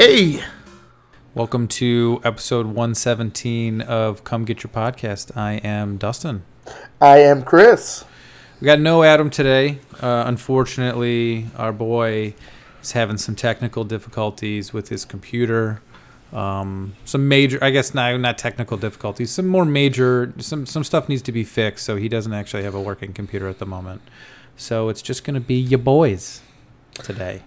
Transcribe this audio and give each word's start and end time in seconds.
Hey 0.00 0.44
Welcome 1.34 1.66
to 1.66 2.20
episode 2.22 2.66
117 2.66 3.80
of 3.80 4.22
Come 4.22 4.44
Get 4.44 4.62
Your 4.62 4.70
Podcast. 4.70 5.36
I 5.36 5.54
am 5.54 5.96
Dustin. 5.96 6.44
I 7.00 7.18
am 7.18 7.42
Chris. 7.42 8.04
We 8.60 8.66
got 8.66 8.78
no 8.78 9.02
Adam 9.02 9.28
today. 9.28 9.80
Uh, 10.00 10.22
unfortunately, 10.24 11.48
our 11.56 11.72
boy 11.72 12.34
is 12.80 12.92
having 12.92 13.18
some 13.18 13.34
technical 13.34 13.82
difficulties 13.82 14.72
with 14.72 14.88
his 14.88 15.04
computer. 15.04 15.82
Um, 16.32 16.94
some 17.04 17.26
major, 17.26 17.58
I 17.60 17.70
guess, 17.70 17.92
not 17.92 18.20
not 18.20 18.38
technical 18.38 18.76
difficulties. 18.76 19.32
Some 19.32 19.48
more 19.48 19.64
major, 19.64 20.32
some 20.38 20.64
some 20.64 20.84
stuff 20.84 21.08
needs 21.08 21.22
to 21.22 21.32
be 21.32 21.42
fixed. 21.42 21.84
So 21.84 21.96
he 21.96 22.08
doesn't 22.08 22.32
actually 22.32 22.62
have 22.62 22.76
a 22.76 22.80
working 22.80 23.12
computer 23.12 23.48
at 23.48 23.58
the 23.58 23.66
moment. 23.66 24.02
So 24.56 24.90
it's 24.90 25.02
just 25.02 25.24
gonna 25.24 25.40
be 25.40 25.56
your 25.56 25.80
boys 25.80 26.40
today. 27.02 27.42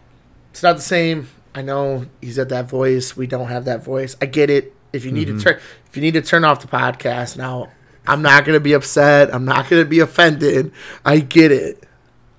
It's 0.52 0.62
not 0.62 0.76
the 0.76 0.82
same. 0.82 1.30
I 1.54 1.62
know 1.62 2.06
he's 2.22 2.40
at 2.40 2.50
that 2.50 2.70
voice. 2.70 3.18
We 3.18 3.28
don't 3.28 3.48
have 3.48 3.66
that 3.66 3.84
voice. 3.84 4.16
I 4.22 4.26
get 4.26 4.50
it. 4.50 4.74
If 4.94 5.06
you 5.06 5.12
need 5.12 5.28
to 5.28 5.40
turn, 5.40 5.60
if 5.88 5.96
you 5.96 6.02
need 6.02 6.14
to 6.16 6.22
turn 6.22 6.44
off 6.44 6.62
the 6.62 6.68
podcast 6.68 7.38
now, 7.38 7.70
I'm 8.06 8.22
not 8.22 8.46
gonna 8.46 8.60
be 8.60 8.74
upset. 8.74 9.34
I'm 9.34 9.46
not 9.46 9.70
gonna 9.70 9.86
be 9.86 10.00
offended. 10.00 10.72
I 11.06 11.20
get 11.20 11.52
it. 11.52 11.84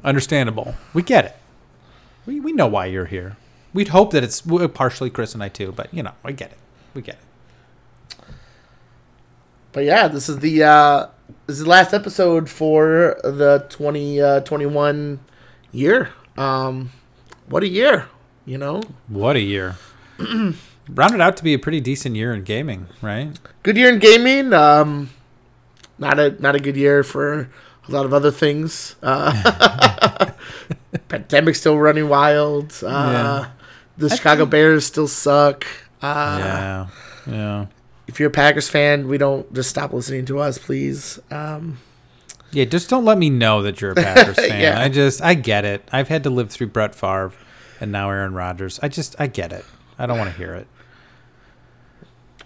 Understandable. 0.05 0.75
We 0.93 1.03
get 1.03 1.25
it. 1.25 1.37
We 2.27 2.41
we 2.41 2.53
know 2.53 2.67
why 2.67 2.87
you're 2.87 3.07
here. 3.07 3.37
We'd 3.73 3.89
hope 3.89 4.11
that 4.13 4.23
it's 4.23 4.43
partially 4.75 5.09
Chris 5.09 5.35
and 5.35 5.43
I 5.43 5.49
too, 5.49 5.73
but 5.73 5.93
you 5.95 6.03
know, 6.03 6.13
I 6.25 6.33
get 6.33 6.53
it. 6.53 6.59
We 6.95 7.01
get 7.03 7.17
it. 7.17 8.25
But 9.73 9.85
yeah, 9.85 10.09
this 10.09 10.29
is 10.29 10.41
the 10.41 10.63
uh 10.65 11.07
this 11.47 11.57
is 11.57 11.65
the 11.65 11.71
last 11.71 11.95
episode 11.95 12.49
for 12.51 13.19
the 13.25 13.67
2021 13.71 15.21
year. 15.73 16.11
Um, 16.37 16.93
what 17.49 17.63
a 17.63 17.69
year, 17.69 18.09
you 18.45 18.59
know. 18.59 18.83
What 19.09 19.37
a 19.37 19.41
year. 19.41 19.77
Rounded 20.89 21.21
out 21.21 21.37
to 21.37 21.45
be 21.45 21.55
a 21.55 21.59
pretty 21.59 21.81
decent 21.81 22.17
year 22.17 22.33
in 22.35 22.43
gaming, 22.43 22.87
right? 23.01 23.39
good 23.63 23.77
year 23.77 23.89
in 23.89 23.99
gaming. 24.01 24.53
Um, 24.53 25.11
not 25.99 26.19
a 26.19 26.31
not 26.43 26.55
a 26.57 26.61
good 26.61 26.77
year 26.77 27.03
for 27.05 27.49
a 27.89 27.91
lot 27.93 28.05
of 28.05 28.13
other 28.13 28.31
things. 28.33 28.97
Uh, 29.03 30.31
pandemic 31.09 31.55
still 31.55 31.79
running 31.79 32.09
wild. 32.09 32.73
Uh, 32.83 32.87
Yeah. 32.87 33.51
The 33.99 34.09
Chicago 34.09 34.47
Bears 34.47 34.87
still 34.87 35.07
suck. 35.07 35.65
Uh, 36.01 36.37
yeah. 36.41 36.87
Yeah. 37.31 37.67
If 38.09 38.19
you're 38.19 38.29
a 38.31 38.33
Packers 38.33 38.69
fan, 38.69 39.07
we 39.07 39.19
don't 39.19 39.53
just 39.55 39.71
stop 39.71 39.93
listening 39.93 40.25
to 40.27 40.39
us, 40.41 40.59
please. 40.59 41.21
Um, 41.31 41.79
Yeah, 42.51 42.65
just 42.65 42.89
don't 42.91 43.05
let 43.05 43.19
me 43.19 43.31
know 43.31 43.63
that 43.63 43.81
you're 43.81 43.93
a 43.93 43.95
Packers 43.95 44.37
fan. 44.49 44.61
Yeah. 44.61 44.81
I 44.81 44.89
just 44.89 45.23
I 45.23 45.35
get 45.35 45.65
it. 45.65 45.87
I've 45.93 46.09
had 46.09 46.25
to 46.25 46.31
live 46.31 46.51
through 46.51 46.69
Brett 46.69 46.95
Favre 46.95 47.33
and 47.83 47.91
now 47.93 48.09
Aaron 48.09 48.33
Rodgers. 48.33 48.79
I 48.83 48.89
just 48.89 49.17
I 49.19 49.27
get 49.27 49.53
it. 49.53 49.65
I 49.99 50.07
don't 50.07 50.17
want 50.17 50.31
to 50.31 50.37
hear 50.37 50.55
it. 50.55 50.67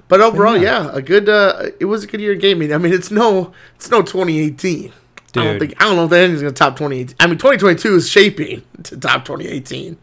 but 0.09 0.21
overall, 0.21 0.57
yeah. 0.57 0.85
yeah, 0.85 0.97
a 0.97 1.03
good. 1.03 1.29
Uh, 1.29 1.71
it 1.79 1.85
was 1.85 2.03
a 2.03 2.07
good 2.07 2.21
year 2.21 2.33
in 2.33 2.39
gaming. 2.39 2.73
I 2.73 2.79
mean, 2.79 2.93
it's 2.93 3.11
no, 3.11 3.53
it's 3.77 3.91
no 3.91 4.03
2018. 4.03 4.93
I 5.37 5.45
don't 5.45 5.59
think 5.59 5.75
I 5.81 5.85
don't 5.85 5.97
know 5.97 6.07
if 6.07 6.13
anything's 6.13 6.41
gonna 6.41 6.53
top 6.53 6.77
2018. 6.77 7.17
I 7.21 7.27
mean, 7.27 7.37
2022 7.37 7.97
is 7.97 8.09
shaping 8.09 8.63
to 8.85 8.97
top 8.97 9.27
2018, 9.27 9.99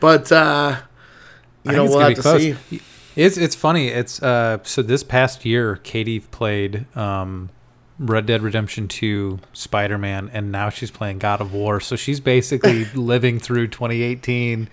but 0.00 0.30
uh, 0.30 0.76
you 1.64 1.72
I 1.72 1.74
know 1.74 1.84
we'll 1.84 1.98
have 2.00 2.14
to 2.14 2.20
close. 2.22 2.42
see. 2.42 2.82
It's 3.16 3.38
it's 3.38 3.54
funny. 3.56 3.88
It's 3.88 4.22
uh 4.22 4.58
so 4.64 4.82
this 4.82 5.02
past 5.02 5.46
year, 5.46 5.76
Katie 5.76 6.20
played 6.20 6.84
um 6.94 7.48
Red 7.98 8.26
Dead 8.26 8.42
Redemption 8.42 8.88
2, 8.88 9.38
Spider 9.52 9.98
Man, 9.98 10.30
and 10.32 10.52
now 10.52 10.68
she's 10.68 10.90
playing 10.90 11.18
God 11.18 11.40
of 11.40 11.52
War. 11.52 11.80
So 11.80 11.96
she's 11.96 12.20
basically 12.20 12.84
living 12.94 13.38
through 13.38 13.68
2018 13.68 14.68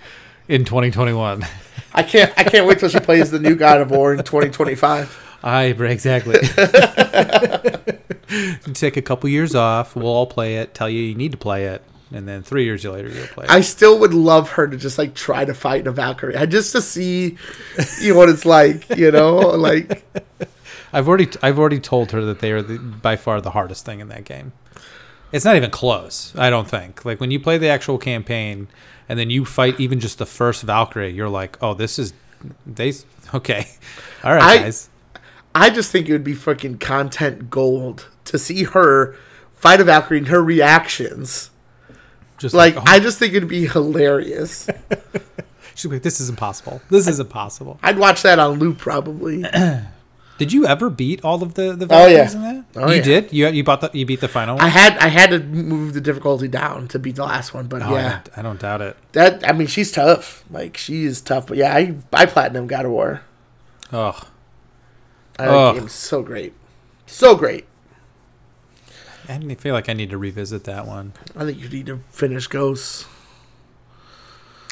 in 0.48 0.66
2021. 0.66 1.46
I 1.94 2.04
can't. 2.04 2.34
I 2.38 2.44
can't 2.44 2.68
wait 2.68 2.80
till 2.80 2.90
she 2.90 3.00
plays 3.00 3.32
the 3.32 3.40
new 3.40 3.56
God 3.56 3.80
of 3.82 3.92
War 3.92 4.14
in 4.14 4.20
2025. 4.20 5.38
I 5.44 5.66
exactly. 5.66 6.40
take 8.74 8.98
a 8.98 9.02
couple 9.02 9.30
years 9.30 9.56
off. 9.56 9.96
We'll 9.96 10.08
all 10.08 10.28
play 10.28 10.58
it. 10.58 10.74
Tell 10.74 10.90
you 10.90 11.02
you 11.02 11.16
need 11.16 11.32
to 11.32 11.38
play 11.38 11.68
it, 11.68 11.82
and 12.12 12.28
then 12.28 12.44
three 12.44 12.66
years 12.66 12.84
later 12.86 13.10
you'll 13.10 13.28
play 13.28 13.46
it. 13.46 13.52
I 13.52 13.62
still 13.62 14.00
would 14.00 14.14
love 14.14 14.52
her 14.52 14.68
to 14.68 14.78
just 14.78 14.98
like 14.98 15.14
try 15.14 15.46
to 15.46 15.54
fight 15.54 15.88
a 15.88 15.92
Valkyrie, 15.92 16.36
I 16.36 16.46
just 16.46 16.72
to 16.74 16.82
see, 16.82 17.38
you 18.02 18.14
know 18.14 18.20
what 18.20 18.30
it's 18.30 18.46
like. 18.46 18.90
You 18.98 19.12
know, 19.12 19.38
like 19.38 20.04
I've 20.94 21.08
already 21.08 21.28
I've 21.42 21.58
already 21.59 21.80
told 21.80 22.12
her 22.12 22.24
that 22.26 22.40
they 22.40 22.52
are 22.52 22.62
the, 22.62 22.78
by 22.78 23.16
far 23.16 23.42
the 23.42 23.52
hardest 23.52 23.86
thing 23.86 24.00
in 24.00 24.08
that 24.09 24.24
game. 24.24 24.54
It's 25.31 25.44
not 25.44 25.56
even 25.56 25.72
close. 25.72 26.34
I 26.38 26.50
don't 26.52 26.70
think. 26.70 27.04
Like 27.04 27.20
when 27.20 27.31
you 27.31 27.40
play 27.40 27.58
the 27.58 27.68
actual 27.68 27.98
campaign 27.98 28.68
and 29.09 29.18
then 29.18 29.31
you 29.31 29.44
fight 29.46 29.80
even 29.80 30.00
just 30.00 30.20
the 30.20 30.28
first 30.28 30.62
Valkyrie, 30.62 31.12
you're 31.12 31.30
like, 31.30 31.58
oh, 31.62 31.74
this 31.74 31.98
is 31.98 32.14
they 32.66 32.94
okay. 33.34 33.68
All 34.24 34.34
right, 34.34 34.44
I- 34.44 34.58
guys. 34.59 34.90
I 35.56 35.70
just 35.70 35.92
think 35.92 36.09
it 36.09 36.14
would 36.14 36.24
be 36.24 36.34
freaking 36.34 36.80
content 36.80 37.52
gold 37.52 38.08
to 38.25 38.40
see 38.40 38.64
her 38.64 39.16
fight 39.54 39.80
a 39.80 39.84
Valkyrie 39.84 40.18
and 40.20 40.28
her 40.30 40.42
reactions. 40.44 41.52
Just 42.40 42.56
Like 42.56 42.75
oh, 42.75 42.84
I 42.86 43.00
just 43.00 43.20
think 43.20 43.34
it'd 43.34 43.50
be 43.50 43.68
hilarious. 43.68 44.68
she's 45.75 45.92
like, 45.92 46.02
this 46.02 46.20
is 46.20 46.30
impossible. 46.30 46.81
This 46.90 47.08
is 47.08 47.20
impossible. 47.20 47.80
I'd 47.84 47.98
watch 48.00 48.24
that 48.24 48.40
on 48.40 48.60
loop 48.60 48.78
probably. 48.80 49.46
Did 50.40 50.52
you 50.52 50.66
ever 50.66 50.90
beat 50.90 51.24
all 51.24 51.44
of 51.44 51.54
the 51.54 51.74
the 51.74 51.88
Oh, 51.90 52.08
yeah. 52.08 52.32
In 52.32 52.42
that? 52.42 52.66
Oh, 52.76 52.90
you 52.90 52.96
yeah. 52.98 53.02
did. 53.04 53.32
You 53.34 53.48
you 53.50 53.64
bought 53.64 53.82
the 53.82 53.92
you 53.94 54.06
beat 54.06 54.20
the 54.20 54.28
final 54.28 54.56
one. 54.56 54.66
I 54.66 54.68
had 54.70 54.98
I 54.98 55.08
had 55.08 55.30
to 55.30 55.40
move 55.40 55.94
the 55.94 56.02
difficulty 56.02 56.48
down 56.48 56.88
to 56.90 57.00
beat 57.00 57.16
the 57.16 57.24
last 57.24 57.54
one, 57.54 57.68
but 57.68 57.82
Oh, 57.84 57.86
I 57.86 57.92
yeah, 58.02 58.10
don't- 58.24 58.38
I 58.38 58.42
don't 58.42 58.60
doubt 58.60 58.82
it. 58.82 58.98
that 59.14 59.48
I 59.48 59.52
mean 59.54 59.68
she's 59.68 59.92
tough. 59.92 60.44
Like 60.50 60.76
she 60.78 61.06
is 61.06 61.22
tough, 61.22 61.48
but 61.48 61.58
yeah, 61.58 61.74
I 61.76 61.96
I 62.12 62.26
platinum 62.26 62.66
God 62.68 62.86
of 62.86 62.92
War. 62.92 63.22
Oh, 63.94 64.20
That 65.38 65.50
Ugh. 65.50 65.76
game's 65.76 65.94
so 65.94 66.24
great, 66.24 66.54
so 67.06 67.36
great. 67.36 67.66
I 69.30 69.38
didn't 69.38 69.62
feel 69.62 69.74
like 69.74 69.88
I 69.88 69.94
need 69.94 70.10
to 70.10 70.18
revisit 70.18 70.64
that 70.66 70.86
one. 70.88 71.14
I 71.38 71.46
think 71.46 71.60
you 71.60 71.70
need 71.70 71.86
to 71.86 72.00
finish 72.10 72.48
Ghosts. 72.48 73.06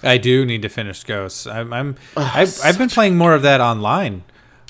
I 0.04 0.18
do 0.18 0.44
need 0.46 0.64
to 0.64 0.70
finish 0.70 1.04
Ghosts. 1.04 1.46
I'm, 1.48 1.72
I'm 1.72 1.96
Oh, 2.18 2.32
I've, 2.36 2.60
I've 2.64 2.78
been 2.78 2.90
playing 2.90 3.16
more 3.18 3.34
of 3.36 3.44
that 3.44 3.62
online, 3.62 4.24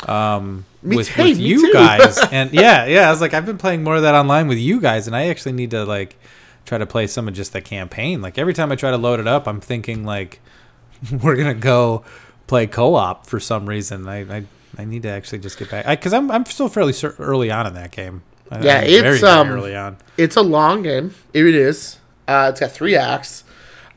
um, 0.07 0.65
Me 0.83 0.97
with, 0.97 1.07
too, 1.07 1.23
with 1.23 1.37
me 1.37 1.43
you 1.43 1.73
guys, 1.73 2.17
and 2.31 2.51
yeah, 2.51 2.85
yeah. 2.85 3.07
I 3.07 3.11
was 3.11 3.21
like, 3.21 3.33
I've 3.33 3.45
been 3.45 3.57
playing 3.57 3.83
more 3.83 3.95
of 3.95 4.01
that 4.01 4.15
online 4.15 4.47
with 4.47 4.57
you 4.57 4.79
guys, 4.79 5.07
and 5.07 5.15
I 5.15 5.27
actually 5.27 5.53
need 5.53 5.71
to 5.71 5.85
like 5.85 6.17
try 6.65 6.77
to 6.77 6.85
play 6.85 7.07
some 7.07 7.27
of 7.27 7.33
just 7.33 7.53
the 7.53 7.61
campaign. 7.61 8.21
Like 8.21 8.37
every 8.37 8.53
time 8.53 8.71
I 8.71 8.75
try 8.75 8.91
to 8.91 8.97
load 8.97 9.19
it 9.19 9.27
up, 9.27 9.47
I'm 9.47 9.61
thinking 9.61 10.03
like 10.05 10.41
we're 11.21 11.35
gonna 11.35 11.53
go 11.53 12.03
play 12.47 12.67
co-op 12.67 13.27
for 13.27 13.39
some 13.39 13.67
reason. 13.67 14.07
I 14.07 14.37
I, 14.37 14.43
I 14.77 14.85
need 14.85 15.03
to 15.03 15.09
actually 15.09 15.39
just 15.39 15.57
get 15.57 15.69
back 15.69 15.85
because 15.87 16.13
I'm 16.13 16.31
I'm 16.31 16.45
still 16.45 16.67
fairly 16.67 16.93
early 17.19 17.51
on 17.51 17.67
in 17.67 17.73
that 17.75 17.91
game. 17.91 18.23
Yeah, 18.51 18.79
I'm 18.79 18.83
it's, 18.83 19.01
very, 19.01 19.19
very 19.19 19.31
um, 19.31 19.49
early 19.49 19.75
on. 19.75 19.97
It's 20.17 20.35
a 20.35 20.41
long 20.41 20.83
game. 20.83 21.15
It 21.33 21.45
is. 21.45 21.99
Uh, 22.27 22.47
it's 22.51 22.59
got 22.59 22.71
three 22.71 22.95
acts, 22.95 23.43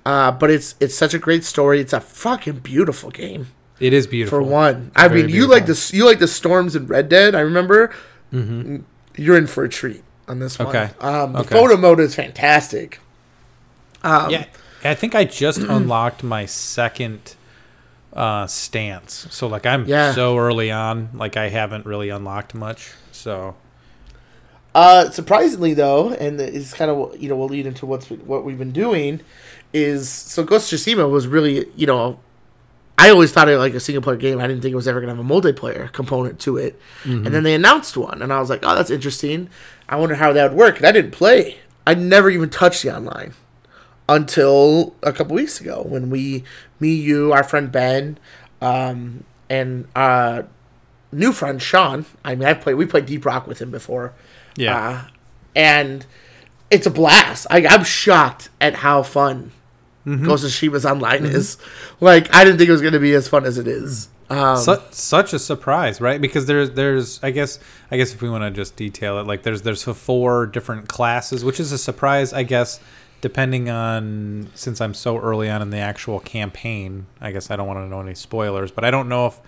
uh, 0.07 0.31
but 0.31 0.51
it's 0.51 0.75
it's 0.81 0.95
such 0.95 1.15
a 1.15 1.19
great 1.19 1.45
story. 1.45 1.81
It's 1.81 1.93
a 1.93 2.01
fucking 2.01 2.61
beautiful 2.61 3.11
game. 3.11 3.49
It 3.81 3.93
is 3.93 4.07
beautiful 4.07 4.39
For 4.39 4.43
one, 4.43 4.93
I 4.95 5.09
mean, 5.09 5.29
you 5.29 5.47
like 5.49 5.67
the 5.67 5.91
you 5.93 6.05
like 6.07 6.19
the 6.21 6.29
storms 6.29 6.77
in 6.77 6.87
Red 6.87 7.09
Dead. 7.09 7.35
I 7.35 7.41
remember. 7.41 7.93
You're 9.17 9.37
in 9.39 9.47
for 9.47 9.63
a 9.65 9.69
treat 9.69 10.03
on 10.27 10.39
this 10.41 10.59
one. 10.59 10.69
Okay. 10.69 10.91
Um, 11.01 11.33
the 11.35 11.41
Okay. 11.41 11.55
photo 11.55 11.77
mode 11.77 12.01
is 12.01 12.15
fantastic. 12.15 12.99
Um, 14.03 14.31
yeah, 14.31 14.47
I 14.85 14.95
think 14.95 15.15
I 15.15 15.25
just 15.25 15.59
unlocked 15.69 16.23
my 16.25 16.47
second 16.47 17.37
uh, 18.13 18.47
stance. 18.47 19.27
So 19.31 19.47
like 19.47 19.67
I'm 19.67 19.87
Yeah. 19.87 20.13
so 20.13 20.37
early 20.39 20.71
on, 20.71 21.11
like 21.15 21.37
I 21.37 21.49
haven't 21.49 21.87
really 21.87 22.09
unlocked 22.11 22.55
much. 22.55 22.93
So 23.13 23.55
Uh, 24.75 25.09
surprisingly, 25.11 25.73
though, 25.75 26.11
and 26.15 26.41
it's 26.41 26.73
kind 26.75 26.91
of 26.91 27.17
you 27.21 27.29
know 27.29 27.37
we'll 27.37 27.49
lead 27.49 27.67
into 27.67 27.87
what's 27.87 28.09
what 28.11 28.45
we've 28.45 28.59
been 28.59 28.73
doing 28.73 29.21
is 29.73 30.09
so 30.09 30.43
Ghost 30.45 30.73
of 30.73 30.79
Tsushima 30.79 31.09
was 31.09 31.27
really 31.29 31.67
you 31.77 31.87
know 31.87 32.19
I 32.97 33.11
always 33.11 33.33
thought 33.33 33.49
it 33.49 33.59
like 33.59 33.75
a 33.75 33.81
single 33.81 34.03
player 34.03 34.17
game. 34.17 34.39
I 34.39 34.47
didn't 34.47 34.63
think 34.63 34.73
it 34.73 34.77
was 34.77 34.87
ever 34.89 35.01
gonna 35.01 35.15
have 35.15 35.25
a 35.25 35.29
multiplayer 35.29 35.91
component 35.93 36.39
to 36.41 36.57
it, 36.57 36.79
and 37.05 37.27
then 37.27 37.43
they 37.43 37.55
announced 37.55 37.97
one, 37.97 38.23
and 38.23 38.33
I 38.33 38.39
was 38.41 38.49
like, 38.51 38.61
oh, 38.63 38.75
that's 38.75 38.91
interesting. 38.91 39.49
I 39.89 39.97
wonder 39.97 40.15
how 40.15 40.33
that 40.33 40.51
would 40.51 40.59
work. 40.59 40.77
And 40.79 40.87
I 40.87 40.93
didn't 40.93 41.11
play. 41.11 41.59
I 41.87 41.95
never 41.95 42.31
even 42.31 42.49
touched 42.51 42.83
the 42.83 42.97
online 42.97 43.35
until 44.09 44.95
a 45.03 45.13
couple 45.13 45.35
weeks 45.35 45.61
ago 45.61 45.83
when 45.87 46.11
we, 46.11 46.45
me, 46.81 46.95
you, 46.95 47.33
our 47.33 47.43
friend 47.45 47.71
Ben, 47.73 48.19
um, 48.61 49.25
and 49.51 49.87
uh, 49.95 50.43
new 51.13 51.33
friend 51.33 51.61
Sean. 51.61 52.07
I 52.25 52.35
mean, 52.35 52.49
I've 52.49 52.61
played. 52.61 52.75
We 52.75 52.87
played 52.87 53.07
Deep 53.07 53.25
Rock 53.27 53.47
with 53.47 53.61
him 53.61 53.71
before. 53.71 54.13
yeah, 54.57 54.77
Uh, 54.79 55.09
and 55.57 56.07
it's 56.71 56.87
a 56.87 56.91
blast. 56.91 57.47
I, 57.51 57.67
I'm 57.67 57.85
shocked 57.85 58.49
at 58.61 58.77
how 58.77 59.03
fun 59.03 59.53
Ghost 60.07 60.45
of 60.45 60.51
Tsushima's 60.51 60.85
online 60.85 61.25
is. 61.25 61.57
Like, 62.01 62.35
I 62.35 62.45
didn't 62.45 62.59
think 62.59 62.69
it 62.69 62.73
was 62.73 62.83
going 62.83 62.93
to 62.95 63.01
be 63.01 63.15
as 63.15 63.27
fun 63.29 63.45
as 63.47 63.57
it 63.59 63.67
is. 63.67 64.09
Um, 64.31 64.57
Su- 64.57 64.81
such 64.91 65.33
a 65.33 65.39
surprise, 65.39 66.01
right? 66.01 66.21
Because 66.21 66.47
there's 66.47 66.71
there's 66.71 67.23
I 67.23 67.31
guess 67.31 67.59
I 67.91 67.97
guess 67.99 68.15
if 68.15 68.23
we 68.23 68.31
want 68.31 68.43
to 68.45 68.51
just 68.51 68.75
detail 68.75 69.19
it, 69.19 69.27
like 69.27 69.43
there's 69.43 69.63
there's 69.63 69.83
four 69.85 70.47
different 70.47 70.89
classes, 70.89 71.45
which 71.45 71.61
is 71.61 71.73
a 71.73 71.79
surprise, 71.79 72.33
I 72.33 72.43
guess, 72.43 72.81
depending 73.25 73.71
on 73.71 74.51
since 74.55 74.83
I'm 74.83 74.93
so 74.93 75.17
early 75.17 75.49
on 75.49 75.63
in 75.63 75.71
the 75.71 75.79
actual 75.79 76.21
campaign, 76.21 77.07
I 77.23 77.33
guess 77.33 77.51
I 77.51 77.57
don't 77.57 77.67
want 77.67 77.79
to 77.79 77.89
know 77.89 78.03
any 78.03 78.15
spoilers, 78.15 78.71
but 78.71 78.85
I 78.85 78.91
don't 78.91 79.09
know 79.09 79.29
if 79.29 79.41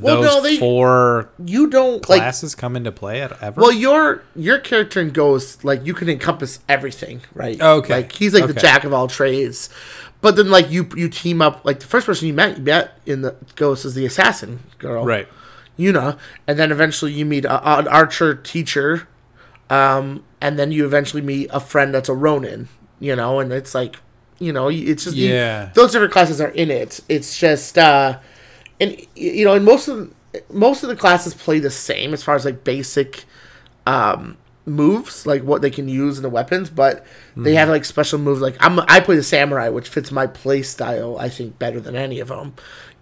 Well, 0.00 0.22
those 0.22 0.34
no, 0.36 0.40
they- 0.40 0.56
four 0.56 1.28
You 1.44 1.68
don't 1.68 1.96
like. 2.08 2.20
classes 2.22 2.54
come 2.54 2.74
into 2.74 2.90
play 2.90 3.20
at 3.20 3.32
ever. 3.42 3.60
Well, 3.60 3.70
your 3.70 4.22
your 4.34 4.58
character 4.58 4.98
in 4.98 5.10
Ghost, 5.10 5.62
like 5.62 5.84
you 5.84 5.92
can 5.92 6.08
encompass 6.08 6.60
everything, 6.70 7.20
right? 7.34 7.60
Okay. 7.60 7.96
Like 7.96 8.12
he's 8.12 8.32
like 8.32 8.46
the 8.46 8.54
jack 8.54 8.84
of 8.84 8.94
all 8.94 9.08
trades. 9.08 9.68
But 10.22 10.36
then, 10.36 10.50
like 10.50 10.70
you 10.70 10.88
you 10.96 11.10
team 11.10 11.42
up. 11.42 11.66
Like 11.66 11.80
the 11.80 11.86
first 11.86 12.06
person 12.06 12.28
you 12.28 12.32
met, 12.32 12.56
you 12.56 12.62
met 12.64 12.98
in 13.04 13.20
the 13.20 13.34
Ghost 13.56 13.84
is 13.84 13.92
the 13.92 14.06
assassin 14.06 14.60
girl, 14.78 15.04
right. 15.04 15.28
Yuna, 15.78 16.16
and 16.46 16.58
then 16.58 16.72
eventually 16.72 17.12
you 17.12 17.26
meet 17.26 17.44
a, 17.44 17.78
an 17.78 17.88
archer 17.88 18.34
teacher, 18.34 19.06
um, 19.68 20.24
and 20.40 20.58
then 20.58 20.72
you 20.72 20.86
eventually 20.86 21.20
meet 21.22 21.50
a 21.52 21.60
friend 21.60 21.92
that's 21.92 22.08
a 22.08 22.14
Ronin. 22.14 22.68
You 23.02 23.16
know, 23.16 23.40
and 23.40 23.52
it's 23.52 23.74
like, 23.74 23.96
you 24.38 24.52
know, 24.52 24.68
it's 24.68 25.02
just 25.04 25.16
Yeah. 25.16 25.70
those 25.74 25.90
different 25.92 26.12
classes 26.12 26.40
are 26.40 26.50
in 26.50 26.70
it. 26.70 27.00
It's 27.08 27.36
just, 27.36 27.76
uh, 27.76 28.18
and 28.80 28.96
you 29.16 29.44
know, 29.44 29.54
and 29.54 29.64
most 29.64 29.88
of 29.88 30.12
most 30.50 30.82
of 30.84 30.88
the 30.88 30.96
classes 30.96 31.34
play 31.34 31.58
the 31.58 31.70
same 31.70 32.14
as 32.14 32.22
far 32.22 32.34
as 32.36 32.44
like 32.44 32.62
basic 32.64 33.24
um, 33.86 34.36
moves, 34.66 35.26
like 35.26 35.42
what 35.42 35.60
they 35.62 35.70
can 35.70 35.88
use 35.88 36.16
in 36.16 36.22
the 36.22 36.30
weapons, 36.30 36.70
but 36.70 37.04
Hmm. 37.34 37.42
they 37.42 37.54
have 37.54 37.68
like 37.68 37.84
special 37.84 38.18
moves. 38.20 38.40
Like 38.40 38.56
I'm, 38.60 38.78
I 38.88 39.00
play 39.00 39.16
the 39.16 39.22
samurai, 39.22 39.68
which 39.68 39.88
fits 39.88 40.12
my 40.12 40.26
play 40.26 40.62
style, 40.62 41.16
I 41.18 41.28
think, 41.28 41.58
better 41.58 41.80
than 41.80 41.96
any 41.96 42.20
of 42.20 42.28
them. 42.28 42.54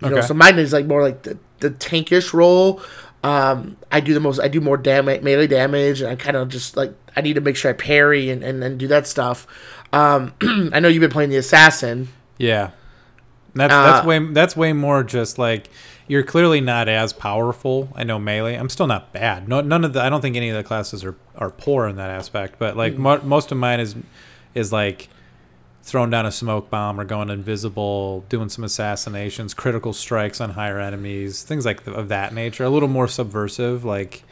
You 0.02 0.08
know, 0.08 0.17
so 0.23 0.32
mine 0.35 0.58
is 0.58 0.73
like 0.73 0.87
more 0.87 1.02
like 1.02 1.23
the 1.25 1.37
the 1.61 1.70
tankish 1.70 2.32
role. 2.32 2.81
Um, 3.23 3.76
I 3.93 4.00
do 4.00 4.14
the 4.14 4.20
most. 4.20 4.41
I 4.41 4.49
do 4.49 4.62
more 4.62 4.79
damage, 4.79 5.20
melee 5.23 5.47
damage, 5.47 6.00
and 6.00 6.08
I 6.11 6.17
kind 6.17 6.37
of 6.38 6.49
just 6.49 6.75
like 6.75 6.94
I 7.14 7.20
need 7.20 7.35
to 7.35 7.43
make 7.43 7.55
sure 7.56 7.70
I 7.70 7.75
parry 7.75 8.31
and 8.31 8.43
and, 8.43 8.64
and 8.64 8.79
do 8.79 8.87
that 8.88 9.06
stuff. 9.06 9.47
Um, 9.92 10.32
I 10.72 10.81
know 10.81 10.88
you've 10.88 11.00
been 11.00 11.10
playing 11.10 11.31
the 11.31 11.37
assassin. 11.37 12.08
Yeah. 12.38 12.70
That's 13.54 13.72
that's 13.72 14.04
Uh, 14.04 14.08
way 14.08 14.19
that's 14.32 14.56
way 14.56 14.72
more 14.72 15.02
just 15.02 15.37
like 15.38 15.69
you're 16.06 16.22
clearly 16.22 16.60
not 16.60 16.88
as 16.88 17.12
powerful. 17.12 17.88
I 17.96 18.04
know 18.04 18.19
melee. 18.19 18.54
I'm 18.54 18.69
still 18.69 18.87
not 18.87 19.12
bad. 19.12 19.48
No, 19.48 19.60
none 19.60 19.84
of 19.84 19.92
the. 19.92 20.00
I 20.02 20.08
don't 20.08 20.20
think 20.20 20.37
any 20.37 20.48
of 20.50 20.56
the 20.56 20.62
classes 20.64 21.04
are, 21.04 21.16
are 21.37 21.50
poor 21.50 21.87
in 21.88 21.96
that 21.96 22.10
aspect. 22.10 22.58
But 22.58 22.76
like 22.76 22.96
mo- 22.96 23.20
most 23.22 23.50
of 23.52 23.58
mine 23.58 23.81
is 23.81 23.96
is 24.54 24.72
like 24.72 25.08
throwing 25.82 26.10
down 26.10 26.26
a 26.26 26.31
smoke 26.32 26.70
bomb 26.70 27.00
or 27.00 27.04
going 27.04 27.31
invisible, 27.31 28.25
doing 28.28 28.48
some 28.48 28.62
assassinations, 28.64 29.54
critical 29.54 29.92
strikes 29.92 30.40
on 30.40 30.50
higher 30.50 30.78
enemies, 30.78 31.42
things 31.42 31.64
like 31.64 31.84
th- 31.84 31.96
of 31.96 32.08
that 32.08 32.32
nature. 32.34 32.62
A 32.64 32.70
little 32.70 32.88
more 32.88 33.08
subversive, 33.08 33.84
like 33.84 34.22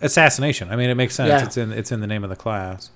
assassination. 0.00 0.70
I 0.70 0.76
mean, 0.76 0.90
it 0.90 0.94
makes 0.94 1.14
sense. 1.14 1.28
Yeah. 1.28 1.44
It's 1.44 1.56
in 1.56 1.72
it's 1.72 1.92
in 1.92 2.00
the 2.00 2.06
name 2.06 2.24
of 2.24 2.30
the 2.30 2.36
class. 2.36 2.90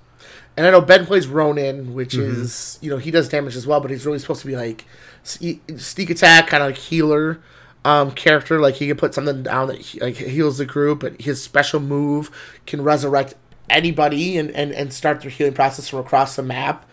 And 0.55 0.67
I 0.67 0.71
know 0.71 0.81
Ben 0.81 1.05
plays 1.05 1.27
Ronin, 1.27 1.93
which 1.93 2.13
Mm-hmm. 2.13 2.41
is 2.41 2.77
you 2.81 2.89
know 2.89 2.97
he 2.97 3.11
does 3.11 3.27
damage 3.29 3.55
as 3.55 3.65
well, 3.65 3.79
but 3.79 3.91
he's 3.91 4.05
really 4.05 4.19
supposed 4.19 4.41
to 4.41 4.47
be 4.47 4.55
like 4.55 4.85
sneak 5.23 6.09
attack, 6.09 6.47
kind 6.47 6.61
of 6.63 6.69
like 6.69 6.77
healer 6.77 7.39
um, 7.85 8.11
character. 8.11 8.59
Like 8.59 8.75
he 8.75 8.87
can 8.87 8.97
put 8.97 9.13
something 9.13 9.43
down 9.43 9.67
that 9.67 9.79
he, 9.79 9.99
like 9.99 10.15
heals 10.17 10.57
the 10.59 10.65
group, 10.65 10.99
but 11.01 11.19
his 11.21 11.41
special 11.41 11.79
move 11.79 12.29
can 12.67 12.83
resurrect 12.83 13.33
anybody 13.69 14.37
and, 14.37 14.51
and, 14.51 14.71
and 14.73 14.93
start 14.93 15.21
their 15.21 15.31
healing 15.31 15.53
process 15.53 15.89
from 15.89 15.99
across 15.99 16.35
the 16.35 16.43
map. 16.43 16.85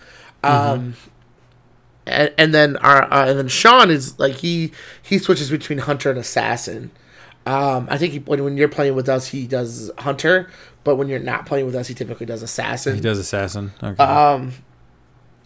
Um, 0.42 0.94
and, 2.06 2.32
and 2.38 2.54
then 2.54 2.76
our 2.78 3.02
uh, 3.12 3.26
and 3.28 3.38
then 3.38 3.48
Sean 3.48 3.90
is 3.90 4.18
like 4.18 4.36
he 4.36 4.72
he 5.02 5.18
switches 5.18 5.50
between 5.50 5.78
hunter 5.78 6.10
and 6.10 6.18
assassin. 6.18 6.90
Um, 7.46 7.88
I 7.90 7.98
think 7.98 8.12
he, 8.12 8.18
when 8.20 8.42
when 8.44 8.56
you're 8.56 8.68
playing 8.68 8.94
with 8.94 9.08
us, 9.08 9.28
he 9.28 9.46
does 9.46 9.90
hunter, 9.98 10.50
but 10.84 10.96
when 10.96 11.08
you're 11.08 11.18
not 11.18 11.46
playing 11.46 11.66
with 11.66 11.74
us, 11.74 11.88
he 11.88 11.94
typically 11.94 12.26
does 12.26 12.42
assassin 12.42 12.94
He 12.94 13.00
does 13.00 13.18
assassin. 13.18 13.72
Okay. 13.82 14.02
um, 14.02 14.52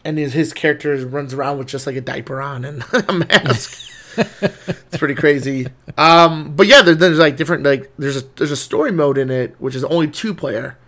and 0.05 0.19
his, 0.19 0.33
his 0.35 0.53
character 0.53 0.95
runs 1.07 1.33
around 1.35 1.59
with 1.59 1.67
just 1.67 1.87
like 1.87 1.97
a 1.97 2.01
diaper 2.01 2.41
on 2.41 2.65
and 2.65 2.85
a 3.09 3.13
mask. 3.13 3.91
it's 4.17 4.97
pretty 4.97 5.15
crazy. 5.15 5.67
Um, 5.99 6.55
but 6.55 6.67
yeah, 6.67 6.83
there, 6.83 6.95
there's 6.95 7.19
like 7.19 7.37
different 7.37 7.65
like 7.65 7.91
there's 7.99 8.17
a 8.17 8.27
there's 8.37 8.53
a 8.53 8.57
story 8.57 8.93
mode 8.93 9.19
in 9.19 9.31
it 9.31 9.57
which 9.59 9.75
is 9.75 9.83
only 9.85 10.09
two 10.09 10.33
player, 10.35 10.79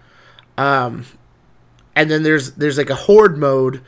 um, 0.56 1.06
and 1.96 2.08
then 2.08 2.22
there's 2.22 2.52
there's 2.52 2.78
like 2.78 2.90
a 2.90 2.94
horde 2.94 3.36
mode. 3.36 3.82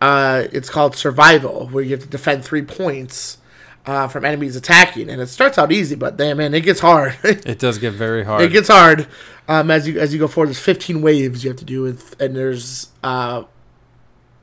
Uh, 0.00 0.44
it's 0.52 0.70
called 0.70 0.94
survival 0.94 1.66
where 1.72 1.82
you 1.82 1.90
have 1.90 2.00
to 2.00 2.06
defend 2.08 2.44
three 2.44 2.62
points. 2.62 3.38
Uh, 3.88 4.06
from 4.06 4.22
enemies 4.22 4.54
attacking, 4.54 5.08
and 5.08 5.18
it 5.18 5.28
starts 5.28 5.56
out 5.56 5.72
easy, 5.72 5.94
but 5.94 6.18
damn 6.18 6.36
man, 6.36 6.52
it 6.52 6.60
gets 6.60 6.80
hard. 6.80 7.16
it 7.24 7.58
does 7.58 7.78
get 7.78 7.92
very 7.94 8.22
hard. 8.22 8.42
It 8.42 8.52
gets 8.52 8.68
hard 8.68 9.06
um, 9.48 9.70
as 9.70 9.88
you 9.88 9.98
as 9.98 10.12
you 10.12 10.18
go 10.18 10.28
forward. 10.28 10.48
There's 10.48 10.58
15 10.60 11.00
waves 11.00 11.42
you 11.42 11.48
have 11.48 11.58
to 11.60 11.64
do 11.64 11.80
with, 11.80 12.14
and 12.20 12.36
there's 12.36 12.88
uh, 13.02 13.44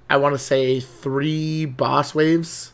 I 0.10 0.18
want 0.18 0.34
to 0.34 0.40
say 0.40 0.80
three 0.80 1.66
boss 1.66 2.16
waves. 2.16 2.74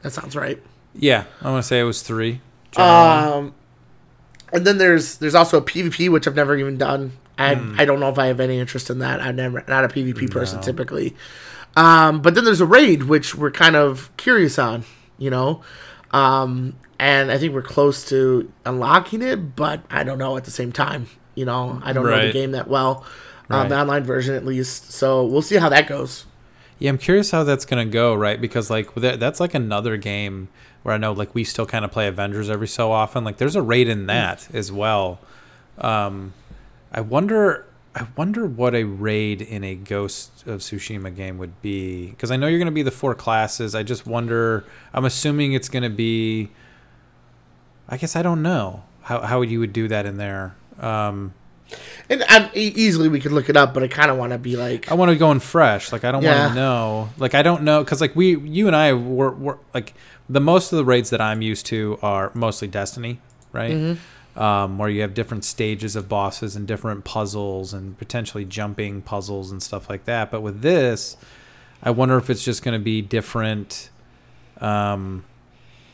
That 0.00 0.12
sounds 0.12 0.34
right. 0.34 0.58
Yeah, 0.94 1.24
I 1.42 1.50
want 1.50 1.62
to 1.62 1.68
say 1.68 1.80
it 1.80 1.84
was 1.84 2.00
three. 2.00 2.40
generally. 2.70 2.92
Um, 3.48 3.54
and 4.54 4.66
then 4.66 4.78
there's 4.78 5.18
there's 5.18 5.34
also 5.34 5.58
a 5.58 5.62
PvP 5.62 6.08
which 6.08 6.26
I've 6.26 6.34
never 6.34 6.56
even 6.56 6.78
done. 6.78 7.12
I 7.36 7.60
I 7.76 7.84
don't 7.84 8.00
know 8.00 8.08
if 8.08 8.18
I 8.18 8.28
have 8.28 8.40
any 8.40 8.58
interest 8.58 8.88
in 8.88 9.00
that. 9.00 9.20
I'm 9.20 9.36
never 9.36 9.62
not 9.68 9.84
a 9.84 9.88
PvP 9.88 10.30
person 10.30 10.60
No. 10.60 10.62
typically. 10.62 11.14
Um, 11.76 12.22
but 12.22 12.34
then 12.34 12.44
there's 12.46 12.62
a 12.62 12.66
raid 12.66 13.02
which 13.02 13.34
we're 13.34 13.50
kind 13.50 13.76
of 13.76 14.10
curious 14.16 14.58
on, 14.58 14.84
you 15.18 15.28
know. 15.28 15.62
Um, 16.16 16.74
and 16.98 17.30
I 17.30 17.38
think 17.38 17.52
we're 17.52 17.62
close 17.62 18.08
to 18.08 18.50
unlocking 18.64 19.22
it, 19.22 19.54
but 19.56 19.82
I 19.90 20.02
don't 20.04 20.18
know 20.18 20.36
at 20.36 20.44
the 20.44 20.50
same 20.50 20.72
time. 20.72 21.06
You 21.34 21.44
know, 21.44 21.80
I 21.84 21.92
don't 21.92 22.04
know 22.04 22.10
the 22.28 22.32
game 22.32 22.52
that 22.52 22.68
well. 22.68 23.04
Um, 23.50 23.60
Right. 23.60 23.68
the 23.68 23.78
online 23.78 24.02
version 24.04 24.34
at 24.34 24.44
least. 24.44 24.92
So 24.92 25.24
we'll 25.24 25.42
see 25.42 25.56
how 25.56 25.68
that 25.68 25.86
goes. 25.88 26.24
yeah, 26.78 26.90
I'm 26.90 26.98
curious 26.98 27.30
how 27.30 27.44
that's 27.44 27.64
gonna 27.64 27.84
go, 27.86 28.14
right? 28.14 28.40
Because 28.40 28.70
like 28.70 28.94
that's 28.94 29.40
like 29.40 29.54
another 29.54 29.96
game 29.96 30.48
where 30.82 30.94
I 30.94 30.98
know 30.98 31.12
like 31.12 31.34
we 31.34 31.44
still 31.44 31.66
kind 31.66 31.84
of 31.84 31.90
play 31.92 32.06
Avengers 32.08 32.48
every 32.50 32.68
so 32.68 32.92
often. 32.92 33.24
Like 33.24 33.36
there's 33.36 33.56
a 33.56 33.62
raid 33.62 33.88
in 33.88 34.06
that 34.06 34.48
as 34.54 34.72
well. 34.72 35.18
Um, 35.78 36.32
I 36.92 37.00
wonder. 37.02 37.66
I 37.96 38.06
wonder 38.14 38.44
what 38.44 38.74
a 38.74 38.84
raid 38.84 39.40
in 39.40 39.64
a 39.64 39.74
Ghost 39.74 40.46
of 40.46 40.60
Tsushima 40.60 41.14
game 41.16 41.38
would 41.38 41.62
be 41.62 42.10
because 42.10 42.30
I 42.30 42.36
know 42.36 42.46
you're 42.46 42.58
going 42.58 42.66
to 42.66 42.72
be 42.72 42.82
the 42.82 42.90
four 42.90 43.14
classes. 43.14 43.74
I 43.74 43.82
just 43.82 44.06
wonder. 44.06 44.64
I'm 44.92 45.06
assuming 45.06 45.54
it's 45.54 45.70
going 45.70 45.82
to 45.82 45.88
be. 45.90 46.50
I 47.88 47.96
guess 47.96 48.14
I 48.14 48.20
don't 48.22 48.42
know 48.42 48.82
how 49.00 49.20
how 49.22 49.40
you 49.40 49.60
would 49.60 49.72
do 49.72 49.88
that 49.88 50.04
in 50.04 50.18
there. 50.18 50.54
Um, 50.78 51.32
And 52.10 52.22
easily 52.54 53.08
we 53.08 53.18
could 53.18 53.32
look 53.32 53.48
it 53.48 53.56
up, 53.56 53.72
but 53.74 53.82
I 53.82 53.88
kind 53.88 54.10
of 54.10 54.18
want 54.18 54.32
to 54.32 54.38
be 54.38 54.56
like, 54.56 54.90
I 54.90 54.94
want 54.94 55.10
to 55.10 55.16
go 55.16 55.30
in 55.32 55.40
fresh. 55.40 55.90
Like 55.90 56.04
I 56.04 56.12
don't 56.12 56.22
Yeah. 56.22 56.42
want 56.42 56.50
to 56.54 56.60
know. 56.60 57.08
Like 57.16 57.34
I 57.34 57.42
don't 57.42 57.62
know 57.62 57.82
because 57.82 58.00
like 58.02 58.14
we, 58.14 58.36
you 58.38 58.66
and 58.66 58.76
I 58.76 58.92
were, 58.92 59.30
were 59.32 59.58
like 59.74 59.94
the 60.28 60.40
most 60.40 60.70
of 60.72 60.76
the 60.76 60.84
raids 60.84 61.10
that 61.10 61.20
I'm 61.22 61.40
used 61.42 61.64
to 61.66 61.98
are 62.02 62.30
mostly 62.34 62.68
Destiny, 62.68 63.20
right? 63.52 63.72
Mm-hmm. 63.72 64.00
Um, 64.36 64.76
where 64.76 64.90
you 64.90 65.00
have 65.00 65.14
different 65.14 65.44
stages 65.46 65.96
of 65.96 66.10
bosses 66.10 66.56
and 66.56 66.66
different 66.68 67.04
puzzles 67.04 67.72
and 67.72 67.96
potentially 67.96 68.44
jumping 68.44 69.00
puzzles 69.00 69.50
and 69.50 69.62
stuff 69.62 69.88
like 69.88 70.04
that. 70.04 70.30
But 70.30 70.42
with 70.42 70.60
this, 70.60 71.16
I 71.82 71.90
wonder 71.90 72.18
if 72.18 72.28
it's 72.28 72.44
just 72.44 72.62
going 72.62 72.78
to 72.78 72.84
be 72.84 73.00
different 73.00 73.88
um, 74.60 75.24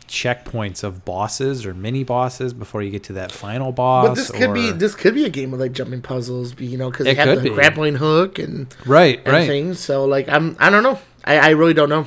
checkpoints 0.09 0.83
of 0.83 1.05
bosses 1.05 1.65
or 1.65 1.73
mini 1.73 2.03
bosses 2.05 2.53
before 2.53 2.83
you 2.83 2.91
get 2.91 3.05
to 3.05 3.13
that 3.15 3.31
final 3.33 3.71
boss. 3.73 4.09
but 4.09 4.15
this 4.15 4.31
could 4.31 4.53
be 4.53 4.71
this 4.73 4.95
could 4.95 5.15
be 5.15 5.25
a 5.25 5.31
game 5.31 5.55
of 5.55 5.61
like 5.61 5.73
jumping 5.73 6.03
puzzles, 6.03 6.59
you 6.61 6.77
know, 6.77 6.91
because 6.91 7.05
they 7.05 7.13
It 7.13 7.19
have 7.19 7.37
the 7.43 7.49
be. 7.49 7.51
grappling 7.51 7.95
hook 7.95 8.39
and, 8.39 8.67
right, 8.87 9.21
and 9.25 9.33
right. 9.33 9.47
things. 9.47 9.79
So 9.79 10.05
like 10.05 10.29
I'm 10.29 10.57
I 10.59 10.69
don't 10.71 10.83
know. 10.83 10.99
I, 11.25 11.39
I 11.39 11.51
really 11.51 11.75
don't 11.75 11.89
know. 11.89 12.07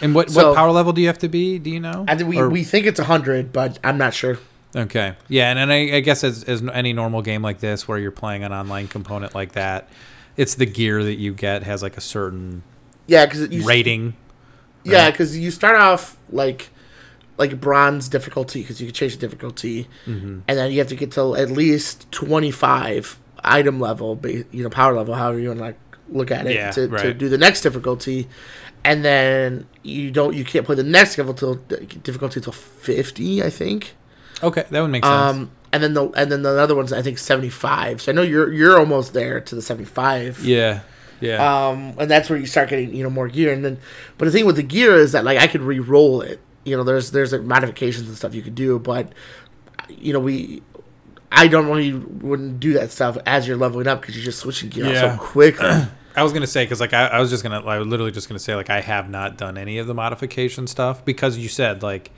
And 0.00 0.14
what 0.14 0.30
So- 0.30 0.48
what 0.48 0.56
power 0.56 0.70
level 0.70 0.92
do 0.92 1.00
you 1.00 1.06
have 1.06 1.18
to 1.18 1.28
be? 1.28 1.58
Do 1.58 1.70
you 1.70 1.80
know? 1.80 2.04
I 2.06 2.16
think 2.16 2.28
we, 2.28 2.38
Or- 2.38 2.48
we 2.50 2.62
think 2.64 2.84
it's 2.86 3.00
hundred, 3.00 3.52
but 3.52 3.78
I'm 3.82 3.96
not 3.98 4.12
sure. 4.14 4.38
Okay, 4.76 5.14
yeah, 5.28 5.50
and, 5.50 5.58
and 5.58 5.72
I, 5.72 5.96
I 5.96 6.00
guess 6.00 6.24
as, 6.24 6.44
as 6.44 6.62
any 6.72 6.92
normal 6.92 7.22
game 7.22 7.42
like 7.42 7.60
this, 7.60 7.86
where 7.88 7.98
you're 7.98 8.10
playing 8.10 8.44
an 8.44 8.52
online 8.52 8.88
component 8.88 9.34
like 9.34 9.52
that, 9.52 9.88
it's 10.36 10.54
the 10.54 10.66
gear 10.66 11.02
that 11.02 11.14
you 11.14 11.32
get 11.34 11.62
has 11.64 11.82
like 11.82 11.96
a 11.96 12.00
certain 12.00 12.62
Yeah, 13.06 13.26
because 13.26 13.48
rating. 13.66 14.14
Yeah, 14.84 15.04
right? 15.04 15.12
because 15.12 15.36
you 15.36 15.50
start 15.50 15.80
off 15.80 16.16
like 16.30 16.70
like 17.36 17.60
bronze 17.60 18.08
difficulty 18.08 18.62
because 18.62 18.80
you 18.80 18.86
can 18.88 18.94
change 18.94 19.14
the 19.16 19.20
difficulty, 19.20 19.88
Mm-hmm. 20.06 20.40
and 20.48 20.58
then 20.58 20.72
you 20.72 20.78
have 20.78 20.88
to 20.88 20.96
get 20.96 21.12
to 21.12 21.34
at 21.36 21.50
least 21.50 22.10
twenty 22.10 22.50
five 22.50 23.18
item 23.44 23.78
level, 23.80 24.18
you 24.24 24.62
know, 24.64 24.70
power 24.70 24.94
level, 24.94 25.14
however 25.14 25.38
you 25.38 25.48
want 25.48 25.58
to 25.60 25.64
like, 25.64 25.78
look 26.08 26.30
at 26.30 26.46
it 26.46 26.54
Yeah, 26.54 26.70
to, 26.72 26.88
to 26.88 27.14
do 27.14 27.28
the 27.28 27.38
next 27.38 27.60
difficulty, 27.62 28.28
and 28.84 29.04
then 29.04 29.66
you 29.82 30.10
don't 30.10 30.34
you 30.34 30.44
can't 30.44 30.64
play 30.66 30.74
the 30.74 30.82
next 30.82 31.16
level 31.18 31.34
till 31.34 31.56
difficulty 31.56 32.40
till 32.40 32.52
fifty, 32.52 33.42
I 33.42 33.50
think. 33.50 33.94
Okay, 34.42 34.64
that 34.70 34.80
would 34.80 34.88
make 34.90 35.04
sense. 35.04 35.36
Um, 35.36 35.50
and 35.72 35.82
then 35.82 35.94
the 35.94 36.08
and 36.10 36.30
then 36.32 36.42
the 36.42 36.58
other 36.60 36.74
one's 36.74 36.92
I 36.92 37.02
think 37.02 37.18
seventy 37.18 37.48
five. 37.50 38.00
So 38.02 38.12
I 38.12 38.14
know 38.14 38.22
you're 38.22 38.52
you're 38.52 38.78
almost 38.78 39.12
there 39.12 39.40
to 39.40 39.54
the 39.54 39.62
seventy 39.62 39.84
five. 39.84 40.38
yeah, 40.44 40.80
yeah, 41.20 41.68
Um, 41.68 41.94
and 41.98 42.10
that's 42.10 42.30
where 42.30 42.38
you 42.38 42.46
start 42.46 42.70
getting 42.70 42.94
you 42.94 43.02
know 43.02 43.10
more 43.10 43.28
gear. 43.28 43.52
And 43.52 43.64
then, 43.64 43.78
but 44.16 44.24
the 44.26 44.30
thing 44.30 44.46
with 44.46 44.56
the 44.56 44.62
gear 44.62 44.94
is 44.96 45.12
that 45.12 45.24
like 45.24 45.38
I 45.38 45.46
could 45.46 45.60
re-roll 45.62 46.22
it. 46.22 46.40
You 46.64 46.76
know, 46.76 46.84
there's 46.84 47.10
there's 47.10 47.32
like 47.32 47.42
modifications 47.42 48.08
and 48.08 48.16
stuff 48.16 48.34
you 48.34 48.42
could 48.42 48.54
do, 48.54 48.78
but 48.78 49.12
you 49.88 50.12
know 50.12 50.20
we. 50.20 50.62
I 51.30 51.46
don't 51.46 51.66
really 51.66 51.92
wouldn't 51.92 52.58
do 52.58 52.72
that 52.74 52.90
stuff 52.90 53.18
as 53.26 53.46
you're 53.46 53.58
leveling 53.58 53.86
up 53.86 54.00
because 54.00 54.16
you're 54.16 54.24
just 54.24 54.38
switching 54.38 54.70
gear 54.70 54.86
Yeah. 54.86 55.18
so 55.18 55.22
quickly. 55.22 55.68
I 56.16 56.22
was 56.22 56.32
gonna 56.32 56.46
say 56.46 56.64
because 56.64 56.80
like 56.80 56.94
I, 56.94 57.06
I 57.08 57.20
was 57.20 57.28
just 57.28 57.42
gonna 57.42 57.60
I 57.66 57.76
was 57.78 57.86
literally 57.86 58.12
just 58.12 58.28
gonna 58.30 58.38
say 58.38 58.54
like 58.54 58.70
I 58.70 58.80
have 58.80 59.10
not 59.10 59.36
done 59.36 59.58
any 59.58 59.76
of 59.76 59.86
the 59.86 59.92
modification 59.94 60.66
stuff 60.66 61.04
because 61.04 61.36
you 61.36 61.48
said 61.50 61.82
like, 61.82 62.10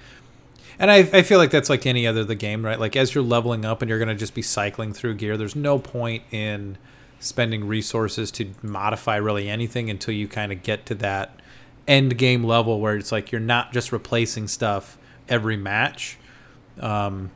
and 0.81 0.91
I 0.91 0.99
I 1.13 1.23
feel 1.23 1.39
like 1.39 1.51
that's 1.51 1.71
like 1.71 1.87
any 1.87 2.07
other 2.07 2.25
the 2.25 2.35
game 2.35 2.65
right 2.65 2.81
like 2.81 2.97
as 2.97 3.15
you're 3.15 3.23
leveling 3.23 3.65
up 3.65 3.83
and 3.83 3.89
you're 3.89 4.01
gonna 4.01 4.17
just 4.17 4.35
be 4.35 4.43
cycling 4.43 4.93
through 4.93 5.15
gear. 5.15 5.37
There's 5.37 5.55
no 5.55 5.79
point 5.79 6.25
in 6.33 6.77
spending 7.21 7.69
resources 7.69 8.31
to 8.33 8.51
modify 8.63 9.17
really 9.17 9.49
anything 9.49 9.91
until 9.91 10.15
you 10.15 10.27
kind 10.27 10.51
of 10.51 10.63
get 10.63 10.87
to 10.87 10.95
that 10.97 11.39
end 11.87 12.17
game 12.17 12.43
level 12.43 12.81
where 12.81 12.97
it's 12.97 13.13
like 13.13 13.31
you're 13.31 13.41
not 13.41 13.73
just 13.73 13.93
replacing 13.93 14.49
stuff 14.49 14.97
every 15.29 15.57
match. 15.57 16.17
Um, 16.81 17.31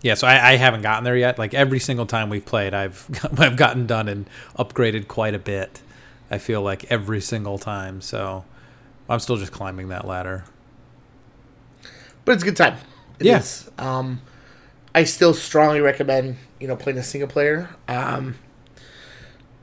yeah, 0.00 0.14
so 0.14 0.28
I, 0.28 0.52
I 0.52 0.56
haven't 0.56 0.82
gotten 0.82 1.02
there 1.02 1.16
yet. 1.16 1.38
Like 1.38 1.54
every 1.54 1.80
single 1.80 2.06
time 2.06 2.30
we've 2.30 2.46
played, 2.46 2.72
I've 2.72 3.08
I've 3.38 3.56
gotten 3.56 3.86
done 3.86 4.08
and 4.08 4.30
upgraded 4.56 5.08
quite 5.08 5.34
a 5.34 5.40
bit. 5.40 5.80
I 6.30 6.38
feel 6.38 6.62
like 6.62 6.84
every 6.90 7.20
single 7.20 7.58
time. 7.58 8.00
So 8.00 8.44
I'm 9.08 9.18
still 9.18 9.36
just 9.36 9.50
climbing 9.50 9.88
that 9.88 10.06
ladder. 10.06 10.44
But 12.26 12.32
it's 12.32 12.42
a 12.42 12.46
good 12.46 12.56
time. 12.56 12.76
It 13.18 13.26
Yeah. 13.26 13.38
is. 13.38 13.70
Um, 13.78 14.20
I 14.94 15.04
still 15.04 15.32
strongly 15.32 15.80
recommend 15.80 16.36
you 16.60 16.68
know 16.68 16.76
playing 16.76 16.98
a 16.98 17.02
single 17.02 17.28
player. 17.28 17.70
Um, 17.88 18.34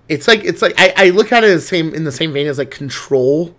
it's 0.10 0.28
like 0.28 0.44
it's 0.44 0.62
like 0.62 0.74
I, 0.78 0.94
I 0.98 1.10
look 1.12 1.32
at 1.32 1.44
it 1.44 1.52
as 1.52 1.68
same 1.68 1.94
in 1.94 2.04
the 2.04 2.12
same 2.12 2.34
vein 2.34 2.48
as 2.48 2.58
like 2.58 2.72
Control, 2.72 3.56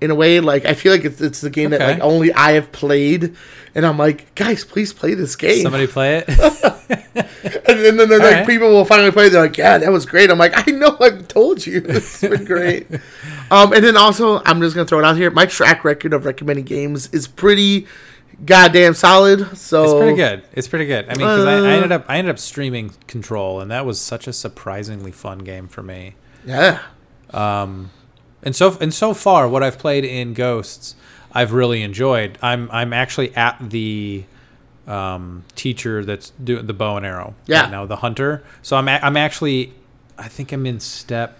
in 0.00 0.10
a 0.10 0.14
way. 0.14 0.40
Like 0.40 0.64
I 0.64 0.74
feel 0.74 0.92
like 0.92 1.04
it's 1.04 1.20
it's 1.20 1.40
the 1.40 1.50
game 1.50 1.70
that 1.70 1.80
like 1.80 2.00
only 2.00 2.32
I 2.32 2.52
have 2.52 2.72
played, 2.72 3.34
and 3.74 3.86
I'm 3.86 3.96
like, 3.98 4.34
guys, 4.34 4.64
please 4.64 4.92
play 4.92 5.14
this 5.14 5.36
game. 5.36 5.62
Somebody 5.62 5.86
play 5.86 6.18
it. 6.26 6.28
and 7.68 7.78
then, 7.84 7.96
then, 7.96 8.08
like 8.10 8.20
Alright. 8.20 8.46
people 8.46 8.68
will 8.68 8.84
finally 8.84 9.10
play. 9.12 9.26
It. 9.26 9.30
They're 9.30 9.42
like, 9.42 9.56
"Yeah, 9.56 9.78
that 9.78 9.90
was 9.90 10.04
great." 10.06 10.30
I'm 10.30 10.38
like, 10.38 10.52
"I 10.68 10.70
know, 10.72 10.96
I've 11.00 11.26
told 11.28 11.64
you, 11.66 11.82
it's 11.88 12.20
been 12.20 12.44
great." 12.44 12.86
um, 13.50 13.72
and 13.72 13.82
then 13.84 13.96
also, 13.96 14.42
I'm 14.44 14.60
just 14.60 14.74
gonna 14.76 14.86
throw 14.86 14.98
it 14.98 15.04
out 15.04 15.16
here. 15.16 15.30
My 15.30 15.46
track 15.46 15.84
record 15.84 16.12
of 16.12 16.24
recommending 16.26 16.64
games 16.64 17.08
is 17.12 17.26
pretty 17.26 17.86
goddamn 18.44 18.94
solid. 18.94 19.56
So 19.56 19.84
It's 19.84 19.92
pretty 19.94 20.16
good. 20.16 20.42
It's 20.52 20.68
pretty 20.68 20.86
good. 20.86 21.06
I 21.06 21.10
mean, 21.10 21.18
because 21.18 21.44
I, 21.44 21.54
I 21.54 21.58
Uh, 21.58 21.64
ended 21.64 21.92
up 21.92 22.04
I 22.08 22.18
ended 22.18 22.32
up 22.34 22.38
streaming 22.38 22.92
Control, 23.06 23.60
and 23.60 23.70
that 23.70 23.86
was 23.86 24.00
such 24.00 24.26
a 24.26 24.32
surprisingly 24.32 25.12
fun 25.12 25.38
game 25.38 25.68
for 25.68 25.82
me. 25.82 26.14
Yeah, 26.44 26.80
Um, 27.32 27.90
and 28.42 28.54
so 28.56 28.76
and 28.80 28.92
so 28.92 29.14
far, 29.14 29.48
what 29.48 29.62
I've 29.62 29.78
played 29.78 30.04
in 30.04 30.34
Ghosts, 30.34 30.96
I've 31.32 31.52
really 31.52 31.82
enjoyed. 31.82 32.36
I'm 32.42 32.68
I'm 32.72 32.92
actually 32.92 33.34
at 33.36 33.58
the 33.70 34.24
um, 34.88 35.44
teacher 35.54 36.04
that's 36.04 36.30
doing 36.30 36.66
the 36.66 36.72
bow 36.72 36.96
and 36.96 37.06
arrow. 37.06 37.34
Yeah. 37.46 37.62
Right 37.62 37.70
now, 37.70 37.86
the 37.86 37.96
hunter. 37.96 38.42
So 38.62 38.76
I'm 38.76 38.88
a, 38.88 38.98
I'm 39.02 39.16
actually, 39.16 39.72
I 40.18 40.26
think 40.26 40.50
I'm 40.50 40.66
in 40.66 40.80
step 40.80 41.38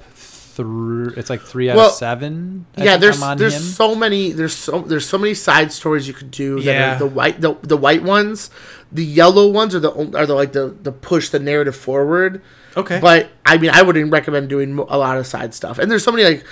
through. 0.53 1.15
It's 1.17 1.31
like 1.31 1.41
three 1.43 1.71
out 1.71 1.77
Well, 1.77 1.87
of 1.89 1.93
seven. 1.95 2.67
I 2.77 2.85
yeah. 2.85 2.97
There's 2.97 3.21
there's 3.37 3.55
him. 3.57 3.63
so 3.63 3.95
many 3.95 4.33
there's 4.33 4.55
so 4.57 4.81
there's 4.81 5.09
so 5.09 5.19
many 5.19 5.35
side 5.35 5.73
stories 5.73 6.07
you 6.07 6.15
could 6.15 6.31
do. 6.31 6.57
That 6.61 6.65
Yeah. 6.65 6.95
are 6.97 6.99
the 6.99 7.07
white 7.07 7.41
the, 7.41 7.55
the 7.63 7.77
white 7.77 8.03
ones, 8.03 8.51
the 8.91 9.05
yellow 9.05 9.49
ones 9.49 9.75
are 9.75 9.81
the 9.81 9.91
are 10.17 10.27
the 10.27 10.35
like 10.35 10.53
the 10.53 10.69
the 10.83 10.93
push 10.93 11.29
the 11.31 11.39
narrative 11.39 11.77
forward. 11.77 12.43
okay. 12.77 12.99
But 13.01 13.31
I 13.45 13.59
mean, 13.59 13.71
I 13.73 13.83
wouldn't 13.83 14.13
recommend 14.13 14.49
doing 14.49 14.79
a 14.79 14.99
lot 14.99 15.19
of 15.19 15.27
side 15.27 15.55
stuff. 15.55 15.79
And 15.79 15.91
there's 15.91 16.05
so 16.05 16.13
many 16.13 16.25
like 16.25 16.45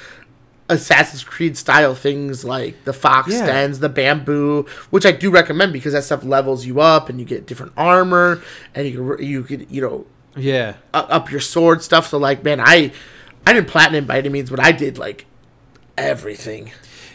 Assassin's 0.68 1.24
Creed 1.24 1.56
style 1.56 1.94
things 1.96 2.44
like 2.44 2.84
the 2.84 2.92
fox 2.92 3.32
Yeah. 3.32 3.44
dens, 3.46 3.80
the 3.80 3.88
bamboo, 3.88 4.66
which 4.90 5.04
I 5.04 5.10
do 5.12 5.28
recommend 5.30 5.72
because 5.72 5.94
that 5.94 6.04
stuff 6.04 6.22
levels 6.24 6.64
you 6.64 6.80
up 6.80 7.08
and 7.08 7.18
you 7.18 7.26
get 7.26 7.46
different 7.46 7.72
armor 7.76 8.40
and 8.74 8.86
you 8.86 9.16
you 9.18 9.42
could 9.42 9.66
you 9.70 9.80
know 9.82 10.06
yeah. 10.36 10.74
up 10.94 11.30
your 11.32 11.40
sword 11.40 11.82
stuff. 11.82 12.06
So 12.08 12.18
like, 12.18 12.44
man, 12.44 12.60
I 12.60 12.92
I 13.50 13.52
didn't 13.52 13.66
platinum 13.66 14.06
by 14.06 14.18
any 14.18 14.28
means, 14.28 14.48
but 14.48 14.60
I 14.60 14.70
did 14.70 14.96
like 14.96 15.26
everything. 15.98 16.70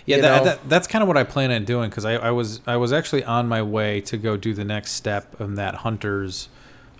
Yeah, 0.06 0.18
that, 0.18 0.44
that, 0.44 0.70
that's 0.70 0.86
kind 0.86 1.02
of 1.02 1.08
what 1.08 1.16
I 1.16 1.24
plan 1.24 1.50
on 1.50 1.64
doing 1.64 1.90
because 1.90 2.04
I, 2.04 2.16
I 2.16 2.32
was 2.32 2.60
I 2.68 2.76
was 2.76 2.92
actually 2.92 3.24
on 3.24 3.48
my 3.48 3.62
way 3.62 4.02
to 4.02 4.18
go 4.18 4.36
do 4.36 4.54
the 4.54 4.66
next 4.66 4.92
step 4.92 5.40
in 5.40 5.56
that 5.56 5.76
hunters, 5.76 6.50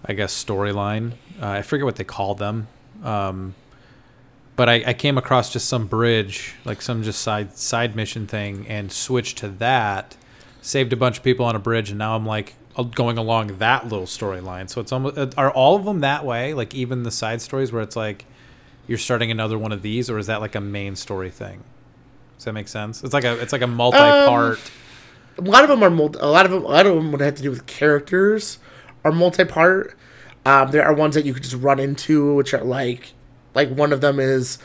I 0.06 0.14
guess 0.14 0.34
storyline. 0.34 1.12
Uh, 1.42 1.50
I 1.50 1.62
forget 1.64 1.84
what 1.84 1.98
they 1.98 2.06
called 2.06 2.38
them, 2.38 2.70
um, 3.04 3.56
but 4.56 4.70
I, 4.70 4.84
I 4.88 4.94
came 4.94 5.18
across 5.18 5.52
just 5.52 5.68
some 5.68 5.86
bridge, 5.86 6.56
like 6.64 6.82
some 6.82 7.04
just 7.04 7.22
side 7.22 7.58
side 7.58 7.94
mission 7.94 8.28
thing, 8.28 8.66
and 8.70 8.90
switched 8.90 9.38
to 9.40 9.50
that. 9.50 10.16
Saved 10.62 10.94
a 10.94 10.96
bunch 10.96 11.18
of 11.18 11.24
people 11.24 11.46
on 11.46 11.58
a 11.58 11.60
bridge, 11.60 11.90
and 11.90 12.00
now 12.00 12.16
I'm 12.16 12.26
like 12.26 12.56
going 12.96 13.18
along 13.18 13.58
that 13.58 13.84
little 13.90 14.06
storyline. 14.06 14.70
So 14.70 14.80
it's 14.80 14.94
almost 14.94 15.38
are 15.38 15.52
all 15.52 15.76
of 15.76 15.84
them 15.84 16.00
that 16.00 16.26
way? 16.26 16.54
Like 16.54 16.74
even 16.74 17.04
the 17.04 17.12
side 17.12 17.42
stories 17.42 17.74
where 17.74 17.84
it's 17.84 17.98
like 17.98 18.26
you're 18.88 18.98
starting 18.98 19.32
another 19.32 19.58
one 19.58 19.72
of 19.72 19.82
these, 19.82 20.10
or 20.10 20.18
is 20.18 20.28
that 20.28 20.42
like 20.42 20.56
a 20.56 20.62
main 20.62 20.96
story 20.96 21.30
thing? 21.30 21.64
Does 22.38 22.46
that 22.46 22.54
make 22.54 22.68
sense? 22.68 23.04
It's 23.04 23.14
like 23.14 23.24
a 23.24 23.40
it's 23.42 23.54
like 23.54 23.62
a 23.62 23.68
multi-part. 23.68 24.60
a 25.38 25.42
lot 25.42 25.64
of 25.64 25.70
them 25.70 25.84
are 25.84 25.90
multi- 25.90 26.20
a 26.20 26.28
lot 26.28 26.46
of 26.46 26.52
them 26.52 26.64
a 26.64 26.68
lot 26.68 26.86
of 26.86 26.96
them 26.96 27.12
would 27.12 27.22
have 27.22 27.36
to 27.36 27.44
do 27.44 27.50
with 27.50 27.66
characters 27.66 28.58
are 29.04 29.12
multi-part 29.12 29.96
um, 30.46 30.72
there 30.72 30.84
are 30.86 30.94
ones 30.94 31.16
that 31.16 31.26
you 31.26 31.34
could 31.34 31.44
just 31.44 31.56
run 31.56 31.80
into 31.80 32.34
which 32.36 32.54
are 32.54 32.64
like 32.64 33.14
like 33.54 33.70
one 33.70 33.92
of 33.94 34.02
them 34.02 34.20
is 34.20 34.58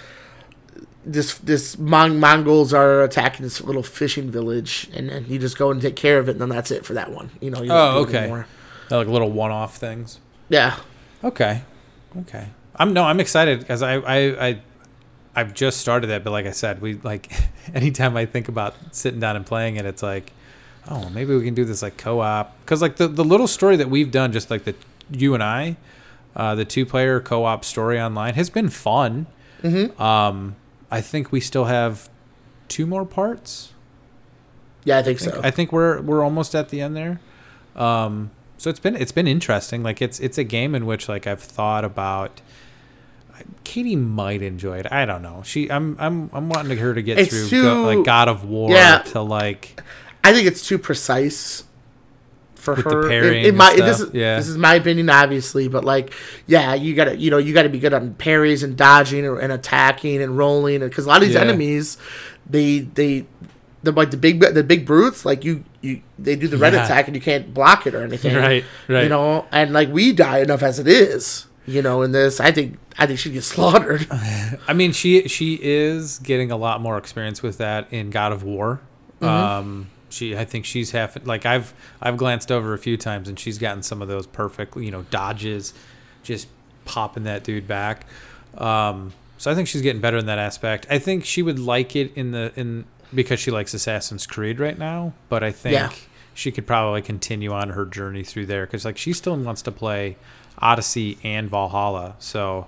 this 1.04 1.38
this 1.38 1.78
Mon- 1.78 2.20
mongols 2.20 2.72
are 2.74 3.02
attacking 3.02 3.42
this 3.42 3.60
little 3.62 3.82
fishing 3.82 4.30
village 4.30 4.88
and 4.94 5.08
then 5.08 5.24
you 5.28 5.38
just 5.38 5.56
go 5.58 5.70
and 5.70 5.80
take 5.80 5.96
care 5.96 6.18
of 6.18 6.28
it 6.28 6.32
and 6.32 6.40
then 6.40 6.48
that's 6.50 6.70
it 6.70 6.84
for 6.84 6.94
that 6.94 7.10
one 7.10 7.30
you 7.40 7.50
know 7.50 7.62
you 7.62 7.70
Oh, 7.72 8.02
okay. 8.02 8.28
like 8.90 9.06
little 9.08 9.30
one-off 9.30 9.76
things. 9.76 10.20
yeah 10.48 10.76
Okay, 11.24 11.62
okay. 12.20 12.48
I'm 12.76 12.92
no, 12.92 13.04
I'm 13.04 13.20
excited 13.20 13.60
because 13.60 13.82
I, 13.82 13.94
I 13.94 14.48
I 14.48 14.60
I've 15.34 15.54
just 15.54 15.80
started 15.80 16.08
that, 16.08 16.24
but 16.24 16.30
like 16.30 16.46
I 16.46 16.50
said, 16.50 16.80
we 16.80 16.94
like 16.94 17.30
anytime 17.74 18.16
I 18.16 18.26
think 18.26 18.48
about 18.48 18.74
sitting 18.92 19.20
down 19.20 19.36
and 19.36 19.46
playing 19.46 19.76
it, 19.76 19.86
it's 19.86 20.02
like, 20.02 20.32
oh, 20.88 21.08
maybe 21.10 21.34
we 21.34 21.44
can 21.44 21.54
do 21.54 21.64
this 21.64 21.82
like 21.82 21.96
co-op 21.96 22.58
because 22.64 22.82
like 22.82 22.96
the 22.96 23.08
the 23.08 23.24
little 23.24 23.46
story 23.46 23.76
that 23.76 23.90
we've 23.90 24.10
done, 24.10 24.32
just 24.32 24.50
like 24.50 24.64
the 24.64 24.74
you 25.10 25.34
and 25.34 25.42
I, 25.42 25.76
uh, 26.36 26.54
the 26.54 26.64
two-player 26.64 27.20
co-op 27.20 27.64
story 27.64 28.00
online 28.00 28.34
has 28.34 28.48
been 28.50 28.68
fun. 28.68 29.26
mm-hmm. 29.62 30.00
Um, 30.00 30.56
I 30.90 31.00
think 31.00 31.32
we 31.32 31.40
still 31.40 31.64
have 31.64 32.08
two 32.68 32.86
more 32.86 33.04
parts. 33.04 33.72
yeah 34.84 34.98
i 34.98 35.02
think 35.02 35.20
I 35.20 35.24
think, 35.24 35.34
so 35.34 35.40
I 35.42 35.50
think 35.50 35.72
we're 35.72 36.00
we're 36.00 36.22
almost 36.24 36.54
at 36.54 36.68
the 36.68 36.80
end 36.80 36.96
there. 36.96 37.20
Um, 37.76 38.30
so 38.58 38.70
it's 38.70 38.80
been 38.80 38.96
it's 38.96 39.12
been 39.12 39.26
interesting. 39.26 39.82
Like 39.82 40.02
it's 40.02 40.20
it's 40.20 40.38
a 40.38 40.44
game 40.44 40.74
in 40.74 40.86
which 40.86 41.08
like 41.08 41.26
I've 41.26 41.42
thought 41.42 41.84
about. 41.84 42.40
Katie 43.64 43.96
might 43.96 44.42
enjoy 44.42 44.78
it. 44.78 44.90
I 44.90 45.04
don't 45.06 45.22
know. 45.22 45.42
She 45.44 45.70
I'm 45.70 45.96
I'm 46.00 46.30
I'm 46.32 46.48
wanting 46.48 46.76
her 46.78 46.94
to 46.94 47.02
get 47.02 47.18
It's 47.18 47.30
through 47.30 47.48
too- 47.48 47.62
go, 47.62 47.82
like 47.84 48.04
God 48.04 48.28
of 48.28 48.44
War 48.44 48.70
Yeah. 48.70 48.98
to 49.12 49.20
like 49.22 49.80
i 50.22 50.34
think 50.34 50.46
it's 50.46 50.66
too 50.66 50.76
precise 50.78 51.64
for 52.54 52.74
her 52.76 53.10
in, 53.10 53.32
in 53.36 53.44
and 53.46 53.56
my 53.56 53.74
this 53.74 54.00
is 54.00 54.12
yeah. 54.12 54.36
this 54.36 54.46
is 54.48 54.58
my 54.58 54.74
opinion 54.74 55.08
obviously 55.08 55.66
but 55.66 55.82
like 55.82 56.12
yeah 56.46 56.74
you 56.74 56.94
gotta 56.94 57.16
you 57.16 57.30
know 57.30 57.38
you 57.38 57.54
gotta 57.54 57.70
be 57.70 57.78
good 57.78 57.94
on 57.94 58.12
parries 58.14 58.62
and 58.62 58.76
dodging 58.76 59.24
and, 59.26 59.38
and 59.38 59.50
attacking 59.50 60.20
and 60.20 60.36
rolling 60.36 60.80
because 60.80 61.06
a 61.06 61.08
lot 61.08 61.22
of 61.22 61.28
these 61.28 61.34
Yeah. 61.36 61.40
enemies 61.40 61.96
they 62.48 62.80
they 62.80 63.24
the 63.82 63.92
like 63.92 64.10
the 64.10 64.18
big 64.18 64.40
the 64.40 64.62
big 64.62 64.84
brutes 64.84 65.24
like 65.24 65.42
you 65.42 65.64
you 65.80 66.02
they 66.18 66.36
do 66.36 66.48
the 66.48 66.58
red 66.58 66.74
Yeah. 66.74 66.84
attack 66.84 67.06
and 67.06 67.16
you 67.16 67.22
can't 67.22 67.54
block 67.54 67.86
it 67.86 67.94
or 67.94 68.02
anything 68.02 68.36
right 68.46 68.62
right. 68.88 69.04
you 69.04 69.08
know 69.08 69.46
and 69.50 69.72
like 69.72 69.88
we 69.88 70.12
die 70.12 70.40
enough 70.40 70.62
as 70.62 70.78
it 70.78 70.86
is 70.86 71.46
you 71.66 71.80
know 71.80 72.02
in 72.02 72.12
this 72.12 72.40
i 72.40 72.52
think 72.52 72.76
i 73.00 73.06
think 73.06 73.18
she 73.18 73.30
gets 73.30 73.46
slaughtered 73.46 74.06
I 74.68 74.72
mean, 74.72 74.92
she 74.92 75.26
she 75.26 75.58
is 75.60 76.18
getting 76.20 76.50
a 76.52 76.56
lot 76.56 76.80
more 76.80 76.96
experience 76.98 77.42
with 77.42 77.58
that 77.58 77.92
in 77.92 78.10
God 78.10 78.30
of 78.32 78.42
War. 78.44 78.80
Mm-hmm. 79.20 79.24
Um, 79.26 79.90
she 80.10 80.36
I 80.36 80.44
think 80.44 80.64
she's 80.64 80.90
half 80.92 81.16
like 81.26 81.44
I've 81.46 81.72
I've 82.00 82.16
glanced 82.16 82.52
over 82.52 82.72
a 82.74 82.78
few 82.78 82.96
times 82.96 83.28
and 83.28 83.38
she's 83.38 83.58
gotten 83.58 83.82
some 83.82 84.00
of 84.02 84.08
those 84.08 84.26
perfect 84.26 84.76
you 84.76 84.90
know 84.92 85.02
dodges, 85.10 85.72
just 86.22 86.46
popping 86.84 87.24
that 87.24 87.42
dude 87.44 87.66
back. 87.66 88.06
Um, 88.56 89.12
so 89.38 89.50
I 89.50 89.54
think 89.54 89.68
she's 89.68 89.82
getting 89.82 90.00
better 90.00 90.18
in 90.18 90.26
that 90.26 90.38
aspect. 90.38 90.86
I 90.90 90.98
think 90.98 91.24
she 91.24 91.42
would 91.42 91.58
like 91.58 91.96
it 91.96 92.12
in 92.16 92.30
the 92.32 92.52
in 92.56 92.84
because 93.14 93.40
she 93.40 93.50
likes 93.50 93.72
Assassin's 93.74 94.26
Creed 94.26 94.60
right 94.60 94.78
now. 94.78 95.12
But 95.28 95.42
I 95.42 95.50
think 95.52 95.74
Yeah. 95.74 95.90
she 96.34 96.50
could 96.52 96.66
probably 96.66 97.02
continue 97.02 97.52
on 97.52 97.70
her 97.70 97.84
journey 97.86 98.22
through 98.24 98.46
there 98.46 98.66
because 98.66 98.84
like 98.84 98.98
she 98.98 99.12
still 99.12 99.36
wants 99.36 99.62
to 99.62 99.72
play 99.72 100.16
Odyssey 100.58 101.18
and 101.24 101.48
Valhalla. 101.48 102.16
So. 102.18 102.66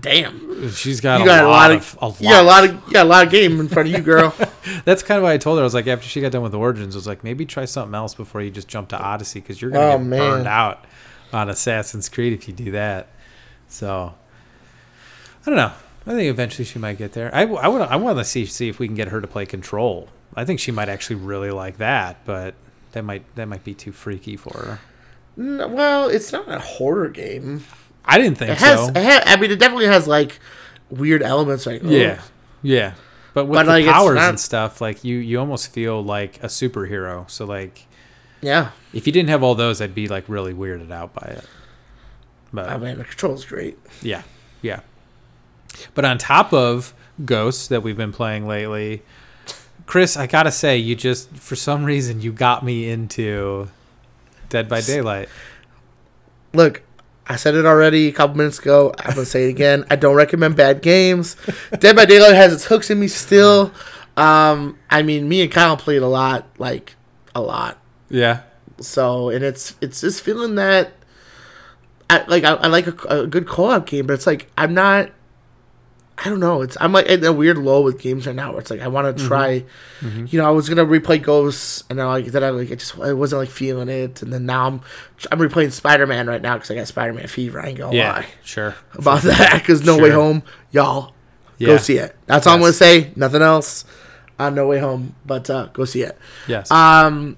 Damn 0.00 0.70
She's 0.70 1.00
got, 1.00 1.18
you 1.18 1.24
a, 1.24 1.26
got 1.26 1.44
a 1.44 1.48
lot 1.48 1.70
lot 1.70 1.72
of, 1.72 1.98
of 2.00 2.02
a 2.02 2.06
lot. 2.06 2.20
you 2.20 2.28
got 2.30 2.42
a 2.42 2.46
lot 2.46 2.64
of 2.64 2.70
you 2.86 2.92
got 2.92 3.06
a 3.06 3.08
lot 3.08 3.26
of 3.26 3.32
game 3.32 3.60
in 3.60 3.68
front 3.68 3.88
of 3.88 3.94
you 3.94 4.00
girl 4.00 4.34
That's 4.84 5.02
kind 5.02 5.18
of 5.18 5.24
why 5.24 5.32
I 5.34 5.38
told 5.38 5.58
her. 5.58 5.62
I 5.62 5.64
was 5.64 5.74
like, 5.74 5.86
after 5.86 6.08
she 6.08 6.20
got 6.22 6.32
done 6.32 6.42
with 6.42 6.54
Origins, 6.54 6.94
I 6.96 6.98
was 6.98 7.06
like, 7.06 7.22
maybe 7.22 7.44
try 7.44 7.66
something 7.66 7.94
else 7.94 8.14
before 8.14 8.40
you 8.40 8.50
just 8.50 8.68
jump 8.68 8.88
to 8.90 8.98
Odyssey 8.98 9.40
because 9.40 9.60
you're 9.60 9.70
gonna 9.70 9.86
Oh, 9.94 9.98
get 9.98 10.06
man. 10.06 10.18
burned 10.18 10.48
out 10.48 10.84
on 11.32 11.48
Assassin's 11.50 12.08
Creed 12.08 12.32
if 12.32 12.48
you 12.48 12.54
do 12.54 12.70
that. 12.70 13.08
So 13.68 14.14
I 15.46 15.50
don't 15.50 15.56
know. 15.56 15.72
I 16.06 16.10
think 16.10 16.30
eventually 16.30 16.64
she 16.64 16.78
might 16.78 16.98
get 16.98 17.12
there. 17.12 17.34
I, 17.34 17.42
I 17.42 17.68
would 17.68 17.82
I 17.82 17.96
want 17.96 18.18
to 18.18 18.24
see 18.24 18.46
see 18.46 18.68
if 18.68 18.78
we 18.78 18.86
can 18.86 18.94
get 18.96 19.08
her 19.08 19.20
to 19.20 19.26
play 19.26 19.44
Control. 19.46 20.08
I 20.34 20.44
think 20.44 20.60
she 20.60 20.70
might 20.72 20.88
actually 20.88 21.16
really 21.16 21.50
like 21.50 21.76
that, 21.78 22.24
but 22.24 22.54
that 22.92 23.04
might 23.04 23.24
that 23.36 23.46
might 23.46 23.64
be 23.64 23.74
too 23.74 23.92
freaky 23.92 24.36
for 24.36 24.56
her. 24.56 24.80
N- 25.38 25.72
well 25.72 26.08
it's 26.08 26.32
not 26.32 26.48
a 26.48 26.58
horror 26.60 27.08
game 27.08 27.64
I 28.04 28.18
didn't 28.18 28.38
think 28.38 28.50
It 28.50 28.58
has, 28.58 28.80
so. 28.80 28.88
it 28.88 28.96
ha- 28.96 29.22
I 29.26 29.36
mean, 29.36 29.50
it 29.50 29.58
definitely 29.58 29.86
has 29.86 30.06
like 30.06 30.38
weird 30.90 31.22
elements. 31.22 31.66
Like, 31.66 31.82
oh. 31.84 31.88
Yeah, 31.88 32.20
yeah. 32.62 32.94
But 33.32 33.46
with 33.46 33.58
But, 33.58 33.62
the 33.64 33.70
like, 33.70 33.86
powers 33.86 34.14
not- 34.16 34.28
and 34.30 34.40
stuff, 34.40 34.80
like 34.80 35.02
you, 35.04 35.16
you 35.16 35.38
almost 35.40 35.72
feel 35.72 36.02
like 36.04 36.42
a 36.42 36.46
superhero. 36.46 37.28
So 37.30 37.44
like, 37.44 37.86
yeah. 38.40 38.70
if 38.92 39.06
you 39.06 39.12
didn't 39.12 39.30
have 39.30 39.42
all 39.42 39.54
those, 39.54 39.80
I'd 39.80 39.94
be 39.94 40.06
like 40.08 40.28
really 40.28 40.52
weirded 40.54 40.90
out 40.92 41.14
by 41.14 41.26
it. 41.28 41.44
But 42.52 42.68
I 42.68 42.76
mean, 42.76 42.98
the 42.98 43.04
control's 43.04 43.44
great. 43.44 43.76
yeah, 44.02 44.22
yeah. 44.62 44.80
But 45.94 46.04
on 46.04 46.18
top 46.18 46.52
of 46.52 46.94
Ghosts 47.24 47.66
that 47.68 47.82
we've 47.82 47.96
been 47.96 48.12
playing 48.12 48.46
lately, 48.46 49.02
Chris, 49.86 50.16
I 50.16 50.26
gotta 50.28 50.52
say, 50.52 50.76
you 50.78 50.94
just 50.94 51.30
for 51.36 51.56
some 51.56 51.84
reason 51.84 52.20
you 52.20 52.32
got 52.32 52.64
me 52.64 52.88
into 52.88 53.68
Dead 54.50 54.68
by 54.68 54.80
Daylight. 54.80 55.28
Look, 56.52 56.82
I 57.26 57.36
said 57.36 57.54
it 57.54 57.64
already 57.64 58.08
a 58.08 58.12
couple 58.12 58.36
minutes 58.36 58.58
ago. 58.58 58.92
I'm 58.98 59.14
gonna 59.14 59.24
say 59.24 59.46
it 59.46 59.50
again. 59.50 59.84
I 59.90 59.96
don't 59.96 60.14
recommend 60.14 60.56
bad 60.56 60.82
games. 60.82 61.36
Dead 61.78 61.96
by 61.96 62.04
Daylight 62.04 62.34
has 62.34 62.52
its 62.52 62.64
hooks 62.66 62.90
in 62.90 63.00
me 63.00 63.08
still. 63.08 63.72
Um, 64.16 64.78
I 64.90 65.02
mean, 65.02 65.28
me 65.28 65.42
and 65.42 65.50
Kyle 65.50 65.76
played 65.76 66.02
a 66.02 66.06
lot, 66.08 66.46
like 66.58 66.94
a 67.34 67.40
lot. 67.40 67.78
Yeah, 68.10 68.42
So, 68.80 69.30
and 69.30 69.42
it's 69.44 69.74
it's 69.80 70.00
just 70.02 70.22
feeling 70.22 70.54
that. 70.56 70.92
I 72.10 72.24
like 72.26 72.44
I, 72.44 72.52
I 72.54 72.66
like 72.66 72.86
a, 72.86 73.22
a 73.22 73.26
good 73.26 73.48
co-op 73.48 73.86
game, 73.86 74.06
but 74.06 74.12
it's 74.12 74.26
like 74.26 74.50
I'm 74.58 74.74
not. 74.74 75.10
I 76.16 76.28
don't 76.28 76.38
know. 76.40 76.62
It's 76.62 76.76
I'm 76.80 76.92
like 76.92 77.06
in 77.06 77.24
a 77.24 77.32
weird 77.32 77.58
low 77.58 77.82
with 77.82 77.98
games 78.00 78.26
right 78.26 78.36
now. 78.36 78.52
Where 78.52 78.60
it's 78.60 78.70
like 78.70 78.80
I 78.80 78.86
want 78.88 79.16
to 79.18 79.26
try. 79.26 79.64
You 80.00 80.38
know, 80.38 80.46
I 80.46 80.50
was 80.50 80.68
gonna 80.68 80.84
replay 80.84 81.20
Ghosts, 81.20 81.82
and 81.90 81.98
then 81.98 82.06
like 82.06 82.26
then 82.26 82.44
I 82.44 82.50
like 82.50 82.70
it 82.70 82.78
just 82.78 82.98
I 82.98 83.12
wasn't 83.12 83.40
like 83.40 83.48
feeling 83.50 83.88
it, 83.88 84.22
and 84.22 84.32
then 84.32 84.46
now 84.46 84.66
I'm 84.66 84.80
I'm 85.32 85.38
replaying 85.38 85.72
Spider 85.72 86.06
Man 86.06 86.26
right 86.28 86.40
now 86.40 86.54
because 86.54 86.70
I 86.70 86.76
got 86.76 86.86
Spider 86.86 87.12
Man 87.14 87.26
fever. 87.26 87.60
I 87.60 87.68
ain't 87.68 87.78
gonna 87.78 87.96
yeah, 87.96 88.12
lie 88.12 88.26
sure. 88.44 88.76
about 88.94 89.22
that 89.22 89.54
because 89.60 89.84
No 89.84 89.98
Way 89.98 90.10
Home, 90.10 90.42
y'all 90.70 91.14
Yeah. 91.58 91.68
go 91.68 91.76
see 91.78 91.98
it. 91.98 92.14
That's 92.26 92.46
all 92.46 92.54
I'm 92.54 92.60
gonna 92.60 92.72
say. 92.72 93.10
Nothing 93.16 93.42
else 93.42 93.84
on 94.38 94.54
No 94.54 94.68
Way 94.68 94.78
Home, 94.78 95.16
but 95.26 95.50
uh, 95.50 95.66
go 95.72 95.84
see 95.84 96.02
it. 96.02 96.16
Yes. 96.46 96.70
Um, 96.70 97.36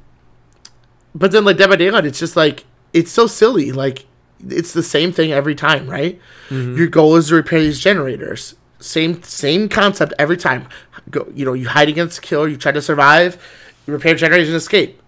but 1.15 1.33
then 1.33 1.45
like 1.47 1.57
Dead 1.57 1.71
by 1.71 1.77
Daylight, 1.77 2.05
it's 2.05 2.19
just 2.19 2.37
like 2.37 2.65
it's 2.93 3.11
so 3.11 3.27
silly. 3.27 3.73
Like 3.73 4.05
it's 4.47 4.75
the 4.75 4.83
same 4.83 5.13
thing 5.13 5.33
every 5.33 5.55
time, 5.55 5.89
right? 5.89 6.21
Your 6.51 6.89
goal 6.89 7.17
is 7.17 7.29
to 7.29 7.37
repair 7.37 7.61
these 7.61 7.81
generators. 7.81 8.55
Same 8.79 9.23
same 9.23 9.69
concept 9.69 10.13
every 10.19 10.37
time. 10.37 10.69
Go, 11.11 11.31
you 11.35 11.45
know, 11.45 11.53
you 11.53 11.69
hide 11.69 11.89
against 11.89 12.19
a 12.19 12.21
killer, 12.21 12.49
you 12.49 12.57
try 12.57 12.73
to 12.73 12.83
survive, 12.83 13.43
you 13.87 13.93
repair 13.93 14.15
generators 14.15 14.49
and 14.49 14.57
escape. 14.57 15.01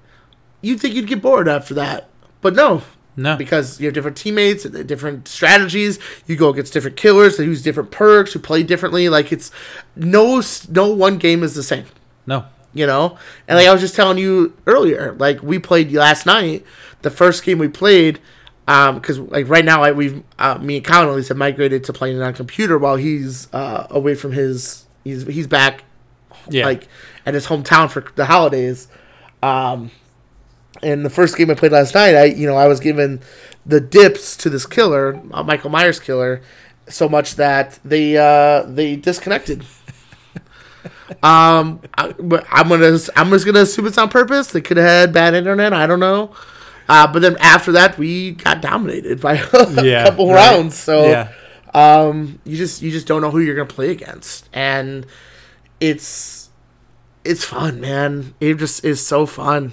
You'd 0.61 0.81
think 0.81 0.95
you'd 0.95 1.07
get 1.07 1.23
bored 1.23 1.49
after 1.49 1.75
that, 1.75 2.09
but 2.41 2.55
no, 2.55 2.83
no. 3.17 3.37
because 3.37 3.81
you 3.81 3.87
have 3.87 3.95
different 3.95 4.17
teammates, 4.17 4.65
different 4.65 5.29
strategies. 5.29 5.99
You 6.27 6.37
go 6.37 6.49
against 6.49 6.73
different 6.73 6.97
killers 6.97 7.37
that 7.37 7.45
use 7.45 7.63
different 7.63 7.91
perks, 7.91 8.33
who 8.33 8.39
play 8.39 8.63
differently. 8.63 9.09
Like 9.09 9.33
it's 9.33 9.51
no 9.95 10.43
no 10.71 10.89
one 10.91 11.19
game 11.19 11.43
is 11.43 11.55
the 11.55 11.63
same 11.63 11.85
no. 12.29 12.45
you 12.75 12.87
know 12.87 13.19
and 13.49 13.57
like 13.57 13.67
i 13.67 13.73
was 13.73 13.81
just 13.81 13.97
telling 13.97 14.19
you 14.19 14.55
earlier 14.67 15.15
like 15.19 15.43
we 15.43 15.59
played 15.59 15.91
last 15.93 16.27
night 16.27 16.65
the 17.03 17.11
first 17.11 17.43
game 17.43 17.59
we 17.59 17.69
played 17.69 18.21
um 18.69 18.97
because 18.97 19.19
like 19.19 19.49
right 19.49 19.65
now 19.65 19.83
I, 19.83 19.91
we've 19.93 20.23
uh, 20.39 20.59
me 20.59 20.77
and 20.77 20.85
Colin 20.87 21.09
at 21.09 21.15
least 21.17 21.29
have 21.29 21.37
migrated 21.39 21.83
to 21.85 21.93
playing 21.93 22.17
it 22.19 22.23
on 22.23 22.33
computer 22.35 22.79
while 22.79 22.95
he's 22.97 23.53
uh 23.53 23.89
away 23.91 24.15
from 24.15 24.31
his 24.33 24.87
he's 25.03 25.27
he's 25.27 25.47
back 25.49 25.83
Yeah. 26.49 26.65
like 26.67 26.87
at 27.27 27.35
his 27.35 27.47
hometown 27.47 27.91
for 27.91 28.05
the 28.15 28.27
holidays 28.27 28.87
um 29.43 29.91
and 30.83 31.05
the 31.05 31.11
first 31.11 31.37
game 31.37 31.51
i 31.51 31.55
played 31.55 31.73
last 31.73 31.95
night 31.95 32.15
i 32.15 32.25
you 32.25 32.47
know 32.47 32.57
i 32.57 32.69
was 32.69 32.79
given 32.79 33.21
the 33.67 33.81
dips 33.81 34.37
to 34.37 34.49
this 34.51 34.67
killer 34.67 35.21
uh, 35.33 35.43
michael 35.43 35.71
myers 35.71 35.99
killer 35.99 36.41
so 36.89 37.09
much 37.09 37.35
that 37.37 37.79
they 37.85 38.17
uh 38.17 38.63
they 38.63 38.97
disconnected 38.97 39.65
um, 41.23 41.81
I, 41.97 42.13
but 42.13 42.47
I'm 42.51 42.69
gonna 42.69 42.99
I'm 43.17 43.31
just 43.31 43.45
gonna 43.47 43.61
assume 43.61 43.87
it's 43.87 43.99
on 43.99 44.09
purpose. 44.09 44.49
They 44.49 44.61
could 44.61 44.77
have 44.77 44.87
had 44.87 45.13
bad 45.13 45.35
internet. 45.35 45.73
I 45.73 45.87
don't 45.87 46.01
know. 46.01 46.33
Uh, 46.89 47.07
but 47.13 47.21
then 47.23 47.37
after 47.41 47.73
that, 47.73 47.99
we 47.99 48.33
got 48.33 48.63
dominated 48.63 49.21
by 49.21 49.35
a 49.53 49.83
Yeah, 49.83 50.05
couple 50.05 50.29
right. 50.29 50.35
rounds. 50.57 50.75
So 50.77 51.05
yeah. 51.09 51.29
um, 51.75 52.39
you 52.45 52.57
just 52.57 52.83
you 52.83 52.91
just 52.91 53.07
don't 53.07 53.21
know 53.23 53.31
who 53.31 53.41
you're 53.41 53.55
gonna 53.57 53.67
play 53.67 53.91
against, 53.91 54.49
and 54.53 55.07
it's 55.81 56.49
it's 57.25 57.45
fun, 57.45 57.81
man. 57.81 58.35
It 58.41 58.55
just 58.55 58.85
is 58.85 59.05
so 59.07 59.27
fun. 59.27 59.73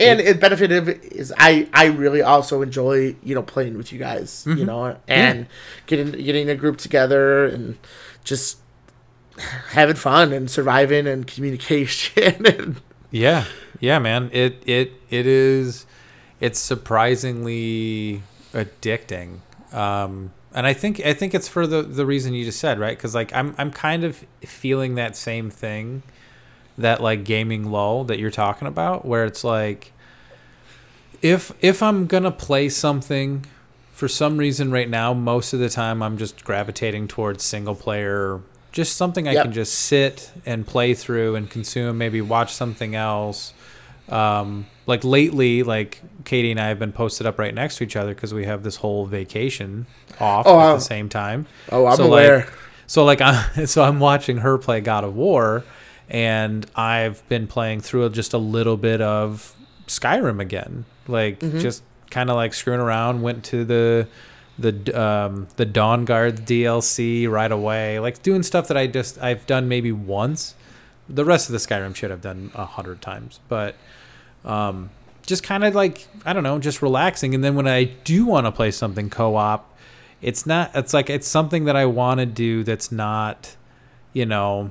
And 0.00 0.20
it 0.20 0.40
benefit 0.40 0.72
of 0.72 0.88
it 0.88 1.04
is 1.04 1.32
I 1.36 1.68
I 1.72 1.86
really 1.86 2.22
also 2.22 2.60
enjoy 2.60 3.14
you 3.22 3.34
know 3.36 3.42
playing 3.42 3.76
with 3.76 3.92
you 3.92 4.00
guys 4.00 4.42
you 4.48 4.64
know 4.64 4.96
and 5.06 5.46
getting 5.86 6.10
getting 6.10 6.50
a 6.50 6.56
group 6.56 6.78
together 6.78 7.44
and 7.44 7.78
just 8.24 8.58
having 9.70 9.94
fun 9.94 10.32
and 10.32 10.50
surviving 10.50 11.06
and 11.06 11.26
communication 11.26 12.44
and 12.46 12.80
Yeah, 13.12 13.44
yeah, 13.82 13.98
man. 13.98 14.30
It 14.32 14.62
it 14.64 14.92
it 15.10 15.26
is. 15.26 15.84
It's 16.40 16.58
surprisingly 16.58 18.22
addicting, 18.54 19.38
um, 19.72 20.32
and 20.54 20.66
I 20.66 20.72
think 20.72 21.00
I 21.04 21.12
think 21.14 21.34
it's 21.34 21.48
for 21.48 21.66
the 21.66 21.82
the 21.82 22.06
reason 22.06 22.32
you 22.34 22.44
just 22.44 22.58
said, 22.60 22.78
right? 22.78 22.96
Because 22.96 23.14
like 23.14 23.34
I'm 23.34 23.54
I'm 23.58 23.70
kind 23.70 24.04
of 24.04 24.24
feeling 24.44 24.94
that 24.96 25.16
same 25.16 25.50
thing, 25.50 26.02
that 26.78 27.02
like 27.02 27.24
gaming 27.24 27.70
lull 27.70 28.04
that 28.04 28.18
you're 28.18 28.30
talking 28.30 28.66
about, 28.68 29.04
where 29.04 29.24
it's 29.24 29.44
like, 29.44 29.92
if 31.20 31.52
if 31.60 31.82
I'm 31.82 32.06
gonna 32.06 32.30
play 32.32 32.68
something. 32.68 33.46
For 33.94 34.08
some 34.08 34.36
reason, 34.38 34.72
right 34.72 34.88
now, 34.90 35.14
most 35.14 35.52
of 35.52 35.60
the 35.60 35.68
time, 35.68 36.02
I'm 36.02 36.16
just 36.18 36.44
gravitating 36.44 37.06
towards 37.06 37.44
single 37.44 37.76
player, 37.76 38.40
just 38.72 38.96
something 38.96 39.28
I 39.28 39.32
Yep. 39.34 39.44
can 39.44 39.52
just 39.52 39.74
sit 39.74 40.32
and 40.44 40.66
play 40.66 40.92
through 40.94 41.36
and 41.36 41.48
consume. 41.48 41.98
Maybe 41.98 42.20
watch 42.20 42.52
something 42.52 42.96
else. 42.96 43.52
Um, 44.08 44.66
like 44.86 45.04
lately, 45.04 45.62
like 45.62 46.02
Katie 46.24 46.50
and 46.50 46.60
I 46.60 46.68
have 46.68 46.78
been 46.78 46.92
posted 46.92 47.26
up 47.26 47.38
right 47.38 47.54
next 47.54 47.76
to 47.76 47.84
each 47.84 47.96
other 47.96 48.14
because 48.14 48.34
we 48.34 48.44
have 48.44 48.62
this 48.62 48.76
whole 48.76 49.06
vacation 49.06 49.86
off 50.20 50.46
Oh, 50.46 50.52
at 50.54 50.56
wow. 50.56 50.74
the 50.74 50.80
same 50.80 51.08
time. 51.08 51.46
oh 51.70 51.86
I'm 51.86 51.96
So, 51.96 52.06
aware. 52.06 52.38
Like, 52.38 52.52
so 52.86 53.04
like 53.04 53.20
I 53.22 53.64
so 53.64 53.82
I'm 53.82 54.00
watching 54.00 54.38
her 54.38 54.58
play 54.58 54.80
God 54.80 55.04
of 55.04 55.14
War, 55.14 55.64
and 56.10 56.66
I've 56.76 57.26
been 57.28 57.46
playing 57.46 57.80
through 57.80 58.10
just 58.10 58.32
a 58.34 58.38
little 58.38 58.76
bit 58.76 59.00
of 59.00 59.54
Skyrim 59.86 60.40
again, 60.40 60.84
like 61.06 61.38
Mm-hmm. 61.40 61.60
just 61.60 61.82
kind 62.10 62.28
of 62.28 62.36
like 62.36 62.52
screwing 62.54 62.80
around. 62.80 63.22
Went 63.22 63.44
to 63.44 63.64
the 63.64 64.08
the 64.58 65.00
um, 65.00 65.48
the 65.56 65.64
Dawn 65.64 66.04
Guard 66.04 66.38
DLC 66.44 67.30
right 67.30 67.50
away, 67.52 67.98
like 68.00 68.22
doing 68.22 68.42
stuff 68.42 68.68
that 68.68 68.76
I 68.76 68.86
just 68.88 69.16
I've 69.22 69.46
done 69.46 69.68
maybe 69.68 69.92
once. 69.92 70.54
The 71.08 71.24
rest 71.24 71.48
of 71.48 71.52
the 71.52 71.58
Skyrim 71.58 71.94
shit 71.94 72.10
I've 72.10 72.20
done 72.22 72.50
a 72.54 72.64
hundred 72.64 73.02
times, 73.02 73.40
but 73.48 73.74
um, 74.44 74.90
just 75.26 75.42
kind 75.42 75.64
of 75.64 75.74
like 75.74 76.06
I 76.24 76.32
don't 76.32 76.42
know, 76.42 76.58
just 76.58 76.80
relaxing. 76.82 77.34
And 77.34 77.42
then 77.42 77.54
when 77.54 77.66
I 77.68 77.84
do 77.84 78.24
want 78.26 78.46
to 78.46 78.52
play 78.52 78.70
something 78.70 79.10
co-op, 79.10 79.68
it's 80.20 80.46
not. 80.46 80.70
It's 80.74 80.94
like 80.94 81.10
it's 81.10 81.26
something 81.28 81.64
that 81.64 81.76
I 81.76 81.86
want 81.86 82.20
to 82.20 82.26
do 82.26 82.62
that's 82.64 82.90
not, 82.92 83.56
you 84.12 84.26
know. 84.26 84.70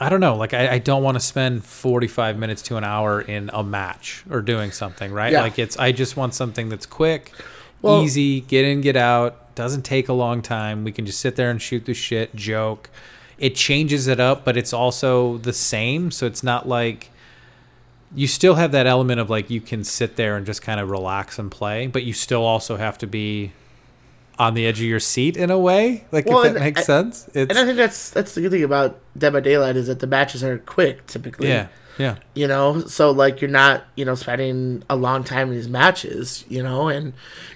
I 0.00 0.08
don't 0.08 0.20
know. 0.20 0.34
Like 0.34 0.52
I, 0.54 0.72
I 0.72 0.78
don't 0.78 1.04
want 1.04 1.14
to 1.14 1.20
spend 1.20 1.64
forty 1.64 2.08
five 2.08 2.36
minutes 2.36 2.62
to 2.62 2.76
an 2.76 2.82
hour 2.84 3.20
in 3.20 3.48
a 3.52 3.62
match 3.62 4.24
or 4.28 4.42
doing 4.42 4.72
something, 4.72 5.12
right? 5.12 5.32
Yeah. 5.32 5.42
Like 5.42 5.58
it's 5.58 5.76
I 5.76 5.92
just 5.92 6.16
want 6.16 6.34
something 6.34 6.68
that's 6.68 6.86
quick, 6.86 7.32
Well- 7.80 8.02
easy, 8.02 8.40
get 8.40 8.64
in, 8.64 8.80
get 8.80 8.96
out. 8.96 9.54
Doesn't 9.54 9.82
take 9.82 10.08
a 10.08 10.12
long 10.12 10.42
time. 10.42 10.82
We 10.82 10.90
can 10.90 11.06
just 11.06 11.20
sit 11.20 11.36
there 11.36 11.48
and 11.48 11.62
shoot 11.62 11.84
the 11.84 11.94
shit, 11.94 12.34
joke. 12.34 12.90
It 13.38 13.54
changes 13.56 14.06
it 14.06 14.20
up, 14.20 14.44
but 14.44 14.56
it's 14.56 14.72
also 14.72 15.38
the 15.38 15.52
same. 15.52 16.10
So 16.10 16.26
it's 16.26 16.42
not 16.42 16.68
like 16.68 17.10
you 18.14 18.26
still 18.28 18.54
have 18.54 18.70
that 18.72 18.86
element 18.86 19.18
of 19.20 19.28
like 19.28 19.50
you 19.50 19.60
can 19.60 19.82
sit 19.84 20.16
there 20.16 20.36
and 20.36 20.46
just 20.46 20.62
kind 20.62 20.78
of 20.80 20.88
relax 20.90 21.38
and 21.38 21.50
play, 21.50 21.86
but 21.88 22.04
you 22.04 22.12
still 22.12 22.44
also 22.44 22.76
have 22.76 22.96
to 22.98 23.06
be 23.06 23.52
on 24.38 24.54
the 24.54 24.66
edge 24.66 24.78
of 24.80 24.86
your 24.86 25.00
seat 25.00 25.36
in 25.36 25.50
a 25.50 25.58
way. 25.58 26.04
Like 26.12 26.26
Well, 26.26 26.42
if 26.42 26.54
that 26.54 26.60
makes 26.60 26.80
I- 26.82 26.84
sense. 26.84 27.28
It's 27.34 27.50
And 27.50 27.58
I 27.58 27.64
think 27.64 27.76
that's 27.76 28.10
that's 28.10 28.34
the 28.34 28.40
good 28.42 28.50
thing 28.52 28.64
about 28.64 28.98
Dead 29.18 29.32
by 29.32 29.40
Daylight 29.40 29.76
is 29.76 29.86
that 29.88 29.98
the 30.00 30.06
matches 30.06 30.42
are 30.44 30.58
quick 30.58 31.06
typically. 31.06 31.48
yeah, 31.48 31.68
yeah, 31.98 32.16
You 32.34 32.48
know, 32.48 32.80
so 32.80 33.10
like 33.10 33.40
you're 33.40 33.50
not 33.50 33.84
you 33.94 34.04
know 34.04 34.14
spending 34.14 34.82
a 34.90 34.96
long 34.96 35.22
time 35.22 35.48
in 35.48 35.54
these 35.54 35.68
matches. 35.68 36.44
You 36.48 36.62
know, 36.62 36.88
and 36.88 37.12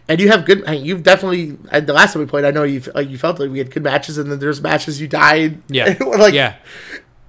and 0.08 0.20
you 0.20 0.28
have 0.28 0.44
good. 0.44 0.64
You've 0.68 1.02
definitely 1.02 1.52
the 1.52 1.92
last 1.92 2.12
time 2.12 2.20
we 2.20 2.26
played. 2.26 2.44
I 2.44 2.50
know 2.50 2.62
you 2.62 2.80
like 2.94 3.08
you 3.08 3.18
felt 3.18 3.40
like 3.40 3.50
we 3.50 3.58
had 3.58 3.70
good 3.70 3.82
matches, 3.82 4.16
and 4.16 4.30
then 4.30 4.38
there's 4.38 4.60
matches 4.60 5.00
you 5.00 5.08
died. 5.08 5.60
yeah, 5.68 5.96
like 6.18 6.34
yeah. 6.34 6.56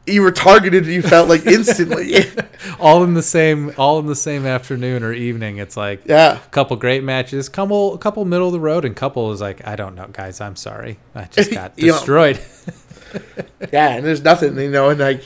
you 0.05 0.21
were 0.21 0.31
targeted. 0.31 0.85
You 0.85 1.01
felt 1.01 1.27
like 1.29 1.45
instantly. 1.47 2.25
All 2.79 3.03
in 3.03 3.15
the 3.15 3.23
same, 3.23 3.73
all 3.77 3.99
in 3.99 4.05
the 4.05 4.15
same 4.15 4.45
afternoon 4.45 5.03
or 5.03 5.11
evening. 5.11 5.57
It's 5.57 5.75
like 5.75 6.03
yeah. 6.05 6.37
A 6.37 6.49
couple 6.49 6.77
great 6.77 7.03
matches, 7.03 7.49
couple 7.49 7.95
a 7.95 7.97
couple 7.97 8.23
middle 8.25 8.47
of 8.47 8.53
the 8.53 8.59
road, 8.59 8.85
and 8.85 8.95
couple 8.95 9.31
is 9.31 9.41
like 9.41 9.65
I 9.67 9.75
don't 9.75 9.95
know, 9.95 10.07
guys. 10.11 10.41
I'm 10.41 10.55
sorry, 10.55 10.99
I 11.15 11.25
just 11.25 11.51
got 11.53 11.75
destroyed. 11.75 12.39
Yeah, 13.73 13.95
and 13.95 14.05
there's 14.05 14.21
nothing, 14.21 14.57
you 14.57 14.69
know, 14.69 14.89
and 14.89 14.99
like 14.99 15.23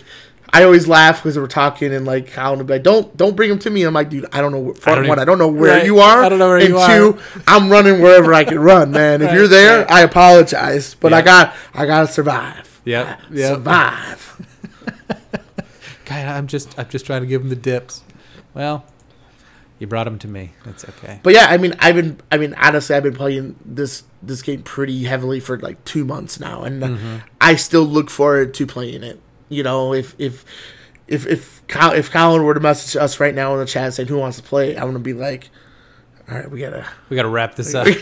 I 0.56 0.64
always 0.66 0.88
laugh 0.88 1.24
because 1.24 1.36
we're 1.38 1.48
talking 1.48 1.92
and 1.94 2.06
like 2.06 2.32
Colin 2.32 2.60
would 2.60 2.68
be 2.68 2.74
like, 2.76 2.84
"Don't 2.84 3.18
don't 3.18 3.36
bring 3.36 3.50
him 3.50 3.58
to 3.60 3.70
me." 3.72 3.82
I'm 3.84 3.94
like, 3.94 4.10
"Dude, 4.12 4.28
I 4.32 4.40
don't 4.40 4.52
know. 4.52 4.74
For 4.76 4.92
I 4.92 4.96
don't 4.96 5.08
one, 5.08 5.18
even- 5.18 5.20
I 5.20 5.26
don't 5.26 5.40
know 5.40 5.48
where 5.48 5.78
Right. 5.78 5.86
you 5.86 6.00
are. 6.00 6.24
I 6.24 6.30
don't 6.30 6.38
know 6.40 6.48
where 6.50 6.58
and 6.60 6.70
you 6.70 6.78
are. 6.78 6.96
two, 6.96 7.20
I'm 7.48 7.70
running 7.72 8.02
wherever 8.02 8.34
I 8.34 8.44
can 8.44 8.60
run, 8.60 8.92
man. 8.92 9.22
If 9.24 9.34
you're 9.34 9.48
there, 9.48 9.80
Right. 9.80 9.92
I 9.92 10.02
apologize, 10.02 10.96
but 11.00 11.12
I 11.12 11.22
got 11.24 11.56
I 11.74 11.86
gotta 11.88 12.08
survive. 12.08 12.80
Yeah, 12.86 13.18
yep. 13.32 13.56
survive. 13.56 14.30
God, 16.06 16.26
I'm 16.28 16.48
just 16.48 16.78
I'm 16.78 16.88
just 16.90 17.06
trying 17.06 17.22
to 17.22 17.28
give 17.28 17.42
him 17.42 17.50
the 17.50 17.56
dips. 17.56 18.04
Well, 18.54 18.86
you 19.80 19.88
brought 19.88 20.06
him 20.06 20.20
to 20.20 20.28
me. 20.28 20.52
That's 20.66 20.86
okay. 20.88 21.20
But 21.24 21.34
yeah, 21.34 21.48
I 21.50 21.58
mean, 21.58 21.74
I've 21.80 21.96
been, 21.96 22.20
I 22.32 22.38
mean, 22.38 22.54
honestly, 22.56 22.96
I've 22.96 23.04
been 23.04 23.16
playing 23.16 23.56
this 23.66 24.04
this 24.22 24.42
game 24.42 24.62
pretty 24.64 25.04
heavily 25.06 25.40
for 25.40 25.58
like 25.60 25.84
two 25.86 26.06
months 26.06 26.40
now, 26.40 26.64
and 26.64 26.84
uh, 26.84 26.88
Mm-hmm. 26.90 27.16
I 27.42 27.56
still 27.56 27.84
look 27.86 28.10
forward 28.10 28.54
to 28.54 28.68
playing 28.68 29.04
it. 29.04 29.20
You 29.54 29.64
know, 29.64 29.94
if 29.94 30.16
if 30.20 30.44
if 31.08 31.26
if 31.28 31.62
Col- 31.68 31.94
if 31.94 32.12
Colin 32.12 32.44
were 32.44 32.54
to 32.54 32.60
message 32.60 33.00
us 33.02 33.20
right 33.20 33.34
now 33.36 33.54
in 33.54 33.60
the 33.60 33.66
chat 33.66 33.94
saying 33.94 34.10
who 34.10 34.18
wants 34.18 34.38
to 34.38 34.44
play, 34.44 34.76
I'm 34.76 34.88
gonna 34.88 35.00
be 35.00 35.14
like, 35.14 35.50
all 36.30 36.38
right, 36.38 36.50
we 36.50 36.60
gotta. 36.60 36.86
We 37.10 37.16
got 37.16 37.24
to 37.24 37.30
wrap 37.30 37.56
this 37.56 37.74
up. 37.76 37.88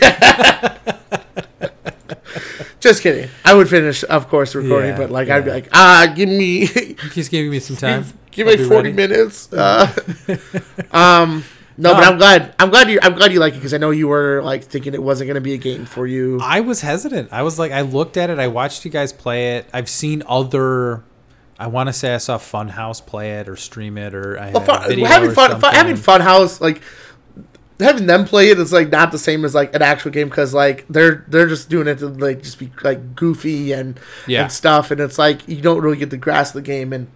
Just 2.80 3.02
kidding. 3.02 3.28
I 3.44 3.54
would 3.54 3.68
finish, 3.68 4.02
of 4.04 4.28
course, 4.28 4.54
recording, 4.56 4.90
Yeah, 4.90 4.96
but 4.96 5.10
like 5.10 5.28
I'd 5.28 5.44
be 5.44 5.50
like, 5.52 5.68
ah, 5.72 6.12
give 6.16 6.28
me, 6.28 6.66
He's 7.14 7.28
giving 7.28 7.50
me 7.50 7.60
some 7.60 7.76
time. 7.86 8.04
give 8.32 8.48
I'll 8.48 8.56
me 8.56 8.64
40 8.64 8.74
ready. 8.74 8.92
minutes. 8.92 9.52
Uh, 9.52 9.92
um. 10.92 11.44
No, 11.78 11.94
but 11.94 12.04
I'm 12.04 12.18
glad. 12.18 12.54
I'm 12.58 12.68
glad 12.70 12.90
you. 12.90 12.98
I'm 13.02 13.14
glad 13.14 13.32
you 13.32 13.40
like 13.40 13.54
it 13.54 13.56
because 13.56 13.72
I 13.72 13.78
know 13.78 13.90
you 13.92 14.06
were 14.06 14.42
like 14.42 14.62
thinking 14.64 14.92
it 14.94 15.02
wasn't 15.02 15.28
going 15.28 15.36
to 15.36 15.40
be 15.40 15.54
a 15.54 15.58
game 15.58 15.86
for 15.86 16.06
you. 16.06 16.38
I 16.42 16.60
was 16.60 16.82
hesitant. 16.82 17.32
I 17.32 17.42
was 17.42 17.58
like, 17.58 17.72
I 17.72 17.80
looked 17.80 18.16
at 18.18 18.28
it. 18.30 18.38
I 18.38 18.48
watched 18.48 18.84
you 18.84 18.90
guys 18.90 19.12
play 19.12 19.56
it. 19.56 19.66
I've 19.72 19.88
seen 19.88 20.22
other. 20.26 21.02
I 21.58 21.66
want 21.68 21.88
to 21.88 21.92
say 21.92 22.14
I 22.14 22.18
saw 22.18 22.38
Funhaus 22.38 23.04
play 23.04 23.32
it 23.38 23.48
or 23.48 23.56
stream 23.56 23.96
it 23.98 24.14
or 24.14 24.38
I 24.38 24.50
Well, 24.50 24.60
had 24.62 24.62
a 24.62 24.66
fun, 24.80 24.88
video 24.88 25.06
having 25.06 25.30
or 25.30 25.34
fun, 25.34 25.60
fun, 25.60 25.74
having 25.74 25.96
Funhaus, 25.96 26.60
like 26.60 26.82
having 27.78 28.06
them 28.06 28.24
play 28.24 28.50
it 28.50 28.58
is 28.58 28.72
like 28.72 28.90
not 28.90 29.10
the 29.12 29.18
same 29.18 29.44
as 29.44 29.54
like 29.54 29.74
an 29.74 29.82
actual 29.82 30.10
game 30.10 30.28
because 30.28 30.54
like 30.54 30.86
they're 30.88 31.24
they're 31.28 31.48
just 31.48 31.68
doing 31.68 31.86
it 31.88 31.98
to 31.98 32.08
like 32.08 32.42
just 32.42 32.58
be 32.58 32.70
like 32.82 33.14
goofy 33.14 33.72
and 33.72 33.98
Yeah. 34.26 34.42
and 34.42 34.52
stuff, 34.52 34.90
and 34.90 35.00
it's 35.00 35.18
like 35.18 35.46
you 35.48 35.60
don't 35.60 35.80
really 35.80 35.96
get 35.96 36.10
the 36.10 36.16
grasp 36.16 36.54
of 36.54 36.62
the 36.62 36.66
game. 36.66 36.92
And 36.92 37.08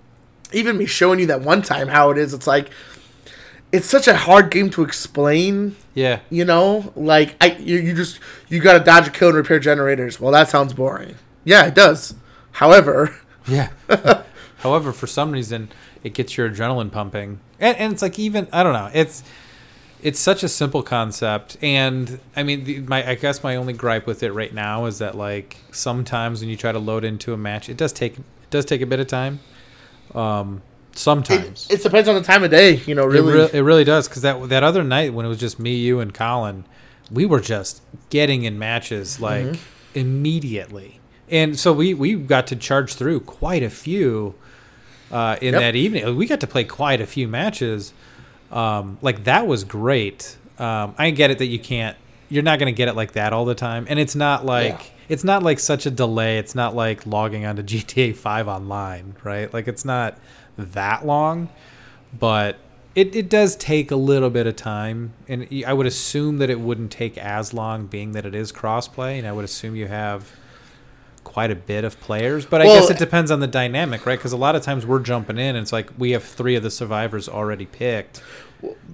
even 0.53 0.77
me 0.79 0.87
showing 0.87 1.19
you 1.19 1.27
that 1.27 1.41
one 1.41 1.63
time 1.63 1.89
how 1.89 2.11
it 2.11 2.19
is, 2.19 2.33
it's 2.35 2.47
like 2.47 2.71
it's 3.73 3.87
such 3.87 4.07
a 4.07 4.15
hard 4.17 4.51
game 4.51 4.71
to 4.71 4.83
explain. 4.83 5.75
Yeah, 5.95 6.21
You 6.31 6.45
know, 6.45 6.93
like 6.95 7.35
I 7.41 7.57
you, 7.59 7.79
you 7.79 7.95
just 7.95 8.21
you 8.49 8.61
got 8.61 8.75
to 8.79 8.85
dodge 8.85 9.09
a 9.09 9.11
kill 9.11 9.29
and 9.29 9.37
repair 9.37 9.59
generators. 9.59 10.21
Well, 10.21 10.31
that 10.33 10.49
sounds 10.49 10.73
boring. 10.73 11.17
Yeah, 11.45 11.67
it 11.67 11.75
does. 11.75 12.15
However, 12.53 13.15
yeah. 13.49 13.71
However, 14.59 14.93
for 14.93 15.07
some 15.07 15.31
reason, 15.33 15.69
it 16.03 16.15
gets 16.15 16.37
your 16.37 16.49
adrenaline 16.51 16.91
pumping, 16.91 17.41
and, 17.61 17.77
and 17.77 17.93
it's 17.93 18.03
like 18.03 18.19
even 18.19 18.49
I 18.53 18.63
don't 18.63 18.73
know. 18.73 18.91
It's 18.93 19.23
it's 20.03 20.19
such 20.19 20.43
a 20.43 20.49
simple 20.49 20.83
concept, 20.83 21.57
and 21.63 22.19
I 22.35 22.43
mean, 22.43 22.65
the, 22.65 22.81
my 22.81 23.09
I 23.09 23.15
guess 23.17 23.43
my 23.43 23.57
only 23.57 23.73
gripe 23.73 24.07
with 24.07 24.23
it 24.23 24.33
right 24.33 24.53
now 24.53 24.87
is 24.87 24.99
that 24.99 25.15
like 25.15 25.57
sometimes 25.73 26.41
when 26.41 26.49
you 26.49 26.57
try 26.57 26.73
to 26.73 26.79
load 26.79 27.05
into 27.05 27.33
a 27.33 27.37
match, 27.37 27.69
it 27.69 27.77
does 27.77 27.93
take 27.93 28.19
it 28.19 28.25
does 28.51 28.65
take 28.65 28.81
a 28.81 28.87
bit 28.87 28.99
of 29.01 29.07
time. 29.07 29.41
Um, 30.15 30.63
sometimes 30.95 31.67
it, 31.71 31.81
it 31.81 31.83
depends 31.83 32.09
on 32.09 32.15
the 32.15 32.23
time 32.23 32.43
of 32.43 32.51
day. 32.51 32.77
You 32.87 32.95
know, 32.95 33.05
really. 33.05 33.33
It, 33.33 33.53
re- 33.53 33.59
it 33.59 33.63
really 33.63 33.85
does 33.85 34.09
because 34.09 34.23
that 34.23 34.49
that 34.49 34.63
other 34.65 34.83
night 34.85 35.13
when 35.13 35.27
it 35.27 35.29
was 35.29 35.39
just 35.39 35.59
me, 35.61 35.77
you, 35.77 36.01
and 36.01 36.13
Colin, 36.15 36.65
we 37.11 37.27
were 37.27 37.41
just 37.41 37.83
getting 38.11 38.45
in 38.45 38.59
matches 38.59 39.21
like 39.21 39.45
Mm-hmm. 39.47 39.99
immediately, 39.99 41.01
and 41.31 41.59
so 41.59 41.73
we 41.73 41.95
we 41.95 42.15
got 42.15 42.47
to 42.49 42.57
charge 42.57 42.95
through 42.95 43.21
quite 43.21 43.63
a 43.63 43.71
few 43.71 44.35
uh, 45.11 45.37
in 45.41 45.55
Yep. 45.55 45.61
that 45.63 45.77
evening. 45.77 46.17
We 46.17 46.27
got 46.27 46.41
to 46.41 46.47
play 46.47 46.65
quite 46.65 47.01
a 47.01 47.07
few 47.07 47.29
matches. 47.29 47.93
Um, 48.51 48.99
like 49.03 49.25
that 49.25 49.47
was 49.47 49.65
great. 49.65 50.37
Um, 50.59 50.95
I 50.99 51.11
get 51.11 51.31
it 51.31 51.39
that 51.39 51.47
you 51.47 51.59
can't, 51.59 51.97
you're 52.29 52.43
not 52.43 52.59
going 52.59 52.73
to 52.73 52.77
get 52.77 52.89
it 52.89 52.95
like 52.97 53.13
that 53.13 53.33
all 53.33 53.45
the 53.45 53.55
time, 53.55 53.87
and 53.89 53.99
it's 53.99 54.15
not 54.15 54.45
like. 54.45 54.73
Yeah. 54.73 54.83
It's 55.09 55.23
not 55.23 55.45
like 55.45 55.61
such 55.61 55.87
a 55.87 55.91
delay. 55.93 56.39
It's 56.39 56.57
not 56.57 56.75
like 56.75 57.07
logging 57.07 57.47
onto 57.47 57.63
GTA 57.63 58.17
5 58.17 58.49
online, 58.49 59.15
right? 59.23 59.55
Like 59.55 59.69
it's 59.69 59.85
not 59.85 60.19
that 60.59 61.07
long 61.07 61.49
but 62.19 62.57
it, 62.95 63.15
it 63.15 63.29
does 63.29 63.57
take 63.57 63.91
a 63.91 63.97
little 63.97 64.31
bit 64.31 64.47
of 64.47 64.57
time 64.57 65.13
and 65.29 65.47
i 65.67 65.73
would 65.73 65.87
assume 65.87 66.39
that 66.39 66.49
it 66.49 66.59
wouldn't 66.61 66.91
take 66.91 67.19
as 67.19 67.53
long 67.53 67.87
being 67.87 68.13
that 68.13 68.25
it 68.25 68.35
is 68.35 68.53
crossplay 68.53 69.19
and 69.19 69.27
i 69.27 69.33
would 69.33 69.45
assume 69.45 69.77
you 69.77 69.87
have 69.87 70.33
quite 71.37 71.51
a 71.51 71.55
bit 71.55 71.85
of 71.85 72.01
players 72.01 72.47
but 72.47 72.63
i 72.63 72.65
Well- 72.65 72.81
guess 72.81 72.89
it 72.91 72.97
depends 72.99 73.31
on 73.31 73.41
the 73.41 73.47
dynamic 73.47 74.07
right? 74.07 74.19
Because 74.19 74.33
a 74.33 74.39
lot 74.39 74.57
of 74.57 74.63
times 74.63 74.87
we're 74.87 75.01
jumping 75.01 75.37
in 75.37 75.55
and 75.55 75.59
it's 75.59 75.71
like 75.71 75.91
we 75.99 76.13
have 76.13 76.25
three 76.25 76.57
of 76.57 76.63
the 76.63 76.71
survivors 76.71 77.29
already 77.29 77.67
picked. 77.67 78.23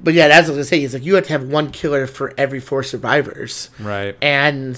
But 0.03 0.15
yeah, 0.15 0.27
that's 0.27 0.49
what 0.49 0.55
I 0.55 0.57
was 0.59 0.69
gonna 0.71 0.81
say. 0.81 0.83
Is 0.83 0.93
like 0.95 1.05
you 1.05 1.15
have 1.15 1.25
to 1.27 1.31
have 1.33 1.45
one 1.45 1.71
killer 1.71 2.09
for 2.09 2.35
every 2.37 2.59
four 2.59 2.83
survivors, 2.83 3.71
right. 3.79 4.17
And 4.21 4.77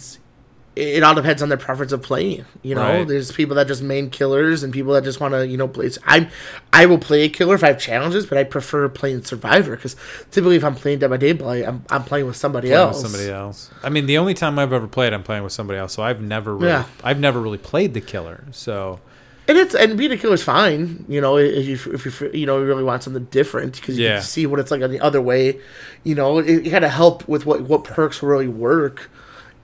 it, 0.77 1.03
all 1.05 1.15
depends 1.15 1.41
on 1.43 1.49
their 1.49 1.59
preference 1.59 1.93
of 1.93 2.03
playing. 2.03 2.45
You 2.63 2.75
know, 2.75 2.81
Right. 2.83 3.07
there's 3.09 3.31
people 3.31 3.55
that 3.57 3.67
just 3.69 3.83
main 3.83 4.11
killers 4.11 4.63
and 4.63 4.73
people 4.73 4.93
that 4.95 5.05
just 5.05 5.21
want 5.21 5.33
to 5.35 5.47
you 5.47 5.57
know 5.57 5.69
play. 5.69 5.91
I 6.07 6.29
I 6.73 6.87
will 6.87 6.99
play 6.99 7.23
a 7.23 7.29
killer 7.29 7.55
if 7.55 7.63
I 7.63 7.69
have 7.69 7.79
challenges, 7.79 8.27
but 8.27 8.39
I 8.39 8.45
prefer 8.45 8.89
playing 8.89 9.23
survivor 9.25 9.77
because 9.77 9.95
typically 10.31 10.57
if 10.57 10.65
I'm 10.65 10.75
playing 10.75 10.99
Dead 10.99 11.11
by 11.11 11.17
Daylight, 11.17 11.65
I'm 11.67 11.85
I'm 11.91 12.03
playing 12.05 12.27
with 12.27 12.37
somebody 12.37 12.69
Playing 12.69 12.83
else. 12.83 13.03
with 13.03 13.13
somebody 13.13 13.31
else 13.31 13.71
i 13.83 13.89
mean 13.89 14.07
the 14.07 14.19
only 14.19 14.35
time 14.35 14.59
i've 14.59 14.73
ever 14.73 14.87
played 14.89 15.13
i'm 15.13 15.23
playing 15.23 15.43
with 15.45 15.53
somebody 15.53 15.79
else 15.79 15.93
so 15.93 16.03
i've 16.03 16.21
never 16.21 16.55
really 16.57 16.69
Yeah. 16.73 16.85
i've 17.03 17.19
never 17.21 17.41
really 17.41 17.59
played 17.59 17.93
the 17.95 18.01
killer 18.01 18.45
so 18.51 19.01
And 19.47 19.59
it's 19.59 19.75
and 19.75 19.99
being 19.99 20.11
a 20.11 20.17
killer 20.17 20.35
is 20.35 20.43
fine, 20.43 21.05
you 21.07 21.21
know, 21.21 21.37
if 21.37 21.67
you 21.69 21.93
if 21.93 22.07
you 22.07 22.31
you 22.33 22.47
know 22.47 22.59
you 22.61 22.65
really 22.65 22.83
want 22.83 23.03
something 23.03 23.25
different 23.31 23.75
because 23.79 23.99
you 23.99 24.07
Yeah. 24.07 24.15
can 24.17 24.23
see 24.23 24.47
what 24.47 24.59
it's 24.59 24.71
like 24.71 24.83
on 24.83 24.91
the 24.91 25.01
other 25.01 25.21
way, 25.21 25.61
you 26.03 26.15
know, 26.15 26.39
it, 26.39 26.67
it 26.67 26.71
kind 26.71 26.85
of 26.85 26.91
help 26.91 27.29
with 27.29 27.45
what 27.45 27.61
what 27.61 27.85
perks 27.85 28.23
really 28.23 28.49
work, 28.49 29.11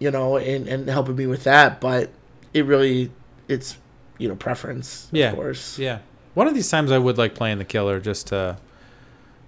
you 0.01 0.11
know, 0.11 0.37
and 0.39 0.67
and 0.67 0.89
helping 0.89 1.15
me 1.15 1.27
with 1.29 1.45
that. 1.45 1.81
But 1.81 2.11
it 2.53 2.65
really 2.67 3.13
it's 3.47 3.79
you 4.19 4.29
know 4.29 4.35
preference, 4.37 5.09
yeah 5.13 5.31
of 5.31 5.37
course. 5.37 5.79
yeah 5.79 6.01
one 6.35 6.47
of 6.47 6.53
these 6.55 6.69
times 6.71 6.93
i 6.93 6.99
would 6.99 7.17
like 7.17 7.35
playing 7.35 7.57
the 7.59 7.65
killer 7.65 7.99
just 7.99 8.27
to 8.27 8.57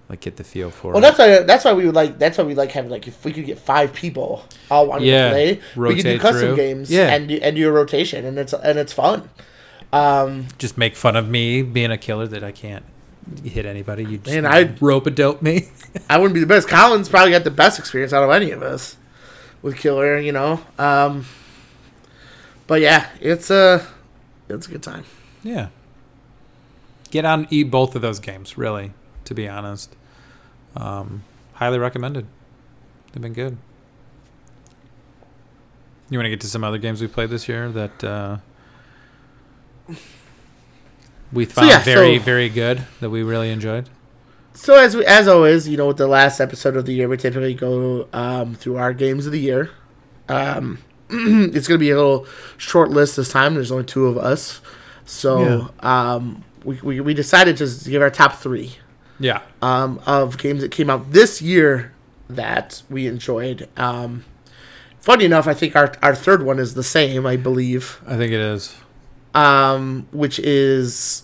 like 0.09 0.19
get 0.19 0.35
the 0.37 0.43
feel 0.43 0.71
for 0.71 0.87
Well, 0.93 0.97
it 0.97 1.01
Well, 1.01 1.11
that's 1.11 1.19
why 1.19 1.43
that's 1.45 1.63
why 1.65 1.73
we 1.73 1.85
would 1.85 1.93
like 1.95 2.17
that's 2.17 2.37
why 2.39 2.43
we 2.43 2.55
like 2.55 2.71
having 2.71 2.89
like 2.89 3.07
if 3.07 3.23
we 3.23 3.31
could 3.31 3.45
get 3.45 3.59
five 3.59 3.93
people 3.93 4.43
all 4.71 4.87
wanting 4.87 5.07
Yeah, 5.07 5.25
to 5.27 5.31
play, 5.33 5.61
we 5.75 5.95
could 5.95 6.03
do 6.03 6.17
custom 6.19 6.47
through. 6.47 6.55
games 6.55 6.89
Yeah. 6.91 7.13
and 7.13 7.27
do, 7.27 7.35
and 7.41 7.55
do 7.55 7.69
a 7.69 7.71
rotation 7.71 8.25
and 8.25 8.37
it's 8.39 8.51
and 8.53 8.79
it's 8.79 8.91
fun. 8.93 9.29
Um, 9.91 10.47
just 10.57 10.77
make 10.77 10.95
fun 10.95 11.15
of 11.15 11.29
me 11.29 11.61
being 11.61 11.91
a 11.91 11.97
killer 11.97 12.25
that 12.27 12.43
I 12.43 12.51
can't 12.51 12.83
hit 13.43 13.65
anybody. 13.65 14.03
You 14.03 14.17
just 14.17 14.33
Man, 14.35 14.45
I- 14.45 14.73
rope 14.81 15.05
a 15.05 15.11
dope 15.11 15.41
me. 15.41 15.69
I 16.09 16.17
wouldn't 16.17 16.33
be 16.33 16.39
the 16.39 16.47
best. 16.47 16.67
Colin's 16.67 17.09
probably 17.09 17.31
got 17.31 17.43
the 17.43 17.51
best 17.51 17.77
experience 17.79 18.11
out 18.11 18.23
of 18.23 18.31
any 18.31 18.49
of 18.51 18.63
us 18.63 18.97
with 19.63 19.77
Killer, 19.77 20.19
you 20.19 20.31
know. 20.31 20.59
Um, 20.77 21.25
but 22.67 22.81
yeah, 22.81 23.09
it's 23.19 23.49
a 23.49 23.83
it's 24.47 24.67
a 24.67 24.71
good 24.71 24.83
time. 24.83 25.05
yeah. 25.41 25.69
Get 27.09 27.25
on, 27.25 27.47
eat 27.51 27.69
both 27.69 27.95
of 27.95 28.01
those 28.01 28.19
games. 28.19 28.57
Really, 28.57 28.91
to 29.25 29.33
be 29.35 29.47
honest, 29.47 29.95
um, 30.75 31.23
highly 31.53 31.77
recommended. 31.79 32.25
They've 33.11 33.21
been 33.21 33.33
good. 33.33 33.57
You 36.09 36.17
want 36.17 36.25
to 36.25 36.31
get 36.31 36.41
to 36.41 36.47
some 36.47 36.63
other 36.63 36.79
games 36.79 37.01
we 37.01 37.07
played 37.07 37.29
this 37.29 37.47
year 37.47 37.69
that 37.69 38.03
uh, 38.03 38.37
we 41.31 41.45
found 41.45 41.69
yeah, 41.69 41.79
very, 41.83 42.17
so- 42.17 42.23
very 42.23 42.49
good 42.49 42.85
that 42.99 43.09
we 43.11 43.21
really 43.23 43.51
enjoyed. 43.51 43.89
So 44.53 44.75
as 44.75 44.95
we, 44.95 45.05
as 45.05 45.27
always, 45.27 45.67
you 45.67 45.77
know, 45.77 45.87
with 45.87 45.97
the 45.97 46.07
last 46.07 46.39
episode 46.39 46.75
of 46.75 46.85
the 46.85 46.93
year, 46.93 47.07
we 47.09 47.17
typically 47.17 47.53
go 47.53 48.07
um, 48.13 48.55
through 48.55 48.77
our 48.77 48.93
games 48.93 49.25
of 49.25 49.31
the 49.31 49.39
year. 49.39 49.71
Um, 50.29 50.79
it's 51.09 51.67
gonna 51.67 51.79
be 51.79 51.89
a 51.89 51.95
little 51.95 52.27
short 52.57 52.89
list 52.89 53.17
this 53.17 53.29
time. 53.29 53.55
There's 53.55 53.71
only 53.71 53.85
two 53.85 54.05
of 54.07 54.17
us, 54.17 54.61
so 55.05 55.71
um, 55.79 56.43
we, 56.63 56.79
we 56.81 56.99
we 57.01 57.13
decided 57.13 57.57
to 57.57 57.89
give 57.89 58.01
our 58.01 58.09
top 58.09 58.35
three. 58.35 58.75
Yeah, 59.19 59.41
um, 59.61 59.99
of 60.05 60.37
games 60.37 60.61
that 60.61 60.71
came 60.71 60.89
out 60.89 61.11
this 61.11 61.41
year 61.41 61.93
that 62.29 62.83
we 62.89 63.07
enjoyed. 63.07 63.69
Um, 63.77 64.23
funny 64.99 65.25
enough, 65.25 65.47
I 65.47 65.53
think 65.53 65.75
our, 65.75 65.93
our 66.01 66.15
third 66.15 66.43
one 66.43 66.57
is 66.57 66.73
the 66.73 66.83
same, 66.83 67.25
I 67.25 67.35
believe, 67.37 68.01
I 68.07 68.17
think 68.17 68.31
it 68.31 68.39
is 68.39 68.75
um, 69.33 70.07
which 70.11 70.39
is 70.39 71.23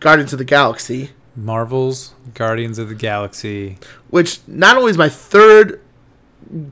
Guardians 0.00 0.32
of 0.32 0.38
the 0.38 0.44
Galaxy, 0.44 1.10
Marvel's 1.44 2.14
Guardians 2.34 2.78
of 2.78 2.88
the 2.88 2.94
Galaxy. 2.94 3.78
which 4.10 4.40
not 4.46 4.76
only 4.76 4.90
is 4.90 4.98
my 4.98 5.08
third 5.08 5.80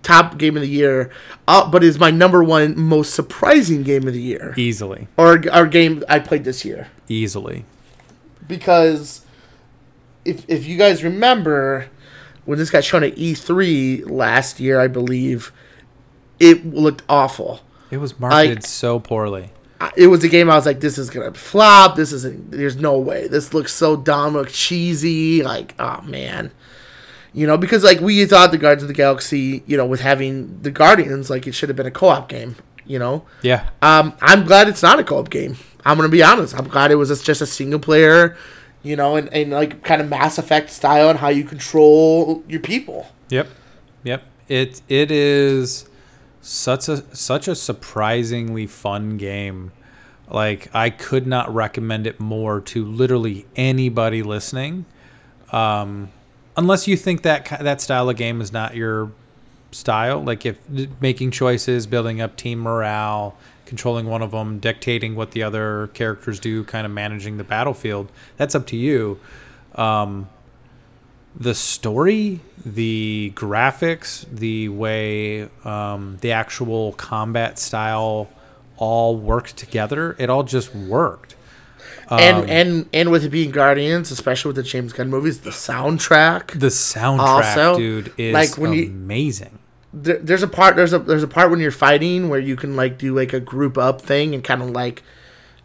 top 0.03 0.39
game 0.39 0.57
of 0.57 0.63
the 0.63 0.69
year, 0.69 1.11
uh, 1.47 1.69
but 1.71 1.85
is 1.85 1.99
my 1.99 2.11
number 2.11 2.43
one 2.43 2.79
most 2.79 3.15
surprising 3.15 3.83
game 3.83 4.07
of 4.09 4.13
the 4.15 4.21
year, 4.21 4.55
Easily, 4.57 5.07
or 5.17 5.43
our 5.53 5.67
game 5.67 6.03
I 6.09 6.19
played 6.19 6.45
this 6.45 6.65
year. 6.65 6.89
easily. 7.09 7.65
because 8.47 9.23
if 10.25 10.45
if 10.49 10.67
you 10.67 10.77
guys 10.77 11.05
remember 11.05 11.87
when 12.45 12.59
this 12.59 12.71
got 12.71 12.83
shown 12.85 13.05
at 13.05 13.15
E3 13.17 14.09
last 14.11 14.59
year, 14.59 14.81
I 14.81 14.89
believe 14.89 15.53
it 16.41 16.67
looked 16.67 17.03
awful. 17.09 17.61
It 17.91 17.99
was 17.99 18.19
marketed 18.19 18.59
I- 18.59 18.67
so 18.67 18.99
poorly. 19.01 19.51
It 19.97 20.09
was 20.09 20.25
a 20.25 20.29
game 20.29 20.51
I 20.51 20.57
was 20.57 20.67
like, 20.67 20.81
this 20.81 20.99
is 20.99 21.09
gonna 21.11 21.33
flop. 21.35 21.95
This 21.97 22.13
isn't. 22.13 22.51
There's 22.51 22.77
no 22.77 22.99
way. 22.99 23.29
This 23.29 23.55
looks 23.55 23.73
so 23.73 23.97
dumb, 23.97 24.35
look 24.35 24.49
cheesy. 24.49 25.43
Like, 25.43 25.75
oh 25.79 26.01
man, 26.03 26.51
you 27.33 27.47
know, 27.47 27.57
because 27.57 27.85
like 27.85 28.01
we 28.01 28.25
thought 28.27 28.51
the 28.51 28.59
Guardians 28.59 28.83
of 28.83 28.89
the 28.89 28.95
Galaxy, 28.95 29.63
you 29.67 29.77
know, 29.77 29.87
with 29.87 30.01
having 30.01 30.61
the 30.63 30.71
Guardians, 30.73 31.31
like 31.31 31.47
it 31.47 31.53
should 31.53 31.69
have 31.69 31.77
been 31.77 31.87
a 31.87 31.91
co-op 31.93 32.29
game. 32.29 32.57
You 32.87 32.99
know, 32.99 33.25
Yeah. 33.43 33.69
um, 33.83 34.15
I'm 34.23 34.45
glad 34.47 34.67
it's 34.67 34.83
not 34.83 34.99
a 34.99 35.05
co-op 35.05 35.29
game. 35.31 35.57
I'm 35.85 35.97
gonna 35.97 36.09
be 36.09 36.23
honest. 36.23 36.57
I'm 36.59 36.67
glad 36.69 36.91
it 36.91 36.95
was 36.97 37.11
just- 37.11 37.25
just 37.25 37.41
a 37.43 37.47
single 37.47 37.79
player, 37.79 38.35
you 38.83 38.97
know, 38.97 39.15
and, 39.17 39.33
and 39.33 39.51
like 39.53 39.83
kind 39.85 40.01
of 40.01 40.09
Mass 40.09 40.39
Effect 40.39 40.71
style 40.71 41.11
and 41.11 41.19
how 41.19 41.29
you 41.29 41.45
control 41.45 42.43
your 42.49 42.61
people. 42.61 43.07
Yep. 43.29 43.47
Yep. 44.05 44.23
It 44.49 44.81
it 44.89 45.11
is 45.11 45.85
such 46.49 46.89
a 46.89 47.15
such 47.15 47.47
a 47.47 47.55
surprisingly 47.55 48.67
fun 48.67 49.19
game. 49.19 49.71
Like 50.31 50.75
I 50.75 50.91
could 50.91 51.27
not 51.27 51.53
recommend 51.55 52.07
it 52.07 52.19
more 52.19 52.61
to 52.63 52.85
literally 52.85 53.47
anybody 53.55 54.23
listening. 54.23 54.87
Um 55.53 56.11
unless 56.57 56.89
you 56.89 56.97
think 56.97 57.23
that 57.23 57.59
that 57.61 57.81
style 57.81 58.09
of 58.09 58.17
game 58.17 58.41
is 58.41 58.53
not 58.53 58.75
your 58.75 59.13
style, 59.73 60.25
like 60.25 60.47
if 60.47 60.59
making 61.01 61.33
choices, 61.33 61.87
building 61.87 62.21
up 62.21 62.37
team 62.37 62.61
morale, 62.61 63.37
controlling 63.67 64.07
one 64.07 64.23
of 64.23 64.31
them, 64.31 64.59
dictating 64.59 65.15
what 65.15 65.33
the 65.33 65.43
other 65.43 65.89
characters 65.93 66.41
do, 66.41 66.65
kind 66.65 66.87
of 66.87 66.93
managing 66.93 67.37
the 67.37 67.45
battlefield, 67.45 68.11
that's 68.39 68.55
up 68.55 68.67
to 68.69 68.77
you. 68.77 69.21
Um 69.75 70.31
the 71.39 71.55
story, 71.55 72.41
the 72.67 73.33
graphics, 73.37 74.27
the 74.33 74.69
way 74.69 75.49
um, 75.65 76.19
the 76.21 76.33
actual 76.33 76.93
combat 76.95 77.59
style 77.59 78.29
all 78.77 79.17
worked 79.17 79.57
together, 79.57 80.17
it 80.19 80.29
all 80.31 80.43
just 80.43 80.75
worked. 80.75 81.37
Um, 82.11 82.19
and 82.21 82.51
and 82.51 82.89
and 82.93 83.11
with 83.11 83.25
it 83.25 83.29
being 83.29 83.51
Guardians, 83.51 84.11
especially 84.11 84.49
with 84.51 84.57
the 84.57 84.63
James 84.63 84.93
Gunn 84.93 85.11
movies, 85.11 85.41
the 85.41 85.51
soundtrack. 85.51 86.59
the 86.59 86.69
soundtrack, 86.69 87.19
Also, 87.19 87.77
dude, 87.77 88.13
is 88.17 88.33
like, 88.35 88.57
when 88.59 88.73
you- 88.73 88.87
amazing. 88.87 89.59
there, 89.93 90.17
there's 90.19 90.43
a 90.43 90.49
part 90.49 90.75
there's 90.77 90.93
a 90.93 90.99
there's 90.99 91.23
a 91.23 91.29
part 91.29 91.51
when 91.51 91.61
you're 91.61 91.71
fighting 91.71 92.29
where 92.29 92.41
you 92.41 92.57
can 92.57 92.77
like 92.77 92.99
do 92.99 93.15
like 93.15 93.33
a 93.33 93.41
group 93.41 93.77
up 93.79 94.01
thing 94.01 94.35
and 94.35 94.43
kind 94.43 94.63
of 94.63 94.71
like 94.71 95.03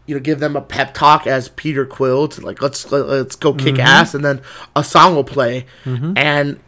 you 0.06 0.14
know 0.14 0.20
give 0.20 0.38
them 0.40 0.54
a 0.56 0.60
pep 0.60 0.94
talk 0.94 1.26
as 1.26 1.48
Peter 1.50 1.86
Quill 1.86 2.28
to 2.28 2.40
like 2.40 2.60
let's 2.62 2.90
let, 2.92 3.06
let's 3.08 3.36
go 3.36 3.52
kick 3.54 3.74
Mm-hmm. 3.76 3.80
ass 3.80 4.14
and 4.14 4.24
then 4.24 4.40
a 4.76 4.84
song 4.84 5.14
will 5.14 5.24
play 5.24 5.66
and 5.84 6.60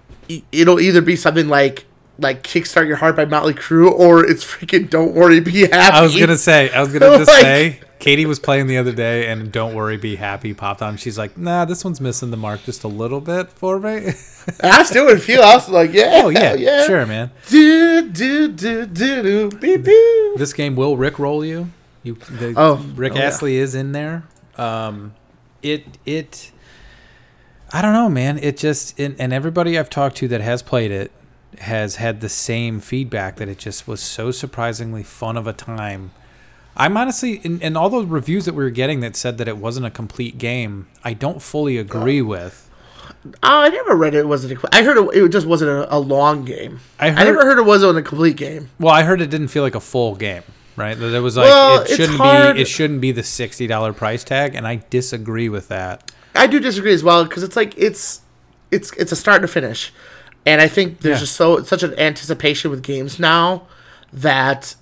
it'll 0.53 0.81
either 0.81 1.01
be 1.03 1.17
something 1.17 1.49
like 1.49 1.85
like 2.19 2.43
kickstart 2.43 2.87
your 2.87 2.97
heart 2.97 3.15
by 3.15 3.27
Motley 3.27 3.53
Crue 3.55 3.91
or 3.91 4.25
it's 4.25 4.43
freaking 4.45 4.89
don't 4.89 5.15
worry 5.15 5.39
be 5.41 5.63
happy. 5.67 5.75
I 5.97 6.01
was 6.03 6.19
gonna 6.19 6.39
say, 6.39 6.71
I 6.71 6.81
was 6.81 6.93
gonna 6.93 7.19
just 7.19 7.29
Like- 7.31 7.43
say, 7.43 7.81
Katie 7.99 8.27
was 8.27 8.39
playing 8.39 8.67
the 8.67 8.77
other 8.77 8.93
day, 8.93 9.27
and 9.27 9.51
"Don't 9.51 9.75
Worry, 9.75 9.97
Be 9.97 10.17
Happy" 10.17 10.53
popped 10.53 10.83
on. 10.83 10.99
She's 10.99 11.17
like, 11.17 11.39
"Nah, 11.39 11.65
this 11.65 11.83
one's 11.83 11.99
missing 11.99 12.31
the 12.31 12.37
mark 12.37 12.63
just 12.65 12.85
a 12.85 12.89
little 12.89 13.23
bit 13.23 13.49
for 13.49 13.81
me." 13.81 14.13
I 14.63 14.83
still 14.85 15.07
would 15.07 15.23
feel 15.23 15.41
I 15.43 15.55
was 15.55 15.69
like 15.71 15.95
yeah 15.95 16.21
oh 16.25 16.29
yeah, 16.29 16.53
yeah 16.55 16.85
sure, 16.87 17.07
man. 17.07 17.31
do 17.49 18.09
do 18.11 18.49
do 18.53 18.85
do 18.87 19.23
do 19.23 19.51
beep 19.59 19.83
beep. 19.85 20.37
This 20.37 20.53
game 20.53 20.77
will 20.77 20.97
Rick 20.99 21.19
roll 21.19 21.43
you. 21.45 21.71
You, 22.07 22.15
the, 22.15 22.55
Oh, 22.57 22.77
Rick 22.95 23.15
oh, 23.15 23.17
yeah. 23.17 23.23
Astley 23.23 23.57
is 23.57 23.75
in 23.75 23.93
there. 23.93 24.25
Um, 24.57 25.15
it 25.63 25.99
it, 26.07 26.53
I 27.73 27.83
don't 27.83 27.93
know, 27.93 28.09
man. 28.09 28.39
It 28.39 28.57
just 28.57 28.99
and, 28.99 29.21
and 29.21 29.33
everybody 29.33 29.79
I've 29.79 29.91
talked 29.91 30.17
to 30.19 30.29
that 30.29 30.41
has 30.41 30.63
played 30.63 30.91
it 30.91 31.11
has 31.59 31.97
had 31.97 32.21
the 32.21 32.29
same 32.29 32.81
feedback 32.81 33.37
that 33.37 33.49
it 33.49 33.59
just 33.59 33.89
was 33.89 34.01
so 34.01 34.31
surprisingly 34.31 35.03
fun 35.03 35.37
of 35.37 35.47
a 35.47 35.53
time. 35.53 36.13
I'm 36.77 36.97
honestly, 36.97 37.41
in, 37.43 37.61
in 37.63 37.77
all 37.77 37.89
those 37.89 38.05
reviews 38.07 38.45
that 38.45 38.55
we 38.55 38.63
were 38.63 38.71
getting 38.71 39.01
that 39.01 39.17
said 39.17 39.39
that 39.39 39.49
it 39.49 39.57
wasn't 39.57 39.87
a 39.87 39.91
complete 39.91 40.37
game, 40.37 40.89
I 41.03 41.15
don't 41.15 41.41
fully 41.41 41.79
agree 41.79 42.21
with. 42.21 42.71
Oh, 43.25 43.33
I 43.43 43.69
never 43.71 43.97
read 43.97 44.15
it 44.15 44.29
wasn't 44.29 44.63
a, 44.63 44.69
I 44.77 44.83
heard 44.83 44.99
it, 44.99 45.17
it 45.17 45.29
just 45.31 45.47
wasn't 45.47 45.71
a, 45.71 45.95
a 45.95 45.99
long 45.99 46.45
game. 46.45 46.81
I 47.01 47.09
I, 47.09 47.25
never 47.25 47.45
heard 47.45 47.59
it 47.59 47.65
wasn't 47.65 47.97
a 47.99 48.03
complete 48.03 48.37
game. 48.37 48.69
Well, 48.79 48.93
I 48.95 49.03
heard 49.03 49.21
it 49.23 49.31
didn't 49.31 49.49
feel 49.49 49.63
like 49.63 49.75
a 49.75 49.81
full 49.81 50.17
game, 50.17 50.43
right? 50.77 50.99
That 50.99 51.15
it 51.15 51.21
was 51.21 51.37
like 51.37 51.47
Well, 51.49 51.83
it 51.83 51.89
shouldn't 51.89 52.19
be 52.55 52.61
it 52.63 52.69
shouldn't 52.69 53.01
be 53.01 53.13
the 53.13 53.23
sixty 53.23 53.67
dollar 53.67 53.93
price 53.93 54.25
tag, 54.25 54.55
and 54.55 54.67
I 54.67 54.83
disagree 54.91 55.49
with 55.49 55.69
that. 55.69 56.13
I 56.35 56.47
do 56.47 56.61
disagree 56.61 56.93
as 56.93 57.03
well 57.03 57.25
because 57.25 57.43
it's 57.43 57.57
like 57.57 57.77
it's 57.79 58.21
it's 58.71 58.93
it's 58.93 59.13
a 59.13 59.17
start 59.17 59.43
to 59.43 59.49
finish, 59.49 59.93
and 60.45 60.61
I 60.61 60.69
think 60.69 61.01
there's 61.01 61.17
Yeah. 61.17 61.21
just 61.21 61.37
so 61.37 61.63
such 61.63 61.83
an 61.83 61.99
anticipation 61.99 62.71
with 62.71 62.83
games 62.83 63.19
now 63.19 63.67
that 64.13 64.75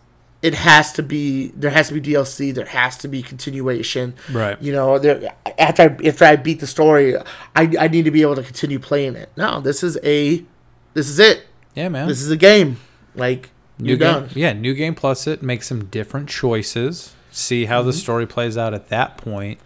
it 0.42 0.54
has 0.54 0.92
to 0.92 1.02
be 1.02 1.48
there 1.56 1.70
has 1.70 1.88
to 1.88 1.94
be 1.94 2.00
DLC, 2.12 2.52
there 2.54 2.66
has 2.66 2.98
to 2.98 3.08
be 3.08 3.22
continuation. 3.22 4.14
Right. 4.30 4.60
You 4.60 4.72
know, 4.72 4.98
there 4.98 5.32
after 5.58 5.82
I, 5.82 6.06
after 6.08 6.24
I 6.26 6.36
beat 6.36 6.60
the 6.60 6.66
story, 6.66 7.16
I 7.56 7.72
I 7.80 7.88
need 7.88 8.04
to 8.04 8.10
be 8.10 8.20
able 8.22 8.36
to 8.36 8.42
continue 8.42 8.78
playing 8.78 9.16
it. 9.16 9.30
No, 9.36 9.60
this 9.60 9.82
is 9.82 9.96
a 10.04 10.44
this 10.92 11.08
is 11.08 11.18
it. 11.18 11.46
Yeah, 11.74 11.88
man. 11.88 12.08
This 12.08 12.20
is 12.20 12.30
a 12.30 12.36
game. 12.36 12.78
Like 13.14 13.50
new 13.78 13.90
you're 13.90 13.98
game, 13.98 14.12
done. 14.26 14.28
yeah, 14.34 14.52
new 14.52 14.74
game 14.74 14.94
plus 14.94 15.26
it. 15.26 15.42
Make 15.42 15.62
some 15.62 15.86
different 15.86 16.28
choices. 16.28 17.14
See 17.30 17.64
how 17.66 17.82
the 17.82 17.90
Mm-hmm. 17.90 17.98
story 17.98 18.26
plays 18.26 18.56
out 18.56 18.74
at 18.74 18.88
that 18.88 19.16
point. 19.16 19.58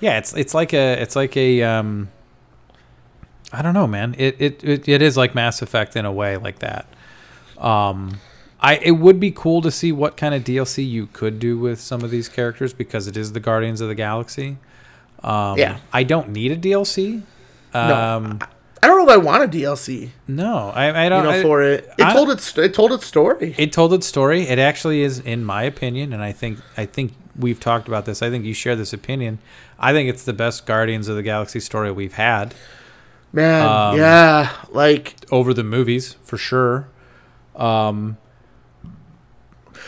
Yeah, 0.00 0.18
it's 0.18 0.34
it's 0.34 0.52
like 0.54 0.72
a 0.74 1.00
it's 1.00 1.16
like 1.16 1.36
a 1.36 1.62
um. 1.62 2.10
I 3.52 3.62
don't 3.62 3.74
know, 3.74 3.86
man. 3.86 4.14
It 4.18 4.36
it 4.40 4.64
it, 4.64 4.88
it 4.88 5.02
is 5.02 5.16
like 5.16 5.34
Mass 5.34 5.62
Effect 5.62 5.96
in 5.96 6.04
a 6.04 6.12
way, 6.12 6.36
like 6.36 6.58
that. 6.58 6.86
Um, 7.56 8.20
I 8.60 8.76
it 8.76 8.92
would 8.92 9.20
be 9.20 9.30
cool 9.30 9.62
to 9.62 9.70
see 9.70 9.92
what 9.92 10.16
kind 10.16 10.34
of 10.34 10.42
DLC 10.44 10.86
you 10.88 11.06
could 11.06 11.38
do 11.38 11.56
with 11.58 11.80
some 11.80 12.02
of 12.02 12.10
these 12.10 12.28
characters 12.28 12.72
because 12.72 13.06
it 13.06 13.16
is 13.16 13.32
the 13.32 13.40
Guardians 13.40 13.80
of 13.80 13.88
the 13.88 13.94
Galaxy. 13.94 14.58
Um, 15.22 15.56
Yeah. 15.58 15.78
I 15.92 16.02
don't 16.02 16.30
need 16.30 16.50
a 16.52 16.56
DLC. 16.56 17.22
Um, 17.72 18.40
I 18.84 18.86
don't 18.86 18.98
know 18.98 19.04
if 19.12 19.18
I 19.18 19.22
want 19.22 19.42
a 19.44 19.48
DLC. 19.48 20.10
no, 20.28 20.68
I, 20.74 21.06
I 21.06 21.08
don't. 21.08 21.24
know, 21.24 21.30
I- 21.30 21.42
for 21.42 21.62
it. 21.62 21.90
It 21.98 22.04
I- 22.04 22.12
told 22.12 22.30
its 22.30 22.56
it 22.58 22.74
told 22.74 22.92
its 22.92 23.06
story. 23.06 23.54
it 23.56 23.72
told 23.72 23.92
its 23.94 24.06
story. 24.06 24.42
It 24.42 24.58
actually 24.58 25.00
is, 25.02 25.18
in 25.20 25.44
my 25.44 25.62
opinion, 25.62 26.12
and 26.12 26.22
I 26.22 26.32
think 26.32 26.58
I 26.76 26.84
think 26.86 27.12
we've 27.36 27.58
talked 27.58 27.88
about 27.88 28.04
this. 28.04 28.22
I 28.22 28.28
think 28.30 28.44
you 28.44 28.52
share 28.54 28.76
this 28.76 28.92
opinion. 28.92 29.38
I 29.78 29.92
think 29.92 30.08
it's 30.10 30.22
the 30.24 30.32
best 30.34 30.66
Guardians 30.66 31.08
of 31.08 31.16
the 31.16 31.22
Galaxy 31.22 31.60
story 31.60 31.90
we've 31.90 32.12
had 32.14 32.54
Man, 33.32 33.66
Um, 33.66 33.96
yeah, 33.98 34.50
like 34.70 35.16
over 35.32 35.52
the 35.52 35.64
movies 35.64 36.16
for 36.22 36.36
sure. 36.36 36.86
Um, 37.56 38.16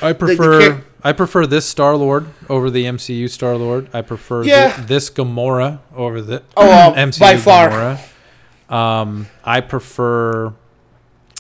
I 0.03 0.09
the 0.13 0.15
prefer 0.19 0.83
I 1.05 1.13
prefer 1.13 1.47
this 1.47 1.65
Star 1.67 1.95
Lord 1.97 2.27
over 2.49 2.71
the 2.71 2.85
MCU 2.87 3.29
Star 3.31 3.57
Lord. 3.57 3.89
I 3.93 4.03
prefer 4.03 4.43
thi- 4.43 4.49
Yeah. 4.51 4.81
this 4.87 5.09
Gamora 5.11 5.79
over 5.95 6.21
the 6.21 6.43
Oh, 6.57 6.69
uh, 6.69 6.95
MCU 6.95 7.21
by 7.21 7.37
far. 7.37 7.69
Gamora. 7.71 7.99
Um, 8.69 9.27
I 9.45 9.61
prefer. 9.61 10.53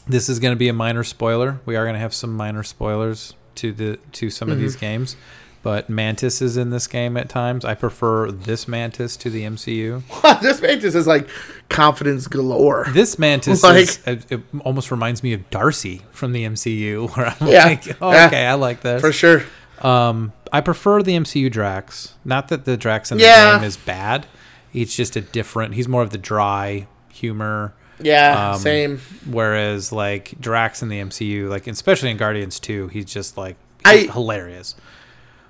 This 0.08 0.28
is 0.28 0.38
going 0.38 0.52
to 0.52 0.58
be 0.58 0.68
a 0.68 0.72
minor 0.72 1.02
spoiler. 1.02 1.60
We 1.66 1.74
are 1.76 1.84
going 1.84 1.94
to 1.94 2.00
have 2.00 2.14
some 2.14 2.36
minor 2.36 2.62
spoilers 2.62 3.34
to 3.56 3.72
the 3.72 3.98
to 4.12 4.30
some 4.30 4.48
of 4.48 4.54
Mm-hmm. 4.56 4.62
these 4.62 4.76
games, 4.76 5.16
but 5.64 5.90
Mantis 5.90 6.40
is 6.40 6.56
in 6.56 6.70
this 6.70 6.86
game 6.86 7.16
at 7.16 7.28
times. 7.28 7.64
I 7.64 7.74
prefer 7.74 8.30
this 8.30 8.68
Mantis 8.68 9.16
to 9.18 9.30
the 9.30 9.42
MCU. 9.42 10.02
this 10.40 10.62
Mantis 10.62 10.94
is 10.94 11.08
like 11.08 11.28
confidence 11.68 12.28
galore. 12.28 12.86
This 12.90 13.18
Mantis 13.18 13.62
Like- 13.64 13.76
is, 13.82 13.98
it, 14.06 14.30
it 14.30 14.40
almost 14.60 14.92
reminds 14.92 15.24
me 15.24 15.32
of 15.32 15.50
Darcy 15.50 16.02
from 16.12 16.30
the 16.32 16.44
MCU, 16.44 17.10
where 17.16 17.26
I'm 17.40 17.48
Yeah. 17.48 17.64
like, 17.64 18.00
oh, 18.00 18.12
Yeah. 18.12 18.26
okay, 18.28 18.46
I 18.46 18.54
like 18.54 18.82
this. 18.82 19.00
For 19.00 19.10
sure. 19.10 19.42
Um, 19.82 20.32
I 20.52 20.60
prefer 20.60 21.02
the 21.02 21.12
MCU 21.16 21.50
Drax. 21.50 22.14
Not 22.24 22.46
that 22.48 22.64
the 22.64 22.76
Drax 22.76 23.10
in 23.10 23.18
the 23.18 23.24
Yeah. 23.24 23.56
game 23.58 23.64
is 23.64 23.76
bad. 23.76 24.26
He's 24.70 24.94
just 24.94 25.16
a 25.16 25.20
different. 25.20 25.74
He's 25.74 25.88
more 25.88 26.02
of 26.02 26.10
the 26.10 26.18
dry 26.18 26.86
humor. 27.16 27.72
Yeah, 27.98 28.52
Um, 28.52 28.60
same. 28.60 28.98
Whereas 29.30 29.90
like 29.90 30.34
Drax 30.38 30.82
in 30.82 30.88
the 30.90 31.00
MCU, 31.00 31.48
like 31.48 31.66
especially 31.66 32.10
in 32.10 32.16
Guardians 32.18 32.60
2, 32.60 32.88
he's 32.88 33.06
just 33.06 33.36
like 33.38 33.56
I- 33.84 34.08
hilarious. 34.12 34.74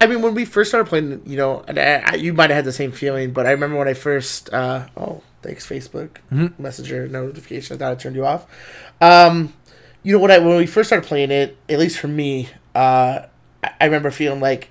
I 0.00 0.06
mean, 0.06 0.20
when 0.20 0.34
we 0.34 0.44
first 0.44 0.70
started 0.70 0.88
playing, 0.88 1.22
you 1.24 1.36
know, 1.38 1.64
and 1.66 1.78
I, 1.78 2.02
I, 2.04 2.14
you 2.16 2.34
might 2.34 2.50
have 2.50 2.56
had 2.56 2.64
the 2.66 2.72
same 2.72 2.92
feeling, 2.92 3.32
but 3.32 3.46
I 3.46 3.50
remember 3.50 3.78
when 3.78 3.88
I 3.88 3.94
first, 3.94 4.52
uh, 4.52 4.86
oh, 4.96 5.22
thanks 5.42 5.66
Facebook 5.66 6.10
Mm-hmm. 6.30 6.62
Messenger 6.62 7.08
notification. 7.08 7.76
I 7.76 7.78
thought 7.78 7.92
I 7.92 7.94
turned 7.94 8.14
you 8.14 8.26
off. 8.26 8.46
Um, 9.00 9.54
you 10.02 10.12
know, 10.12 10.18
when 10.20 10.30
I 10.30 10.38
when 10.38 10.56
we 10.58 10.66
first 10.66 10.88
started 10.90 11.06
playing 11.08 11.30
it, 11.30 11.56
at 11.68 11.78
least 11.78 11.98
for 11.98 12.08
me, 12.08 12.50
uh, 12.74 13.22
I 13.80 13.84
remember 13.86 14.10
feeling 14.10 14.38
like, 14.38 14.68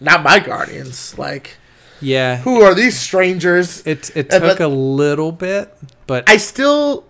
not 0.00 0.22
my 0.22 0.38
guardians. 0.40 1.16
Like, 1.18 1.56
Yeah, 2.00 2.38
who 2.38 2.62
are 2.62 2.74
these 2.74 2.98
strangers? 2.98 3.86
it 3.86 4.10
it 4.16 4.32
And 4.32 4.42
took 4.42 4.60
a 4.60 4.68
little 4.68 5.32
bit, 5.32 5.76
but 6.06 6.28
I 6.28 6.36
still, 6.38 7.04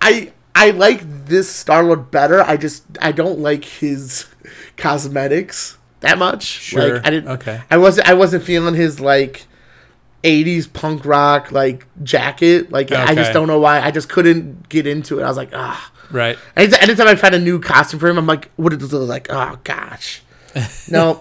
I 0.00 0.32
I 0.54 0.70
like 0.70 1.26
this 1.26 1.48
Star 1.50 1.82
Lord 1.82 2.10
better. 2.10 2.42
I 2.42 2.56
just 2.56 2.84
I 3.00 3.12
don't 3.12 3.38
like 3.38 3.64
his 3.64 4.26
cosmetics 4.76 5.78
that 6.00 6.18
much. 6.18 6.42
Sure. 6.42 6.94
Like, 6.94 7.06
I 7.06 7.10
didn't. 7.10 7.30
Okay. 7.30 7.60
I 7.70 7.78
wasn't. 7.78 8.08
I 8.08 8.14
wasn't 8.14 8.44
feeling 8.44 8.74
his 8.74 9.00
like. 9.00 9.46
80s 10.24 10.72
punk 10.72 11.04
rock 11.04 11.50
like 11.50 11.84
jacket 12.04 12.70
like 12.70 12.92
I 12.92 13.12
just 13.12 13.32
don't 13.32 13.48
know 13.48 13.58
why 13.58 13.80
I 13.80 13.90
just 13.90 14.08
couldn't 14.08 14.68
get 14.68 14.86
into 14.86 15.18
it 15.18 15.24
I 15.24 15.26
was 15.26 15.36
like 15.36 15.50
ah 15.52 15.92
right. 16.12 16.38
anytime, 16.56 16.78
anytime 16.80 17.08
I 17.08 17.16
find 17.16 17.34
a 17.34 17.40
new 17.40 17.58
costume 17.58 17.98
for 17.98 18.08
him 18.08 18.18
I'm 18.18 18.26
like 18.28 18.48
what 18.54 18.70
does 18.78 18.92
it 18.92 18.96
look 18.96 19.08
like 19.08 19.26
oh 19.30 19.58
gosh 19.64 20.22
no 20.88 21.20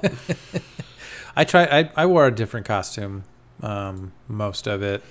I 1.35 1.43
try. 1.45 1.63
I, 1.65 1.89
I 1.95 2.05
wore 2.05 2.27
a 2.27 2.31
different 2.31 2.65
costume, 2.65 3.23
um, 3.61 4.11
most 4.27 4.67
of 4.67 4.81
it. 4.83 5.03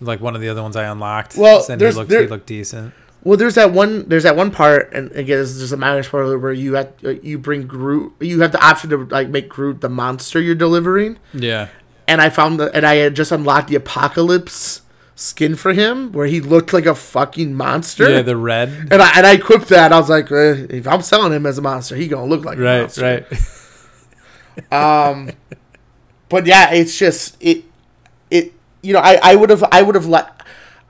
Like 0.00 0.20
one 0.20 0.34
of 0.34 0.40
the 0.40 0.48
other 0.48 0.62
ones 0.62 0.76
I 0.76 0.84
unlocked. 0.84 1.36
Well, 1.36 1.64
and 1.68 1.80
he 1.80 1.90
looked, 1.90 2.08
there- 2.10 2.22
he 2.22 2.28
looked 2.28 2.46
decent. 2.46 2.94
Well, 3.22 3.36
there's 3.36 3.56
that 3.56 3.70
one. 3.72 4.08
There's 4.08 4.22
that 4.22 4.34
one 4.34 4.50
part, 4.50 4.94
and 4.94 5.10
again, 5.12 5.38
this 5.38 5.50
is 5.50 5.60
just 5.60 5.72
a 5.74 5.76
minor 5.76 6.02
spoiler 6.02 6.38
where 6.38 6.54
you 6.54 6.74
have 6.74 6.90
uh, 7.04 7.10
you 7.22 7.36
bring 7.38 7.66
Groot. 7.66 8.14
You 8.20 8.40
have 8.40 8.52
the 8.52 8.64
option 8.64 8.88
to 8.90 9.04
like 9.04 9.28
make 9.28 9.48
Groot 9.50 9.82
the 9.82 9.90
monster 9.90 10.40
you're 10.40 10.54
delivering. 10.54 11.18
Yeah. 11.34 11.68
And 12.08 12.22
I 12.22 12.30
found 12.30 12.58
the 12.58 12.74
and 12.74 12.86
I 12.86 12.94
had 12.94 13.14
just 13.14 13.30
unlocked 13.30 13.68
the 13.68 13.74
Apocalypse 13.76 14.80
skin 15.16 15.54
for 15.54 15.74
him, 15.74 16.12
where 16.12 16.26
he 16.28 16.40
looked 16.40 16.72
like 16.72 16.86
a 16.86 16.94
fucking 16.94 17.52
monster. 17.54 18.08
Yeah, 18.08 18.22
the 18.22 18.38
red. 18.38 18.70
and 18.90 19.02
I 19.02 19.12
and 19.18 19.26
I 19.26 19.32
equipped 19.34 19.68
that. 19.68 19.92
I 19.92 19.98
was 19.98 20.08
like, 20.08 20.32
eh, 20.32 20.66
if 20.70 20.88
I'm 20.88 21.02
selling 21.02 21.32
him 21.34 21.44
as 21.44 21.58
a 21.58 21.62
monster, 21.62 21.96
he 21.96 22.08
gonna 22.08 22.24
look 22.24 22.46
like 22.46 22.56
a 22.56 22.62
Right, 22.62 22.80
monster. 22.80 23.02
right. 23.02 23.26
Um, 24.70 25.30
but 26.28 26.46
yeah, 26.46 26.72
it's 26.72 26.96
just 26.98 27.36
it, 27.40 27.64
it. 28.30 28.52
You 28.82 28.94
know, 28.94 29.00
I 29.00 29.18
I 29.22 29.34
would 29.34 29.50
have 29.50 29.64
I 29.70 29.82
would 29.82 29.94
have 29.94 30.06
let. 30.06 30.40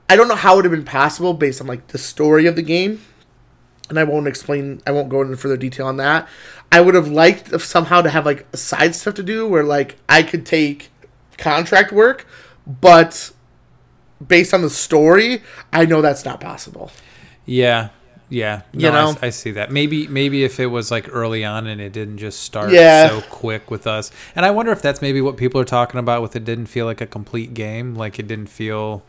I 0.09 0.15
don't 0.15 0.27
know 0.27 0.35
how 0.35 0.53
it 0.53 0.55
would 0.57 0.65
have 0.65 0.71
been 0.71 0.83
possible 0.83 1.33
based 1.33 1.61
on 1.61 1.67
like 1.67 1.87
the 1.87 1.97
story 1.97 2.45
of 2.45 2.55
the 2.55 2.61
game, 2.61 3.01
and 3.89 3.97
I 3.97 4.03
won't 4.03 4.27
explain. 4.27 4.81
I 4.85 4.91
won't 4.91 5.09
go 5.09 5.21
into 5.21 5.37
further 5.37 5.57
detail 5.57 5.87
on 5.87 5.97
that. 5.97 6.27
I 6.71 6.81
would 6.81 6.95
have 6.95 7.09
liked 7.09 7.59
somehow 7.61 8.01
to 8.01 8.09
have 8.09 8.25
like 8.25 8.45
side 8.55 8.95
stuff 8.95 9.15
to 9.15 9.23
do 9.23 9.47
where 9.47 9.63
like 9.63 9.97
I 10.07 10.23
could 10.23 10.45
take 10.45 10.89
contract 11.37 11.91
work, 11.91 12.25
but 12.65 13.31
based 14.25 14.53
on 14.53 14.61
the 14.61 14.69
story, 14.69 15.41
I 15.73 15.85
know 15.85 16.01
that's 16.01 16.23
not 16.23 16.39
possible. 16.39 16.91
Yeah, 17.45 17.89
yeah. 18.31 18.61
You 18.73 18.89
No, 18.89 18.89
I 18.89 19.03
know? 19.03 19.09
s- 19.11 19.17
I, 19.21 19.29
see 19.29 19.51
that. 19.51 19.71
Maybe, 19.71 20.07
maybe 20.07 20.43
if 20.43 20.59
it 20.59 20.65
was 20.67 20.89
like 20.89 21.07
early 21.11 21.45
on 21.45 21.67
and 21.67 21.79
it 21.79 21.91
didn't 21.93 22.17
just 22.17 22.39
start 22.39 22.71
Yeah. 22.71 23.09
so 23.09 23.21
quick 23.29 23.69
with 23.69 23.85
us, 23.85 24.09
and 24.35 24.43
I 24.45 24.49
wonder 24.51 24.71
if 24.71 24.81
that's 24.81 25.01
maybe 25.01 25.21
what 25.21 25.37
people 25.37 25.61
are 25.61 25.65
talking 25.65 25.99
about 25.99 26.23
with 26.23 26.35
it 26.35 26.43
didn't 26.45 26.65
feel 26.67 26.85
like 26.87 27.01
a 27.01 27.05
complete 27.07 27.53
game, 27.53 27.93
like 27.93 28.17
it 28.17 28.27
didn't 28.27 28.49
feel 28.49 29.03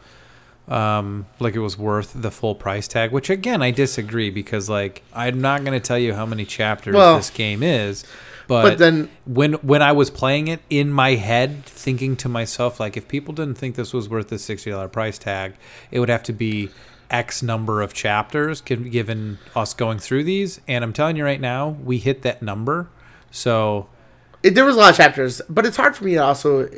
um 0.68 1.26
like 1.40 1.54
it 1.56 1.58
was 1.60 1.76
worth 1.76 2.12
the 2.14 2.30
full 2.30 2.54
price 2.54 2.86
tag 2.86 3.10
which 3.10 3.28
again 3.28 3.60
i 3.60 3.72
disagree 3.72 4.30
because 4.30 4.70
like 4.70 5.02
i'm 5.12 5.40
not 5.40 5.64
going 5.64 5.72
to 5.78 5.84
tell 5.84 5.98
you 5.98 6.14
how 6.14 6.24
many 6.24 6.44
chapters 6.44 6.94
Well, 6.94 7.16
this 7.16 7.30
game 7.30 7.64
is 7.64 8.04
but, 8.46 8.62
but 8.62 8.78
then- 8.78 9.10
when 9.26 9.54
when 9.54 9.82
i 9.82 9.90
was 9.90 10.08
playing 10.08 10.46
it 10.46 10.60
in 10.70 10.92
my 10.92 11.16
head 11.16 11.64
thinking 11.66 12.14
to 12.18 12.28
myself 12.28 12.78
like 12.78 12.96
if 12.96 13.08
people 13.08 13.34
didn't 13.34 13.56
think 13.56 13.74
this 13.74 13.92
was 13.92 14.08
worth 14.08 14.28
the 14.28 14.36
$60 14.36 14.92
price 14.92 15.18
tag 15.18 15.54
it 15.90 15.98
would 15.98 16.08
have 16.08 16.22
to 16.22 16.32
be 16.32 16.70
x 17.12 17.42
number 17.42 17.82
of 17.82 17.92
chapters 17.94 18.60
gi- 18.60 18.76
given 18.88 19.38
us 19.54 19.74
going 19.74 19.98
through 19.98 20.24
these 20.24 20.60
and 20.66 20.82
i'm 20.82 20.92
telling 20.92 21.16
you 21.16 21.24
right 21.24 21.40
now 21.40 21.68
we 21.68 21.98
hit 21.98 22.22
that 22.22 22.42
number 22.42 22.88
so 23.30 23.88
it, 24.42 24.54
there 24.54 24.64
was 24.64 24.76
a 24.76 24.78
lot 24.78 24.90
of 24.90 24.96
chapters, 24.96 25.40
but 25.48 25.64
it's 25.64 25.76
hard 25.76 25.96
for 25.96 26.04
me 26.04 26.14
to 26.14 26.18
also 26.22 26.68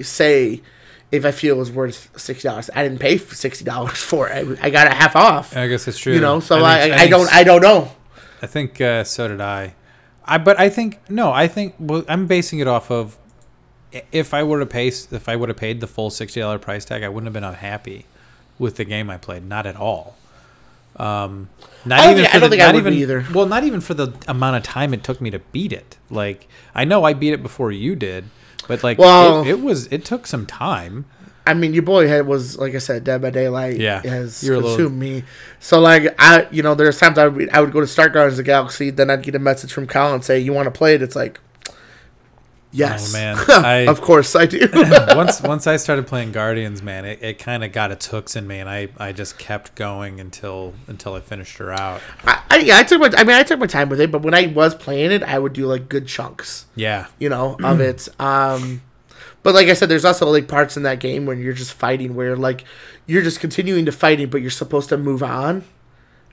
say 0.00 0.62
if 1.12 1.24
I 1.24 1.30
feel 1.30 1.56
it 1.56 1.58
was 1.58 1.70
worth 1.70 2.10
sixty 2.18 2.48
dollars. 2.48 2.70
I 2.74 2.82
didn't 2.82 2.98
pay 3.00 3.18
sixty 3.18 3.64
dollars 3.64 3.98
for 4.02 4.28
it. 4.28 4.58
I, 4.60 4.66
I 4.66 4.70
got 4.70 4.86
it 4.86 4.92
half 4.94 5.16
off. 5.16 5.56
i 5.56 5.68
guess 5.68 5.86
it's 5.88 5.98
true 5.98 6.14
You 6.14 6.20
know, 6.20 6.40
so 6.40 6.56
think- 6.56 6.66
I, 6.66 6.94
I, 6.94 6.98
think 6.98 7.10
don't 7.10 7.32
I 7.32 7.44
don't 7.44 7.62
know. 7.62 7.92
I 8.42 8.46
think 8.46 8.80
uh, 8.80 9.04
so 9.04 9.28
did 9.28 9.40
I. 9.40 9.74
I 10.24 10.38
but 10.38 10.58
I 10.58 10.68
think 10.68 11.00
no. 11.10 11.32
I 11.32 11.48
think 11.48 11.74
well, 11.78 12.04
I'm 12.08 12.26
basing 12.26 12.58
it 12.58 12.68
off 12.68 12.90
of 12.90 13.18
if 14.10 14.34
I 14.34 14.42
were 14.42 14.58
to 14.60 14.66
pay 14.66 14.88
if 14.88 15.28
I 15.28 15.36
would 15.36 15.48
have 15.48 15.58
paid 15.58 15.80
the 15.80 15.86
full 15.86 16.10
sixty 16.10 16.40
dollar 16.40 16.58
price 16.58 16.84
tag, 16.84 17.02
I 17.02 17.08
wouldn't 17.08 17.26
have 17.26 17.34
been 17.34 17.44
unhappy 17.44 18.06
with 18.58 18.76
the 18.76 18.84
game 18.84 19.10
I 19.10 19.16
played. 19.16 19.44
Not 19.44 19.66
at 19.66 19.76
all. 19.76 20.16
Um, 20.96 21.48
not 21.84 22.00
I 22.00 22.12
even 22.12 22.16
think- 22.18 22.28
for 22.30 22.36
I 22.36 22.40
don't 22.40 22.50
the, 22.50 22.56
think 22.56 22.62
I 22.62 22.72
would 22.72 22.76
even 22.78 22.92
either. 22.94 23.26
well, 23.34 23.46
not 23.46 23.64
even 23.64 23.80
for 23.80 23.94
the 23.94 24.12
amount 24.28 24.56
of 24.56 24.62
time 24.62 24.94
it 24.94 25.02
took 25.02 25.20
me 25.20 25.30
to 25.30 25.40
beat 25.40 25.72
it. 25.72 25.96
Like 26.08 26.46
I 26.74 26.84
know 26.84 27.02
I 27.04 27.14
beat 27.14 27.32
it 27.32 27.42
before 27.42 27.72
you 27.72 27.96
did, 27.96 28.26
but 28.68 28.84
like 28.84 28.98
Well- 28.98 29.42
it, 29.42 29.48
it 29.48 29.60
was 29.60 29.86
it 29.88 30.04
took 30.04 30.26
some 30.26 30.46
time. 30.46 31.06
I 31.46 31.52
mean, 31.52 31.74
your 31.74 31.82
boy 31.82 32.08
had 32.08 32.26
was 32.26 32.56
like 32.56 32.74
I 32.74 32.78
said, 32.78 33.04
Dead 33.04 33.20
by 33.20 33.28
Daylight. 33.30 33.76
Yeah, 33.78 34.00
has 34.02 34.42
you're 34.42 34.54
a 34.54 34.60
little- 34.60 34.88
me. 34.88 35.24
So 35.60 35.78
like 35.80 36.14
I, 36.18 36.46
you 36.52 36.62
know, 36.62 36.74
there's 36.76 36.98
times 36.98 37.18
I 37.18 37.26
would 37.26 37.50
I 37.50 37.60
would 37.60 37.72
go 37.72 37.80
to 37.80 37.86
start 37.88 38.12
Guardians 38.12 38.34
of 38.38 38.44
the 38.46 38.48
Galaxy, 38.50 38.90
then 38.90 39.10
I'd 39.10 39.22
get 39.22 39.34
a 39.34 39.38
message 39.40 39.72
from 39.72 39.86
Colin 39.88 40.14
and 40.14 40.24
say, 40.24 40.38
"You 40.38 40.52
want 40.54 40.66
to 40.66 40.70
play 40.70 40.94
it?" 40.94 41.02
It's 41.02 41.16
like, 41.16 41.40
yes, 42.74 43.10
Oh, 43.14 43.18
man. 43.18 43.36
I- 43.48 43.86
of 43.90 44.00
course 44.00 44.34
I 44.36 44.46
do. 44.46 44.68
once 45.14 45.40
once 45.40 45.66
I 45.66 45.76
started 45.76 46.06
playing 46.06 46.32
Guardians, 46.32 46.82
man, 46.82 47.04
it, 47.04 47.22
it 47.22 47.38
kind 47.38 47.64
of 47.64 47.72
got 47.72 47.90
its 47.90 48.06
hooks 48.06 48.36
in 48.36 48.46
me, 48.46 48.58
and 48.58 48.68
I, 48.68 48.88
I 48.98 49.12
just 49.12 49.38
kept 49.38 49.74
going 49.74 50.20
until 50.20 50.74
until 50.86 51.14
I 51.14 51.20
finished 51.20 51.56
her 51.58 51.72
out. 51.72 52.00
I, 52.24 52.42
I, 52.50 52.56
yeah, 52.58 52.78
I 52.78 52.82
took 52.82 53.00
my, 53.00 53.10
I 53.16 53.24
mean, 53.24 53.36
I 53.36 53.42
took 53.42 53.58
my 53.60 53.66
time 53.66 53.88
with 53.88 54.00
it, 54.00 54.10
but 54.10 54.22
when 54.22 54.34
I 54.34 54.46
was 54.48 54.74
playing 54.74 55.12
it, 55.12 55.22
I 55.22 55.38
would 55.38 55.52
do 55.52 55.66
like 55.66 55.88
good 55.88 56.06
chunks. 56.06 56.66
Yeah, 56.74 57.06
you 57.18 57.28
know, 57.28 57.56
of 57.62 57.80
it. 57.80 58.08
Um, 58.20 58.82
but 59.42 59.54
like 59.54 59.68
I 59.68 59.74
said, 59.74 59.88
there's 59.88 60.04
also 60.06 60.28
like 60.30 60.48
parts 60.48 60.76
in 60.76 60.82
that 60.84 61.00
game 61.00 61.26
when 61.26 61.38
you're 61.40 61.52
just 61.52 61.72
fighting 61.74 62.14
where 62.14 62.36
like 62.36 62.64
you're 63.06 63.22
just 63.22 63.40
continuing 63.40 63.84
to 63.86 63.92
fighting, 63.92 64.28
but 64.30 64.40
you're 64.40 64.50
supposed 64.50 64.88
to 64.88 64.96
move 64.96 65.22
on. 65.22 65.64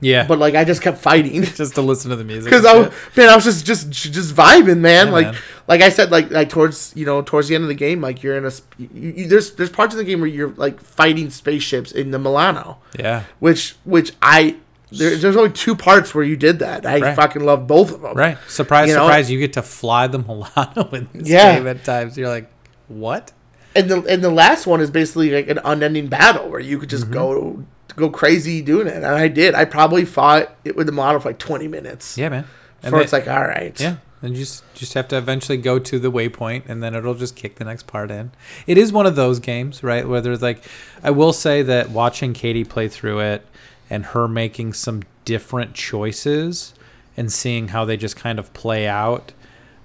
Yeah. 0.02 0.26
But 0.26 0.38
like 0.38 0.54
I 0.54 0.64
just 0.64 0.82
kept 0.82 0.98
fighting 0.98 1.42
just 1.60 1.74
to 1.76 1.80
listen 1.82 2.10
to 2.10 2.16
the 2.16 2.24
music. 2.24 2.50
because 2.50 2.66
I 2.66 2.74
was 2.76 2.92
man, 3.16 3.28
I 3.30 3.34
was 3.34 3.44
just 3.44 3.64
just 3.64 3.90
just 3.90 4.34
vibing, 4.34 4.80
man. 4.80 5.06
Yeah, 5.06 5.12
like 5.12 5.26
man. 5.32 5.36
like 5.68 5.80
I 5.80 5.88
said, 5.88 6.10
like 6.10 6.30
like 6.30 6.50
towards 6.50 6.92
you 6.94 7.06
know 7.06 7.22
towards 7.22 7.48
the 7.48 7.54
end 7.54 7.64
of 7.64 7.68
the 7.68 7.74
game, 7.74 8.00
like 8.02 8.22
you're 8.22 8.36
in 8.36 8.44
a 8.44 8.50
you, 8.78 8.88
you, 9.16 9.28
there's 9.28 9.52
there's 9.54 9.70
parts 9.70 9.94
of 9.94 9.98
the 9.98 10.04
game 10.04 10.20
where 10.20 10.28
you're 10.28 10.50
like 10.56 10.80
fighting 10.80 11.30
spaceships 11.30 11.90
in 11.92 12.10
the 12.10 12.18
Milano, 12.18 12.78
yeah, 12.98 13.24
which 13.38 13.76
which 13.84 14.12
I. 14.20 14.56
There, 14.94 15.16
there's 15.16 15.36
only 15.38 15.52
two 15.52 15.74
parts 15.74 16.14
where 16.14 16.22
you 16.22 16.36
did 16.36 16.58
that. 16.58 16.84
I 16.84 16.98
Right. 17.00 17.16
fucking 17.16 17.42
love 17.42 17.66
both 17.66 17.94
of 17.94 18.02
them. 18.02 18.14
right. 18.14 18.36
Surprise, 18.46 18.88
You 18.90 18.94
know? 18.96 19.06
surprise! 19.06 19.30
You 19.30 19.38
get 19.38 19.54
to 19.54 19.62
fly 19.62 20.06
the 20.06 20.18
Milano 20.18 20.90
in 20.92 21.08
this 21.14 21.30
Yeah. 21.30 21.54
game 21.56 21.66
at 21.66 21.82
times. 21.82 22.18
You're 22.18 22.28
like, 22.28 22.50
what? 22.88 23.32
and 23.74 23.88
the 23.90 24.02
and 24.02 24.22
the 24.22 24.28
last 24.28 24.66
one 24.66 24.82
is 24.82 24.90
basically 24.90 25.30
like 25.30 25.48
an 25.48 25.58
unending 25.64 26.08
battle 26.08 26.50
where 26.50 26.60
you 26.60 26.78
could 26.78 26.90
just 26.90 27.04
Mm-hmm. 27.04 27.14
go 27.14 27.64
go 27.96 28.08
crazy 28.10 28.62
doing 28.62 28.86
it, 28.86 28.96
and 28.96 29.06
I 29.06 29.28
did. 29.28 29.54
I 29.54 29.64
probably 29.64 30.04
fought 30.04 30.54
it 30.64 30.76
with 30.76 30.86
the 30.86 30.92
model 30.92 31.20
for 31.20 31.28
like 31.30 31.38
twenty 31.38 31.68
minutes. 31.68 32.16
Yeah, 32.18 32.28
man. 32.28 32.44
And 32.82 32.90
before 32.90 32.98
then- 32.98 33.04
it's 33.04 33.12
like, 33.12 33.28
all 33.28 33.42
right, 33.46 33.78
Yeah, 33.80 33.96
and 34.22 34.32
you 34.32 34.38
just 34.40 34.64
just 34.74 34.94
have 34.94 35.08
to 35.08 35.16
eventually 35.18 35.58
go 35.58 35.78
to 35.78 35.98
the 35.98 36.10
waypoint, 36.10 36.68
and 36.68 36.82
then 36.82 36.94
it'll 36.94 37.14
just 37.14 37.36
kick 37.36 37.56
the 37.56 37.64
next 37.64 37.86
part 37.86 38.10
in. 38.10 38.32
It 38.66 38.76
is 38.78 38.92
one 38.92 39.06
of 39.06 39.16
those 39.16 39.38
games, 39.38 39.82
right? 39.82 40.06
Where 40.06 40.20
there's 40.20 40.42
like, 40.42 40.62
I 41.02 41.10
will 41.10 41.32
say 41.32 41.62
that 41.62 41.90
watching 41.90 42.32
Katie 42.32 42.64
play 42.64 42.88
through 42.88 43.20
it 43.20 43.46
and 43.88 44.06
her 44.06 44.26
making 44.26 44.72
some 44.72 45.02
different 45.24 45.74
choices 45.74 46.74
and 47.16 47.30
seeing 47.30 47.68
how 47.68 47.84
they 47.84 47.96
just 47.96 48.16
kind 48.16 48.38
of 48.38 48.52
play 48.54 48.88
out. 48.88 49.32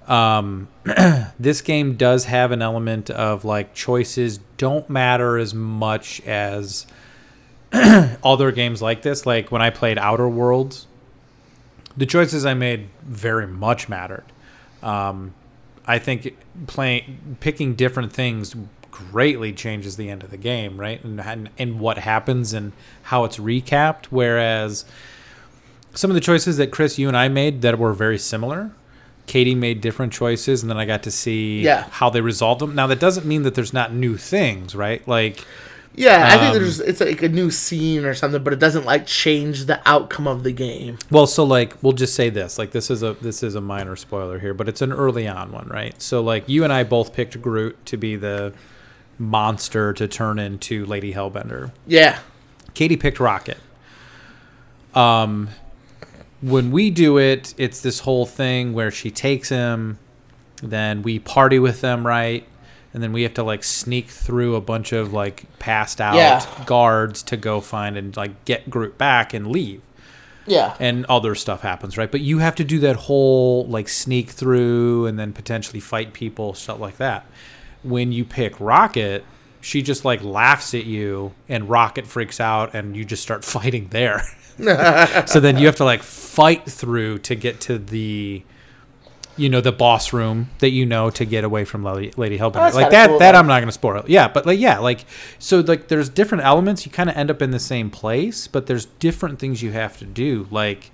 Um, 0.07 0.69
this 1.39 1.61
game 1.61 1.95
does 1.95 2.25
have 2.25 2.51
an 2.51 2.61
element 2.61 3.09
of 3.09 3.43
like 3.43 3.73
choices 3.73 4.39
don't 4.55 4.89
matter 4.89 5.37
as 5.37 5.53
much 5.53 6.21
as 6.21 6.87
other 8.23 8.51
games 8.51 8.81
like 8.81 9.01
this. 9.01 9.25
Like 9.25 9.51
when 9.51 9.61
I 9.61 9.69
played 9.69 9.97
Outer 9.97 10.27
Worlds, 10.29 10.87
the 11.95 12.05
choices 12.05 12.45
I 12.45 12.53
made 12.53 12.89
very 13.03 13.47
much 13.47 13.89
mattered. 13.89 14.25
Um, 14.83 15.33
I 15.85 15.99
think 15.99 16.35
playing 16.67 17.37
picking 17.39 17.75
different 17.75 18.11
things 18.13 18.55
greatly 18.91 19.53
changes 19.53 19.95
the 19.95 20.09
end 20.09 20.23
of 20.23 20.31
the 20.31 20.37
game, 20.37 20.79
right? 20.79 21.03
And, 21.03 21.19
and 21.21 21.49
and 21.57 21.79
what 21.79 21.97
happens 21.99 22.53
and 22.53 22.73
how 23.03 23.23
it's 23.25 23.37
recapped. 23.37 24.05
Whereas 24.05 24.85
some 25.93 26.11
of 26.11 26.15
the 26.15 26.21
choices 26.21 26.57
that 26.57 26.71
Chris, 26.71 26.99
you 26.99 27.07
and 27.07 27.17
I 27.17 27.27
made 27.27 27.61
that 27.63 27.79
were 27.79 27.93
very 27.93 28.17
similar. 28.19 28.71
Katie 29.25 29.55
made 29.55 29.81
different 29.81 30.13
choices, 30.13 30.61
and 30.63 30.69
then 30.69 30.77
I 30.77 30.85
got 30.85 31.03
to 31.03 31.11
see 31.11 31.61
Yeah. 31.61 31.85
how 31.89 32.09
they 32.09 32.21
resolved 32.21 32.61
them. 32.61 32.75
Now 32.75 32.87
that 32.87 32.99
doesn't 32.99 33.25
mean 33.25 33.43
that 33.43 33.55
there's 33.55 33.73
not 33.73 33.93
new 33.93 34.15
things, 34.15 34.73
right? 34.75 35.05
Like 35.07 35.43
yeah. 35.97 36.27
I 36.27 36.37
think 36.37 36.43
Um, 36.43 36.53
there's 36.53 36.79
it's 36.79 37.01
like 37.01 37.21
a 37.23 37.27
new 37.27 37.51
scene 37.51 38.05
or 38.05 38.13
something, 38.13 38.41
but 38.43 38.53
it 38.53 38.59
doesn't 38.59 38.85
like 38.85 39.05
change 39.05 39.65
the 39.65 39.81
outcome 39.85 40.27
of 40.27 40.43
the 40.43 40.53
game. 40.53 40.97
Well, 41.11 41.27
so 41.27 41.43
like 41.43 41.75
we'll 41.83 41.93
just 41.93 42.15
say 42.15 42.29
this. 42.29 42.57
Like 42.57 42.71
this 42.71 42.89
is 42.89 43.03
a 43.03 43.13
this 43.15 43.43
is 43.43 43.55
a 43.55 43.61
minor 43.61 43.95
spoiler 43.97 44.39
here, 44.39 44.53
but 44.53 44.69
it's 44.69 44.81
an 44.81 44.93
early 44.93 45.27
on 45.27 45.51
one, 45.51 45.67
right? 45.67 45.99
So 46.01 46.21
like 46.21 46.47
you 46.47 46.63
and 46.63 46.71
I 46.71 46.83
both 46.83 47.13
picked 47.13 47.41
Groot 47.41 47.83
to 47.87 47.97
be 47.97 48.15
the 48.15 48.53
monster 49.19 49.91
to 49.93 50.07
turn 50.07 50.39
into 50.39 50.85
Lady 50.85 51.13
Hellbender. 51.13 51.71
Yeah, 51.85 52.19
Katie 52.75 52.95
picked 52.97 53.19
Rocket. 53.19 53.57
Um 54.93 55.49
when 56.41 56.69
we 56.71 56.91
do 56.91 57.17
it, 57.17 57.55
it's 57.57 57.81
this 57.81 58.01
whole 58.01 58.27
thing 58.27 58.73
where 58.73 58.91
she 58.91 59.09
takes 59.09 59.49
him, 59.49 59.97
then 60.61 61.01
we 61.01 61.17
party 61.17 61.57
with 61.57 61.81
them, 61.81 62.05
right? 62.05 62.47
And 62.97 63.03
then 63.03 63.13
we 63.13 63.21
have 63.21 63.35
to 63.35 63.43
like 63.43 63.63
sneak 63.63 64.07
through 64.09 64.55
a 64.55 64.61
bunch 64.61 64.91
of 64.91 65.13
like 65.13 65.45
passed 65.59 66.01
out 66.01 66.15
Yeah. 66.15 66.43
guards 66.65 67.21
to 67.23 67.37
go 67.37 67.61
find 67.61 67.95
and 67.95 68.17
like 68.17 68.43
get 68.43 68.71
Groot 68.71 68.97
back 68.97 69.35
and 69.35 69.45
leave 69.45 69.83
yeah, 70.47 70.75
and 70.79 71.05
other 71.05 71.35
stuff 71.35 71.61
happens, 71.61 71.95
right? 71.95 72.09
But 72.09 72.21
you 72.21 72.39
have 72.39 72.55
to 72.55 72.63
do 72.63 72.79
that 72.79 72.95
whole 72.95 73.67
like 73.67 73.87
sneak 73.87 74.31
through 74.31 75.05
and 75.05 75.19
then 75.19 75.31
potentially 75.31 75.79
fight 75.79 76.13
people, 76.13 76.55
stuff 76.55 76.79
like 76.79 76.97
that. 76.97 77.27
When 77.83 78.11
you 78.11 78.25
pick 78.25 78.59
Rocket, 78.59 79.25
she 79.61 79.83
just 79.83 80.03
like 80.05 80.23
laughs 80.23 80.73
at 80.73 80.85
you 80.85 81.33
and 81.47 81.69
Rocket 81.69 82.07
freaks 82.07 82.39
out 82.39 82.73
and 82.73 82.95
you 82.97 83.05
just 83.05 83.21
start 83.21 83.45
fighting 83.55 83.89
there. 83.89 84.23
so 85.27 85.39
then 85.39 85.57
you 85.59 85.67
have 85.67 85.75
to 85.75 85.85
like 85.85 86.01
fight 86.01 86.65
through 86.65 87.19
to 87.19 87.35
get 87.35 87.59
to 87.61 87.77
the 87.77 88.41
you 89.37 89.49
know 89.49 89.61
the 89.61 89.71
boss 89.71 90.11
room 90.13 90.49
that 90.59 90.71
you 90.71 90.85
know 90.85 91.09
to 91.11 91.23
get 91.25 91.43
away 91.43 91.63
from 91.65 91.83
Lady, 91.83 92.11
Lady 92.17 92.37
Hellbender. 92.37 92.71
Oh, 92.73 92.75
like 92.75 92.89
that 92.91 93.09
cool, 93.09 93.19
that 93.19 93.31
though. 93.33 93.37
I'm 93.39 93.47
not 93.47 93.59
going 93.59 93.67
to 93.67 93.71
spoil. 93.71 94.03
Yeah, 94.07 94.27
but 94.27 94.45
like 94.45 94.59
yeah, 94.59 94.79
like 94.79 95.05
so 95.39 95.59
like 95.59 95.87
there's 95.87 96.09
different 96.09 96.43
elements. 96.43 96.85
You 96.85 96.91
kind 96.91 97.09
of 97.09 97.15
end 97.15 97.29
up 97.31 97.41
in 97.41 97.51
the 97.51 97.59
same 97.59 97.89
place, 97.89 98.47
but 98.47 98.65
there's 98.67 98.85
different 98.85 99.39
things 99.39 99.61
you 99.61 99.71
have 99.71 99.97
to 99.99 100.05
do. 100.05 100.47
Like 100.51 100.91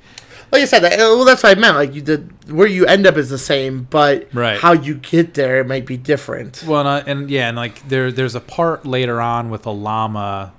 like 0.51 0.61
I 0.61 0.65
said, 0.65 0.81
that, 0.81 0.99
oh, 0.99 1.15
well, 1.17 1.25
that's 1.25 1.41
what 1.41 1.57
I 1.57 1.59
meant. 1.59 1.75
Like 1.77 1.95
you 1.95 2.01
did, 2.01 2.51
where 2.51 2.67
you 2.67 2.85
end 2.85 3.07
up 3.07 3.17
is 3.17 3.29
the 3.31 3.39
same, 3.39 3.87
but 3.89 4.27
Right. 4.35 4.59
how 4.59 4.73
you 4.73 4.93
get 4.95 5.33
there 5.33 5.63
might 5.63 5.87
be 5.87 5.97
different. 5.97 6.63
well, 6.67 6.81
and, 6.81 6.87
I- 6.89 6.99
and 7.11 7.29
yeah, 7.31 7.47
and 7.47 7.57
like 7.57 7.87
there 7.87 8.11
there's 8.11 8.35
a 8.35 8.39
part 8.41 8.85
later 8.85 9.19
on 9.19 9.49
with 9.49 9.65
a 9.65 9.71
llama 9.71 10.53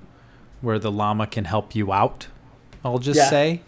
where 0.62 0.80
the 0.80 0.90
llama 0.90 1.26
can 1.28 1.44
help 1.44 1.76
you 1.76 1.92
out. 1.92 2.26
I'll 2.84 2.98
just 2.98 3.18
Yeah. 3.18 3.30
say, 3.30 3.60